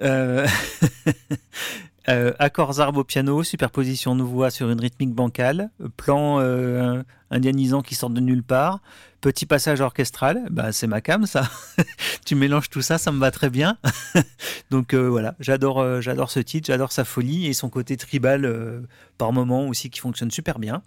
Euh... 2.08 2.32
accords 2.38 2.80
arbres 2.80 3.00
au 3.00 3.04
piano, 3.04 3.42
superposition 3.42 4.16
de 4.16 4.22
voix 4.22 4.50
sur 4.50 4.70
une 4.70 4.80
rythmique 4.80 5.14
bancale, 5.14 5.70
plan 5.96 6.40
euh, 6.40 7.02
indianisant 7.30 7.82
qui 7.82 7.94
sort 7.94 8.10
de 8.10 8.20
nulle 8.20 8.42
part, 8.42 8.80
petit 9.20 9.46
passage 9.46 9.80
orchestral, 9.80 10.46
bah, 10.50 10.72
c'est 10.72 10.86
ma 10.86 11.00
cam 11.00 11.26
ça. 11.26 11.48
tu 12.24 12.34
mélanges 12.34 12.70
tout 12.70 12.82
ça, 12.82 12.98
ça 12.98 13.12
me 13.12 13.18
va 13.18 13.30
très 13.30 13.50
bien. 13.50 13.78
Donc 14.70 14.94
euh, 14.94 15.08
voilà, 15.08 15.34
j'adore 15.40 15.80
euh, 15.80 16.00
j'adore 16.00 16.30
ce 16.30 16.40
titre, 16.40 16.66
j'adore 16.66 16.92
sa 16.92 17.04
folie 17.04 17.46
et 17.46 17.52
son 17.52 17.68
côté 17.68 17.96
tribal 17.96 18.82
par 19.18 19.32
moment 19.32 19.66
aussi 19.68 19.90
qui 19.90 20.00
fonctionne 20.00 20.30
super 20.30 20.58
bien. 20.58 20.82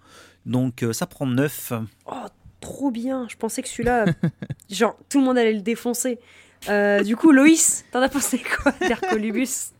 Donc 0.45 0.86
ça 0.91 1.07
prend 1.07 1.26
9. 1.26 1.74
Oh, 2.07 2.13
trop 2.59 2.91
bien. 2.91 3.28
Je 3.30 3.36
pensais 3.36 3.61
que 3.61 3.70
celui-là, 3.70 4.05
genre, 4.70 4.97
tout 5.09 5.20
le 5.20 5.26
monde 5.26 5.38
allait 5.38 5.53
le 5.53 5.61
défoncer. 5.61 6.20
Du 7.03 7.16
coup, 7.16 7.32
Loïs, 7.32 7.86
t'en 7.91 8.01
as 8.01 8.09
pensé 8.09 8.39
quoi 8.39 8.74
d'Hercolubus 8.80 9.74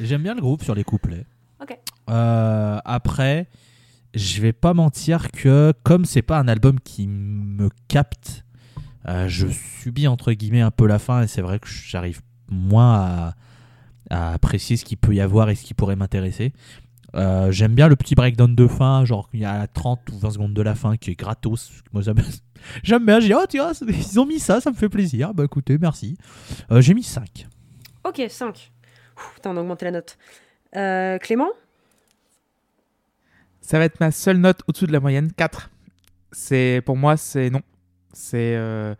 J'aime 0.00 0.22
bien 0.22 0.34
le 0.34 0.40
groupe 0.40 0.62
sur 0.62 0.74
les 0.74 0.84
couplets. 0.84 1.26
Ok. 1.60 1.78
Euh, 2.10 2.78
après, 2.84 3.48
je 4.14 4.40
vais 4.40 4.52
pas 4.52 4.74
mentir 4.74 5.30
que 5.30 5.72
comme 5.82 6.04
c'est 6.04 6.22
pas 6.22 6.38
un 6.38 6.48
album 6.48 6.80
qui 6.80 7.06
me 7.06 7.68
capte, 7.88 8.44
euh, 9.08 9.28
je 9.28 9.46
subis 9.48 10.06
entre 10.08 10.32
guillemets 10.32 10.60
un 10.60 10.70
peu 10.70 10.86
la 10.86 10.98
fin 10.98 11.22
et 11.22 11.26
c'est 11.26 11.42
vrai 11.42 11.58
que 11.58 11.68
j'arrive 11.68 12.20
moins 12.48 12.94
à, 12.94 13.34
à 14.10 14.32
apprécier 14.32 14.76
ce 14.76 14.84
qu'il 14.84 14.98
peut 14.98 15.14
y 15.14 15.20
avoir 15.20 15.50
et 15.50 15.54
ce 15.54 15.64
qui 15.64 15.74
pourrait 15.74 15.96
m'intéresser. 15.96 16.52
Euh, 17.14 17.50
J'aime 17.52 17.74
bien 17.74 17.88
le 17.88 17.96
petit 17.96 18.14
breakdown 18.14 18.54
de 18.54 18.66
fin, 18.66 19.04
genre 19.04 19.28
il 19.34 19.40
y 19.40 19.44
a 19.44 19.66
30 19.66 20.00
ou 20.12 20.18
20 20.18 20.30
secondes 20.30 20.54
de 20.54 20.62
la 20.62 20.74
fin 20.74 20.96
qui 20.96 21.10
est 21.10 21.14
gratos. 21.14 21.70
Moi 21.92 22.02
j'aime 22.82 23.04
bien, 23.04 23.20
j'ai 23.20 23.28
dit 23.28 23.34
oh 23.34 23.44
tiens, 23.48 23.72
ils 23.86 24.18
ont 24.18 24.26
mis 24.26 24.40
ça, 24.40 24.60
ça 24.60 24.70
me 24.70 24.76
fait 24.76 24.88
plaisir. 24.88 25.34
Bah 25.34 25.44
écoutez, 25.44 25.76
merci. 25.78 26.16
Euh, 26.70 26.80
J'ai 26.80 26.94
mis 26.94 27.02
5. 27.02 27.46
Ok, 28.04 28.22
5. 28.28 28.72
Putain, 29.34 29.50
on 29.50 29.56
a 29.56 29.60
augmenté 29.60 29.84
la 29.84 29.92
note. 29.92 30.18
Euh, 30.76 31.18
Clément? 31.18 31.50
Ça 33.60 33.78
va 33.78 33.84
être 33.84 34.00
ma 34.00 34.10
seule 34.10 34.38
note 34.38 34.60
au-dessous 34.66 34.86
de 34.86 34.92
la 34.92 35.00
moyenne, 35.00 35.32
4. 35.32 35.70
C'est 36.32 36.82
pour 36.84 36.96
moi, 36.96 37.16
c'est 37.16 37.50
non. 37.50 37.62
C'est 38.12 38.56
euh, 38.56 38.94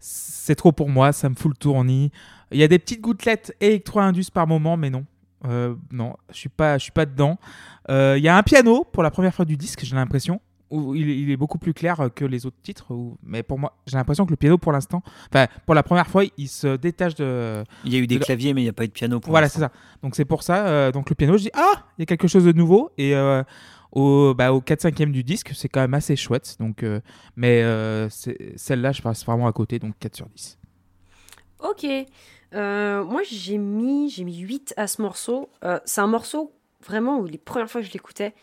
c'est 0.00 0.54
trop 0.54 0.72
pour 0.72 0.88
moi, 0.88 1.12
ça 1.12 1.28
me 1.28 1.34
fout 1.34 1.52
le 1.52 1.56
tournis. 1.56 2.10
Il 2.50 2.58
y 2.58 2.62
a 2.62 2.68
des 2.68 2.78
petites 2.78 3.00
gouttelettes 3.00 3.54
électro-indus 3.60 4.30
par 4.32 4.46
moment, 4.46 4.76
mais 4.76 4.90
non. 4.90 5.04
Euh, 5.44 5.74
non, 5.92 6.16
je 6.30 6.36
suis 6.36 6.48
pas, 6.48 6.78
suis 6.78 6.92
pas 6.92 7.06
dedans. 7.06 7.38
Il 7.88 8.18
y 8.18 8.28
a 8.28 8.36
un 8.36 8.42
piano 8.42 8.84
pour 8.84 9.02
la 9.02 9.10
première 9.10 9.34
fois 9.34 9.44
du 9.44 9.56
disque, 9.56 9.84
j'ai 9.84 9.96
l'impression. 9.96 10.40
Où 10.70 10.94
il, 10.94 11.08
il 11.08 11.30
est 11.30 11.36
beaucoup 11.38 11.56
plus 11.58 11.72
clair 11.72 12.10
que 12.14 12.24
les 12.26 12.44
autres 12.44 12.58
titres. 12.62 12.86
où- 12.90 13.16
mais 13.22 13.42
pour 13.42 13.58
moi, 13.58 13.74
j'ai 13.86 13.96
l'impression 13.96 14.26
que 14.26 14.30
le 14.30 14.36
piano, 14.36 14.58
pour 14.58 14.72
l'instant, 14.72 15.02
enfin, 15.32 15.46
pour 15.64 15.74
la 15.74 15.82
première 15.82 16.06
fois, 16.08 16.24
il 16.36 16.48
se 16.48 16.76
détache 16.76 17.14
de, 17.14 17.64
Il 17.84 17.92
y 17.94 17.96
a 17.96 18.00
eu 18.00 18.06
des 18.06 18.16
De 18.16 18.20
la- 18.20 18.26
claviers 18.26 18.52
mais 18.52 18.60
il 18.60 18.64
n'y 18.64 18.70
a 18.70 18.74
pas 18.74 18.84
eu 18.84 18.88
de 18.88 18.92
piano 18.92 19.18
pour 19.20 19.30
voilà, 19.30 19.48
c'est 19.48 19.60
ça. 19.60 19.72
Donc 20.02 20.14
c'est 20.14 20.26
pour 20.26 20.42
ça. 20.42 20.66
euh, 20.68 20.92
donc 20.92 21.08
le 21.08 21.14
piano, 21.14 21.36
je 21.38 21.44
dis 21.44 21.50
ah, 21.54 21.86
il 21.96 22.00
y 22.00 22.04
a 22.04 22.06
quelque 22.06 22.28
chose 22.28 22.44
de 22.44 22.52
nouveau 22.52 22.90
et 22.98 23.14
euh, 23.16 23.42
au 23.92 24.34
bah, 24.34 24.52
au 24.52 24.60
4 24.60 24.82
5 24.82 24.94
du 25.10 25.24
disque, 25.24 25.52
c'est 25.54 25.70
quand 25.70 25.80
même 25.80 25.94
assez 25.94 26.16
chouette. 26.16 26.56
Donc 26.60 26.82
euh, 26.82 27.00
mais 27.36 27.62
euh, 27.62 28.08
celle-là, 28.10 28.92
je 28.92 29.00
passe 29.00 29.24
vraiment 29.24 29.46
à 29.46 29.52
côté, 29.52 29.78
donc 29.78 29.94
4 29.98 30.16
sur 30.16 30.26
10. 30.28 30.58
Ok. 31.60 31.86
Euh, 32.54 33.04
moi, 33.04 33.22
j'ai 33.30 33.58
mis, 33.58 34.10
j'ai 34.10 34.24
mis 34.24 34.38
8 34.38 34.74
à 34.76 34.86
ce 34.86 35.02
morceau. 35.02 35.50
Euh, 35.64 35.78
c'est 35.84 36.00
un 36.00 36.06
morceau, 36.06 36.52
vraiment, 36.86 37.18
où 37.18 37.26
les 37.26 37.38
premières 37.38 37.68
fois 37.70 37.80
que 37.80 37.86
je 37.86 37.92
l'écoutais, 37.92 38.34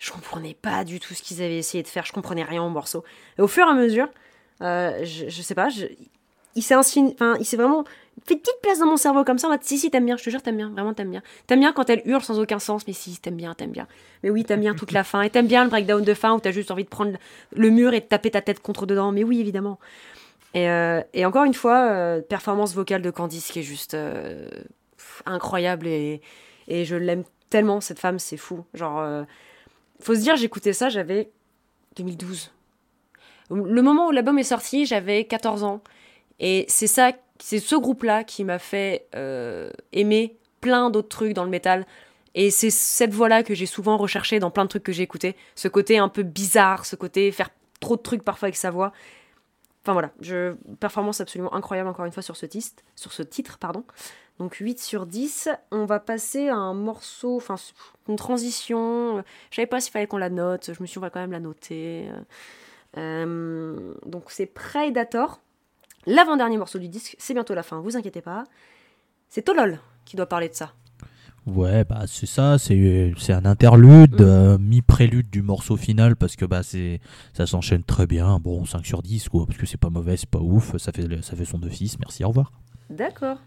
je 0.00 0.10
comprenais 0.10 0.56
pas 0.60 0.82
du 0.82 0.98
tout 0.98 1.14
ce 1.14 1.22
qu'ils 1.22 1.42
avaient 1.42 1.58
essayé 1.58 1.84
de 1.84 1.88
faire. 1.88 2.04
Je 2.04 2.12
comprenais 2.12 2.42
rien 2.42 2.62
au 2.64 2.70
morceau. 2.70 3.04
Et 3.38 3.42
au 3.42 3.46
fur 3.46 3.66
et 3.66 3.70
à 3.70 3.74
mesure, 3.74 4.08
euh, 4.62 5.04
je, 5.04 5.28
je 5.28 5.42
sais 5.42 5.54
pas, 5.54 5.68
il 6.56 6.62
s'est 6.62 6.74
insin- 6.74 7.12
enfin, 7.12 7.36
il 7.38 7.44
s'est 7.44 7.56
vraiment 7.56 7.84
fait 8.26 8.36
petite 8.36 8.60
place 8.62 8.78
dans 8.78 8.86
mon 8.86 8.96
cerveau 8.96 9.24
comme 9.24 9.38
ça. 9.38 9.46
En 9.46 9.50
mode, 9.50 9.62
si, 9.62 9.78
si, 9.78 9.90
t'aimes 9.90 10.06
bien, 10.06 10.16
je 10.16 10.24
te 10.24 10.30
jure, 10.30 10.42
t'aimes 10.42 10.56
bien, 10.56 10.70
vraiment, 10.70 10.94
t'aimes 10.94 11.10
bien. 11.10 11.22
T'aimes 11.46 11.60
bien 11.60 11.72
quand 11.72 11.88
elle 11.90 12.02
hurle 12.06 12.22
sans 12.22 12.40
aucun 12.40 12.58
sens, 12.58 12.86
mais 12.86 12.92
si, 12.94 13.18
t'aimes 13.18 13.36
bien, 13.36 13.54
t'aimes 13.54 13.70
bien. 13.72 13.86
Mais 14.22 14.30
oui, 14.30 14.44
t'aimes 14.44 14.60
bien 14.60 14.74
toute 14.74 14.92
la 14.92 15.04
fin. 15.04 15.20
Et 15.22 15.30
t'aimes 15.30 15.46
bien 15.46 15.64
le 15.64 15.70
breakdown 15.70 16.02
de 16.02 16.14
fin 16.14 16.34
où 16.34 16.40
t'as 16.40 16.50
juste 16.50 16.70
envie 16.70 16.84
de 16.84 16.88
prendre 16.88 17.16
le 17.54 17.70
mur 17.70 17.92
et 17.92 18.00
de 18.00 18.06
taper 18.06 18.30
ta 18.30 18.40
tête 18.40 18.60
contre 18.60 18.86
dedans. 18.86 19.12
Mais 19.12 19.22
oui, 19.22 19.38
évidemment. 19.38 19.78
Et, 20.54 20.68
euh, 20.68 21.02
encore 21.24 21.44
une 21.44 21.54
fois, 21.54 21.90
euh, 21.90 22.20
performance 22.22 22.74
vocale 22.74 23.02
de 23.02 23.10
Candice 23.10 23.48
qui 23.52 23.60
est 23.60 23.64
juste 23.64 23.96
incroyable 25.26 25.86
et, 25.86 26.20
et 26.68 26.84
je 26.84 26.96
l'aime 26.96 27.24
tellement, 27.50 27.80
cette 27.80 27.98
femme, 27.98 28.18
c'est 28.18 28.36
fou. 28.38 28.64
Genre, 28.74 29.24
faut 30.00 30.14
se 30.14 30.20
dire, 30.20 30.36
j'écoutais 30.36 30.72
ça, 30.72 30.88
j'avais 30.88 31.30
2012. 31.96 32.50
Le 33.50 33.82
moment 33.82 34.08
où 34.08 34.10
l'album 34.12 34.38
est 34.38 34.44
sorti, 34.44 34.86
j'avais 34.86 35.24
14 35.24 35.64
ans. 35.64 35.82
Et 36.38 36.64
c'est 36.68 36.86
ça, 36.86 37.12
c'est 37.38 37.58
ce 37.58 37.74
groupe-là 37.74 38.24
qui 38.24 38.44
m'a 38.44 38.58
fait 38.58 39.06
euh, 39.14 39.70
aimer 39.92 40.36
plein 40.60 40.90
d'autres 40.90 41.08
trucs 41.08 41.32
dans 41.32 41.44
le 41.44 41.50
métal. 41.50 41.86
Et 42.34 42.50
c'est 42.50 42.70
cette 42.70 43.12
voix-là 43.12 43.42
que 43.42 43.54
j'ai 43.54 43.66
souvent 43.66 43.96
recherché 43.96 44.38
dans 44.38 44.50
plein 44.50 44.64
de 44.64 44.68
trucs 44.68 44.84
que 44.84 44.92
j'ai 44.92 45.02
écoutés. 45.02 45.36
Ce 45.56 45.68
côté 45.68 45.98
un 45.98 46.08
peu 46.08 46.22
bizarre, 46.22 46.86
ce 46.86 46.94
côté 46.94 47.32
faire 47.32 47.50
trop 47.80 47.96
de 47.96 48.02
trucs 48.02 48.22
parfois 48.22 48.46
avec 48.46 48.56
sa 48.56 48.70
voix. 48.70 48.92
Enfin 49.82 49.94
voilà, 49.94 50.10
je, 50.20 50.54
performance 50.78 51.20
absolument 51.20 51.52
incroyable 51.54 51.88
encore 51.88 52.04
une 52.04 52.12
fois 52.12 52.22
sur 52.22 52.36
ce, 52.36 52.46
titre, 52.46 52.82
sur 52.94 53.12
ce 53.12 53.22
titre. 53.22 53.58
pardon. 53.58 53.84
Donc 54.40 54.54
8 54.56 54.80
sur 54.80 55.06
10. 55.06 55.48
On 55.70 55.84
va 55.84 56.00
passer 56.00 56.48
à 56.48 56.56
un 56.56 56.74
morceau, 56.74 57.36
enfin 57.36 57.54
une 58.08 58.16
transition. 58.16 59.22
Je 59.50 59.56
savais 59.56 59.66
pas 59.66 59.80
s'il 59.80 59.92
fallait 59.92 60.06
qu'on 60.08 60.16
la 60.16 60.30
note. 60.30 60.72
Je 60.74 60.80
me 60.82 60.86
suis 60.86 60.94
dit, 60.94 60.98
on 60.98 61.02
va 61.02 61.10
quand 61.10 61.20
même 61.20 61.30
la 61.32 61.40
noter. 61.40 62.08
Euh, 62.96 63.94
donc 64.06 64.24
c'est 64.28 64.46
Predator. 64.46 65.40
L'avant-dernier 66.06 66.56
morceau 66.56 66.78
du 66.78 66.88
disque, 66.88 67.14
c'est 67.18 67.34
bientôt 67.34 67.54
la 67.54 67.62
fin, 67.62 67.78
vous 67.80 67.96
inquiétez 67.96 68.22
pas. 68.22 68.44
C'est 69.28 69.42
Tolol 69.42 69.78
qui 70.06 70.16
doit 70.16 70.26
parler 70.26 70.48
de 70.48 70.54
ça. 70.54 70.72
Ouais, 71.46 71.84
bah 71.84 72.02
c'est 72.06 72.26
ça, 72.26 72.58
c'est 72.58 73.12
c'est 73.18 73.32
un 73.32 73.44
interlude, 73.44 74.20
Mm. 74.20 74.24
euh, 74.24 74.58
mi-prélude 74.58 75.30
du 75.30 75.42
morceau 75.42 75.76
final 75.76 76.16
parce 76.16 76.36
que 76.36 76.44
bah 76.44 76.62
c'est 76.62 77.00
ça 77.32 77.46
s'enchaîne 77.46 77.82
très 77.82 78.06
bien. 78.06 78.38
Bon, 78.38 78.64
5 78.64 78.84
sur 78.84 79.02
10 79.02 79.28
quoi, 79.28 79.46
parce 79.46 79.58
que 79.58 79.66
c'est 79.66 79.76
pas 79.80 79.88
mauvais, 79.90 80.16
c'est 80.16 80.28
pas 80.28 80.38
ouf, 80.40 80.76
ça 80.78 80.92
fait 80.92 81.06
ça 81.22 81.36
fait 81.36 81.44
son 81.46 81.62
office. 81.62 81.98
Merci, 81.98 82.24
au 82.24 82.28
revoir. 82.28 82.52
D'accord. 82.90 83.38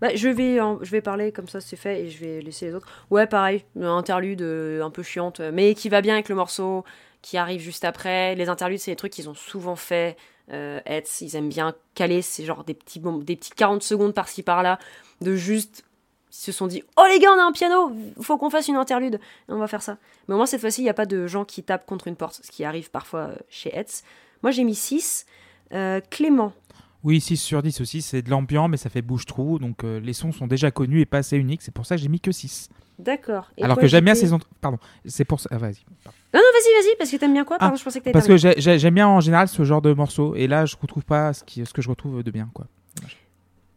Bah, 0.00 0.14
je, 0.14 0.28
vais, 0.28 0.56
je 0.82 0.90
vais 0.90 1.00
parler 1.00 1.32
comme 1.32 1.48
ça, 1.48 1.60
c'est 1.60 1.76
fait, 1.76 2.02
et 2.02 2.10
je 2.10 2.18
vais 2.24 2.40
laisser 2.40 2.66
les 2.66 2.74
autres. 2.74 2.88
Ouais, 3.10 3.26
pareil, 3.26 3.64
interlude 3.80 4.42
euh, 4.42 4.82
un 4.82 4.90
peu 4.90 5.02
chiante, 5.02 5.40
euh, 5.40 5.50
mais 5.52 5.74
qui 5.74 5.88
va 5.88 6.00
bien 6.00 6.14
avec 6.14 6.28
le 6.28 6.34
morceau 6.34 6.84
qui 7.22 7.38
arrive 7.38 7.60
juste 7.60 7.84
après. 7.84 8.34
Les 8.36 8.48
interludes, 8.48 8.78
c'est 8.78 8.92
des 8.92 8.96
trucs 8.96 9.12
qu'ils 9.12 9.28
ont 9.28 9.34
souvent 9.34 9.76
fait. 9.76 10.16
Euh, 10.52 10.80
ils 11.20 11.34
aiment 11.34 11.48
bien 11.48 11.74
caler, 11.94 12.22
c'est 12.22 12.44
genre 12.44 12.62
des 12.62 12.74
petits, 12.74 13.00
des 13.00 13.36
petits 13.36 13.50
40 13.50 13.82
secondes 13.82 14.14
par-ci 14.14 14.42
par-là, 14.42 14.78
de 15.20 15.34
juste. 15.34 15.82
Ils 16.30 16.36
se 16.36 16.52
sont 16.52 16.66
dit 16.66 16.84
Oh 16.96 17.04
les 17.08 17.18
gars, 17.18 17.32
on 17.34 17.40
a 17.40 17.44
un 17.44 17.52
piano, 17.52 17.92
faut 18.20 18.36
qu'on 18.36 18.50
fasse 18.50 18.68
une 18.68 18.76
interlude. 18.76 19.16
Et 19.48 19.52
on 19.52 19.58
va 19.58 19.66
faire 19.66 19.82
ça. 19.82 19.96
Mais 20.28 20.34
au 20.34 20.36
moins, 20.36 20.46
cette 20.46 20.60
fois-ci, 20.60 20.82
il 20.82 20.84
n'y 20.84 20.90
a 20.90 20.94
pas 20.94 21.06
de 21.06 21.26
gens 21.26 21.44
qui 21.44 21.62
tapent 21.62 21.86
contre 21.86 22.06
une 22.06 22.16
porte, 22.16 22.40
ce 22.44 22.50
qui 22.50 22.64
arrive 22.64 22.90
parfois 22.90 23.20
euh, 23.20 23.36
chez 23.48 23.76
Hetz. 23.76 24.04
Moi, 24.42 24.52
j'ai 24.52 24.64
mis 24.64 24.74
6. 24.74 25.26
Clément. 26.10 26.52
Oui, 27.06 27.20
6 27.20 27.36
sur 27.36 27.62
10 27.62 27.80
aussi, 27.80 28.02
c'est 28.02 28.20
de 28.20 28.30
l'ambiant, 28.30 28.66
mais 28.66 28.76
ça 28.76 28.90
fait 28.90 29.00
bouche-trou, 29.00 29.60
donc 29.60 29.84
euh, 29.84 30.00
les 30.00 30.12
sons 30.12 30.32
sont 30.32 30.48
déjà 30.48 30.72
connus 30.72 31.00
et 31.00 31.06
pas 31.06 31.18
assez 31.18 31.36
uniques, 31.36 31.62
c'est 31.62 31.70
pour 31.72 31.86
ça 31.86 31.94
que 31.94 32.02
j'ai 32.02 32.08
mis 32.08 32.18
que 32.18 32.32
6. 32.32 32.68
D'accord. 32.98 33.48
Alors 33.62 33.78
que 33.78 33.86
j'aime 33.86 34.04
bien 34.04 34.16
saison... 34.16 34.40
Pardon, 34.60 34.78
c'est 35.04 35.24
pour 35.24 35.38
ça... 35.38 35.48
ah, 35.52 35.58
vas-y. 35.58 35.84
Non, 36.04 36.10
non, 36.34 36.40
vas-y, 36.40 36.82
vas-y, 36.84 36.96
parce 36.98 37.08
que 37.12 37.16
t'aimes 37.16 37.32
bien 37.32 37.44
quoi? 37.44 37.58
Pardon, 37.58 37.76
je 37.76 37.84
pensais 37.84 38.00
que 38.00 38.10
Parce 38.10 38.26
que 38.26 38.36
j'ai- 38.36 38.54
j'ai- 38.60 38.80
j'aime 38.80 38.94
bien 38.94 39.06
en 39.06 39.20
général 39.20 39.46
ce 39.46 39.62
genre 39.62 39.80
de 39.82 39.92
morceaux, 39.92 40.34
et 40.34 40.48
là, 40.48 40.66
je 40.66 40.74
retrouve 40.82 41.04
pas 41.04 41.32
ce, 41.32 41.44
qui... 41.44 41.64
ce 41.64 41.72
que 41.72 41.80
je 41.80 41.88
retrouve 41.88 42.24
de 42.24 42.30
bien, 42.32 42.50
quoi. 42.52 42.66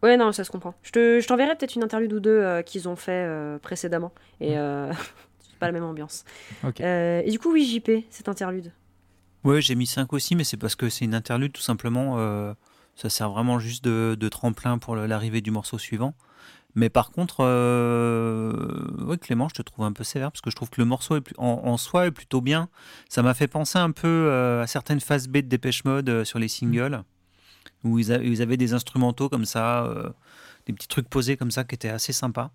Ouais, 0.02 0.18
non, 0.18 0.32
ça 0.32 0.44
se 0.44 0.50
comprend. 0.50 0.74
Je 0.82 0.90
te- 0.92 1.20
je 1.22 1.28
t'enverrai 1.28 1.56
peut-être 1.56 1.76
une 1.76 1.84
interlude 1.84 2.14
ou 2.14 2.20
deux 2.20 2.32
euh, 2.32 2.64
qu'ils 2.64 2.90
ont 2.90 2.96
fait 2.96 3.12
euh, 3.28 3.60
précédemment. 3.60 4.12
Et 4.42 4.58
euh, 4.58 4.92
c'est 5.40 5.60
pas 5.60 5.68
la 5.68 5.74
même 5.74 5.84
ambiance. 5.84 6.24
Ok. 6.66 6.82
Euh, 6.82 7.22
et 7.24 7.30
du 7.30 7.38
coup, 7.38 7.52
oui, 7.52 7.64
JP, 7.66 8.06
cette 8.10 8.28
interlude. 8.30 8.72
Ouais, 9.44 9.62
j'ai 9.62 9.76
mis 9.76 9.86
5 9.86 10.12
aussi, 10.14 10.36
mais 10.36 10.46
c'est 10.46 10.58
parce 10.58 10.76
que 10.76 10.90
c'est 10.90 11.06
une 11.06 11.14
interlude 11.14 11.52
tout 11.52 11.62
simplement. 11.62 12.16
Ça 13.00 13.10
sert 13.10 13.30
vraiment 13.30 13.60
juste 13.60 13.86
de, 13.86 14.30
tremplin 14.30 14.78
pour 14.78 14.95
l'arrivée 14.95 15.39
du 15.39 15.52
morceau 15.52 15.78
suivant. 15.78 16.14
Mais 16.76 16.89
par 16.89 17.12
contre, 17.12 17.38
euh, 17.39 19.06
ouais, 19.06 19.18
Clément, 19.18 19.47
je 19.47 19.56
te 19.56 19.62
trouve 19.62 19.86
un 19.86 19.93
peu 19.93 20.04
sévère 20.04 20.32
parce 20.32 20.41
que 20.41 20.52
je 20.52 20.56
trouve 20.56 20.70
que 20.70 20.82
le 20.82 20.86
morceau 20.86 21.18
en, 21.38 21.78
soi 21.78 22.08
est 22.08 22.12
plutôt 22.12 22.41
bien. 22.41 22.70
Ça 23.08 23.24
m'a 23.24 23.34
fait 23.34 23.47
penser 23.47 23.80
un 23.80 23.91
peu 23.91 24.08
euh, 24.08 24.64
à 24.64 24.68
certaines 24.68 25.00
phases 25.00 25.30
B 25.30 25.38
de 25.38 25.47
Dépêche 25.47 25.86
Mode 25.86 26.10
euh, 26.10 26.26
sur 26.26 26.39
les 26.39 26.50
singles 26.50 27.04
où 27.86 27.97
ils, 28.00 28.12
avaient 28.12 28.58
des 28.58 28.74
instrumentaux 28.74 29.30
comme 29.30 29.45
ça, 29.45 29.89
des 30.66 30.74
petits 30.74 30.89
trucs 30.89 31.08
posés 31.08 31.38
comme 31.38 31.52
ça 31.52 31.64
qui 31.64 31.76
étaient 31.76 31.88
assez 31.88 32.12
sympas. 32.12 32.52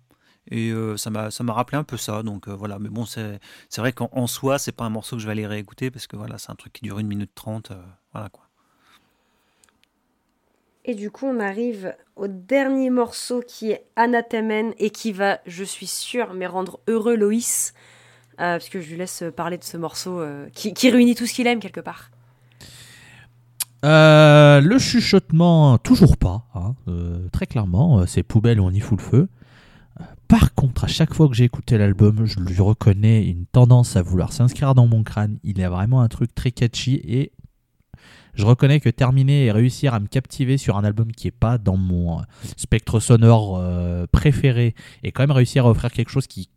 Et 0.51 0.71
ça 0.97 1.09
m'a 1.09 1.53
rappelé 1.53 1.79
un 1.79 1.83
peu 1.83 1.97
ça. 1.97 2.21
Donc 2.21 2.47
voilà, 2.47 2.77
mais 2.77 2.89
bon, 2.89 3.05
c'est 3.05 3.39
vrai 3.77 3.91
qu'en 3.91 4.09
en 4.11 4.27
soi, 4.27 4.59
c'est 4.59 4.71
pas 4.71 4.85
un 4.85 4.91
morceau 4.91 5.15
que 5.15 5.23
je 5.23 5.25
vais 5.25 5.31
aller 5.31 5.47
réécouter 5.47 5.89
parce 5.89 6.05
que 6.05 6.15
voilà, 6.15 6.37
c'est 6.37 6.51
un 6.51 6.55
truc 6.55 6.73
qui 6.73 6.83
dure 6.83 6.99
une 6.99 7.07
minute 7.07 7.31
trente. 7.33 7.71
voilà 8.13 8.29
quoi. 8.29 8.44
Et 10.87 10.93
du 10.93 11.09
coup, 11.09 11.25
on 11.25 11.39
arrive 11.39 11.95
au 12.15 12.27
dernier 12.27 12.91
morceau 12.91 13.41
qui 13.45 13.71
est 13.71 13.87
Anathemen 13.95 14.73
et 14.77 14.91
qui 14.91 15.11
va, 15.11 15.39
je 15.47 15.63
suis 15.63 15.87
sûre, 15.87 16.35
mais 16.35 16.45
rendre 16.45 16.79
heureux 16.87 17.15
Loïs. 17.15 17.73
Euh, 18.33 18.59
parce 18.59 18.69
que 18.69 18.79
je 18.81 18.89
lui 18.91 18.97
laisse 18.97 19.23
parler 19.35 19.57
de 19.57 19.63
ce 19.63 19.77
morceau 19.77 20.19
euh, 20.19 20.47
qui, 20.53 20.89
réunit 20.89 21.15
tout 21.15 21.25
ce 21.25 21.33
qu'il 21.33 21.47
aime 21.47 21.59
quelque 21.59 21.79
part. 21.79 22.11
Euh, 23.83 24.61
le 24.61 24.77
chuchotement, 24.77 25.79
toujours 25.79 26.17
pas. 26.17 26.45
hein, 26.53 26.75
euh, 26.87 27.29
très 27.31 27.47
clairement, 27.47 28.05
c'est 28.05 28.21
poubelle 28.21 28.59
où 28.59 28.65
on 28.65 28.71
y 28.71 28.79
fout 28.79 28.99
le 28.99 29.03
feu. 29.03 29.27
Par 30.27 30.53
contre, 30.53 30.83
à 30.83 30.87
chaque 30.87 31.13
fois 31.13 31.27
que 31.29 31.33
j'ai 31.33 31.45
écouté 31.45 31.77
l'album, 31.77 32.25
je 32.25 32.39
lui 32.39 32.59
reconnais 32.59 33.25
une 33.25 33.45
tendance 33.45 33.95
à 33.95 34.01
vouloir 34.01 34.33
s'inscrire 34.33 34.75
dans 34.75 34.87
mon 34.87 35.03
crâne. 35.03 35.39
Il 35.43 35.63
a 35.63 35.69
vraiment 35.69 36.01
un 36.01 36.09
truc 36.09 36.35
très 36.35 36.51
catchy 36.51 36.95
et 37.03 37.31
je 38.35 38.45
reconnais 38.45 38.79
que 38.79 38.89
terminer 38.89 39.45
et 39.45 39.51
réussir 39.51 39.93
à 39.93 39.99
me 39.99 40.07
captiver 40.07 40.57
sur 40.57 40.77
un 40.77 40.83
album 40.83 41.11
qui 41.11 41.27
est 41.27 41.31
pas 41.31 41.57
dans 41.57 41.77
mon 41.77 42.19
euh, 42.19 42.23
spectre 42.57 42.99
sonore 42.99 43.57
euh, 43.57 44.05
préféré 44.11 44.75
et 45.03 45.11
quand 45.11 45.23
même 45.23 45.31
réussir 45.31 45.65
à 45.65 45.69
offrir 45.69 45.91
quelque 45.91 46.09
chose 46.09 46.27
qui 46.27 46.49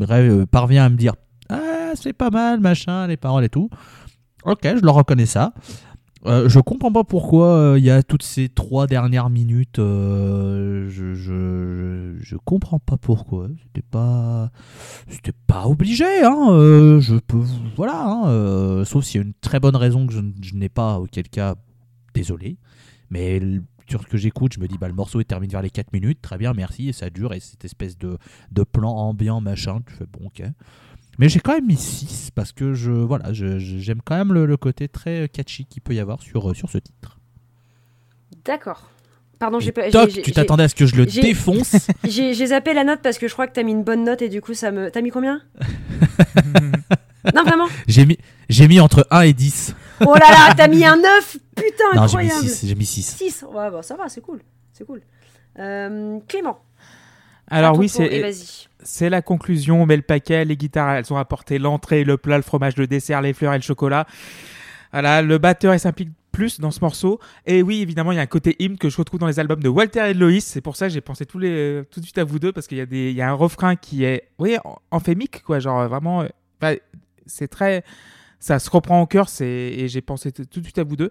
euh, 0.00 0.46
parvient 0.46 0.84
à 0.84 0.88
me 0.88 0.96
dire 0.96 1.14
ah 1.48 1.92
c'est 1.94 2.12
pas 2.12 2.30
mal 2.30 2.60
machin 2.60 3.06
les 3.06 3.16
paroles 3.16 3.44
et 3.44 3.48
tout. 3.48 3.68
Ok, 4.44 4.60
je 4.62 4.84
leur 4.84 4.94
reconnais 4.94 5.26
ça. 5.26 5.54
Euh, 6.26 6.48
je 6.48 6.58
comprends 6.58 6.90
pas 6.90 7.04
pourquoi 7.04 7.48
euh, 7.48 7.78
il 7.78 7.84
y 7.84 7.90
a 7.90 8.02
toutes 8.02 8.22
ces 8.22 8.48
trois 8.48 8.86
dernières 8.86 9.28
minutes. 9.28 9.78
euh, 9.78 10.88
je, 10.88 11.14
je, 11.14 12.36
comprends 12.44 12.78
pas 12.78 12.96
pourquoi. 12.96 13.48
C'était 13.62 13.86
pas, 13.86 14.50
c'était 15.08 15.34
pas 15.46 15.66
obligé. 15.66 16.04
Hein, 16.24 16.98
je 17.00 17.16
peux, 17.16 17.42
voilà. 17.76 18.04
hein, 18.06 18.84
sauf 18.84 19.04
s'il 19.04 19.20
y 19.20 19.24
a 19.24 19.26
une 19.26 19.34
très 19.34 19.60
bonne 19.60 19.76
raison 19.76 20.06
que 20.06 20.12
je, 20.12 20.54
n'ai 20.54 20.68
pas, 20.68 20.98
auquel 20.98 21.28
cas, 21.28 21.56
désolé. 22.14 22.56
Mais 23.10 23.40
sur 23.86 24.02
ce 24.02 24.06
que 24.06 24.16
j'écoute, 24.16 24.54
je 24.54 24.60
me 24.60 24.66
dis 24.66 24.78
bah 24.78 24.88
le 24.88 24.94
morceau 24.94 25.20
est 25.20 25.24
terminé 25.24 25.52
vers 25.52 25.62
les 25.62 25.70
4 25.70 25.92
minutes, 25.92 26.22
très 26.22 26.38
bien, 26.38 26.54
merci, 26.54 26.88
et 26.88 26.92
ça 26.92 27.10
dure 27.10 27.34
et 27.34 27.40
cette 27.40 27.64
espèce 27.66 27.98
de, 27.98 28.16
de 28.50 28.62
plan 28.62 28.90
ambiant 28.90 29.42
machin, 29.42 29.80
tu 29.86 29.92
fais 29.94 30.06
bon 30.06 30.26
ok. 30.28 30.42
Mais 31.18 31.28
j'ai 31.28 31.40
quand 31.40 31.54
même 31.54 31.66
mis 31.66 31.76
6 31.76 32.30
parce 32.34 32.52
que 32.52 32.74
je 32.74 32.90
voilà, 32.90 33.32
je- 33.32 33.58
je- 33.58 33.78
j'aime 33.78 34.00
quand 34.04 34.16
même 34.16 34.32
le, 34.32 34.46
le 34.46 34.56
côté 34.56 34.88
très 34.88 35.28
catchy 35.28 35.64
qu'il 35.64 35.82
peut 35.82 35.94
y 35.94 36.00
avoir 36.00 36.20
sur, 36.22 36.50
euh, 36.50 36.54
sur 36.54 36.68
ce 36.70 36.78
titre. 36.78 37.18
D'accord. 38.44 38.90
Pardon, 39.38 39.58
j'ai 39.60 39.72
pas. 39.72 39.90
toc, 39.90 40.10
tu 40.10 40.32
t'attendais 40.32 40.62
à 40.64 40.68
ce 40.68 40.74
que 40.74 40.86
je 40.86 40.96
le 40.96 41.06
défonce 41.06 41.76
J'ai 42.04 42.34
zappé 42.46 42.72
la 42.72 42.84
note 42.84 43.00
parce 43.02 43.18
que 43.18 43.26
je 43.28 43.32
crois 43.32 43.46
que 43.46 43.52
t'as 43.52 43.62
mis 43.62 43.72
une 43.72 43.82
bonne 43.84 44.04
note 44.04 44.22
et 44.22 44.28
du 44.28 44.40
coup 44.40 44.54
ça 44.54 44.70
me. 44.70 44.90
T'as 44.90 45.00
mis 45.02 45.10
combien? 45.10 45.40
Non, 47.34 47.42
vraiment? 47.42 47.66
J'ai 47.88 48.04
mis, 48.04 48.18
j'ai 48.50 48.68
mis 48.68 48.80
entre 48.80 49.06
1 49.10 49.22
et 49.22 49.32
10. 49.32 49.74
Oh 50.02 50.12
là 50.14 50.28
là, 50.30 50.54
t'as 50.54 50.68
mis 50.68 50.84
un 50.84 50.96
9 50.96 51.36
Putain, 51.56 51.84
Non, 51.96 52.06
j'ai 52.06 52.18
mis 52.18 52.24
incroyable 52.24 52.48
6. 52.48 52.66
J'ai 52.66 52.74
mis 52.74 52.84
6. 52.84 53.02
6 53.16 53.44
Ouais, 53.50 53.70
bah 53.70 53.80
ça 53.82 53.96
va, 53.96 54.10
c'est 54.10 54.20
cool. 54.20 54.42
C'est 54.74 54.84
cool. 54.84 55.00
Euh, 55.58 56.18
Clément. 56.28 56.58
Alors 57.48 57.78
oui, 57.78 57.88
c'est 58.82 59.10
la 59.10 59.22
conclusion, 59.22 59.82
on 59.82 59.86
met 59.86 59.96
le 59.96 60.02
paquet, 60.02 60.44
les 60.44 60.56
guitares, 60.56 60.92
elles 60.92 61.12
ont 61.12 61.16
apporté 61.16 61.58
l'entrée, 61.58 62.04
le 62.04 62.16
plat, 62.16 62.36
le 62.36 62.42
fromage, 62.42 62.76
le 62.76 62.86
dessert, 62.86 63.20
les 63.22 63.32
fleurs 63.32 63.54
et 63.54 63.58
le 63.58 63.62
chocolat. 63.62 64.06
Voilà, 64.92 65.22
le 65.22 65.38
batteur 65.38 65.74
il 65.74 65.80
s'implique 65.80 66.10
plus 66.32 66.60
dans 66.60 66.70
ce 66.70 66.80
morceau. 66.80 67.20
Et 67.46 67.62
oui, 67.62 67.80
évidemment, 67.80 68.12
il 68.12 68.16
y 68.16 68.18
a 68.18 68.22
un 68.22 68.26
côté 68.26 68.56
hymne 68.58 68.76
que 68.76 68.88
je 68.88 68.96
retrouve 68.96 69.20
dans 69.20 69.26
les 69.26 69.38
albums 69.40 69.62
de 69.62 69.68
Walter 69.68 70.10
et 70.10 70.14
de 70.14 70.18
Loïs. 70.18 70.44
C'est 70.44 70.60
pour 70.60 70.76
ça 70.76 70.88
que 70.88 70.92
j'ai 70.92 71.00
pensé 71.00 71.26
tous 71.26 71.38
les, 71.38 71.82
tout 71.90 72.00
de 72.00 72.04
suite 72.04 72.18
à 72.18 72.24
vous 72.24 72.38
deux, 72.38 72.52
parce 72.52 72.66
qu'il 72.66 72.78
y, 72.78 72.80
a 72.80 72.86
des- 72.86 73.10
il 73.10 73.16
y 73.16 73.22
a 73.22 73.28
un 73.28 73.34
refrain 73.34 73.76
qui 73.76 74.04
est 74.04 74.28
oui, 74.38 74.56
en- 74.64 74.78
emphémique, 74.90 75.42
quoi. 75.42 75.58
Genre 75.60 75.80
euh, 75.80 75.88
vraiment, 75.88 76.24
bah, 76.60 76.72
c'est 77.26 77.48
très. 77.48 77.84
Ça 78.40 78.58
se 78.58 78.68
reprend 78.68 79.00
au 79.00 79.06
cœur, 79.06 79.26
et 79.40 79.86
j'ai 79.88 80.02
pensé 80.02 80.30
tout 80.30 80.42
de 80.60 80.64
suite 80.64 80.78
à 80.78 80.84
vous 80.84 80.96
deux. 80.96 81.10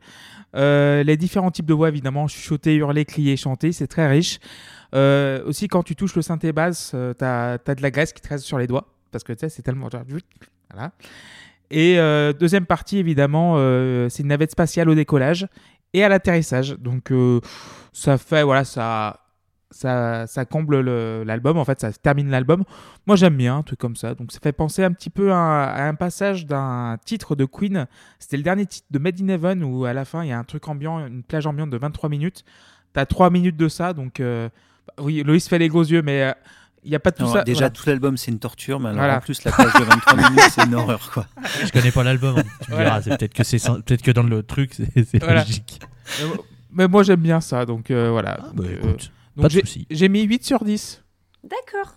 Euh, 0.55 1.03
les 1.03 1.18
différents 1.18 1.49
types 1.49 1.65
de 1.65 1.73
voix, 1.73 1.88
évidemment, 1.89 2.27
chuchoter, 2.27 2.76
hurler, 2.76 3.05
crier, 3.05 3.38
chanter, 3.38 3.72
c'est 3.72 3.88
très 3.88 4.07
riche. 4.07 4.39
Euh, 4.94 5.44
aussi, 5.45 5.68
quand 5.68 5.84
tu 5.84 5.95
touches 5.95 6.15
le 6.15 6.22
synthé 6.22 6.52
basse, 6.52 6.91
euh, 6.94 7.14
t'as 7.14 7.57
as 7.65 7.76
de 7.76 7.82
la 7.82 7.91
graisse 7.91 8.14
qui 8.14 8.22
te 8.22 8.30
reste 8.30 8.44
sur 8.44 8.60
les 8.60 8.68
doigts, 8.68 8.88
parce 9.11 9.24
que 9.24 9.34
tu 9.34 9.45
c'est 9.49 9.61
tellement. 9.61 9.90
Voilà. 10.72 10.91
Et 11.72 11.99
euh, 11.99 12.34
deuxième 12.34 12.65
partie, 12.65 12.98
évidemment, 12.98 13.56
euh, 13.57 14.07
c'est 14.10 14.22
une 14.22 14.30
navette 14.30 14.52
spatiale 14.52 14.90
au 14.90 14.95
décollage 14.95 15.48
et 15.94 16.03
à 16.03 16.10
l'atterrissage. 16.10 16.78
Donc, 16.78 17.11
ça 17.91 18.18
fait, 18.18 18.44
voilà, 18.44 18.64
ça, 18.64 19.22
ça, 19.72 20.28
ça 20.28 20.45
comble 20.45 20.82
le- 20.82 21.24
l'album. 21.26 21.57
En 21.57 21.65
fait, 21.65 21.82
ça 21.82 21.91
termine 21.91 22.30
l'album. 22.30 22.64
Moi, 23.07 23.15
j'aime 23.15 23.36
bien 23.38 23.57
un 23.57 23.64
truc 23.64 23.80
comme 23.80 23.95
ça. 23.95 24.14
Donc, 24.14 24.32
ça 24.32 24.40
fait 24.41 24.52
penser 24.53 24.84
un 24.84 24.91
petit 24.91 25.10
peu 25.10 25.32
à, 25.32 25.86
un 25.88 25.95
passage 25.95 26.45
d'un 26.45 26.98
titre 27.03 27.36
de 27.36 27.45
Queen. 27.45 27.88
C'était 28.20 28.38
le 28.38 28.44
dernier 28.44 28.65
titre 28.65 28.88
de 28.91 28.99
Made 28.99 29.20
in 29.22 29.28
Heaven 29.28 29.64
où, 29.64 29.86
à 29.86 29.94
la 29.94 30.06
fin, 30.06 30.24
il 30.24 30.30
y 30.30 30.32
a 30.32 30.38
un 30.38 30.44
truc 30.44 30.68
ambiant, 30.68 31.06
une 31.06 31.24
plage 31.24 31.48
ambiante 31.48 31.70
de 31.72 31.78
23 31.78 32.10
minutes. 32.10 32.44
T'as 32.94 33.06
3 33.07 33.32
minutes 33.32 33.57
de 33.57 33.68
ça. 33.68 33.94
Donc, 33.94 34.22
oui, 34.99 35.23
Loïs 35.23 35.47
fait 35.47 35.60
les 35.60 35.68
gros 35.69 35.84
yeux, 35.84 36.01
mais. 36.01 36.23
euh, 36.23 36.31
il 36.85 36.89
n'y 36.89 36.95
a 36.97 36.99
pas 36.99 37.11
de 37.11 37.15
tout 37.15 37.31
ça. 37.31 37.43
déjà, 37.43 37.60
voilà. 37.60 37.69
tout 37.69 37.84
l'album, 37.88 38.18
c'est 38.18 38.30
une 38.30 38.39
torture, 38.39 38.77
mais 38.81 38.88
alors 38.89 38.97
Voilà. 38.99 39.18
en 39.18 39.22
plus, 39.22 39.41
la 39.45 39.53
page 39.53 39.72
de 39.72 39.84
23 39.85 40.15
minutes, 40.18 40.39
c'est 40.53 40.65
une 40.65 40.76
horreur, 40.76 41.11
quoi. 41.14 41.26
Je 41.64 41.72
connais 41.72 41.91
pas 41.91 42.03
l'album. 42.03 42.38
hein. 42.39 42.43
Tu 42.65 42.72
me 42.72 42.76
Voilà. 42.76 42.99
diras, 42.99 43.15
peut-être 43.18 43.34
que 43.34 43.43
c'est 43.45 43.57
peut-être 43.64 44.01
que 44.01 44.11
dans 44.11 44.23
le 44.23 44.43
truc, 44.43 44.73
c'est 44.73 45.23
logique. 45.23 45.80
Mais 46.19 46.27
moi- 46.27 46.38
Mais 46.72 46.88
moi, 46.89 47.03
j'aime 47.03 47.22
bien 47.22 47.39
ça. 47.39 47.65
Donc, 47.65 47.89
euh, 47.89 48.10
voilà. 48.11 48.38
Ah, 48.41 48.51
bah, 48.53 48.64
euh, 48.68 48.73
écoute, 48.76 49.11
donc 49.38 49.43
pas 49.43 49.47
de 49.47 49.53
j'ai- 49.53 49.60
souci. 49.61 49.88
J'ai 49.91 50.10
mis 50.10 50.23
8 50.23 50.43
sur 50.43 50.65
10. 50.65 51.01
D'accord. 51.45 51.95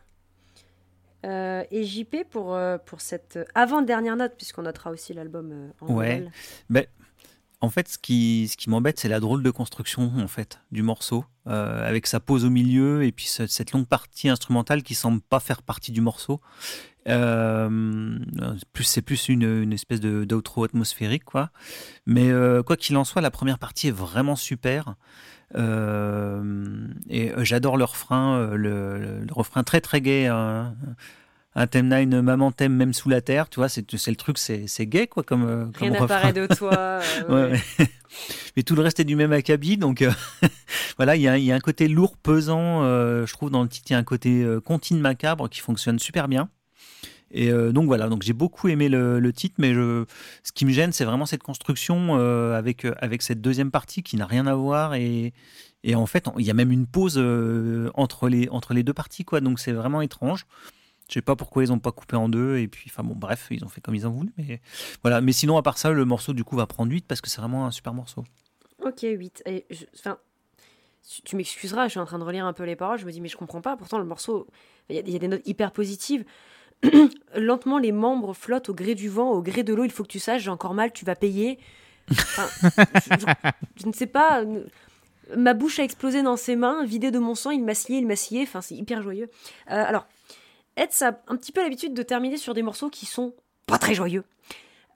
Euh, 1.25 1.65
et 1.73 1.83
JP 1.83 2.25
pour, 2.31 2.55
euh, 2.55 2.79
pour 2.79 3.01
cette 3.01 3.41
avant-dernière 3.57 4.15
note, 4.17 4.35
puisqu'on 4.37 4.63
notera 4.63 4.91
aussi 4.91 5.13
l'album 5.15 5.51
euh, 5.53 5.69
en 5.81 5.95
Ouais. 5.95 6.25
Ben, 6.71 6.85
en 7.61 7.71
fait, 7.71 7.89
ce 7.89 7.99
qui, 7.99 8.51
m'embête, 8.69 8.99
c'est 9.01 9.09
la 9.09 9.21
drôle 9.21 9.43
de 9.43 9.51
construction 9.51 10.13
en 10.19 10.29
fait 10.29 10.61
du 10.73 10.83
morceau, 10.83 11.25
euh, 11.47 11.89
avec 11.89 12.07
sa 12.07 12.21
pause 12.21 12.45
au 12.45 12.51
milieu 12.51 13.03
et 13.05 13.13
puis 13.13 13.27
ce- 13.27 13.47
cette 13.47 13.73
longue 13.73 13.87
partie 13.87 14.29
instrumentale 14.29 14.83
qui 14.83 14.95
semble 14.95 15.21
pas 15.23 15.41
faire 15.41 15.63
partie 15.63 15.91
du 15.93 16.01
morceau. 16.01 16.41
Euh, 17.09 18.19
plus 18.73 18.85
c'est 18.85 19.01
plus 19.01 19.29
une, 19.29 19.73
espèce 19.73 20.01
de 20.01 20.25
d'outro 20.25 20.65
atmosphérique 20.65 21.25
quoi. 21.25 21.51
Mais 22.05 22.31
euh, 22.31 22.63
quoi 22.63 22.77
qu'il 22.77 22.97
en 22.97 23.05
soit, 23.05 23.23
la 23.23 23.31
première 23.31 23.59
partie 23.59 23.89
est 23.89 23.93
vraiment 23.93 24.37
super. 24.37 24.97
Et 25.55 27.33
j'adore 27.39 27.77
le 27.77 27.85
refrain, 27.85 28.51
le 28.55 29.25
refrain 29.31 29.63
très 29.65 29.81
très 29.81 30.01
gai. 30.01 30.27
hein. 30.27 30.75
Un 31.59 31.67
thème 31.67 31.89
9, 31.89 32.23
maman 32.23 32.53
t'aime 32.53 32.75
même 32.75 32.93
sous 32.93 33.09
la 33.09 33.23
terre, 33.23 33.49
tu 33.49 33.57
vois, 33.61 33.69
c'est 33.71 33.91
le 33.91 34.15
truc, 34.17 34.37
c'est 34.39 34.87
gay 34.87 35.07
quoi 35.07 35.23
comme, 35.23 35.45
euh, 35.45 35.65
Rien 35.79 35.91
n'apparaît 35.91 36.35
de 36.35 36.47
toi. 36.47 36.73
euh, 36.79 37.01
Ouais, 37.29 37.51
ouais. 37.53 37.61
ouais. 37.81 37.87
Mais 38.57 38.63
tout 38.63 38.75
le 38.77 38.83
reste 38.83 39.01
est 39.01 39.05
du 39.05 39.17
même 39.17 39.33
acabit, 39.33 39.77
donc 39.79 40.03
euh, 40.03 40.11
voilà, 40.99 41.17
il 41.17 41.23
y, 41.23 41.29
a 41.29 41.33
un- 41.33 41.37
il 41.37 41.45
y 41.45 41.53
a 41.53 41.55
un 41.55 41.61
côté 41.61 41.89
lourd, 41.89 42.17
pesant, 42.19 42.83
euh, 42.83 43.27
je 43.27 43.33
trouve 43.33 43.51
dans 43.51 43.63
le 43.63 43.69
titre, 43.71 43.87
il 43.91 43.93
y 43.95 43.97
a 43.97 43.99
un 43.99 44.05
côté 44.05 44.47
comptine 44.65 45.01
macabre 45.01 45.49
qui 45.49 45.61
fonctionne 45.61 45.99
super 45.99 46.29
bien. 46.29 46.49
Et 47.33 47.51
euh, 47.51 47.73
donc 47.73 47.87
voilà, 47.87 48.09
donc 48.09 48.23
j'ai 48.23 48.33
beaucoup 48.35 48.69
aimé 48.69 48.89
le, 48.89 49.19
le 49.19 49.33
titre, 49.33 49.57
mais 49.59 49.75
je, 49.75 50.05
ce 50.45 50.53
qui 50.53 50.65
me 50.65 50.71
gêne, 50.73 50.93
c'est 50.93 51.05
vraiment 51.05 51.27
cette 51.27 51.43
construction 51.43 52.19
euh, 52.19 52.57
avec, 52.57 52.87
avec 53.01 53.21
cette 53.23 53.41
deuxième 53.41 53.71
partie 53.71 54.03
qui 54.03 54.17
n'a 54.17 54.27
rien 54.27 54.47
à 54.47 54.55
voir. 54.55 54.95
Et, 54.95 55.33
et 55.83 55.95
en 55.97 56.07
fait, 56.07 56.29
il 56.39 56.47
y 56.47 56.51
a 56.51 56.55
même 56.55 56.71
une 56.71 56.87
pause 56.87 57.17
euh, 57.19 57.91
entre, 57.95 58.29
les, 58.29 58.49
entre 58.51 58.75
les 58.75 58.83
deux 58.85 58.95
parties, 58.95 59.25
quoi. 59.25 59.41
Donc 59.41 59.59
c'est 59.59 59.73
vraiment 59.73 60.03
étrange. 60.03 60.47
Je 61.09 61.15
sais 61.15 61.23
pas 61.23 61.37
pourquoi 61.37 61.63
ils 61.63 61.73
ont 61.73 61.79
pas 61.79 61.93
coupé 61.93 62.17
en 62.17 62.29
deux. 62.29 62.59
Et 62.59 62.69
puis, 62.69 62.91
enfin 62.93 63.03
bon, 63.05 63.15
bref, 63.15 63.47
ils 63.51 63.65
ont 63.65 63.69
fait 63.69 63.81
comme 63.81 63.95
ils 63.95 64.07
ont 64.07 64.11
voulu. 64.11 64.33
Mais 64.39 64.61
voilà. 65.03 65.21
Mais 65.21 65.33
sinon, 65.33 65.57
à 65.57 65.63
part 65.63 65.79
ça, 65.79 65.91
le 65.91 66.05
morceau 66.05 66.33
du 66.33 66.43
coup 66.45 66.57
va 66.57 66.67
prendre 66.67 66.91
8 66.93 67.07
parce 67.07 67.21
que 67.21 67.29
c'est 67.31 67.41
vraiment 67.41 67.67
un 67.67 67.71
super 67.71 67.95
morceau. 67.95 68.25
Ok, 68.85 69.03
8. 69.03 69.43
Et 69.47 69.67
Enfin, 69.99 70.19
tu- 71.25 71.37
m'excuseras, 71.37 71.85
je 71.87 71.91
suis 71.93 72.01
en 72.01 72.07
train 72.07 72.19
de 72.19 72.25
relire 72.25 72.45
un 72.45 72.53
peu 72.53 72.65
les 72.65 72.75
paroles, 72.77 72.99
je 72.99 73.07
me 73.07 73.13
dis, 73.13 73.21
mais 73.21 73.29
je 73.29 73.37
comprends 73.37 73.61
pas. 73.61 73.77
Pourtant, 73.77 73.99
le 73.99 74.05
morceau, 74.05 74.49
il 74.91 74.97
y, 74.97 75.17
a- 75.17 75.19
des 75.19 75.29
notes 75.29 75.47
hyper 75.47 75.71
positives. 75.73 76.25
Lentement, 77.37 77.79
les 77.79 77.93
membres 77.93 78.35
flottent 78.35 78.69
au 78.69 78.75
gré 78.75 78.95
du 78.95 79.09
vent, 79.09 79.31
au 79.31 79.43
gré 79.43 79.63
de 79.63 79.73
l'eau. 79.75 79.85
Il 79.85 79.93
faut 79.93 80.03
que 80.03 80.09
tu 80.09 80.19
saches, 80.19 80.43
j'ai 80.43 80.51
encore 80.51 80.75
mal, 80.75 80.93
tu 80.93 81.05
vas 81.05 81.15
payer. 81.15 81.59
Je, 82.11 83.87
ne 83.87 83.93
sais 83.93 84.07
pas. 84.07 84.45
Ma 85.37 85.55
bouche 85.55 85.79
a 85.79 85.85
explosé 85.85 86.23
dans 86.23 86.37
ses 86.37 86.55
mains, 86.57 86.85
vidée 86.85 87.11
de 87.11 87.19
mon 87.19 87.35
sang, 87.35 87.51
il 87.51 87.65
m'a 87.65 87.75
scié, 87.75 87.99
il 87.99 88.07
m'a 88.07 88.17
scié. 88.17 88.43
Enfin, 88.43 88.61
c'est 88.61 88.75
hyper 88.75 89.03
joyeux. 89.03 89.29
Euh, 89.71 89.85
alors, 89.85 90.07
Ed, 90.77 90.91
a 91.01 91.19
un 91.29 91.37
petit 91.37 91.53
peu 91.53 91.63
l'habitude 91.63 91.95
de 91.95 92.03
terminer 92.03 92.37
sur 92.37 92.55
des 92.55 92.63
morceaux 92.63 92.91
qui 92.91 93.07
sont 93.07 93.35
pas 93.67 93.79
très 93.79 93.95
joyeux. 93.95 94.25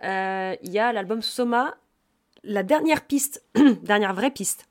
Euh, 0.04 0.54
Il 0.62 0.70
y 0.70 0.78
a 0.78 0.92
l'album 0.92 1.22
Soma, 1.22 1.76
la 2.44 2.62
dernière 2.62 3.06
piste, 3.06 3.44
dernière 3.82 4.14
vraie 4.14 4.30
piste. 4.30 4.66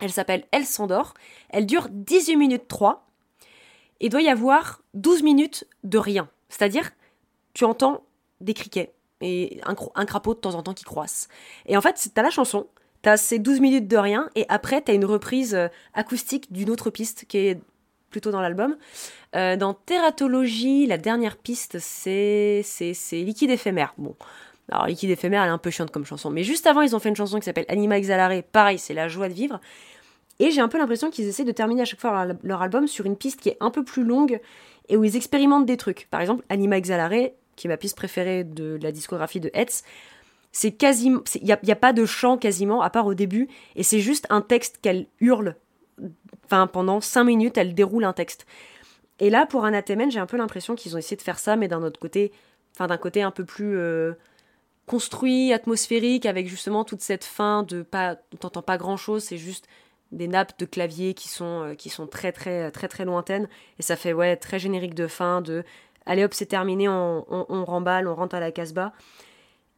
Elle 0.00 0.12
s'appelle 0.12 0.44
Elle 0.50 0.66
s'endort. 0.66 1.14
Elle 1.50 1.66
dure 1.66 1.88
18 1.90 2.36
minutes 2.36 2.68
3. 2.68 3.06
Et 4.00 4.08
doit 4.08 4.22
y 4.22 4.28
avoir 4.28 4.80
12 4.94 5.22
minutes 5.22 5.66
de 5.82 5.98
rien. 5.98 6.28
C'est-à-dire, 6.48 6.90
tu 7.52 7.64
entends 7.64 8.04
des 8.40 8.54
criquets 8.54 8.94
et 9.20 9.60
un, 9.64 10.04
crapaud 10.04 10.34
de 10.34 10.38
temps 10.38 10.54
en 10.54 10.62
temps 10.62 10.74
qui 10.74 10.84
croisse. 10.84 11.28
Et 11.66 11.76
en 11.76 11.80
fait, 11.80 12.10
t'as 12.14 12.22
la 12.22 12.30
chanson, 12.30 12.68
t'as 13.02 13.16
ces 13.16 13.38
12 13.38 13.60
minutes 13.60 13.88
de 13.88 13.96
rien, 13.96 14.30
et 14.34 14.46
après, 14.48 14.80
t'as 14.80 14.94
une 14.94 15.04
reprise 15.04 15.54
euh, 15.54 15.68
acoustique 15.94 16.52
d'une 16.52 16.70
autre 16.70 16.90
piste 16.90 17.24
qui 17.26 17.38
est 17.38 17.60
plutôt 18.10 18.30
dans 18.30 18.40
l'album. 18.40 18.76
Euh, 19.36 19.56
dans 19.56 19.74
Tératologie, 19.74 20.86
la 20.86 20.98
dernière 20.98 21.36
piste, 21.36 21.78
c'est 21.78 22.62
Liquide 23.12 23.50
éphémère. 23.50 23.94
Bon, 23.98 24.14
alors 24.70 24.86
Liquide 24.86 25.10
éphémère, 25.10 25.42
elle 25.42 25.48
est 25.48 25.52
un 25.52 25.58
peu 25.58 25.70
chiante 25.70 25.90
comme 25.90 26.04
chanson, 26.04 26.30
mais 26.30 26.44
juste 26.44 26.66
avant, 26.66 26.82
ils 26.82 26.94
ont 26.94 26.98
fait 26.98 27.08
une 27.08 27.16
chanson 27.16 27.38
qui 27.38 27.44
s'appelle 27.44 27.66
Anima 27.68 27.98
Exalare. 27.98 28.42
Pareil, 28.52 28.78
c'est 28.78 28.94
la 28.94 29.08
joie 29.08 29.28
de 29.28 29.34
vivre. 29.34 29.60
Et 30.40 30.50
j'ai 30.50 30.60
un 30.60 30.68
peu 30.68 30.78
l'impression 30.78 31.10
qu'ils 31.10 31.26
essaient 31.26 31.44
de 31.44 31.52
terminer 31.52 31.82
à 31.82 31.84
chaque 31.84 32.00
fois 32.00 32.26
leur, 32.42 32.62
album 32.62 32.86
sur 32.86 33.06
une 33.06 33.16
piste 33.16 33.40
qui 33.40 33.48
est 33.48 33.56
un 33.60 33.70
peu 33.70 33.84
plus 33.84 34.04
longue 34.04 34.40
et 34.88 34.96
où 34.96 35.04
ils 35.04 35.16
expérimentent 35.16 35.66
des 35.66 35.76
trucs. 35.76 36.06
Par 36.10 36.20
exemple, 36.20 36.44
Anima 36.48 36.78
Exalare, 36.78 37.30
qui 37.56 37.66
est 37.66 37.68
ma 37.68 37.76
piste 37.76 37.96
préférée 37.96 38.44
de 38.44 38.78
la 38.80 38.92
discographie 38.92 39.40
de 39.40 39.50
Hetz, 39.52 39.82
c'est 40.52 40.72
quasiment, 40.72 41.20
il 41.34 41.44
n'y 41.44 41.72
a 41.72 41.76
pas 41.76 41.92
de 41.92 42.06
chant 42.06 42.38
quasiment, 42.38 42.82
à 42.82 42.90
part 42.90 43.06
au 43.06 43.14
début, 43.14 43.48
et 43.76 43.82
c'est 43.82 44.00
juste 44.00 44.26
un 44.30 44.40
texte 44.40 44.78
qu'elle 44.80 45.06
hurle. 45.20 45.56
Enfin, 46.50 46.66
pendant 46.66 47.02
5 47.02 47.24
minutes, 47.24 47.58
elle 47.58 47.74
déroule 47.74 48.04
un 48.04 48.14
texte. 48.14 48.46
Et 49.20 49.28
là, 49.28 49.44
pour 49.44 49.66
Anathemen, 49.66 50.10
j'ai 50.10 50.18
un 50.18 50.26
peu 50.26 50.38
l'impression 50.38 50.74
qu'ils 50.74 50.94
ont 50.94 50.98
essayé 50.98 51.16
de 51.16 51.22
faire 51.22 51.38
ça, 51.38 51.56
mais 51.56 51.68
d'un 51.68 51.82
autre 51.82 52.00
côté, 52.00 52.32
enfin 52.74 52.86
d'un 52.86 52.96
côté 52.96 53.20
un 53.20 53.30
peu 53.30 53.44
plus 53.44 53.76
euh, 53.76 54.14
construit, 54.86 55.52
atmosphérique, 55.52 56.24
avec 56.24 56.48
justement 56.48 56.84
toute 56.84 57.02
cette 57.02 57.24
fin 57.24 57.64
de 57.64 57.82
pas, 57.82 58.16
on 58.32 58.36
t'entend 58.38 58.62
pas 58.62 58.78
grand 58.78 58.96
chose, 58.96 59.24
c'est 59.24 59.36
juste 59.36 59.68
des 60.10 60.26
nappes 60.28 60.58
de 60.58 60.64
clavier 60.64 61.12
qui 61.12 61.28
sont, 61.28 61.64
euh, 61.64 61.74
qui 61.74 61.90
sont 61.90 62.06
très 62.06 62.32
très 62.32 62.70
très 62.70 62.88
très 62.88 63.04
lointaines, 63.04 63.48
et 63.78 63.82
ça 63.82 63.96
fait 63.96 64.14
ouais 64.14 64.36
très 64.36 64.58
générique 64.58 64.94
de 64.94 65.06
fin, 65.06 65.42
de 65.42 65.64
allez 66.06 66.24
hop 66.24 66.32
c'est 66.32 66.46
terminé, 66.46 66.88
on, 66.88 67.26
on, 67.28 67.44
on 67.50 67.64
remballe, 67.64 68.08
on 68.08 68.14
rentre 68.14 68.34
à 68.36 68.40
la 68.40 68.52
casbah. 68.52 68.94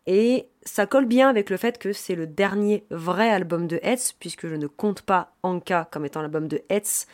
Et 0.06 0.48
ça 0.62 0.86
colle 0.86 1.06
bien 1.06 1.28
avec 1.28 1.50
le 1.50 1.56
fait 1.56 1.78
que 1.78 1.92
c'est 1.92 2.14
le 2.14 2.26
dernier 2.26 2.84
vrai 2.90 3.30
album 3.30 3.66
de 3.66 3.78
Hetz, 3.82 4.12
puisque 4.18 4.46
je 4.46 4.54
ne 4.54 4.66
compte 4.66 5.02
pas 5.02 5.34
Anka 5.42 5.88
comme 5.90 6.04
étant 6.04 6.22
l'album 6.22 6.48
de 6.48 6.62
Hetz. 6.68 7.06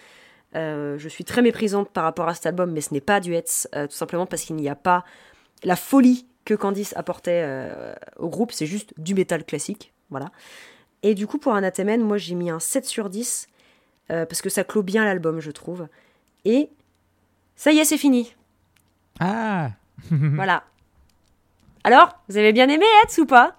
Euh, 0.55 0.97
je 0.97 1.09
suis 1.09 1.25
très 1.25 1.43
méprisante 1.43 1.91
par 1.91 2.05
rapport 2.05 2.29
à 2.29 2.35
cet 2.35 2.47
album, 2.47 2.73
mais 2.73 2.81
ce 2.81 2.95
n'est 2.95 3.01
pas 3.01 3.21
du 3.21 3.35
Hetz, 3.35 3.69
euh, 3.75 3.87
tout 3.87 3.97
simplement 3.97 4.27
parce 4.27 4.43
qu'il 4.43 4.57
n'y 4.57 4.69
a 4.69 4.77
pas 4.77 5.05
la 5.65 5.77
folie 5.77 6.27
que 6.47 6.55
Candice 6.55 6.97
apportait 6.97 7.43
euh, 7.45 7.95
au 8.17 8.29
groupe, 8.29 8.53
c'est 8.53 8.67
juste 8.67 8.95
du 8.99 9.15
métal 9.15 9.45
classique, 9.45 9.93
voilà. 10.11 10.31
Et 11.03 11.15
du 11.15 11.27
coup, 11.27 11.39
pour 11.39 11.55
Anathemen, 11.55 12.01
moi 12.03 12.17
j'ai 12.17 12.35
mis 12.35 12.49
un 12.49 12.61
7 12.61 12.87
sur 12.87 13.11
10, 13.11 13.49
euh, 14.11 14.25
parce 14.25 14.41
que 14.41 14.49
ça 14.49 14.65
clôt 14.65 14.83
bien 14.83 15.05
l'album, 15.05 15.41
je 15.41 15.51
trouve. 15.51 15.89
Et 16.45 16.71
ça 17.57 17.73
y 17.73 17.79
est, 17.79 17.85
c'est 17.85 17.99
fini. 17.99 18.35
Ah 19.21 19.73
Voilà. 20.11 20.65
Alors, 21.87 22.19
vous 22.29 22.37
avez 22.37 22.53
bien 22.53 22.69
aimé 22.69 22.85
Hetz 23.05 23.17
ou 23.19 23.27
pas? 23.27 23.57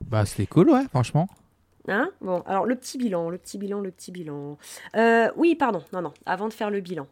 Bah, 0.00 0.26
c'était 0.26 0.46
cool, 0.46 0.68
ouais, 0.70 0.82
franchement. 0.88 1.28
Hein? 1.86 2.10
Bon, 2.20 2.40
alors 2.40 2.66
le 2.66 2.74
petit 2.74 2.98
bilan, 2.98 3.30
le 3.30 3.38
petit 3.38 3.56
bilan, 3.56 3.78
le 3.78 3.92
petit 3.92 4.10
bilan. 4.10 4.58
Euh, 4.96 5.30
oui, 5.36 5.54
pardon, 5.54 5.84
non, 5.92 6.02
non, 6.02 6.12
avant 6.26 6.48
de 6.48 6.52
faire 6.52 6.70
le 6.70 6.80
bilan, 6.80 7.06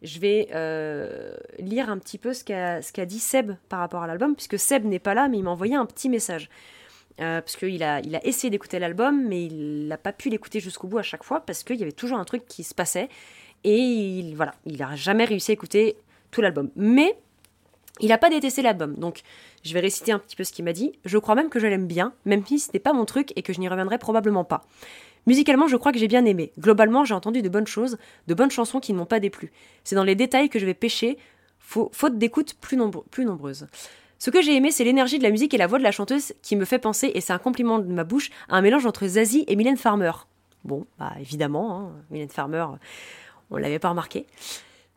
je 0.00 0.20
vais 0.20 0.48
euh, 0.54 1.36
lire 1.58 1.90
un 1.90 1.98
petit 1.98 2.16
peu 2.16 2.32
ce 2.32 2.44
qu'a 2.44 2.80
ce 2.80 2.94
qu'a 2.94 3.04
dit 3.04 3.18
Seb 3.18 3.52
par 3.68 3.80
rapport 3.80 4.02
à 4.02 4.06
l'album, 4.06 4.34
puisque 4.34 4.58
Seb 4.58 4.86
n'est 4.86 4.98
pas 4.98 5.12
là, 5.12 5.28
mais 5.28 5.36
il 5.36 5.42
m'a 5.42 5.50
envoyé 5.50 5.74
un 5.74 5.84
petit 5.84 6.08
message. 6.08 6.48
Euh, 7.20 7.42
parce 7.42 7.56
qu'il 7.56 7.82
a, 7.82 8.00
il 8.00 8.16
a 8.16 8.26
essayé 8.26 8.48
d'écouter 8.48 8.78
l'album, 8.78 9.22
mais 9.28 9.44
il 9.44 9.86
n'a 9.86 9.98
pas 9.98 10.14
pu 10.14 10.30
l'écouter 10.30 10.60
jusqu'au 10.60 10.86
bout 10.86 10.96
à 10.96 11.02
chaque 11.02 11.24
fois, 11.24 11.40
parce 11.40 11.62
qu'il 11.62 11.76
y 11.76 11.82
avait 11.82 11.92
toujours 11.92 12.18
un 12.18 12.24
truc 12.24 12.46
qui 12.46 12.64
se 12.64 12.74
passait, 12.74 13.10
et 13.64 13.76
il, 13.76 14.34
voilà, 14.34 14.54
il 14.64 14.78
n'a 14.78 14.96
jamais 14.96 15.26
réussi 15.26 15.50
à 15.50 15.52
écouter 15.52 15.98
tout 16.30 16.40
l'album. 16.40 16.70
Mais 16.74 17.18
il 18.00 18.08
n'a 18.08 18.18
pas 18.18 18.30
détesté 18.30 18.62
l'album, 18.62 18.94
donc 18.94 19.20
je 19.64 19.72
vais 19.74 19.80
réciter 19.80 20.12
un 20.12 20.18
petit 20.18 20.34
peu 20.36 20.44
ce 20.44 20.52
qu'il 20.52 20.64
m'a 20.64 20.72
dit. 20.72 20.92
Je 21.04 21.18
crois 21.18 21.34
même 21.34 21.50
que 21.50 21.60
je 21.60 21.66
l'aime 21.66 21.86
bien, 21.86 22.12
même 22.24 22.44
si 22.46 22.58
ce 22.58 22.70
n'est 22.72 22.80
pas 22.80 22.92
mon 22.92 23.04
truc 23.04 23.32
et 23.36 23.42
que 23.42 23.52
je 23.52 23.60
n'y 23.60 23.68
reviendrai 23.68 23.98
probablement 23.98 24.44
pas. 24.44 24.64
Musicalement, 25.26 25.68
je 25.68 25.76
crois 25.76 25.92
que 25.92 25.98
j'ai 25.98 26.08
bien 26.08 26.24
aimé. 26.24 26.52
Globalement, 26.58 27.04
j'ai 27.04 27.14
entendu 27.14 27.42
de 27.42 27.48
bonnes 27.48 27.66
choses, 27.66 27.96
de 28.26 28.34
bonnes 28.34 28.50
chansons 28.50 28.80
qui 28.80 28.92
ne 28.92 28.98
m'ont 28.98 29.06
pas 29.06 29.20
déplu. 29.20 29.52
C'est 29.84 29.94
dans 29.94 30.02
les 30.04 30.16
détails 30.16 30.48
que 30.48 30.58
je 30.58 30.66
vais 30.66 30.74
pêcher, 30.74 31.16
fau- 31.60 31.90
faute 31.92 32.18
d'écoute 32.18 32.54
plus, 32.60 32.76
nombre- 32.76 33.04
plus 33.10 33.24
nombreuse. 33.24 33.68
Ce 34.18 34.30
que 34.30 34.40
j'ai 34.42 34.56
aimé, 34.56 34.70
c'est 34.70 34.84
l'énergie 34.84 35.18
de 35.18 35.22
la 35.24 35.30
musique 35.30 35.52
et 35.54 35.58
la 35.58 35.66
voix 35.66 35.78
de 35.78 35.84
la 35.84 35.92
chanteuse 35.92 36.32
qui 36.42 36.56
me 36.56 36.64
fait 36.64 36.78
penser, 36.78 37.12
et 37.14 37.20
c'est 37.20 37.32
un 37.32 37.38
compliment 37.38 37.78
de 37.78 37.92
ma 37.92 38.04
bouche, 38.04 38.30
à 38.48 38.56
un 38.56 38.62
mélange 38.62 38.86
entre 38.86 39.06
Zazie 39.06 39.44
et 39.48 39.54
Mylène 39.54 39.76
Farmer. 39.76 40.12
Bon, 40.64 40.86
bah 40.98 41.12
évidemment, 41.20 41.76
hein, 41.80 41.92
Mylène 42.10 42.28
Farmer, 42.30 42.64
on 43.50 43.56
l'avait 43.56 43.80
pas 43.80 43.90
remarqué. 43.90 44.26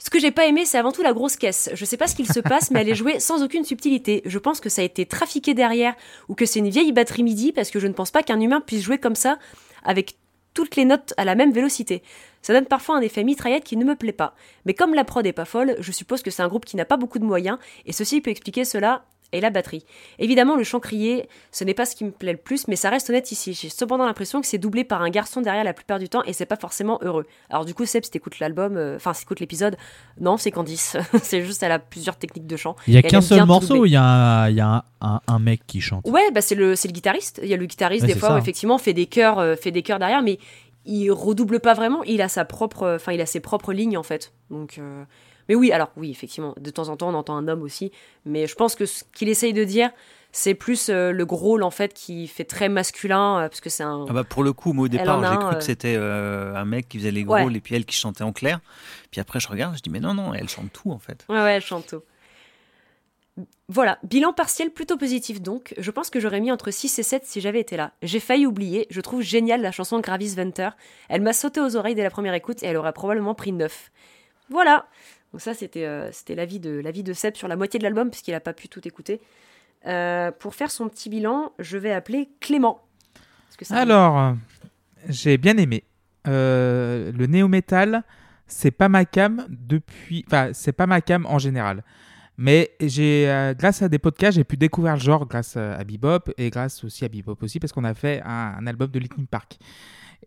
Ce 0.06 0.12
que 0.12 0.20
j'ai 0.20 0.30
pas 0.30 0.46
aimé, 0.46 0.66
c'est 0.66 0.78
avant 0.78 0.92
tout 0.92 1.02
la 1.02 1.14
grosse 1.14 1.36
caisse. 1.36 1.68
Je 1.74 1.84
sais 1.84 1.98
pas 1.98 2.06
ce 2.06 2.16
qu'il 2.16 2.32
se 2.32 2.40
passe, 2.40 2.70
mais 2.70 2.82
elle 2.82 2.90
est 2.90 2.96
jouée 2.96 3.20
sans 3.20 3.42
aucune 3.42 3.66
subtilité. 3.66 4.22
Je 4.26 4.38
pense 4.38 4.60
que 4.60 4.70
ça 4.70 4.84
a 4.84 4.86
été 4.86 5.08
trafiqué 5.08 5.56
derrière, 5.56 5.96
ou 6.30 6.36
que 6.36 6.46
c'est 6.46 6.60
une 6.60 6.70
vieille 6.70 6.92
batterie 6.92 7.24
MIDI, 7.24 7.52
parce 7.52 7.72
que 7.72 7.80
je 7.80 7.88
ne 7.88 7.94
pense 7.94 8.12
pas 8.12 8.22
qu'un 8.22 8.40
humain 8.40 8.62
puisse 8.62 8.84
jouer 8.84 9.00
comme 9.00 9.16
ça, 9.16 9.40
avec 9.84 10.18
toutes 10.54 10.76
les 10.76 10.86
notes 10.86 11.16
à 11.18 11.26
la 11.26 11.34
même 11.34 11.52
vélocité. 11.52 12.04
Ça 12.44 12.54
donne 12.54 12.68
parfois 12.68 12.98
un 12.98 13.02
effet 13.02 13.24
mitraillette 13.24 13.64
qui 13.64 13.78
ne 13.78 13.84
me 13.84 13.96
plaît 13.96 14.12
pas. 14.12 14.36
Mais 14.66 14.76
comme 14.76 14.94
la 14.94 15.06
prod 15.06 15.26
est 15.26 15.34
pas 15.34 15.44
folle, 15.44 15.76
je 15.80 15.92
suppose 15.92 16.22
que 16.22 16.30
c'est 16.30 16.44
un 16.44 16.50
groupe 16.50 16.66
qui 16.66 16.76
n'a 16.76 16.86
pas 16.86 16.98
beaucoup 16.98 17.18
de 17.18 17.26
moyens, 17.26 17.58
et 17.88 17.92
ceci 17.92 18.22
peut 18.22 18.30
expliquer 18.30 18.64
cela 18.64 19.06
et 19.32 19.42
la 19.42 19.50
batterie. 19.50 19.86
Évidemment, 20.20 20.56
le 20.56 20.64
chant 20.64 20.80
crié, 20.80 21.28
ce 21.52 21.64
n'est 21.64 21.74
pas 21.74 21.86
ce 21.86 21.96
qui 21.96 22.06
me 22.06 22.12
plaît 22.12 22.32
le 22.32 22.38
plus, 22.38 22.68
mais 22.68 22.76
ça 22.76 22.90
reste 22.90 23.10
honnête 23.10 23.32
ici. 23.32 23.54
J'ai 23.54 23.70
cependant 23.70 24.06
l'impression 24.06 24.42
que 24.42 24.48
c'est 24.48 24.58
doublé 24.58 24.84
par 24.84 25.02
un 25.02 25.10
garçon 25.10 25.42
derrière 25.42 25.64
la 25.64 25.74
plupart 25.74 26.00
du 26.00 26.10
temps, 26.10 26.24
et 26.24 26.34
c'est 26.34 26.46
pas 26.46 26.56
forcément 26.56 27.00
heureux. 27.02 27.26
Alors 27.50 27.66
du 27.66 27.74
coup, 27.74 27.86
Seb, 27.86 28.04
si 28.06 28.12
t'écoutes 28.12 28.40
l'album, 28.40 28.78
euh, 28.78 28.96
enfin, 28.96 29.14
si 29.14 29.22
t'écoutes 29.22 29.40
l'épisode, 29.40 29.76
non, 30.20 30.38
c'est 30.38 30.52
Candice. 30.52 30.98
c'est 31.24 31.44
juste, 31.44 31.64
elle 31.64 31.72
a 31.72 31.80
plusieurs 31.80 32.16
techniques 32.18 32.48
de 32.48 32.58
chant. 32.58 32.76
Il 32.88 32.94
y 32.94 32.98
a 32.98 33.02
qu'un 33.02 33.22
seul 33.22 33.46
morceau 33.46 33.80
où 33.82 33.86
il 33.86 33.92
y 33.92 33.96
a, 33.96 34.04
un, 34.04 34.50
il 34.50 34.56
y 34.56 34.62
a 34.62 34.68
un, 34.68 34.84
un- 35.02 35.22
un 35.28 35.40
mec 35.40 35.62
qui 35.68 35.82
chante? 35.82 36.08
Ouais, 36.08 36.32
bah 36.32 36.42
c'est 36.42 36.56
le, 36.56 36.74
guitariste. 36.88 37.40
Il 37.44 37.50
y 37.50 37.54
a 37.54 37.58
le 37.58 37.66
guitariste 37.66 38.06
Ouais, 38.06 38.14
des 38.14 38.20
fois, 38.20 38.30
ça. 38.30 38.36
où, 38.36 38.38
effectivement, 38.38 38.78
fait 38.78 38.94
des 38.94 39.06
chœurs, 39.06 39.40
euh, 39.40 39.56
fait 39.56 39.72
des 39.72 39.82
chœurs 39.82 40.00
derrière, 40.00 40.22
mais 40.22 40.40
il 40.86 41.12
redouble 41.12 41.60
pas 41.60 41.74
vraiment. 41.74 42.04
Il 42.04 42.22
a 42.22 42.30
sa 42.30 42.46
propre, 42.46 42.96
enfin, 42.96 43.12
il 43.12 43.22
a 43.22 43.26
ses 43.26 43.40
propres 43.40 43.74
lignes 43.74 43.98
en 43.98 44.04
fait. 44.04 44.34
Donc, 44.52 44.78
euh, 44.78 45.04
mais 45.50 45.56
oui, 45.56 45.72
alors 45.72 45.92
oui, 45.98 46.12
effectivement, 46.12 46.54
de 46.60 46.70
temps 46.70 46.90
en 46.90 46.98
temps, 46.98 47.10
on 47.10 47.14
entend 47.14 47.36
un 47.38 47.48
homme 47.48 47.62
aussi. 47.62 47.92
Mais 48.26 48.48
je 48.48 48.56
pense 48.56 48.76
que 48.76 48.86
ce 48.86 49.04
qu'il 49.14 49.30
essaye 49.30 49.54
de 49.54 49.64
dire, 49.64 49.92
c'est 50.32 50.54
plus 50.54 50.90
euh, 50.90 51.12
le 51.12 51.26
gros 51.26 51.38
rôle 51.38 51.64
en 51.64 51.72
fait 51.72 51.94
qui 51.94 52.28
fait 52.28 52.44
très 52.44 52.68
masculin, 52.68 53.38
euh, 53.38 53.48
parce 53.48 53.62
que 53.62 53.70
c'est 53.70 53.84
un. 53.84 54.06
Ah 54.10 54.14
bah 54.14 54.24
pour 54.26 54.44
le 54.44 54.52
coup, 54.54 54.74
moi 54.74 54.86
au 54.86 54.88
départ, 54.90 55.22
j'ai 55.32 55.38
cru 55.38 55.46
euh, 55.54 55.58
que 55.58 55.64
c'était 55.64 55.96
un 55.96 56.66
mec 56.66 56.90
qui 56.90 56.98
faisait 56.98 57.12
les 57.12 57.24
Ouais. 57.24 57.42
gros 57.44 57.50
et 57.50 57.60
puis 57.62 57.76
elle 57.76 57.86
qui 57.86 57.96
chantait 57.96 58.24
en 58.24 58.34
clair. 58.34 58.60
Puis 59.12 59.22
après, 59.22 59.40
je 59.40 59.48
regarde, 59.48 59.78
je 59.78 59.82
dis 59.82 59.90
mais 59.90 60.00
non, 60.02 60.14
non, 60.14 60.34
elle 60.34 60.50
chante 60.50 60.74
tout 60.74 60.92
en 60.92 61.00
fait. 61.00 61.26
Ouais, 61.30 61.38
ouais, 61.42 61.54
elle 61.54 61.62
chante 61.62 61.88
tout. 61.88 62.02
Voilà, 63.68 63.98
bilan 64.04 64.32
partiel 64.32 64.70
plutôt 64.72 64.96
positif 64.98 65.42
donc. 65.42 65.74
Je 65.78 65.90
pense 65.92 66.10
que 66.10 66.20
j'aurais 66.20 66.40
mis 66.40 66.52
entre 66.52 66.70
6 66.72 67.00
et 67.00 67.04
7 67.04 67.26
si 67.26 67.42
j'avais 67.42 67.60
été 67.60 67.76
là. 67.76 67.92
J'ai 68.02 68.20
failli 68.20 68.46
oublier, 68.46 68.88
je 68.92 69.02
trouve 69.02 69.22
géniale 69.22 69.62
la 69.62 69.72
chanson 69.72 70.00
Gravis 70.00 70.36
Venter. 70.36 70.70
Elle 71.10 71.22
m'a 71.22 71.34
sauté 71.34 71.60
aux 71.60 71.76
oreilles 71.76 71.96
dès 71.96 72.04
la 72.04 72.12
première 72.12 72.34
écoute 72.34 72.62
et 72.64 72.68
elle 72.68 72.78
aurait 72.78 72.94
probablement 72.94 73.34
pris 73.36 73.52
9. 73.52 73.92
Voilà 74.50 74.86
Donc 75.36 75.42
ça 75.42 75.54
c'était 75.54 75.84
euh, 75.84 76.10
l'avis 76.30 76.62
de, 76.62 77.12
Seb 77.12 77.36
sur 77.36 77.50
la 77.50 77.58
moitié 77.58 77.78
de 77.78 77.84
l'album 77.84 78.10
puisqu'il 78.10 78.32
n'a 78.32 78.40
pas 78.40 78.54
pu 78.54 78.70
tout 78.70 78.88
écouter. 78.88 79.20
Euh, 79.86 80.32
pour 80.32 80.56
faire 80.56 80.72
son 80.72 80.88
petit 80.88 81.10
bilan, 81.10 81.52
je 81.60 81.78
vais 81.78 81.92
appeler 81.92 82.30
Clément. 82.40 82.88
Alors, 83.72 84.38
j'ai 85.10 85.38
bien 85.38 85.58
aimé. 85.58 85.84
Euh, 86.26 87.12
le 87.12 87.26
néo-metal, 87.26 88.04
c'est 88.48 88.72
pas 88.72 88.88
ma 88.88 89.04
cam 89.04 89.46
depuis. 89.50 90.24
Enfin, 90.26 90.52
c'est 90.54 90.72
pas 90.72 90.88
ma 90.88 91.02
cam 91.02 91.26
en 91.26 91.38
général. 91.38 91.84
Mais 92.38 92.72
j'ai, 92.80 93.54
grâce 93.60 93.82
à 93.82 93.90
des 93.90 94.00
podcasts, 94.00 94.38
j'ai 94.38 94.46
pu 94.46 94.56
découvrir 94.56 94.94
le 94.94 95.02
genre 95.02 95.28
grâce 95.28 95.58
à 95.58 95.84
Bebop 95.84 96.32
et 96.38 96.50
grâce 96.50 96.82
aussi 96.86 97.04
à 97.04 97.10
Bebop 97.10 97.36
aussi 97.42 97.60
parce 97.60 97.74
qu'on 97.74 97.84
a 97.84 97.94
fait 97.94 98.22
un, 98.24 98.66
album 98.68 98.90
de 98.90 99.00
Linkin 99.00 99.26
Park. 99.30 99.58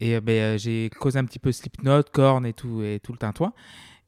Et 0.00 0.20
ben, 0.20 0.58
j'ai 0.58 0.90
causé 1.00 1.18
un 1.18 1.24
petit 1.24 1.38
peu 1.38 1.50
Slipknot, 1.50 2.02
Korn 2.12 2.44
et 2.44 2.52
tout, 2.52 2.82
et 2.82 3.00
tout 3.02 3.12
le 3.12 3.18
tintouin. 3.18 3.54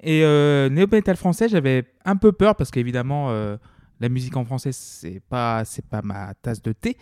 Et 0.03 0.25
euh, 0.25 0.69
néo-metal 0.71 1.17
français, 1.17 1.49
j'avais 1.49 1.85
un 2.05 2.17
peu 2.17 2.33
peur 2.33 2.57
parce 2.57 2.71
qu'évidemment, 2.71 3.31
euh, 3.31 3.57
la 4.01 4.09
musique 4.09 4.37
en 4.37 4.45
français, 4.45 4.73
c'est 4.73 5.21
pas, 5.29 5.65
c'est 5.65 5.85
pas 5.85 6.03
ma 6.03 6.35
tasse 6.35 6.63
de 6.63 6.73
thé. 6.73 6.97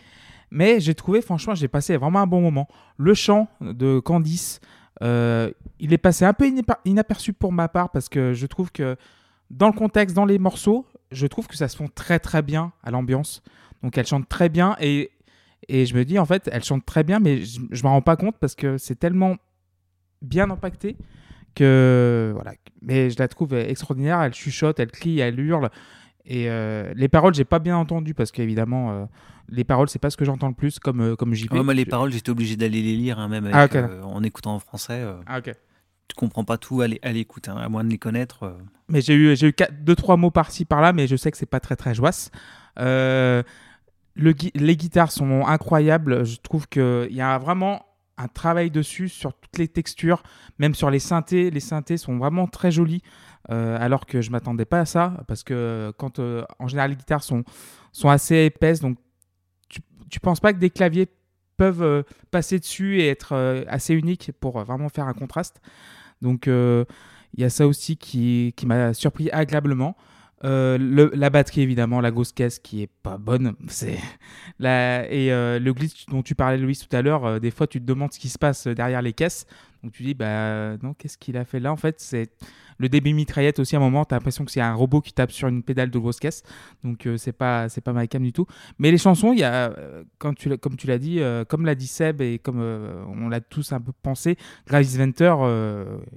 Mais 0.50 0.80
j'ai 0.80 0.94
trouvé, 0.94 1.20
franchement, 1.20 1.54
j'ai 1.54 1.68
passé 1.68 1.96
vraiment 1.96 2.20
un 2.20 2.26
bon 2.26 2.40
moment. 2.40 2.66
Le 2.96 3.14
chant 3.14 3.48
de 3.60 4.00
Candice, 4.00 4.60
euh, 5.02 5.50
il 5.78 5.92
est 5.92 5.98
passé 5.98 6.24
un 6.24 6.32
peu 6.32 6.50
inaperçu 6.84 7.32
pour 7.32 7.52
ma 7.52 7.68
part 7.68 7.90
parce 7.90 8.08
que 8.08 8.32
je 8.32 8.46
trouve 8.46 8.72
que 8.72 8.96
dans 9.50 9.68
le 9.68 9.74
contexte, 9.74 10.16
dans 10.16 10.24
les 10.24 10.38
morceaux, 10.38 10.86
je 11.12 11.26
trouve 11.26 11.46
que 11.46 11.56
ça 11.56 11.68
se 11.68 11.76
fond 11.76 11.88
très 11.94 12.18
très 12.18 12.42
bien 12.42 12.72
à 12.82 12.90
l'ambiance. 12.90 13.42
Donc 13.82 13.96
elle 13.96 14.06
chante 14.06 14.28
très 14.28 14.48
bien 14.48 14.76
et, 14.80 15.12
et 15.68 15.86
je 15.86 15.94
me 15.94 16.04
dis 16.04 16.18
en 16.18 16.26
fait, 16.26 16.48
elle 16.52 16.64
chante 16.64 16.84
très 16.84 17.04
bien, 17.04 17.20
mais 17.20 17.42
je, 17.44 17.60
je 17.70 17.82
m'en 17.84 17.90
rends 17.90 18.02
pas 18.02 18.16
compte 18.16 18.36
parce 18.40 18.56
que 18.56 18.76
c'est 18.76 18.96
tellement 18.96 19.36
bien 20.20 20.50
impacté 20.50 20.96
que 21.54 22.30
voilà. 22.34 22.52
Mais 22.82 23.10
je 23.10 23.18
la 23.18 23.28
trouve 23.28 23.54
extraordinaire. 23.54 24.20
Elle 24.22 24.34
chuchote, 24.34 24.78
elle 24.80 24.90
crie, 24.90 25.18
elle 25.20 25.38
hurle. 25.40 25.70
Et 26.24 26.50
euh, 26.50 26.92
les 26.94 27.08
paroles, 27.08 27.34
j'ai 27.34 27.44
pas 27.44 27.58
bien 27.58 27.76
entendu 27.76 28.12
parce 28.14 28.30
qu'évidemment, 28.32 28.90
euh, 28.92 29.04
les 29.48 29.64
paroles, 29.64 29.88
c'est 29.88 29.98
pas 29.98 30.10
ce 30.10 30.16
que 30.16 30.24
j'entends 30.26 30.48
le 30.48 30.54
plus 30.54 30.78
comme, 30.78 31.00
euh, 31.00 31.16
comme 31.16 31.32
JP. 31.34 31.52
moi, 31.54 31.72
les 31.74 31.86
paroles, 31.86 32.12
j'étais 32.12 32.30
obligé 32.30 32.54
d'aller 32.56 32.82
les 32.82 32.96
lire, 32.96 33.18
hein, 33.18 33.28
même 33.28 33.48
Ah, 33.52 33.60
avec, 33.62 33.76
euh, 33.76 34.02
en 34.02 34.22
écoutant 34.22 34.54
en 34.54 34.58
français. 34.58 35.00
euh, 35.02 35.14
Ah, 35.26 35.38
ok. 35.38 35.54
tu 36.08 36.14
comprends 36.16 36.44
pas 36.44 36.58
tout 36.58 36.82
à 36.82 36.86
l'é- 36.86 37.00
à 37.02 37.12
l'écoute, 37.12 37.48
hein, 37.48 37.56
à 37.56 37.68
moins 37.70 37.82
de 37.82 37.88
les 37.88 37.96
connaître. 37.98 38.54
Mais 38.90 39.00
j'ai 39.00 39.14
eu, 39.14 39.34
j'ai 39.36 39.48
eu 39.48 39.52
quatre- 39.54 39.72
deux, 39.82 39.96
trois 39.96 40.16
mots 40.18 40.30
par-ci, 40.30 40.64
par-là, 40.66 40.92
mais 40.92 41.06
je 41.06 41.16
sais 41.16 41.30
que 41.30 41.36
c'est 41.38 41.46
pas 41.46 41.60
très, 41.60 41.76
très 41.76 41.94
joisse. 41.94 42.30
Le 42.76 43.44
les 44.54 44.76
guitares 44.76 45.12
sont 45.12 45.46
incroyables. 45.46 46.24
Je 46.26 46.38
trouve 46.40 46.66
qu'il 46.68 47.08
y 47.12 47.20
a 47.20 47.38
vraiment 47.38 47.84
un 48.18 48.28
travail 48.28 48.70
dessus 48.70 49.08
sur 49.08 49.32
toutes 49.32 49.56
les 49.58 49.68
textures, 49.68 50.22
même 50.58 50.74
sur 50.74 50.90
les 50.90 50.98
synthés. 50.98 51.50
Les 51.50 51.60
synthés 51.60 51.96
sont 51.96 52.18
vraiment 52.18 52.46
très 52.46 52.70
jolis, 52.70 53.02
euh, 53.50 53.78
alors 53.80 54.06
que 54.06 54.20
je 54.20 54.30
m'attendais 54.30 54.64
pas 54.64 54.80
à 54.80 54.84
ça, 54.84 55.24
parce 55.28 55.42
que 55.42 55.92
quand, 55.96 56.18
euh, 56.18 56.44
en 56.58 56.68
général, 56.68 56.90
les 56.90 56.96
guitares 56.96 57.22
sont, 57.22 57.44
assez 58.04 58.46
épaisses, 58.46 58.80
donc 58.80 58.98
tu, 59.68 59.80
tu 60.10 60.20
penses 60.20 60.40
pas 60.40 60.52
que 60.52 60.58
des 60.58 60.70
claviers 60.70 61.08
peuvent 61.56 61.82
euh, 61.82 62.02
passer 62.30 62.58
dessus 62.58 63.00
et 63.00 63.08
être 63.08 63.64
assez 63.68 63.94
uniques 63.94 64.32
pour 64.40 64.62
vraiment 64.62 64.88
faire 64.88 65.06
un 65.06 65.14
contraste. 65.14 65.60
Donc 66.20 66.46
il 66.46 67.40
y 67.40 67.44
a 67.44 67.50
ça 67.50 67.66
aussi 67.66 67.96
qui, 67.96 68.52
qui 68.56 68.66
m'a 68.66 68.92
surpris 68.94 69.30
agréablement. 69.30 69.96
Euh, 70.44 70.78
le- 70.78 71.10
la 71.14 71.30
batterie 71.30 71.62
évidemment, 71.62 72.00
la 72.00 72.12
grosse 72.12 72.30
caisse 72.32 72.60
qui 72.60 72.82
est 72.82 72.90
pas 73.02 73.18
bonne, 73.18 73.54
c'est 73.66 73.98
la 74.60 75.10
et 75.10 75.32
euh, 75.32 75.58
le 75.58 75.72
glitch 75.72 76.06
dont 76.06 76.22
tu 76.22 76.36
parlais 76.36 76.58
Louis 76.58 76.76
tout 76.76 76.94
à 76.96 77.02
l'heure, 77.02 77.24
euh, 77.26 77.38
des 77.40 77.50
fois 77.50 77.66
tu 77.66 77.80
te 77.80 77.84
demandes 77.84 78.12
ce 78.12 78.20
qui 78.20 78.28
se 78.28 78.38
passe 78.38 78.68
derrière 78.68 79.02
les 79.02 79.12
caisses, 79.12 79.46
donc 79.82 79.92
tu 79.92 80.04
dis 80.04 80.14
bah 80.14 80.76
non 80.80 80.94
qu'est-ce 80.94 81.18
qu'il 81.18 81.36
a 81.36 81.44
fait 81.44 81.58
là 81.58 81.72
en 81.72 81.76
fait? 81.76 81.96
C'est 81.98 82.30
le 82.78 82.88
débit 82.88 83.12
mitraillette 83.12 83.58
aussi 83.58 83.76
à 83.76 83.78
un 83.78 83.82
moment 83.82 84.04
t'as 84.04 84.16
l'impression 84.16 84.44
que 84.44 84.50
c'est 84.50 84.60
un 84.60 84.74
robot 84.74 85.00
qui 85.00 85.12
tape 85.12 85.30
sur 85.32 85.48
une 85.48 85.62
pédale 85.62 85.90
de 85.90 85.98
grosse 85.98 86.18
caisse, 86.20 86.42
donc 86.84 87.06
euh, 87.06 87.16
c'est 87.16 87.32
pas 87.32 87.68
c'est 87.68 87.80
pas 87.80 87.92
my 87.92 88.08
cam 88.08 88.22
du 88.22 88.32
tout. 88.32 88.46
Mais 88.78 88.90
les 88.90 88.98
chansons 88.98 89.32
il 89.32 89.40
y 89.40 89.44
a 89.44 89.70
euh, 89.70 90.04
quand 90.18 90.34
tu 90.34 90.56
comme 90.58 90.76
tu 90.76 90.86
l'as 90.86 90.98
dit, 90.98 91.20
euh, 91.20 91.44
comme 91.44 91.66
l'a 91.66 91.74
dit 91.74 91.86
Seb 91.86 92.20
et 92.20 92.38
comme 92.38 92.60
euh, 92.60 93.02
on 93.08 93.28
l'a 93.28 93.40
tous 93.40 93.72
un 93.72 93.80
peu 93.80 93.92
pensé, 94.02 94.36
Gravis 94.66 94.96
Venter, 94.96 95.34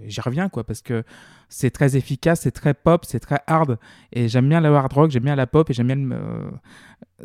j'y 0.06 0.22
reviens 0.22 0.50
quoi 0.50 0.64
parce 0.64 0.82
que 0.82 1.04
c'est 1.50 1.72
très 1.72 1.98
efficace, 1.98 2.42
c'est 2.42 2.52
très 2.52 2.74
pop, 2.74 3.04
c'est 3.06 3.20
très 3.20 3.40
hard. 3.46 3.78
Et 4.14 4.30
j'aime 4.30 4.48
bien 4.48 4.62
la 4.62 4.70
hard 4.70 4.94
rock, 4.94 5.12
j'aime 5.12 5.24
bien 5.24 5.36
la 5.36 5.48
pop 5.48 5.70
et 5.70 5.74
j'aime 5.74 5.88
bien 5.88 5.96
le- 5.98 6.52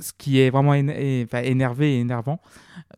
ce 0.01 0.13
qui 0.19 0.41
est 0.41 0.51
vraiment 0.51 0.75
énervé 0.75 1.95
et 1.97 2.01
énervant. 2.01 2.41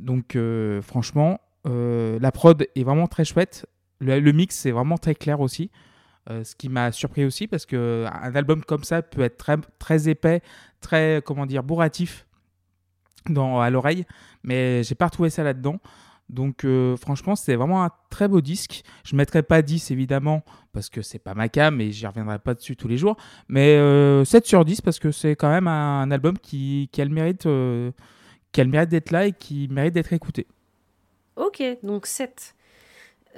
Donc 0.01 0.39
franchement, 0.83 1.41
la 1.65 2.33
prod 2.33 2.67
est 2.75 2.85
vraiment 2.85 3.09
très 3.09 3.25
chouette. 3.25 3.67
Le, 4.01 4.21
le 4.21 4.33
mix 4.33 4.65
est 4.65 4.71
vraiment 4.71 4.97
très 4.97 5.15
clair 5.15 5.41
aussi. 5.41 5.71
Euh, 6.31 6.45
ce 6.45 6.55
qui 6.55 6.69
m'a 6.69 6.93
surpris 6.93 7.25
aussi 7.25 7.47
parce 7.47 7.65
que 7.65 8.05
un 8.13 8.35
album 8.35 8.63
comme 8.63 8.85
ça 8.85 9.01
peut 9.01 9.23
être 9.23 9.39
très, 9.39 9.57
très 9.79 10.11
épais, 10.11 10.43
très 10.81 11.23
comment 11.25 11.47
dire 11.47 11.63
bourratif 11.63 12.27
à 13.37 13.71
l'oreille, 13.71 14.05
mais 14.43 14.83
j'ai 14.83 14.95
pas 14.95 15.07
retrouvé 15.07 15.31
ça 15.31 15.43
là-dedans. 15.43 15.81
Donc 16.29 16.65
euh, 16.65 16.97
franchement, 16.97 17.37
c'est 17.37 17.57
vraiment 17.57 17.85
un 17.85 17.91
très 18.11 18.29
beau 18.29 18.41
disque. 18.41 18.83
Je 19.05 19.17
mettrai 19.17 19.43
pas 19.43 19.63
10 19.63 19.91
évidemment 19.91 20.45
parce 20.73 20.91
que 20.91 21.01
c'est 21.01 21.19
pas 21.19 21.35
ma 21.35 21.49
cam 21.49 21.81
et 21.81 21.91
j'y 21.91 22.07
reviendrai 22.07 22.39
pas 22.39 22.55
dessus 22.55 22.77
tous 22.77 22.89
les 22.89 22.99
jours, 22.99 23.17
mais 23.49 23.77
euh, 23.77 24.25
7 24.25 24.47
sur 24.47 24.65
10 24.65 24.83
parce 24.83 24.99
que 24.99 25.11
c'est 25.11 25.37
quand 25.37 25.49
même 25.49 25.67
un, 25.67 26.11
album 26.11 26.39
qui, 26.39 26.91
qui 26.93 27.03
le 27.03 27.09
mérite 27.09 27.47
euh, 27.47 27.93
qui 28.53 28.61
a 28.61 28.65
le 28.65 28.71
mérite 28.71 28.91
d'être 28.91 29.11
là 29.11 29.27
et 29.27 29.33
qui 29.33 29.69
mérite 29.69 29.95
d'être 29.95 30.13
écouté. 30.13 30.47
Ok, 31.37 31.63
donc 31.83 32.07
7. 32.07 32.55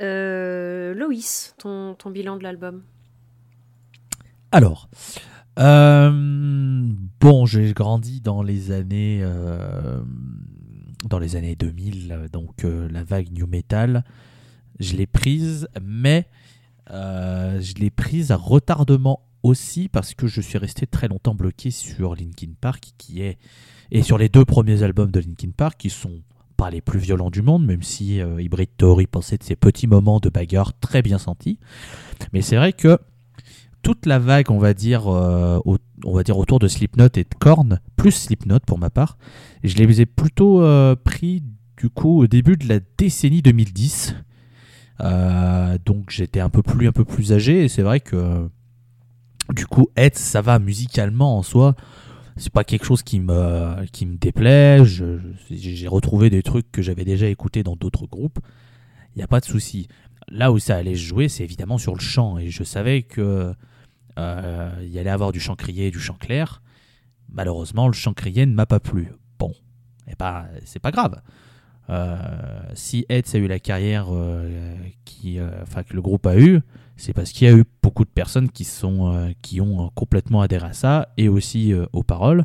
Euh, 0.01 0.95
Loïs, 0.95 1.55
ton, 1.59 1.95
bilan 2.07 2.37
de 2.37 2.43
l'album. 2.43 2.83
Alors, 4.53 4.89
euh, 5.59 6.11
bon, 7.21 7.47
j'ai 7.47 7.73
grandi 7.73 8.21
dans 8.21 8.43
les 8.43 8.73
années, 8.73 9.21
euh, 9.23 10.01
dans 11.09 11.19
les 11.19 11.37
années 11.37 11.55
2000, 11.55 12.13
euh, 12.13 12.29
donc 12.29 12.65
la 12.65 13.05
vague 13.05 13.31
new 13.33 13.47
metal, 13.47 14.05
je 14.79 14.97
l'ai 14.97 15.07
prise, 15.07 15.69
mais 15.83 16.27
je 16.89 17.75
l'ai 17.79 17.91
prise 17.91 18.33
à 18.33 18.37
retardement 18.37 19.21
aussi 19.43 19.89
parce 19.89 20.15
que 20.15 20.27
je 20.27 20.41
suis 20.41 20.59
resté 20.59 20.87
très 20.87 21.09
longtemps 21.09 21.35
bloqué 21.35 21.71
sur 21.71 22.15
Linkin 22.15 22.53
Park, 22.61 22.93
qui 22.99 23.23
est 23.23 23.39
et 23.93 24.03
sur 24.03 24.19
les 24.19 24.29
deux 24.29 24.45
premiers 24.45 24.83
albums 24.83 25.11
de 25.11 25.21
Linkin 25.21 25.51
Park, 25.57 25.77
qui 25.79 25.91
sont 25.91 26.23
pas 26.61 26.71
les 26.71 26.83
plus 26.83 26.99
violents 26.99 27.31
du 27.31 27.41
monde, 27.41 27.65
même 27.65 27.83
si 27.83 28.21
euh, 28.21 28.39
Hybrid 28.39 28.69
Theory 28.77 29.07
pensait 29.07 29.39
de 29.39 29.43
ces 29.43 29.57
petits 29.57 29.87
moments 29.87 30.21
de 30.21 30.29
bagarre 30.29 30.79
très 30.79 31.01
bien 31.01 31.17
sentis. 31.17 31.59
Mais 32.35 32.43
c'est 32.43 32.57
vrai 32.57 32.75
que 32.75 32.99
toute 33.83 34.05
la 34.05 34.19
vague, 34.19 34.51
on 34.51 34.59
va 34.59 34.75
dire, 34.75 35.09
euh, 35.09 35.59
on 36.05 36.13
va 36.13 36.23
dire 36.23 36.37
autour 36.37 36.59
de 36.59 36.69
Slipknot 36.69 37.09
et 37.15 37.25
de 37.25 37.35
Korn, 37.39 37.81
plus 37.97 38.11
Slipknot 38.13 38.61
pour 38.67 38.79
ma 38.79 38.91
part, 38.91 39.17
je 39.65 39.75
les 39.77 40.03
ai 40.03 40.07
plutôt 40.07 40.63
euh, 40.63 40.95
pris 41.03 41.43
du 41.79 41.89
coup 41.89 42.21
au 42.21 42.27
début 42.27 42.59
de 42.59 42.69
la 42.69 42.79
décennie 42.99 43.41
2010. 43.41 44.17
Euh, 45.01 45.79
donc 45.87 46.11
j'étais 46.11 46.41
un 46.41 46.51
peu 46.51 46.63
plus 46.63 46.87
un 46.87 46.93
peu 46.93 47.07
plus 47.07 47.33
âgé 47.33 47.65
et 47.65 47.69
c'est 47.69 47.81
vrai 47.81 48.01
que 48.01 48.51
du 49.55 49.67
coup 49.67 49.89
Heads 49.97 50.19
ça 50.19 50.43
va 50.43 50.59
musicalement 50.59 51.39
en 51.39 51.43
soi 51.43 51.75
c'est 52.37 52.53
pas 52.53 52.65
quelque 52.65 52.85
chose 52.85 53.03
qui 53.03 53.21
me 53.21 53.85
qui 53.93 54.07
me 54.07 54.17
déplaît. 54.17 54.85
J'ai 54.85 55.89
retrouvé 55.89 56.31
des 56.31 56.43
trucs 56.43 56.71
que 56.71 56.83
j'avais 56.83 57.05
déjà 57.05 57.27
écoutés 57.27 57.63
dans 57.63 57.77
d'autres 57.77 58.07
groupes. 58.07 58.39
Il 59.15 59.19
n'y 59.19 59.23
a 59.23 59.29
pas 59.29 59.41
de 59.41 59.45
souci. 59.45 59.89
Là 60.29 60.53
où 60.53 60.59
ça 60.59 60.77
allait 60.77 60.95
se 60.95 61.03
jouer 61.03 61.29
c'est 61.29 61.45
évidemment 61.45 61.79
sur 61.79 61.95
le 61.95 62.01
chant. 62.01 62.39
Et 62.39 62.51
je 62.51 62.63
savais 62.65 63.03
que 63.03 63.55
euh, 64.19 64.71
il 64.83 64.91
y 64.91 64.99
allait 64.99 65.11
avoir 65.11 65.33
du 65.33 65.41
chant 65.41 65.57
crié 65.57 65.89
et 65.89 65.91
du 65.91 66.01
chant 66.01 66.15
clair. 66.15 66.63
Malheureusement 67.29 67.87
le 67.87 67.93
chant 67.93 68.15
crié 68.15 68.47
ne 68.47 68.55
m'a 68.55 68.67
pas 68.67 68.81
plu. 68.81 69.13
Bon. 69.39 69.53
Et 70.09 70.15
ben 70.19 70.47
c'est 70.65 70.81
pas 70.81 70.91
grave. 70.91 71.21
Euh, 71.89 72.17
si 72.75 73.05
Heads 73.09 73.35
a 73.35 73.39
eu 73.39 73.49
la 73.49 73.59
carrière 73.59 74.07
euh, 74.11 74.77
qui, 75.05 75.39
enfin, 75.63 75.83
que 75.83 75.95
le 75.95 76.03
groupe 76.03 76.27
a 76.27 76.39
eu, 76.39 76.61
c'est 77.01 77.15
parce 77.15 77.33
qu'il 77.33 77.49
y 77.49 77.51
a 77.51 77.57
eu 77.57 77.65
beaucoup 77.83 78.05
de 78.05 78.11
personnes 78.11 78.51
qui, 78.51 78.69
euh, 78.85 79.63
ont 79.63 79.87
euh, 79.87 79.89
complètement 79.95 80.43
adhéré 80.43 80.67
à 80.67 80.73
ça 80.75 81.09
et 81.17 81.29
aussi 81.29 81.73
euh, 81.73 81.87
aux 81.93 82.03
paroles. 82.03 82.45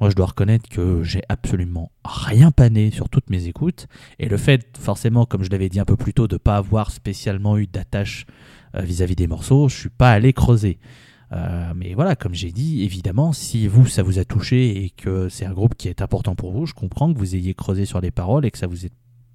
Moi, 0.00 0.10
je 0.10 0.14
dois 0.14 0.26
reconnaître 0.26 0.68
que 0.68 1.02
j'ai 1.02 1.22
absolument 1.30 1.90
rien 2.04 2.50
pané 2.50 2.90
sur 2.90 3.08
toutes 3.08 3.30
mes 3.30 3.46
écoutes. 3.46 3.86
Et 4.18 4.28
le 4.28 4.36
fait, 4.36 4.76
forcément, 4.78 5.24
comme 5.24 5.42
je 5.42 5.48
l'avais 5.48 5.70
dit 5.70 5.80
un 5.80 5.86
peu 5.86 5.96
plus 5.96 6.12
tôt, 6.12 6.28
de 6.28 6.34
ne 6.34 6.38
pas 6.38 6.56
avoir 6.56 6.90
spécialement 6.90 7.56
eu 7.56 7.66
d'attache 7.66 8.26
vis-à-vis 8.74 9.16
des 9.16 9.26
morceaux, 9.26 9.70
je 9.70 9.76
suis 9.76 9.88
pas 9.88 10.10
allé 10.10 10.34
creuser. 10.34 10.78
Mais 11.74 11.94
voilà, 11.94 12.14
comme 12.14 12.34
j'ai 12.34 12.52
dit, 12.52 12.82
évidemment, 12.82 13.32
si 13.32 13.66
vous, 13.66 13.86
ça 13.86 14.02
vous 14.02 14.18
a 14.18 14.26
touché 14.26 14.84
et 14.84 14.90
que 14.90 15.30
c'est 15.30 15.46
un 15.46 15.54
groupe 15.54 15.74
qui 15.74 15.88
est 15.88 16.02
important 16.02 16.34
pour 16.34 16.52
vous, 16.52 16.66
je 16.66 16.74
comprends 16.74 17.10
que 17.10 17.18
vous 17.18 17.34
ayez 17.34 17.54
creusé 17.54 17.86
sur 17.86 18.02
les 18.02 18.10
paroles 18.10 18.44
et 18.44 18.50
que 18.50 18.58
ça 18.58 18.66
vous 18.66 18.84
ait 18.84 18.92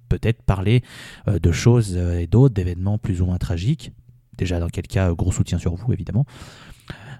peut-être 0.08 0.42
parlé 0.42 0.84
de 1.26 1.50
choses 1.50 1.96
et 1.96 2.28
d'autres, 2.28 2.54
d'événements 2.54 2.98
plus 2.98 3.20
ou 3.20 3.26
moins 3.26 3.38
tragiques. 3.38 3.90
Déjà, 4.38 4.58
dans 4.60 4.68
quel 4.68 4.86
cas, 4.86 5.12
gros 5.12 5.32
soutien 5.32 5.58
sur 5.58 5.74
vous, 5.74 5.92
évidemment. 5.92 6.24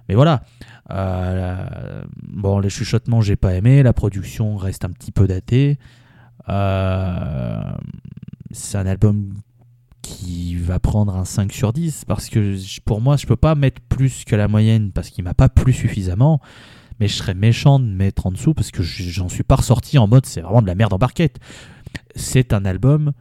Mais 0.09 0.15
voilà. 0.15 0.43
Euh, 0.91 2.03
bon, 2.21 2.59
les 2.59 2.69
chuchotements, 2.69 3.21
j'ai 3.21 3.35
pas 3.35 3.53
aimé. 3.53 3.83
La 3.83 3.93
production 3.93 4.57
reste 4.57 4.83
un 4.85 4.89
petit 4.89 5.11
peu 5.11 5.27
datée. 5.27 5.77
Euh, 6.49 7.61
c'est 8.51 8.77
un 8.77 8.85
album 8.85 9.33
qui 10.01 10.55
va 10.55 10.79
prendre 10.79 11.15
un 11.15 11.23
5 11.23 11.51
sur 11.53 11.71
10 11.71 12.03
parce 12.05 12.27
que 12.29 12.57
pour 12.83 12.99
moi, 12.99 13.15
je 13.15 13.25
peux 13.25 13.37
pas 13.37 13.55
mettre 13.55 13.81
plus 13.87 14.25
que 14.25 14.35
la 14.35 14.47
moyenne 14.49 14.91
parce 14.91 15.09
qu'il 15.09 15.23
m'a 15.23 15.33
pas 15.33 15.47
plu 15.49 15.71
suffisamment. 15.71 16.41
Mais 16.99 17.07
je 17.07 17.13
serais 17.13 17.33
méchant 17.33 17.79
de 17.79 17.85
mettre 17.85 18.27
en 18.27 18.31
dessous 18.31 18.53
parce 18.53 18.69
que 18.71 18.83
je- 18.83 19.03
j'en 19.09 19.29
suis 19.29 19.43
pas 19.43 19.55
ressorti 19.55 19.97
en 19.97 20.07
mode 20.07 20.25
c'est 20.25 20.41
vraiment 20.41 20.61
de 20.61 20.67
la 20.67 20.75
merde 20.75 20.93
en 20.93 20.97
barquette. 20.97 21.39
C'est 22.15 22.53
un 22.53 22.65
album 22.65 23.13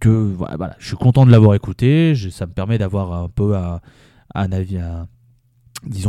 que 0.00 0.08
voilà, 0.08 0.76
je 0.78 0.86
suis 0.86 0.96
content 0.96 1.26
de 1.26 1.30
l'avoir 1.30 1.54
écouté. 1.54 2.14
Ça 2.30 2.46
me 2.46 2.52
permet 2.52 2.78
d'avoir 2.78 3.12
un 3.12 3.28
peu 3.28 3.54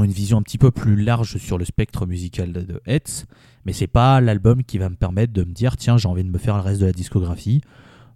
une 0.03 0.11
vision 0.11 0.37
un 0.37 0.41
petit 0.41 0.57
peu 0.57 0.71
plus 0.71 0.95
large 0.95 1.37
sur 1.37 1.57
le 1.57 1.65
spectre 1.65 2.05
musical 2.05 2.51
de, 2.51 2.81
Hetz. 2.85 3.25
Mais 3.65 3.73
c'est 3.73 3.87
pas 3.87 4.21
l'album 4.21 4.63
qui 4.63 4.77
va 4.77 4.89
me 4.89 4.95
permettre 4.95 5.33
de 5.33 5.43
me 5.43 5.51
dire 5.51 5.77
tiens 5.77 5.97
j'ai 5.97 6.07
envie 6.07 6.23
de 6.23 6.29
me 6.29 6.37
faire 6.37 6.55
le 6.55 6.61
reste 6.61 6.81
de 6.81 6.85
la 6.85 6.93
discographie. 6.93 7.61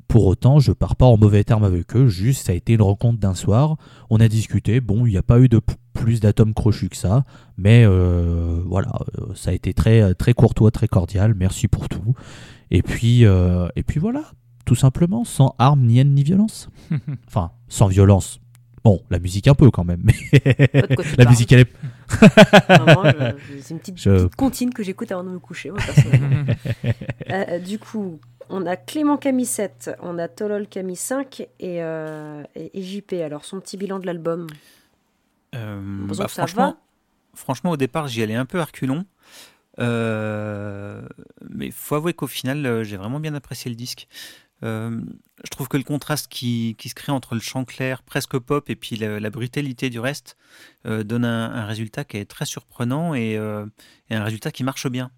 Pour 0.07 0.25
autant, 0.25 0.59
je 0.59 0.71
pars 0.71 0.95
pas 0.95 1.05
en 1.05 1.17
mauvais 1.17 1.43
termes 1.43 1.63
avec 1.63 1.95
eux, 1.95 2.07
juste 2.07 2.45
ça 2.45 2.51
a 2.51 2.55
été 2.55 2.73
une 2.73 2.81
rencontre 2.81 3.19
d'un 3.19 3.33
soir, 3.33 3.77
on 4.09 4.19
a 4.19 4.27
discuté, 4.27 4.79
bon, 4.79 5.07
il 5.07 5.11
n'y 5.11 5.17
a 5.17 5.23
pas 5.23 5.39
eu 5.39 5.47
de 5.47 5.59
plus 5.93 6.19
d'atomes 6.19 6.53
crochus 6.53 6.89
que 6.89 6.97
ça, 6.97 7.23
mais 7.57 7.83
euh, 7.85 8.61
voilà, 8.65 8.91
euh, 9.17 9.33
ça 9.33 9.51
a 9.51 9.53
été 9.53 9.73
très, 9.73 10.13
très 10.13 10.33
courtois, 10.33 10.71
très 10.71 10.87
cordial, 10.87 11.33
merci 11.33 11.67
pour 11.67 11.89
tout. 11.89 12.13
Et 12.69 12.81
puis, 12.81 13.25
euh, 13.25 13.67
et 13.75 13.83
puis 13.83 13.99
voilà, 13.99 14.23
tout 14.65 14.75
simplement, 14.75 15.23
sans 15.23 15.55
armes, 15.59 15.81
ni 15.85 15.99
haine, 15.99 16.13
ni 16.13 16.23
violence. 16.23 16.69
enfin, 17.27 17.51
sans 17.67 17.87
violence. 17.87 18.39
Bon, 18.83 19.01
la 19.09 19.19
musique 19.19 19.47
un 19.47 19.55
peu 19.55 19.71
quand 19.71 19.85
même, 19.85 20.01
mais 20.03 20.13
la 20.73 20.87
parles. 21.15 21.29
musique 21.29 21.51
elle 21.53 21.59
est. 21.61 21.73
C'est 23.61 23.69
une 23.73 23.79
petite, 23.79 23.97
Je- 23.97 24.09
petite 24.25 24.35
comptine 24.35 24.73
que 24.73 24.83
j'écoute 24.83 25.09
avant 25.11 25.23
de 25.23 25.29
me 25.29 25.39
coucher. 25.39 25.71
moi, 25.71 25.79
personnellement. 25.85 26.53
Euh, 27.31 27.59
du 27.59 27.79
coup, 27.79 28.19
on 28.49 28.65
a 28.65 28.75
Clément 28.75 29.15
Camille 29.17 29.45
7, 29.45 29.91
on 30.01 30.19
a 30.19 30.27
Tolol 30.27 30.67
Camille 30.67 30.97
5 30.97 31.41
et, 31.59 31.81
euh, 31.81 32.43
et, 32.55 32.81
JP. 32.83 33.13
Alors, 33.25 33.45
son 33.45 33.59
petit 33.61 33.77
bilan 33.77 33.99
de 33.99 34.05
l'album. 34.05 34.47
Euh, 35.55 35.79
bah, 36.17 36.27
franchement, 36.27 36.71
va. 36.71 36.77
franchement, 37.33 37.71
au 37.71 37.77
départ, 37.77 38.07
j'y 38.07 38.21
allais 38.21 38.35
un 38.35 38.45
peu 38.45 38.59
à 38.59 38.65
reculons. 38.65 39.05
Euh, 39.79 41.01
mais 41.49 41.71
faut 41.71 41.95
avouer 41.95 42.13
qu'au 42.13 42.27
final, 42.27 42.63
euh, 42.65 42.83
j'ai 42.83 42.97
vraiment 42.97 43.19
bien 43.19 43.33
apprécié 43.33 43.69
le 43.69 43.75
disque. 43.75 44.07
Euh, 44.63 45.01
je 45.43 45.49
trouve 45.49 45.67
que 45.67 45.77
le 45.77 45.83
contraste 45.83 46.27
qui, 46.29 46.75
se 46.79 46.95
crée 46.95 47.11
entre 47.11 47.35
le 47.35 47.41
chant 47.41 47.65
clair, 47.65 48.01
presque 48.03 48.37
pop, 48.37 48.69
et 48.69 48.75
puis 48.75 48.95
la, 48.95 49.29
brutalité 49.29 49.89
du 49.89 49.99
reste 49.99 50.37
euh, 50.85 51.03
donne 51.03 51.25
un, 51.25 51.65
résultat 51.65 52.05
qui 52.05 52.17
est 52.17 52.25
très 52.25 52.45
surprenant 52.45 53.13
et, 53.13 53.35
euh, 53.35 53.65
un 54.09 54.23
résultat 54.23 54.51
qui 54.51 54.63
marche 54.63 54.87
bien. 54.87 55.11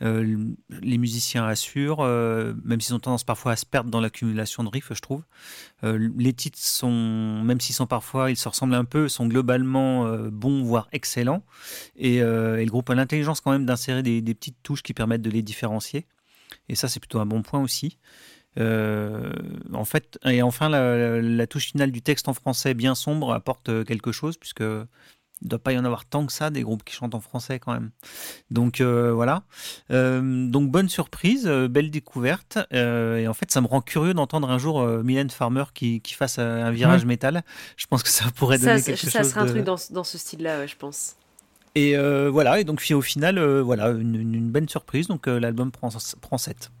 Les 0.00 0.98
musiciens 0.98 1.44
assurent, 1.44 2.02
même 2.02 2.80
s'ils 2.80 2.94
ont 2.94 2.98
tendance 2.98 3.24
parfois 3.24 3.52
à 3.52 3.56
se 3.56 3.66
perdre 3.66 3.90
dans 3.90 4.00
l'accumulation 4.00 4.64
de 4.64 4.70
riffs, 4.70 4.92
je 4.94 5.00
trouve. 5.02 5.22
Les 5.82 6.32
titres 6.32 6.58
sont, 6.58 7.42
même 7.44 7.60
s'ils 7.60 7.74
sont 7.74 7.86
parfois, 7.86 8.30
ils 8.30 8.38
se 8.38 8.48
ressemblent 8.48 8.74
un 8.74 8.86
peu, 8.86 9.10
sont 9.10 9.26
globalement 9.26 10.08
bons, 10.30 10.62
voire 10.62 10.88
excellents. 10.92 11.44
Et, 11.96 12.20
le 12.20 12.64
groupe 12.64 12.88
a 12.88 12.94
l'intelligence 12.94 13.42
quand 13.42 13.52
même 13.52 13.66
d'insérer 13.66 14.02
des 14.02 14.34
petites 14.34 14.62
touches 14.62 14.82
qui 14.82 14.94
permettent 14.94 15.20
de 15.20 15.30
les 15.30 15.42
différencier. 15.42 16.06
Et 16.68 16.74
ça, 16.74 16.88
c'est 16.88 17.00
plutôt 17.00 17.20
un 17.20 17.26
bon 17.26 17.42
point 17.42 17.60
aussi. 17.60 17.98
Euh, 18.58 19.32
en 19.72 19.84
fait, 19.84 20.18
et 20.24 20.42
enfin, 20.42 20.68
la, 20.68 21.46
touche 21.46 21.66
finale 21.66 21.92
du 21.92 22.02
texte 22.02 22.28
en 22.28 22.34
français 22.34 22.74
bien 22.74 22.94
sombre 22.94 23.32
apporte 23.32 23.68
euh, 23.68 23.84
quelque 23.84 24.10
chose, 24.12 24.36
puisque 24.36 24.60
il 24.60 25.44
ne 25.44 25.50
doit 25.50 25.60
pas 25.60 25.72
y 25.72 25.78
en 25.78 25.84
avoir 25.84 26.04
tant 26.04 26.26
que 26.26 26.32
ça 26.32 26.50
des 26.50 26.62
groupes 26.62 26.82
qui 26.82 26.92
chantent 26.94 27.14
en 27.14 27.20
français 27.20 27.60
quand 27.60 27.72
même. 27.72 27.90
Donc 28.50 28.80
euh, 28.80 29.12
voilà. 29.12 29.44
Euh, 29.92 30.48
donc 30.48 30.70
bonne 30.72 30.88
surprise, 30.88 31.46
euh, 31.46 31.68
belle 31.68 31.92
découverte. 31.92 32.58
et 32.72 33.28
en 33.28 33.34
fait, 33.34 33.50
ça 33.52 33.60
me 33.60 33.68
rend 33.68 33.80
curieux 33.80 34.14
d'entendre 34.14 34.50
un 34.50 34.58
jour 34.58 34.84
Mylène 34.84 35.30
Farmer 35.30 35.64
qui, 35.74 36.00
qui 36.00 36.14
fasse 36.14 36.40
un 36.40 36.72
virage 36.72 37.04
métal. 37.04 37.42
Je 37.76 37.86
pense 37.86 38.02
que 38.02 38.08
ça 38.08 38.24
pourrait 38.34 38.58
Ça, 38.58 38.66
donner 38.66 38.78
c'est- 38.80 38.94
quelque 38.94 39.10
ça 39.12 39.20
chose 39.22 39.30
serait 39.30 39.40
un 39.42 39.44
de- 39.46 39.50
truc 39.50 39.64
dans, 39.64 39.76
ce- 39.76 39.92
dans 39.92 40.04
ce 40.04 40.18
style-là, 40.18 40.58
ouais, 40.58 40.66
je 40.68 40.76
pense. 40.76 41.14
et 41.76 41.96
voilà, 42.28 42.58
et 42.58 42.64
donc 42.64 42.84
au 42.92 43.00
final, 43.02 43.38
voilà, 43.60 43.90
une, 43.90 44.16
une- 44.16 44.34
une 44.34 44.50
bonne 44.50 44.68
surprise. 44.68 45.06
Donc 45.06 45.28
l'album 45.28 45.70
prend, 45.70 45.90
prend 46.20 46.38
7. 46.38 46.72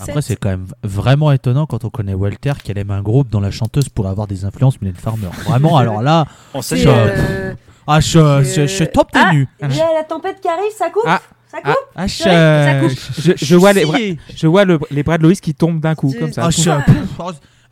Après, 0.00 0.22
c'est 0.22 0.36
quand 0.36 0.48
même 0.50 0.66
vraiment 0.82 1.30
étonnant 1.32 1.66
quand 1.66 1.84
on 1.84 1.90
connaît 1.90 2.14
Walter 2.14 2.52
qu'elle 2.62 2.78
aime 2.78 2.90
un 2.90 3.02
groupe 3.02 3.28
dont 3.28 3.40
la 3.40 3.50
chanteuse 3.50 3.88
pourrait 3.88 4.10
avoir 4.10 4.26
des 4.26 4.44
influences 4.44 4.80
Mylène 4.80 4.96
Farmer. 4.96 5.28
Vraiment, 5.44 5.76
alors 5.76 6.02
là, 6.02 6.26
En 6.52 6.62
C'est, 6.62 6.78
ça- 6.82 6.88
euh, 6.90 7.54
ah, 7.86 8.00
je, 8.00 8.42
je, 8.42 8.62
je 8.62 8.66
suis 8.66 8.88
top 8.88 9.08
Ah, 9.14 9.30
tenu. 9.30 9.46
il 9.62 9.76
y 9.76 9.80
a 9.80 9.92
la 9.94 10.04
tempête 10.04 10.40
qui 10.40 10.48
arrive, 10.48 10.72
ça 10.76 10.90
coupe 10.90 11.04
Ah. 11.06 11.20
Ça 11.50 11.58
coupe 11.60 11.74
Ah, 11.94 12.02
Ah, 12.02 12.06
je, 12.08 13.32
je 13.36 13.54
vois 13.56 13.72
les 13.72 13.84
bras, 13.84 13.96
scié. 13.98 14.18
je 14.34 14.46
vois 14.48 14.64
le- 14.64 14.80
les 14.90 15.02
bras 15.04 15.18
de 15.18 15.22
Loïs 15.22 15.40
qui 15.40 15.54
tombent 15.54 15.80
d'un 15.80 15.94
coup, 15.94 16.12
comme 16.18 16.32
ça. 16.32 16.46
Ah, 16.46 16.50
je 16.50 16.70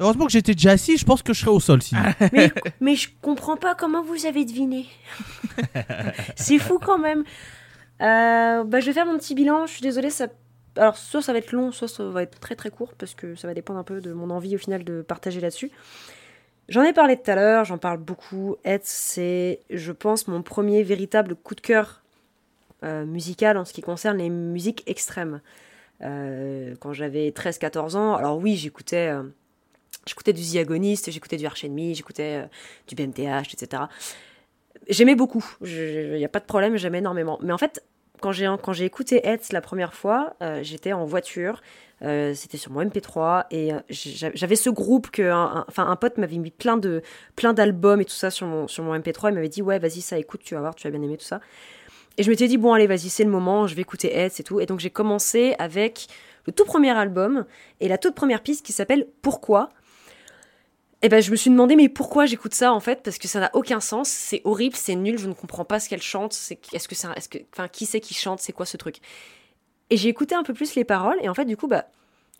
Heureusement 0.00 0.26
que 0.26 0.32
j'étais 0.32 0.54
déjà 0.54 0.72
assis, 0.72 0.96
je 0.96 1.04
pense 1.04 1.22
que 1.22 1.32
je 1.32 1.40
serais 1.40 1.50
au 1.52 1.60
sol 1.60 1.80
sinon. 1.82 2.00
mais, 2.32 2.50
mais 2.80 2.96
je 2.96 3.08
comprends 3.20 3.56
pas 3.56 3.74
comment 3.76 4.02
vous 4.02 4.26
avez 4.26 4.44
deviné. 4.44 4.86
c'est 6.36 6.58
fou 6.58 6.78
quand 6.84 6.98
même. 6.98 7.22
Euh, 8.00 8.64
bah, 8.64 8.80
je 8.80 8.86
vais 8.86 8.92
faire 8.92 9.06
mon 9.06 9.16
petit 9.18 9.34
bilan. 9.34 9.66
Je 9.66 9.72
suis 9.72 9.82
désolée, 9.82 10.10
ça. 10.10 10.26
Alors, 10.76 10.96
soit 10.96 11.20
ça 11.22 11.32
va 11.32 11.38
être 11.38 11.52
long, 11.52 11.70
soit 11.72 11.88
ça 11.88 12.04
va 12.04 12.22
être 12.22 12.40
très 12.40 12.56
très 12.56 12.70
court, 12.70 12.94
parce 12.96 13.14
que 13.14 13.34
ça 13.34 13.46
va 13.46 13.54
dépendre 13.54 13.78
un 13.78 13.84
peu 13.84 14.00
de 14.00 14.12
mon 14.12 14.30
envie 14.30 14.54
au 14.54 14.58
final 14.58 14.84
de 14.84 15.02
partager 15.02 15.40
là-dessus. 15.40 15.70
J'en 16.68 16.82
ai 16.82 16.92
parlé 16.92 17.16
tout 17.16 17.30
à 17.30 17.34
l'heure, 17.34 17.64
j'en 17.64 17.78
parle 17.78 17.98
beaucoup. 17.98 18.56
Ed, 18.64 18.80
c'est, 18.84 19.60
je 19.70 19.92
pense, 19.92 20.28
mon 20.28 20.42
premier 20.42 20.82
véritable 20.82 21.34
coup 21.34 21.54
de 21.54 21.60
cœur 21.60 22.02
euh, 22.84 23.04
musical 23.04 23.58
en 23.58 23.64
ce 23.64 23.72
qui 23.72 23.82
concerne 23.82 24.18
les 24.18 24.30
musiques 24.30 24.82
extrêmes. 24.86 25.40
Euh, 26.02 26.74
quand 26.80 26.92
j'avais 26.92 27.30
13-14 27.30 27.96
ans, 27.96 28.14
alors 28.16 28.38
oui, 28.38 28.56
j'écoutais. 28.56 29.08
euh, 29.12 29.22
J'écoutais 30.06 30.32
du 30.32 30.42
The 30.42 30.56
Agonist, 30.56 31.10
j'écoutais 31.12 31.36
du 31.36 31.46
Arch 31.46 31.64
Enemy, 31.64 31.94
j'écoutais 31.94 32.48
du 32.88 32.96
BMTH, 32.96 33.54
etc. 33.54 33.84
J'aimais 34.88 35.14
beaucoup, 35.14 35.44
il 35.60 36.14
n'y 36.16 36.24
a 36.24 36.28
pas 36.28 36.40
de 36.40 36.44
problème, 36.44 36.76
j'aimais 36.76 36.98
énormément. 36.98 37.38
Mais 37.40 37.52
en 37.52 37.58
fait, 37.58 37.84
quand 38.22 38.32
j'ai 38.32 38.48
quand 38.62 38.72
j'ai 38.72 38.86
écouté 38.86 39.26
Hetz 39.26 39.52
la 39.52 39.60
première 39.60 39.92
fois, 39.92 40.34
euh, 40.42 40.60
j'étais 40.62 40.92
en 40.94 41.04
voiture, 41.04 41.60
euh, 42.02 42.32
c'était 42.34 42.56
sur 42.56 42.72
mon 42.72 42.80
MP3, 42.80 43.44
et 43.50 43.72
euh, 43.74 43.80
j'a- 43.90 44.30
j'avais 44.34 44.56
ce 44.56 44.70
groupe 44.70 45.10
que, 45.10 45.22
un, 45.30 45.66
un 45.76 45.96
pote 45.96 46.16
m'avait 46.16 46.38
mis 46.38 46.50
plein 46.50 46.76
de 46.78 47.02
plein 47.36 47.52
d'albums 47.52 48.00
et 48.00 48.04
tout 48.06 48.14
ça 48.14 48.30
sur 48.30 48.46
mon, 48.46 48.66
sur 48.68 48.82
mon 48.84 48.94
MP3, 48.98 49.30
il 49.30 49.34
m'avait 49.34 49.48
dit, 49.50 49.60
ouais, 49.62 49.78
vas-y, 49.78 50.00
ça 50.00 50.18
écoute, 50.18 50.40
tu 50.42 50.54
vas 50.54 50.60
voir, 50.60 50.74
tu 50.74 50.86
vas 50.86 50.90
bien 50.96 51.02
aimer 51.02 51.18
tout 51.18 51.24
ça. 51.26 51.40
Et 52.18 52.22
je 52.22 52.30
m'étais 52.30 52.46
dit, 52.48 52.58
bon, 52.58 52.72
allez, 52.72 52.86
vas-y, 52.86 53.08
c'est 53.08 53.24
le 53.24 53.30
moment, 53.30 53.66
je 53.66 53.74
vais 53.74 53.82
écouter 53.82 54.14
Hetz 54.16 54.38
et 54.40 54.42
tout. 54.42 54.60
Et 54.60 54.66
donc 54.66 54.80
j'ai 54.80 54.90
commencé 54.90 55.54
avec 55.58 56.06
le 56.46 56.52
tout 56.52 56.64
premier 56.64 56.90
album 56.90 57.44
et 57.80 57.88
la 57.88 57.98
toute 57.98 58.14
première 58.14 58.42
piste 58.42 58.64
qui 58.66 58.72
s'appelle 58.72 59.06
Pourquoi? 59.22 59.70
Et 61.02 61.08
ben, 61.08 61.20
je 61.20 61.30
me 61.30 61.36
suis 61.36 61.50
demandé, 61.50 61.76
mais 61.76 61.88
pourquoi 61.88 62.26
j'écoute 62.26 62.54
ça 62.54 62.72
en 62.72 62.80
fait? 62.80 63.02
Parce 63.02 63.18
que 63.18 63.28
ça 63.28 63.40
n'a 63.40 63.50
aucun 63.54 63.80
sens, 63.80 64.08
c'est 64.08 64.40
horrible, 64.44 64.76
c'est 64.76 64.94
nul, 64.94 65.18
je 65.18 65.28
ne 65.28 65.34
comprends 65.34 65.64
pas 65.64 65.80
ce 65.80 65.88
qu'elle 65.88 66.02
chante. 66.02 66.32
C'est, 66.32 66.58
est-ce 66.72 66.88
que 66.88 66.94
c'est, 66.94 67.08
est-ce 67.16 67.28
que, 67.28 67.38
enfin, 67.52 67.68
qui 67.68 67.86
c'est 67.86 68.00
qui 68.00 68.14
chante 68.14 68.40
C'est 68.40 68.52
quoi 68.52 68.66
ce 68.66 68.76
truc? 68.76 68.98
Et 69.90 69.96
j'ai 69.96 70.08
écouté 70.08 70.34
un 70.34 70.42
peu 70.42 70.54
plus 70.54 70.74
les 70.74 70.84
paroles, 70.84 71.18
et 71.20 71.28
en 71.28 71.34
fait, 71.34 71.44
du 71.44 71.56
coup, 71.56 71.66
bah, 71.66 71.86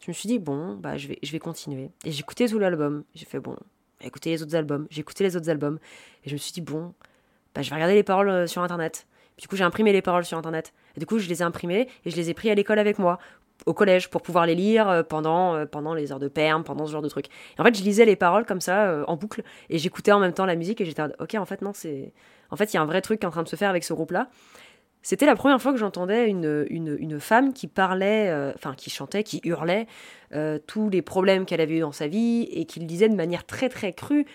je 0.00 0.10
me 0.10 0.14
suis 0.14 0.26
dit, 0.26 0.38
bon, 0.38 0.74
bah, 0.74 0.96
je 0.96 1.08
vais, 1.08 1.18
je 1.22 1.30
vais 1.32 1.38
continuer. 1.38 1.90
Et 2.04 2.10
j'ai 2.10 2.20
écouté 2.20 2.48
tout 2.48 2.58
l'album. 2.58 3.04
J'ai 3.14 3.24
fait, 3.24 3.38
bon, 3.40 3.56
écouter 4.00 4.30
les 4.30 4.42
autres 4.42 4.56
albums. 4.56 4.86
J'ai 4.90 5.00
écouté 5.00 5.22
les 5.24 5.36
autres 5.36 5.48
albums. 5.48 5.78
Et 6.24 6.28
je 6.28 6.34
me 6.34 6.38
suis 6.38 6.52
dit, 6.52 6.60
bon, 6.60 6.92
bah, 7.54 7.62
je 7.62 7.70
vais 7.70 7.76
regarder 7.76 7.94
les 7.94 8.02
paroles 8.02 8.28
euh, 8.28 8.46
sur 8.46 8.62
internet. 8.62 9.06
Du 9.38 9.48
coup, 9.48 9.56
j'ai 9.56 9.64
imprimé 9.64 9.92
les 9.92 10.02
paroles 10.02 10.24
sur 10.24 10.38
internet. 10.38 10.72
Et 10.96 11.00
du 11.00 11.06
coup, 11.06 11.18
je 11.18 11.28
les 11.28 11.40
ai 11.40 11.42
imprimées 11.42 11.88
et 12.04 12.10
je 12.10 12.16
les 12.16 12.30
ai 12.30 12.34
pris 12.34 12.50
à 12.50 12.54
l'école 12.54 12.78
avec 12.78 12.98
moi, 12.98 13.18
au 13.66 13.74
collège, 13.74 14.08
pour 14.10 14.22
pouvoir 14.22 14.46
les 14.46 14.54
lire 14.54 14.88
euh, 14.88 15.02
pendant, 15.02 15.54
euh, 15.54 15.66
pendant 15.66 15.94
les 15.94 16.12
heures 16.12 16.18
de 16.18 16.28
perme, 16.28 16.64
pendant 16.64 16.86
ce 16.86 16.92
genre 16.92 17.02
de 17.02 17.08
trucs. 17.08 17.26
Et 17.26 17.60
en 17.60 17.64
fait, 17.64 17.76
je 17.76 17.82
lisais 17.82 18.04
les 18.04 18.16
paroles 18.16 18.44
comme 18.44 18.60
ça, 18.60 18.86
euh, 18.86 19.04
en 19.06 19.16
boucle, 19.16 19.42
et 19.70 19.78
j'écoutais 19.78 20.12
en 20.12 20.20
même 20.20 20.32
temps 20.32 20.46
la 20.46 20.56
musique, 20.56 20.80
et 20.80 20.84
j'étais, 20.84 21.02
ok, 21.20 21.34
en 21.34 21.44
fait, 21.44 21.62
non, 21.62 21.72
c'est. 21.74 22.12
En 22.50 22.56
fait, 22.56 22.72
il 22.72 22.76
y 22.76 22.78
a 22.78 22.82
un 22.82 22.86
vrai 22.86 23.00
truc 23.00 23.20
qui 23.20 23.24
est 23.24 23.28
en 23.28 23.32
train 23.32 23.42
de 23.42 23.48
se 23.48 23.56
faire 23.56 23.70
avec 23.70 23.84
ce 23.84 23.94
groupe-là. 23.94 24.28
C'était 25.00 25.26
la 25.26 25.34
première 25.34 25.60
fois 25.60 25.72
que 25.72 25.78
j'entendais 25.78 26.28
une, 26.28 26.66
une, 26.68 27.18
femme 27.18 27.52
qui 27.52 27.66
parlait, 27.66 28.32
enfin, 28.54 28.74
qui 28.74 28.88
chantait, 28.88 29.24
qui 29.24 29.40
hurlait 29.42 29.88
tous 30.66 30.90
les 30.90 31.02
problèmes 31.02 31.44
qu'elle 31.44 31.62
avait 31.62 31.78
eu 31.78 31.80
dans 31.80 31.92
sa 31.92 32.06
vie, 32.06 32.42
et 32.52 32.66
qui 32.66 32.78
le 32.78 32.86
disait 32.86 33.08
de 33.08 33.16
manière 33.16 33.44
très, 33.44 33.68
très 33.68 33.94
crue. 33.94 34.26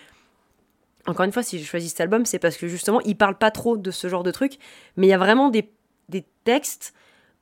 Encore 1.06 1.24
une 1.24 1.32
fois, 1.32 1.44
si 1.44 1.60
j'ai 1.60 1.64
choisi 1.64 1.90
cet 1.90 2.02
album, 2.02 2.26
c'est 2.26 2.40
parce 2.40 2.58
que 2.58 2.68
justement, 2.68 3.00
il 3.02 3.16
parle 3.16 3.38
pas 3.38 3.52
trop 3.52 3.78
de 3.78 3.92
ce 3.92 4.10
genre 4.10 4.24
de 4.24 4.32
trucs, 4.32 4.58
mais 4.98 5.06
il 5.08 5.10
y 5.12 5.14
a 5.14 5.18
vraiment 5.18 5.50
des, 5.50 5.70
des 6.10 6.26
textes 6.44 6.94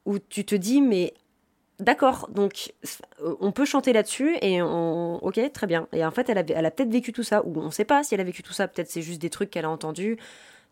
où 0.06 0.20
tu 0.20 0.46
te 0.46 0.54
dis, 0.54 0.82
mais 0.82 1.14
D'accord, 1.80 2.30
donc 2.32 2.74
euh, 3.22 3.36
on 3.42 3.52
peut 3.52 3.66
chanter 3.66 3.92
là-dessus 3.92 4.38
et 4.42 4.62
on. 4.62 5.18
Ok, 5.22 5.40
très 5.52 5.68
bien. 5.68 5.88
Et 5.92 6.06
en 6.06 6.12
fait, 6.12 6.30
elle 6.30 6.38
a, 6.38 6.72
peut-être 6.72 6.90
vécu 6.90 7.12
tout 7.12 7.24
ça, 7.24 7.46
ou 7.46 7.60
on 7.60 7.66
ne 7.66 7.72
sait 7.72 7.84
pas 7.84 8.02
si 8.04 8.14
elle 8.14 8.22
a 8.22 8.24
vécu 8.24 8.44
tout 8.44 8.54
ça, 8.54 8.70
peut-être 8.70 8.90
c'est 8.90 9.02
juste 9.02 9.22
des 9.22 9.30
trucs 9.30 9.50
qu'elle 9.50 9.66
a 9.66 9.70
entendus, 9.70 10.18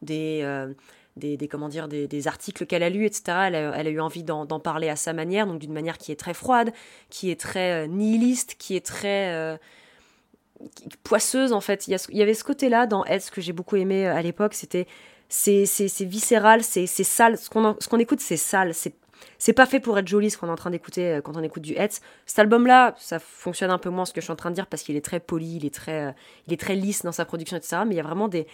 des, 0.01 0.39
euh, 0.43 0.73
des, 1.17 1.37
comment 1.49 1.67
dire, 1.67 1.89
des, 1.89 2.27
articles 2.27 2.65
qu'elle 2.65 2.83
a 2.83 2.89
lus, 2.89 3.05
etc. 3.05 3.23
Elle 3.47 3.55
a, 3.55 3.75
elle 3.75 3.87
a 3.87 3.89
eu 3.89 3.99
envie 3.99 4.23
d'en 4.23 4.45
parler 4.61 4.87
à 4.87 4.95
sa 4.95 5.11
manière, 5.11 5.45
donc 5.45 5.59
d'une 5.59 5.73
manière 5.73 5.97
qui 5.97 6.13
est 6.13 6.15
très 6.15 6.33
froide, 6.33 6.71
qui 7.09 7.29
est 7.29 7.39
très 7.39 7.83
euh, 7.83 7.87
nihiliste, 7.87 8.55
qui 8.57 8.77
est 8.77 8.85
très. 8.85 9.59
poisseuse 11.03 11.51
en 11.51 11.59
fait. 11.61 11.85
Il 11.89 11.99
y, 12.11 12.21
avait 12.21 12.33
ce 12.33 12.45
côté-là 12.45 12.87
dans 12.87 13.03
Ed, 13.03 13.19
ce 13.21 13.29
que 13.29 13.41
j'ai 13.41 13.53
beaucoup 13.53 13.75
aimé 13.75 14.07
à 14.07 14.21
l'époque, 14.21 14.53
c'était. 14.53 14.87
C'est 15.27 15.65
viscéral, 16.05 16.63
c'est 16.63 16.87
sale. 16.87 17.37
Ce 17.37 17.49
qu'on 17.49 17.65
en- 17.65 17.75
ce 17.79 17.89
qu'on 17.89 17.99
écoute, 17.99 18.21
c'est 18.21 18.37
sale, 18.37 18.73
c'est 18.73 18.93
c'est 19.37 19.53
pas 19.53 19.65
fait 19.65 19.79
pour 19.79 19.97
être 19.97 20.07
joli 20.07 20.29
ce 20.29 20.37
qu'on 20.37 20.47
est 20.47 20.51
en 20.51 20.55
train 20.55 20.71
d'écouter 20.71 21.13
euh, 21.13 21.21
quand 21.21 21.37
on 21.37 21.43
écoute 21.43 21.63
du 21.63 21.73
Hetz. 21.73 22.01
Cet 22.25 22.39
album-là, 22.39 22.95
ça 22.97 23.19
fonctionne 23.19 23.71
un 23.71 23.77
peu 23.77 23.89
moins 23.89 24.05
ce 24.05 24.13
que 24.13 24.21
je 24.21 24.25
suis 24.25 24.33
en 24.33 24.37
train 24.37 24.49
de 24.49 24.55
dire 24.55 24.67
parce 24.67 24.83
qu'il 24.83 24.95
est 24.95 25.05
très 25.05 25.19
poli, 25.19 25.57
il 25.57 25.65
est 25.65 25.73
très, 25.73 26.07
euh, 26.07 26.11
il 26.47 26.53
est 26.53 26.59
très 26.59 26.75
lisse 26.75 27.03
dans 27.03 27.11
sa 27.11 27.25
production, 27.25 27.57
etc. 27.57 27.83
Mais 27.85 27.95
il 27.95 27.97
y 27.97 28.01
a 28.01 28.03
vraiment 28.03 28.27
des, 28.27 28.47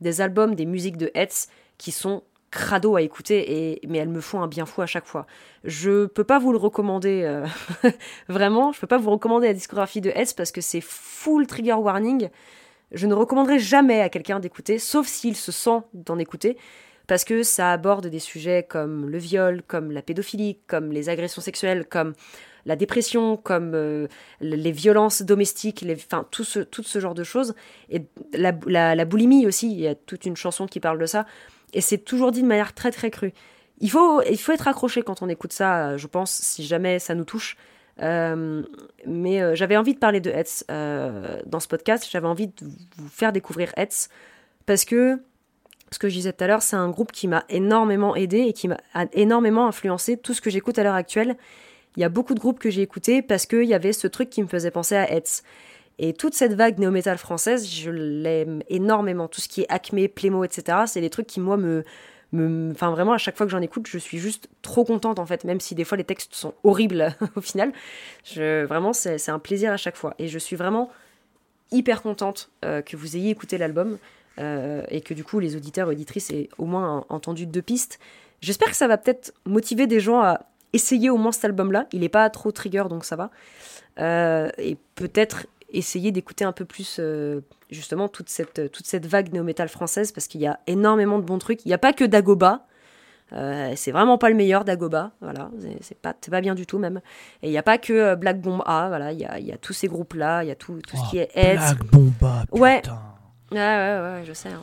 des 0.00 0.20
albums, 0.20 0.54
des 0.54 0.66
musiques 0.66 0.96
de 0.96 1.10
Hetz 1.14 1.48
qui 1.76 1.92
sont 1.92 2.22
crado 2.50 2.96
à 2.96 3.02
écouter, 3.02 3.72
et, 3.72 3.86
mais 3.86 3.98
elles 3.98 4.08
me 4.08 4.20
font 4.20 4.40
un 4.40 4.46
bien 4.46 4.64
fou 4.64 4.80
à 4.82 4.86
chaque 4.86 5.06
fois. 5.06 5.26
Je 5.64 6.06
peux 6.06 6.24
pas 6.24 6.38
vous 6.38 6.52
le 6.52 6.58
recommander, 6.58 7.22
euh, 7.24 7.46
vraiment, 8.28 8.72
je 8.72 8.80
peux 8.80 8.86
pas 8.86 8.98
vous 8.98 9.10
recommander 9.10 9.48
la 9.48 9.54
discographie 9.54 10.00
de 10.00 10.10
Hetz 10.10 10.32
parce 10.32 10.50
que 10.50 10.60
c'est 10.60 10.80
full 10.80 11.46
trigger 11.46 11.74
warning. 11.74 12.30
Je 12.92 13.06
ne 13.06 13.12
recommanderai 13.12 13.58
jamais 13.58 14.00
à 14.00 14.08
quelqu'un 14.08 14.40
d'écouter, 14.40 14.78
sauf 14.78 15.06
s'il 15.06 15.36
se 15.36 15.52
sent 15.52 15.80
d'en 15.92 16.18
écouter 16.18 16.56
parce 17.08 17.24
que 17.24 17.42
ça 17.42 17.72
aborde 17.72 18.06
des 18.06 18.18
sujets 18.20 18.62
comme 18.62 19.08
le 19.08 19.18
viol, 19.18 19.62
comme 19.66 19.90
la 19.90 20.02
pédophilie, 20.02 20.58
comme 20.66 20.92
les 20.92 21.08
agressions 21.08 21.40
sexuelles, 21.40 21.86
comme 21.86 22.12
la 22.66 22.76
dépression, 22.76 23.38
comme 23.38 23.72
euh, 23.74 24.08
les 24.42 24.70
violences 24.70 25.22
domestiques, 25.22 25.84
enfin 25.90 26.26
tout 26.30 26.44
ce, 26.44 27.00
genre 27.00 27.14
de 27.14 27.24
choses. 27.24 27.54
Et 27.88 28.02
la, 28.34 28.52
la, 28.94 29.04
boulimie 29.06 29.46
aussi, 29.46 29.72
il 29.72 29.80
y 29.80 29.88
a 29.88 29.94
toute 29.94 30.26
une 30.26 30.36
chanson 30.36 30.66
qui 30.66 30.80
parle 30.80 30.98
de 30.98 31.06
ça. 31.06 31.24
Et 31.72 31.80
c'est 31.80 31.98
toujours 31.98 32.30
dit 32.30 32.42
de 32.42 32.46
manière 32.46 32.74
très 32.74 32.90
très 32.90 33.10
crue. 33.10 33.32
Il 33.80 33.90
faut, 33.90 34.20
il 34.22 34.38
faut 34.38 34.52
être 34.52 34.68
accroché 34.68 35.00
quand 35.00 35.22
on 35.22 35.30
écoute 35.30 35.54
ça, 35.54 35.88
euh, 35.88 35.96
je 35.96 36.06
pense, 36.06 36.30
si 36.30 36.66
jamais 36.66 36.98
ça 36.98 37.14
nous 37.14 37.24
touche. 37.24 37.56
Euh, 38.02 38.62
mais 39.06 39.56
j'avais 39.56 39.78
envie 39.78 39.94
de 39.94 39.98
parler 39.98 40.20
de 40.20 40.30
Hetz 40.30 40.64
dans 40.68 41.60
ce 41.60 41.68
podcast. 41.68 42.06
J'avais 42.10 42.28
envie 42.28 42.48
de 42.48 42.66
vous 42.98 43.08
faire 43.08 43.32
découvrir 43.32 43.72
Hetz 43.78 44.10
parce 44.66 44.84
que 44.84 45.18
ce 45.90 45.98
que 45.98 46.08
je 46.08 46.14
disais 46.14 46.32
tout 46.32 46.44
à 46.44 46.46
l'heure, 46.46 46.62
c'est 46.62 46.76
un 46.76 46.90
groupe 46.90 47.12
qui 47.12 47.28
m'a 47.28 47.44
énormément 47.48 48.14
aidé 48.14 48.40
et 48.40 48.52
qui 48.52 48.68
m'a 48.68 48.78
énormément 49.12 49.66
influencé 49.66 50.16
tout 50.16 50.34
ce 50.34 50.40
que 50.40 50.50
j'écoute 50.50 50.78
à 50.78 50.82
l'heure 50.82 50.94
actuelle. 50.94 51.36
Il 51.96 52.00
y 52.00 52.04
a 52.04 52.08
beaucoup 52.08 52.34
de 52.34 52.40
groupes 52.40 52.58
que 52.58 52.70
j'ai 52.70 52.82
écoutés 52.82 53.22
parce 53.22 53.46
qu'il 53.46 53.64
y 53.64 53.74
avait 53.74 53.92
ce 53.92 54.06
truc 54.06 54.30
qui 54.30 54.42
me 54.42 54.48
faisait 54.48 54.70
penser 54.70 54.96
à 54.96 55.10
Hetz. 55.10 55.42
Et 55.98 56.12
toute 56.12 56.34
cette 56.34 56.54
vague 56.54 56.78
néo-metal 56.78 57.18
française, 57.18 57.68
je 57.68 57.90
l'aime 57.90 58.62
énormément. 58.68 59.26
Tout 59.26 59.40
ce 59.40 59.48
qui 59.48 59.62
est 59.62 59.66
Acme, 59.68 60.06
Plémo, 60.06 60.44
etc., 60.44 60.78
c'est 60.86 61.00
des 61.00 61.10
trucs 61.10 61.26
qui, 61.26 61.40
moi, 61.40 61.56
me. 61.56 61.82
Enfin, 62.70 62.90
vraiment, 62.90 63.14
à 63.14 63.18
chaque 63.18 63.36
fois 63.36 63.46
que 63.46 63.50
j'en 63.50 63.62
écoute, 63.62 63.88
je 63.88 63.98
suis 63.98 64.18
juste 64.18 64.48
trop 64.62 64.84
contente, 64.84 65.18
en 65.18 65.26
fait, 65.26 65.44
même 65.44 65.60
si 65.60 65.74
des 65.74 65.84
fois 65.84 65.96
les 65.96 66.04
textes 66.04 66.34
sont 66.34 66.54
horribles 66.62 67.16
au 67.36 67.40
final. 67.40 67.72
Je, 68.22 68.64
vraiment, 68.64 68.92
c'est 68.92 69.18
c'est 69.18 69.30
un 69.30 69.38
plaisir 69.38 69.72
à 69.72 69.76
chaque 69.76 69.96
fois. 69.96 70.14
Et 70.18 70.28
je 70.28 70.38
suis 70.38 70.54
vraiment 70.54 70.90
hyper 71.72 72.02
contente 72.02 72.50
euh, 72.64 72.80
que 72.80 72.96
vous 72.96 73.16
ayez 73.16 73.30
écouté 73.30 73.58
l'album 73.58 73.98
euh, 74.38 74.82
et 74.88 75.00
que 75.00 75.14
du 75.14 75.24
coup, 75.24 75.38
les 75.40 75.56
auditeurs 75.56 75.88
et 75.88 75.92
auditrices 75.94 76.30
aient 76.30 76.48
au 76.58 76.64
moins 76.66 77.04
entendu 77.08 77.46
deux 77.46 77.62
pistes. 77.62 77.98
J'espère 78.40 78.68
que 78.68 78.76
ça 78.76 78.86
va 78.88 78.96
peut-être 78.98 79.32
motiver 79.46 79.86
des 79.86 80.00
gens 80.00 80.20
à 80.20 80.40
essayer 80.72 81.10
au 81.10 81.16
moins 81.16 81.32
cet 81.32 81.44
album-là. 81.46 81.86
Il 81.92 82.00
n'est 82.00 82.08
pas 82.08 82.28
trop 82.30 82.52
trigger, 82.52 82.84
donc 82.88 83.04
ça 83.04 83.16
va. 83.16 83.30
Euh, 83.98 84.48
et 84.58 84.76
peut-être 84.94 85.46
essayer 85.70 86.12
d'écouter 86.12 86.44
un 86.44 86.52
peu 86.52 86.64
plus 86.64 86.96
euh, 87.00 87.40
justement 87.70 88.08
toute 88.08 88.28
cette, 88.28 88.70
toute 88.70 88.86
cette 88.86 89.06
vague 89.06 89.32
néo-metal 89.32 89.68
française 89.68 90.12
parce 90.12 90.26
qu'il 90.28 90.40
y 90.40 90.46
a 90.46 90.60
énormément 90.66 91.18
de 91.18 91.24
bons 91.24 91.38
trucs. 91.38 91.64
Il 91.64 91.68
n'y 91.68 91.74
a 91.74 91.78
pas 91.78 91.92
que 91.92 92.04
Dagoba. 92.04 92.64
Euh, 93.34 93.74
c'est 93.76 93.90
vraiment 93.92 94.16
pas 94.16 94.30
le 94.30 94.34
meilleur 94.36 94.64
Dagoba, 94.64 95.10
voilà, 95.20 95.50
c'est- 95.82 95.98
pas, 95.98 96.14
pas 96.14 96.40
bien 96.40 96.54
du 96.54 96.64
tout 96.64 96.78
même. 96.78 97.02
Et 97.42 97.48
il 97.48 97.50
n'y 97.50 97.58
a 97.58 97.62
pas 97.62 97.76
que 97.76 98.14
Black 98.14 98.40
Bomb 98.40 98.62
A, 98.64 98.88
voilà, 98.88 99.12
il 99.12 99.18
y 99.18 99.26
a, 99.26 99.38
y 99.38 99.52
a 99.52 99.58
tous 99.58 99.74
ces 99.74 99.86
groupes-là, 99.86 100.44
il 100.44 100.48
y 100.48 100.50
a 100.50 100.54
tout, 100.54 100.80
tout 100.88 100.96
ce 100.96 101.10
qui 101.10 101.18
est. 101.18 101.28
Black 101.34 101.84
Bomba, 101.92 102.44
putain. 102.50 102.58
Ouais, 102.58 102.80
ouais, 103.52 103.58
ouais, 103.58 104.22
je 104.26 104.32
sais. 104.32 104.48
hein. 104.50 104.62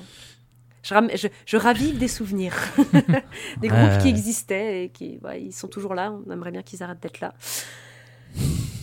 Je, 0.83 0.93
ram- 0.93 1.09
je, 1.15 1.27
je 1.47 1.57
ravive 1.57 1.97
des 1.97 2.07
souvenirs. 2.07 2.53
des 3.57 3.69
Ouais. 3.69 3.87
groupes 3.87 3.97
qui 4.01 4.07
existaient 4.09 4.83
et 4.83 4.89
qui 4.89 5.19
ouais, 5.23 5.41
ils 5.41 5.51
sont 5.53 5.67
toujours 5.67 5.95
là. 5.95 6.13
On 6.27 6.31
aimerait 6.31 6.51
bien 6.51 6.61
qu'ils 6.61 6.83
arrêtent 6.83 7.01
d'être 7.01 7.21
là. 7.21 7.33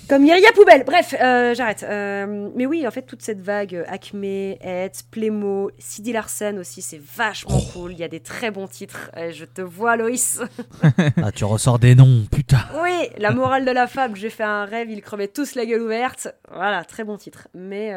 Comme 0.09 0.27
Iria 0.27 0.51
Poubelle. 0.53 0.83
Bref, 0.85 1.15
euh, 1.19 1.55
j'arrête. 1.55 1.87
Euh, 1.89 2.51
mais 2.57 2.67
oui, 2.67 2.87
en 2.87 2.91
fait, 2.91 3.03
toute 3.03 3.23
cette 3.23 3.41
vague 3.41 3.75
euh, 3.77 3.85
Acme, 3.87 4.25
Hetz, 4.25 5.03
Plémo, 5.11 5.71
Sidi 5.79 6.13
Larsen 6.13 6.59
aussi, 6.59 6.83
c'est 6.83 7.01
vachement 7.01 7.57
Oh. 7.57 7.71
cool. 7.73 7.93
Il 7.93 7.99
y 7.99 8.05
a 8.05 8.09
des 8.09 8.21
très 8.21 8.51
bons 8.51 8.67
titres. 8.67 9.11
Euh, 9.17 9.31
je 9.31 9.45
te 9.47 9.63
vois, 9.63 9.97
Loïs. 9.97 10.41
Ah, 11.23 11.31
tu 11.33 11.45
ressors 11.45 11.79
des 11.79 11.95
noms, 11.95 12.25
putain. 12.31 12.61
Oui, 12.83 13.09
la 13.17 13.31
morale 13.31 13.65
de 13.65 13.71
la 13.71 13.87
fable, 13.87 14.17
j'ai 14.17 14.29
fait 14.31 14.43
un 14.43 14.65
rêve, 14.65 14.91
ils 14.91 15.01
crevaient 15.03 15.29
tous 15.29 15.55
la 15.55 15.65
gueule 15.65 15.81
ouverte. 15.83 16.29
Voilà, 16.53 16.85
très 16.85 17.05
bon 17.05 17.17
titre. 17.17 17.49
Mais, 17.55 17.93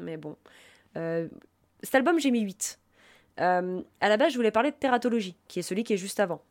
mais 0.00 0.16
bon. 0.16 0.36
Euh, 0.96 1.28
cet 1.82 1.94
album, 1.94 2.18
j'ai 2.18 2.30
mis 2.30 2.40
8. 2.40 2.78
Euh, 3.40 3.80
à 4.00 4.08
la 4.08 4.16
base, 4.16 4.32
je 4.32 4.36
voulais 4.36 4.50
parler 4.50 4.70
de 4.70 4.76
Teratologie, 4.76 5.36
qui 5.48 5.60
est 5.60 5.62
celui 5.62 5.84
qui 5.84 5.94
est 5.94 5.98
juste 5.98 6.20
avant. 6.20 6.42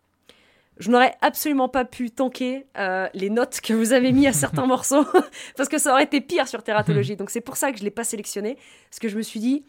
Je 0.77 0.89
n'aurais 0.89 1.15
absolument 1.21 1.67
pas 1.67 1.83
pu 1.83 2.09
tanker 2.09 2.65
euh, 2.77 3.09
les 3.13 3.29
notes 3.29 3.59
que 3.61 3.73
vous 3.73 3.91
avez 3.91 4.11
mis 4.11 4.27
à 4.27 4.33
certains 4.33 4.65
morceaux, 4.67 5.05
parce 5.57 5.69
que 5.69 5.77
ça 5.77 5.91
aurait 5.91 6.03
été 6.03 6.21
pire 6.21 6.47
sur 6.47 6.63
Teratologie. 6.63 7.15
Donc 7.15 7.29
c'est 7.29 7.41
pour 7.41 7.57
ça 7.57 7.71
que 7.71 7.77
je 7.77 7.83
ne 7.83 7.85
l'ai 7.85 7.91
pas 7.91 8.05
sélectionné, 8.05 8.57
parce 8.89 8.99
que 8.99 9.09
je 9.09 9.17
me 9.17 9.21
suis 9.21 9.39
dit, 9.39 9.63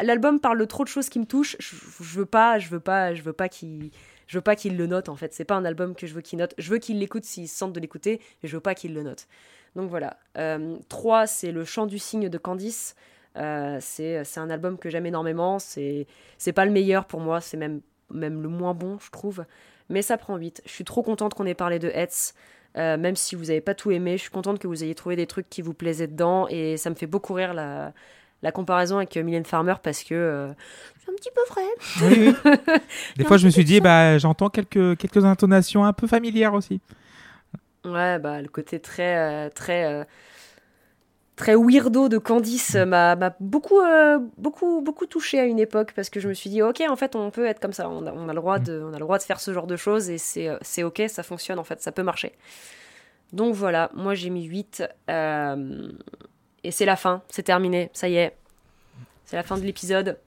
l'album 0.00 0.40
parle 0.40 0.58
de 0.58 0.64
trop 0.64 0.82
de 0.82 0.88
choses 0.88 1.08
qui 1.08 1.18
me 1.18 1.26
touchent, 1.26 1.56
je, 1.58 1.76
je 2.00 2.18
veux 2.18 2.26
pas, 2.26 2.58
je 2.58 2.68
veux 2.68 2.80
pas, 2.80 3.14
je 3.14 3.22
veux 3.22 3.34
pas 3.34 3.48
qu'il 3.48 3.90
je 4.28 4.36
veux 4.36 4.42
pas 4.42 4.54
qu'il 4.54 4.76
le 4.76 4.86
note 4.86 5.08
en 5.08 5.16
fait. 5.16 5.34
C'est 5.34 5.44
pas 5.44 5.56
un 5.56 5.64
album 5.64 5.94
que 5.94 6.06
je 6.06 6.14
veux 6.14 6.20
qu'il 6.20 6.38
note. 6.38 6.54
Je 6.58 6.70
veux 6.70 6.78
qu'il 6.78 6.98
l'écoute 6.98 7.24
s'il 7.24 7.48
se 7.48 7.56
sente 7.56 7.72
de 7.72 7.80
l'écouter, 7.80 8.20
mais 8.42 8.48
je 8.48 8.56
veux 8.56 8.60
pas 8.60 8.74
qu'il 8.74 8.94
le 8.94 9.02
note. 9.02 9.26
Donc 9.74 9.90
voilà. 9.90 10.18
Euh, 10.36 10.76
3, 10.88 11.26
c'est 11.26 11.50
le 11.50 11.64
chant 11.64 11.86
du 11.86 11.98
cygne 11.98 12.28
de 12.28 12.38
Candice. 12.38 12.94
Euh, 13.36 13.78
c'est 13.80 14.38
un 14.38 14.50
album 14.50 14.78
que 14.78 14.90
j'aime 14.90 15.06
énormément. 15.06 15.58
C'est 15.58 16.06
pas 16.54 16.64
le 16.64 16.70
meilleur 16.70 17.04
pour 17.04 17.20
moi, 17.20 17.40
c'est 17.40 17.56
même, 17.56 17.80
même 18.10 18.42
le 18.42 18.48
moins 18.48 18.74
bon, 18.74 18.98
je 19.00 19.10
trouve. 19.10 19.44
Mais 19.88 20.02
ça 20.02 20.18
prend 20.18 20.36
8. 20.36 20.62
Je 20.66 20.70
suis 20.70 20.84
trop 20.84 21.02
contente 21.02 21.34
qu'on 21.34 21.46
ait 21.46 21.54
parlé 21.54 21.78
de 21.78 21.88
Hetz. 21.88 22.34
Euh, 22.76 22.96
même 22.96 23.16
si 23.16 23.34
vous 23.34 23.46
n'avez 23.46 23.62
pas 23.62 23.74
tout 23.74 23.90
aimé, 23.90 24.16
je 24.18 24.22
suis 24.22 24.30
contente 24.30 24.58
que 24.58 24.66
vous 24.66 24.84
ayez 24.84 24.94
trouvé 24.94 25.16
des 25.16 25.26
trucs 25.26 25.48
qui 25.48 25.62
vous 25.62 25.74
plaisaient 25.74 26.06
dedans. 26.06 26.46
Et 26.48 26.76
ça 26.76 26.90
me 26.90 26.94
fait 26.94 27.06
beaucoup 27.06 27.32
rire 27.32 27.54
la, 27.54 27.92
la 28.42 28.52
comparaison 28.52 28.98
avec 28.98 29.16
euh, 29.16 29.22
Mylène 29.22 29.44
Farmer 29.44 29.74
parce 29.82 30.04
que 30.04 30.14
euh, 30.14 30.52
c'est 31.00 31.10
un 31.10 31.14
petit 31.14 31.30
peu 31.34 31.40
vrai. 31.48 31.62
Oui, 32.02 32.34
oui. 32.44 32.76
Des 33.16 33.24
fois, 33.24 33.36
je 33.36 33.46
me 33.46 33.50
suis 33.50 33.64
dit, 33.64 33.80
bah, 33.80 34.18
j'entends 34.18 34.48
quelques, 34.48 34.96
quelques 34.96 35.24
intonations 35.24 35.84
un 35.84 35.92
peu 35.92 36.06
familières 36.06 36.54
aussi. 36.54 36.80
Ouais, 37.84 38.18
bah 38.18 38.42
le 38.42 38.48
côté 38.48 38.80
très 38.80 39.16
euh, 39.16 39.50
très 39.50 40.06
très 41.38 41.54
weirdo 41.54 42.08
de 42.10 42.18
Candice 42.18 42.74
euh, 42.74 42.84
m'a 42.84 43.14
beaucoup 43.40 43.80
euh, 43.80 44.18
beaucoup 44.36 44.82
beaucoup 44.82 45.06
touché 45.06 45.38
à 45.40 45.44
une 45.44 45.58
époque 45.58 45.92
parce 45.96 46.10
que 46.10 46.20
je 46.20 46.28
me 46.28 46.34
suis 46.34 46.50
dit 46.50 46.60
ok 46.62 46.82
en 46.90 46.96
fait 46.96 47.16
on 47.16 47.30
peut 47.30 47.46
être 47.46 47.60
comme 47.60 47.72
ça 47.72 47.88
on 47.88 48.06
a, 48.06 48.12
on 48.12 48.28
a 48.28 48.32
le 48.34 48.40
droit 48.40 48.58
de 48.58 48.82
on 48.84 48.88
a 48.90 48.98
le 48.98 49.04
droit 49.04 49.18
de 49.18 49.22
faire 49.22 49.40
ce 49.40 49.52
genre 49.54 49.66
de 49.66 49.76
choses 49.76 50.10
et 50.10 50.18
c'est 50.18 50.48
euh, 50.48 50.58
c'est 50.62 50.82
ok 50.82 51.02
ça 51.08 51.22
fonctionne 51.22 51.58
en 51.58 51.64
fait 51.64 51.80
ça 51.80 51.92
peut 51.92 52.02
marcher. 52.02 52.32
Donc 53.32 53.54
voilà, 53.54 53.90
moi 53.94 54.14
j'ai 54.14 54.30
mis 54.30 54.44
8 54.44 54.82
euh, 55.10 55.88
et 56.64 56.70
c'est 56.70 56.86
la 56.86 56.96
fin, 56.96 57.22
c'est 57.30 57.42
terminé, 57.42 57.90
ça 57.92 58.08
y 58.08 58.16
est. 58.16 58.34
C'est 59.26 59.36
la 59.36 59.42
fin 59.42 59.56
de 59.58 59.62
l'épisode. 59.62 60.18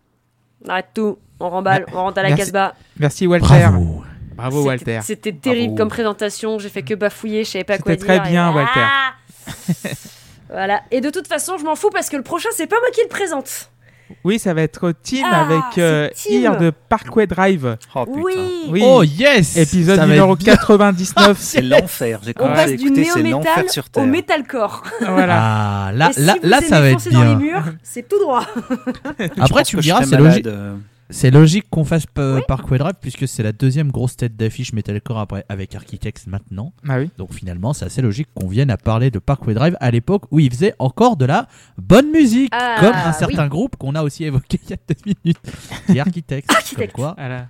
On 0.64 0.70
arrête 0.70 0.90
tout, 0.94 1.18
on 1.40 1.50
remballe, 1.50 1.86
on 1.94 1.98
rentre 1.98 2.20
à 2.20 2.24
la. 2.24 2.34
Casbah. 2.36 2.76
Merci, 3.00 3.26
Walter. 3.26 3.48
Bravo. 3.48 4.04
Bravo, 4.36 4.58
C'était- 4.58 4.68
Walter. 4.68 5.00
C'était 5.04 5.34
terrible 5.34 5.74
Bravo. 5.74 5.78
comme 5.78 5.90
présentation, 5.90 6.60
j'ai 6.60 6.70
fait 6.70 6.84
que 6.84 6.94
bafouiller, 6.94 7.44
je 7.44 7.50
savais 7.50 7.64
pas 7.64 7.80
quoi 7.80 7.94
C'était 7.94 8.06
dire. 8.06 8.22
très 8.22 8.30
bien, 8.30 8.52
et- 8.52 8.54
Walter. 8.54 8.86
Ah 10.52 10.56
voilà, 10.56 10.82
et 10.92 11.02
de 11.02 11.10
toute 11.10 11.28
façon, 11.28 11.58
je 11.58 11.64
m'en 11.64 11.76
fous 11.76 11.90
parce 11.92 12.10
que 12.10 12.18
le 12.18 12.24
prochain, 12.24 12.50
c'est 12.54 12.68
pas 12.68 12.76
moi 12.80 12.90
qui 12.94 13.02
le 13.02 13.08
présente. 13.10 13.70
Oui, 14.26 14.40
ça 14.40 14.54
va 14.54 14.62
être 14.62 14.92
Team 14.92 15.26
Ah, 15.32 15.46
avec 15.46 15.78
euh, 15.78 16.10
Team. 16.14 16.58
De 16.58 16.70
Parkway 16.90 17.28
Drive. 17.28 17.78
Oh 17.96 18.06
putain. 18.06 18.20
Oui, 18.22 18.36
Oui. 18.68 18.82
Oh 18.84 19.04
yes 19.04 19.56
Épisode 19.56 19.96
Ça 19.96 20.06
numéro 20.06 20.34
être 20.34 20.40
bien. 20.44 20.54
99. 20.56 21.38
C'est 21.40 21.62
l'enfer. 21.62 22.20
J'ai 22.22 22.34
on 22.38 22.44
commencé 22.44 22.56
passe 22.62 22.72
à 22.72 22.76
du 22.76 22.86
écouter, 22.88 23.06
c'est 23.06 23.24
néo-metal 23.24 23.32
l'enfer 23.56 23.72
sur 23.72 23.86
au 23.96 24.02
metalcore. 24.06 24.84
voilà. 25.00 25.38
Ah, 25.40 25.92
là, 25.94 26.10
si 26.12 26.20
là, 26.26 26.36
là 26.44 26.60
ça 26.62 26.82
va 26.82 26.90
être 26.90 27.00
foncer 27.00 27.12
dans 27.12 27.22
les 27.24 27.36
bien. 27.36 27.38
murs, 27.38 27.64
c'est 27.84 28.06
tout 28.06 28.20
droit. 28.20 28.46
Après, 29.40 29.64
tu 29.64 29.78
me 29.78 29.82
diras, 29.82 30.04
c'est 30.04 30.18
logique. 30.18 30.46
euh, 30.46 30.76
C'est 31.12 31.30
logique 31.30 31.66
qu'on 31.70 31.84
fasse 31.84 32.06
Parkway 32.48 32.78
Drive 32.78 32.96
puisque 33.02 33.28
c'est 33.28 33.44
la 33.44 33.52
deuxième 33.52 33.92
grosse 33.92 34.16
tête 34.16 34.36
d'affiche 34.38 34.74
metalcore 34.74 35.20
après 35.20 35.46
avec 35.50 35.76
Architects 35.76 36.26
maintenant. 36.28 36.74
Ah 36.88 37.00
oui. 37.00 37.10
Donc 37.18 37.34
finalement, 37.34 37.74
c'est 37.74 37.86
assez 37.86 38.02
logique 38.02 38.30
qu'on 38.34 38.48
vienne 38.48 38.72
à 38.72 38.78
parler 38.78 39.12
de 39.12 39.20
Parkway 39.20 39.54
Drive 39.54 39.76
à 39.80 39.92
l'époque 39.92 40.24
où 40.32 40.40
il 40.40 40.50
faisait 40.52 40.74
encore 40.80 41.18
de 41.18 41.26
la 41.26 41.48
bonne 41.78 42.10
musique, 42.12 42.50
Ah, 42.54 42.78
comme 42.80 42.94
un 42.96 43.12
certain 43.14 43.48
groupe 43.48 43.76
qu'on 43.76 43.94
a 43.96 44.04
aussi 44.04 44.24
évoqué 44.26 44.60
il 44.64 44.70
y 44.70 44.74
a 44.74 44.78
deux 44.88 44.96
minutes, 45.26 45.40
est 45.90 46.00
Architects. 46.00 46.50
Architects. 46.52 46.92
Comme 46.94 47.04
quoi, 47.06 47.16
Voilà. 47.18 47.48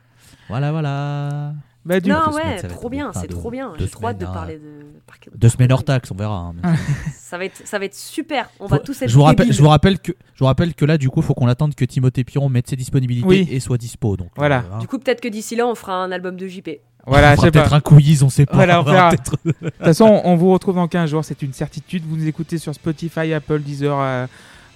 voilà, 0.50 0.72
voilà. 0.72 1.54
Bah, 1.84 2.00
du 2.00 2.10
non, 2.10 2.18
deux 2.28 2.32
semaines, 2.34 2.60
ouais, 2.62 2.68
trop 2.68 2.90
bien, 2.90 3.12
c'est 3.14 3.28
trop 3.28 3.50
bien. 3.50 3.74
J'ai 3.80 3.88
trop 3.90 4.08
hâte 4.08 4.20
de 4.20 4.26
parler 4.26 4.58
de. 4.60 4.86
Parc- 5.08 5.30
Deux 5.36 5.50
semaines 5.50 5.72
hors 5.72 5.84
taxe, 5.84 6.12
on 6.12 6.16
verra. 6.16 6.54
hein. 6.64 6.76
Ça 7.18 7.38
va 7.38 7.46
être, 7.46 7.62
ça 7.66 7.80
va 7.80 7.86
être 7.86 7.96
super. 7.96 8.50
On 8.60 8.66
va 8.68 8.78
tous 8.80 9.02
être. 9.02 9.10
je, 9.10 9.16
vous 9.16 9.24
rappelle, 9.24 9.54
je, 9.54 9.62
vous 9.62 9.70
rappelle 9.70 10.00
que, 10.00 10.12
je 10.34 10.40
vous 10.40 10.46
rappelle 10.46 10.76
que 10.76 10.84
là, 10.84 10.98
du 10.98 11.10
coup, 11.10 11.22
il 11.22 11.26
faut 11.26 11.34
qu'on 11.34 11.48
attende 11.48 11.74
que 11.76 11.86
Timothée 11.86 12.26
Piron 12.26 12.50
mette 12.50 12.70
ses 12.70 12.76
disponibilités 12.76 13.26
Oui. 13.26 13.48
et 13.50 13.60
soit 13.62 13.78
dispo. 13.78 14.18
Donc, 14.18 14.28
Voilà. 14.36 14.58
euh, 14.58 14.76
hein. 14.76 14.80
Du 14.80 14.88
coup, 14.88 15.00
peut-être 15.00 15.22
que 15.22 15.30
d'ici 15.30 15.56
là, 15.56 15.66
on 15.66 15.74
fera 15.74 15.96
un 15.96 16.12
album 16.12 16.36
de 16.36 16.46
JP. 16.48 16.70
Voilà, 17.08 17.34
on 17.38 17.42
peut-être 17.42 17.74
un 17.74 17.80
quiz, 17.80 18.22
on 18.22 18.30
sait 18.30 18.46
pas. 18.46 18.56
Voilà, 18.58 18.82
on 18.82 18.84
verra 18.84 19.12
De 19.12 19.18
toute 19.18 19.74
façon, 19.80 20.22
on 20.26 20.36
vous 20.36 20.52
retrouve 20.52 20.76
dans 20.76 20.88
15 20.90 21.10
jours, 21.10 21.24
c'est 21.26 21.42
une 21.42 21.54
certitude. 21.54 22.04
Vous 22.06 22.18
nous 22.18 22.28
écoutez 22.28 22.58
sur 22.58 22.76
Spotify, 22.76 23.34
Apple, 23.34 23.62
Deezer, 23.62 23.98
euh, 23.98 24.28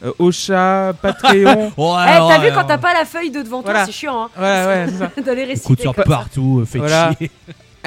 euh, 0.03 0.11
Ocha, 0.19 0.93
Patreon. 1.01 1.71
Ouais, 1.77 2.05
Eh, 2.07 2.17
t'as 2.17 2.27
ouais, 2.27 2.39
vu 2.49 2.53
quand 2.53 2.61
ouais. 2.61 2.67
t'as 2.67 2.77
pas 2.77 2.93
la 2.93 3.05
feuille 3.05 3.31
de 3.31 3.41
devant 3.41 3.61
toi, 3.61 3.71
Voilà. 3.71 3.85
c'est 3.85 3.91
chiant, 3.91 4.25
hein. 4.25 4.29
ouais, 4.39 4.85
c'est 4.89 4.97
ça. 4.97 5.21
de 5.31 5.31
les 5.35 5.43
réciter. 5.45 5.87
partout, 6.05 6.59
euh, 6.61 6.65
fait 6.65 6.79
Voilà. 6.79 7.11
chier. 7.17 7.31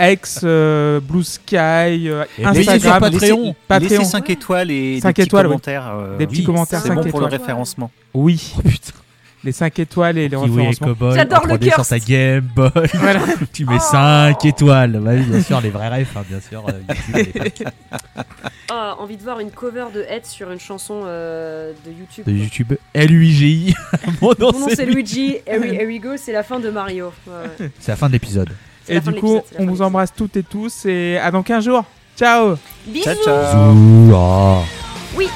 X, 0.01 0.41
euh, 0.45 1.01
Blue 1.01 1.25
Sky, 1.25 1.57
euh, 1.57 2.25
Instagram. 2.45 3.01
Patreon. 3.01 3.11
Laissez, 3.43 3.55
Patreon. 3.67 3.89
laissez 3.99 4.05
5 4.05 4.31
étoiles 4.31 4.71
et 4.71 5.01
Cinq 5.01 5.09
des 5.09 5.13
petits 5.15 5.23
étoiles, 5.23 5.47
oui. 5.47 5.51
commentaires. 5.51 5.93
euh, 5.93 6.17
Des 6.19 6.27
petits 6.29 6.39
oui, 6.41 6.45
commentaires, 6.45 6.81
C'est 6.83 6.89
5 6.89 6.95
bon 6.95 7.11
pour 7.11 7.21
le 7.21 7.27
référencement. 7.27 7.91
Oui, 8.15 8.55
Oh 8.59 8.63
putain. 8.63 8.93
Les 9.49 9.53
5 9.53 9.79
étoiles 9.79 10.19
et 10.19 10.29
les 10.29 10.37
référencements. 10.37 10.95
J'adore 11.15 11.47
le 11.47 11.55
3D 11.55 11.73
sur 11.75 11.87
ta 11.87 11.99
Game 11.99 12.41
Boy. 12.55 12.71
Voilà. 12.95 13.21
tu 13.53 13.65
mets 13.65 13.77
Oh. 13.79 13.91
5 13.93 14.45
étoiles. 14.45 15.01
Bah 15.03 15.13
oui, 15.15 15.23
bien 15.23 15.41
sûr, 15.43 15.61
les 15.61 15.71
vrais 15.71 15.89
refs, 15.89 16.17
hein, 16.17 16.25
bien 16.29 16.41
sûr. 16.41 16.65
euh, 16.69 17.23
YouTube. 17.39 17.69
Ah, 18.71 18.97
envie 18.99 19.17
de 19.17 19.23
voir 19.23 19.41
une 19.41 19.51
cover 19.51 19.87
de 19.95 20.03
Head 20.03 20.27
sur 20.27 20.51
une 20.51 20.61
chanson 20.61 21.03
euh, 21.07 21.73
de 21.87 21.91
YouTube. 21.91 22.27
de 22.27 22.33
YouTube. 22.33 22.73
L-U-I-G-I. 22.93 23.75
Mon 24.21 24.33
nom, 24.39 24.53
c'est 24.69 24.77
c'est 24.77 24.85
lui. 24.87 24.97
Luigi, 24.97 25.37
Here 25.47 25.59
we, 25.61 25.73
here 25.73 25.87
we 25.87 26.01
go, 26.01 26.11
c'est 26.17 26.33
la 26.33 26.43
fin 26.43 26.61
de 26.61 26.69
Mario. 26.71 27.13
Ouais. 27.27 27.71
C'est 27.81 27.93
la 27.93 27.97
fin 27.97 28.09
de 28.09 28.13
l'épisode. 28.13 28.51
Et 28.89 29.01
du 29.01 29.13
coup, 29.15 29.41
on 29.59 29.67
vous 29.67 29.81
embrasse 29.83 30.13
toutes 30.15 30.37
et 30.37 30.43
tous 30.43 30.85
et 30.87 31.19
à 31.19 31.31
dans 31.31 31.43
15 31.43 31.65
jours. 31.65 31.85
Ciao. 32.19 32.57
Ciao, 32.57 32.59
Bisous 32.87 33.25
ciao. 33.25 33.75
Zou, 33.75 34.15
ah. 34.15 34.63
Oui 35.17 35.29